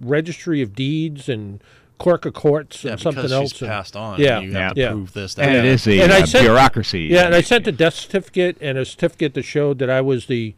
registry 0.00 0.62
of 0.62 0.74
deeds 0.74 1.28
and 1.28 1.60
clerk 1.98 2.24
of 2.24 2.32
courts 2.32 2.84
Yeah, 2.84 2.92
and 2.92 3.00
something 3.00 3.18
because 3.22 3.32
else. 3.32 3.50
she's 3.52 3.62
and- 3.62 3.70
passed 3.70 3.96
on, 3.96 4.20
Yeah, 4.20 4.38
you 4.40 4.52
have 4.52 4.74
to 4.74 4.80
yeah. 4.80 4.90
prove 4.92 5.12
this, 5.12 5.34
that, 5.34 5.46
And 5.48 5.54
it 5.56 5.58
and 5.58 5.66
is 5.68 5.84
that. 5.84 5.90
a, 5.98 6.02
And 6.04 6.12
I 6.12 6.20
uh, 6.22 6.26
sent- 6.26 6.44
bureaucracy. 6.44 7.00
Yeah, 7.10 7.26
and 7.26 7.34
I 7.34 7.40
sent 7.40 7.66
a 7.66 7.72
death 7.72 7.94
certificate 7.94 8.56
and 8.60 8.78
a 8.78 8.84
certificate 8.84 9.34
that 9.34 9.42
showed 9.42 9.78
that 9.80 9.90
I 9.90 10.00
was 10.00 10.26
the 10.26 10.54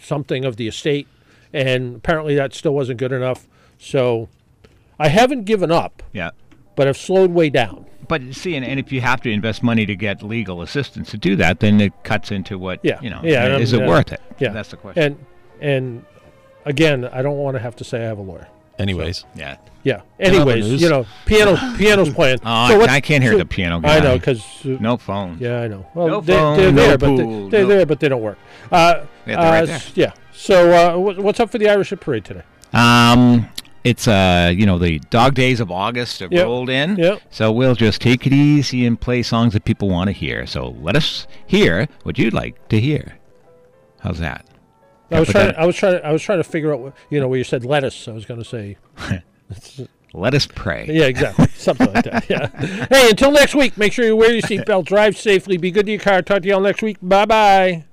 something 0.00 0.44
of 0.44 0.56
the 0.56 0.68
estate, 0.68 1.06
and 1.52 1.96
apparently 1.96 2.34
that 2.34 2.54
still 2.54 2.74
wasn't 2.74 2.98
good 2.98 3.12
enough. 3.12 3.46
So 3.78 4.28
I 4.98 5.08
haven't 5.08 5.44
given 5.44 5.70
up. 5.70 6.02
Yeah. 6.12 6.30
But 6.76 6.86
have 6.86 6.96
slowed 6.96 7.30
way 7.32 7.50
down. 7.50 7.86
But 8.08 8.34
see, 8.34 8.56
and, 8.56 8.64
and 8.66 8.78
if 8.80 8.92
you 8.92 9.00
have 9.00 9.20
to 9.22 9.30
invest 9.30 9.62
money 9.62 9.86
to 9.86 9.94
get 9.96 10.22
legal 10.22 10.60
assistance 10.62 11.10
to 11.12 11.16
do 11.16 11.36
that, 11.36 11.60
then 11.60 11.80
it 11.80 11.92
cuts 12.04 12.30
into 12.30 12.58
what 12.58 12.80
Yeah, 12.82 13.00
you 13.00 13.10
know. 13.10 13.20
yeah. 13.22 13.56
is 13.56 13.72
I'm- 13.72 13.82
it 13.82 13.86
uh, 13.86 13.90
worth 13.90 14.12
it? 14.12 14.20
Yeah, 14.38 14.50
that's 14.52 14.70
the 14.70 14.76
question. 14.76 15.02
And 15.02 15.26
and 15.60 16.04
again, 16.66 17.04
I 17.06 17.22
don't 17.22 17.38
want 17.38 17.56
to 17.56 17.60
have 17.62 17.76
to 17.76 17.84
say 17.84 18.00
I 18.02 18.06
have 18.08 18.18
a 18.18 18.22
lawyer. 18.22 18.48
Anyways. 18.78 19.24
Yeah. 19.34 19.58
Yeah. 19.84 20.00
Anyways, 20.18 20.80
you 20.82 20.88
know, 20.88 21.06
piano 21.26 21.56
piano's 21.76 22.12
playing. 22.14 22.38
Oh, 22.44 22.50
I- 22.50 22.68
So 22.70 22.78
what- 22.78 22.90
I 22.90 23.00
can't 23.00 23.22
hear 23.22 23.32
so- 23.32 23.38
the 23.38 23.44
piano 23.46 23.76
I 23.84 24.00
know 24.00 24.12
guy. 24.12 24.18
because 24.18 24.44
No 24.64 24.96
phone. 24.96 25.36
Yeah, 25.40 25.60
I 25.60 25.68
know. 25.68 25.86
Well, 25.94 26.08
No 26.08 26.20
they, 26.20 26.32
phone, 26.34 26.56
they're 26.56 26.72
no 26.72 26.82
there, 26.82 26.98
but 26.98 27.06
pool, 27.06 27.48
they, 27.50 27.60
are 27.60 27.62
no- 27.62 27.68
there, 27.68 27.86
but 27.86 28.00
they 28.00 28.08
don't 28.08 28.22
work. 28.22 28.38
Uh, 28.70 29.04
Yeah, 29.26 29.36
they're 29.36 29.36
right 29.52 29.62
uh, 29.62 29.66
there. 29.66 29.80
Yeah. 29.94 30.12
So 30.32 30.72
uh, 30.96 30.98
what's 30.98 31.38
up 31.40 31.50
for 31.50 31.58
the 31.58 31.68
Irish 31.68 31.92
Parade 32.00 32.24
today? 32.24 32.42
Um, 32.72 33.48
it's 33.84 34.06
uh, 34.06 34.52
you 34.54 34.66
know, 34.66 34.78
the 34.78 34.98
dog 35.10 35.34
days 35.34 35.60
of 35.60 35.70
August 35.70 36.20
have 36.20 36.32
Yep. 36.32 36.44
rolled 36.44 36.70
in. 36.70 36.96
Yep. 36.96 37.22
So 37.30 37.50
we'll 37.52 37.74
just 37.74 38.00
take 38.00 38.26
it 38.26 38.32
easy 38.32 38.86
and 38.86 39.00
play 39.00 39.22
songs 39.22 39.52
that 39.54 39.64
people 39.64 39.88
want 39.88 40.08
to 40.08 40.12
hear. 40.12 40.46
So 40.46 40.68
let 40.80 40.96
us 40.96 41.26
hear 41.46 41.88
what 42.04 42.18
you'd 42.18 42.34
like 42.34 42.68
to 42.68 42.80
hear. 42.80 43.18
How's 44.00 44.18
that? 44.18 44.46
I 45.10 45.20
was 45.20 45.28
trying. 45.28 45.46
that- 45.48 45.58
I 45.58 45.66
was 45.66 45.76
trying. 45.76 45.98
To, 46.00 46.06
I 46.06 46.12
was 46.12 46.22
trying 46.22 46.38
to 46.38 46.44
figure 46.44 46.72
out. 46.72 46.80
What, 46.80 46.94
you 47.10 47.20
know, 47.20 47.28
where 47.28 47.38
you 47.38 47.44
said 47.44 47.64
lettuce, 47.64 48.08
I 48.08 48.12
was 48.12 48.24
going 48.24 48.42
to 48.42 48.48
say. 48.48 48.76
Let 50.14 50.34
us 50.34 50.46
pray. 50.46 50.86
Yeah, 50.90 51.04
exactly. 51.04 51.46
Something 51.54 51.92
like 51.92 52.04
that. 52.04 52.28
Yeah. 52.28 52.48
Hey, 52.90 53.10
until 53.10 53.30
next 53.30 53.54
week, 53.54 53.78
make 53.78 53.92
sure 53.94 54.04
you 54.04 54.14
wear 54.14 54.30
your 54.32 54.42
seatbelt, 54.42 54.84
drive 54.84 55.16
safely, 55.16 55.56
be 55.56 55.70
good 55.70 55.86
to 55.86 55.92
your 55.92 56.00
car. 56.00 56.20
Talk 56.20 56.42
to 56.42 56.48
y'all 56.48 56.60
next 56.60 56.82
week. 56.82 56.98
Bye 57.00 57.24
bye. 57.24 57.84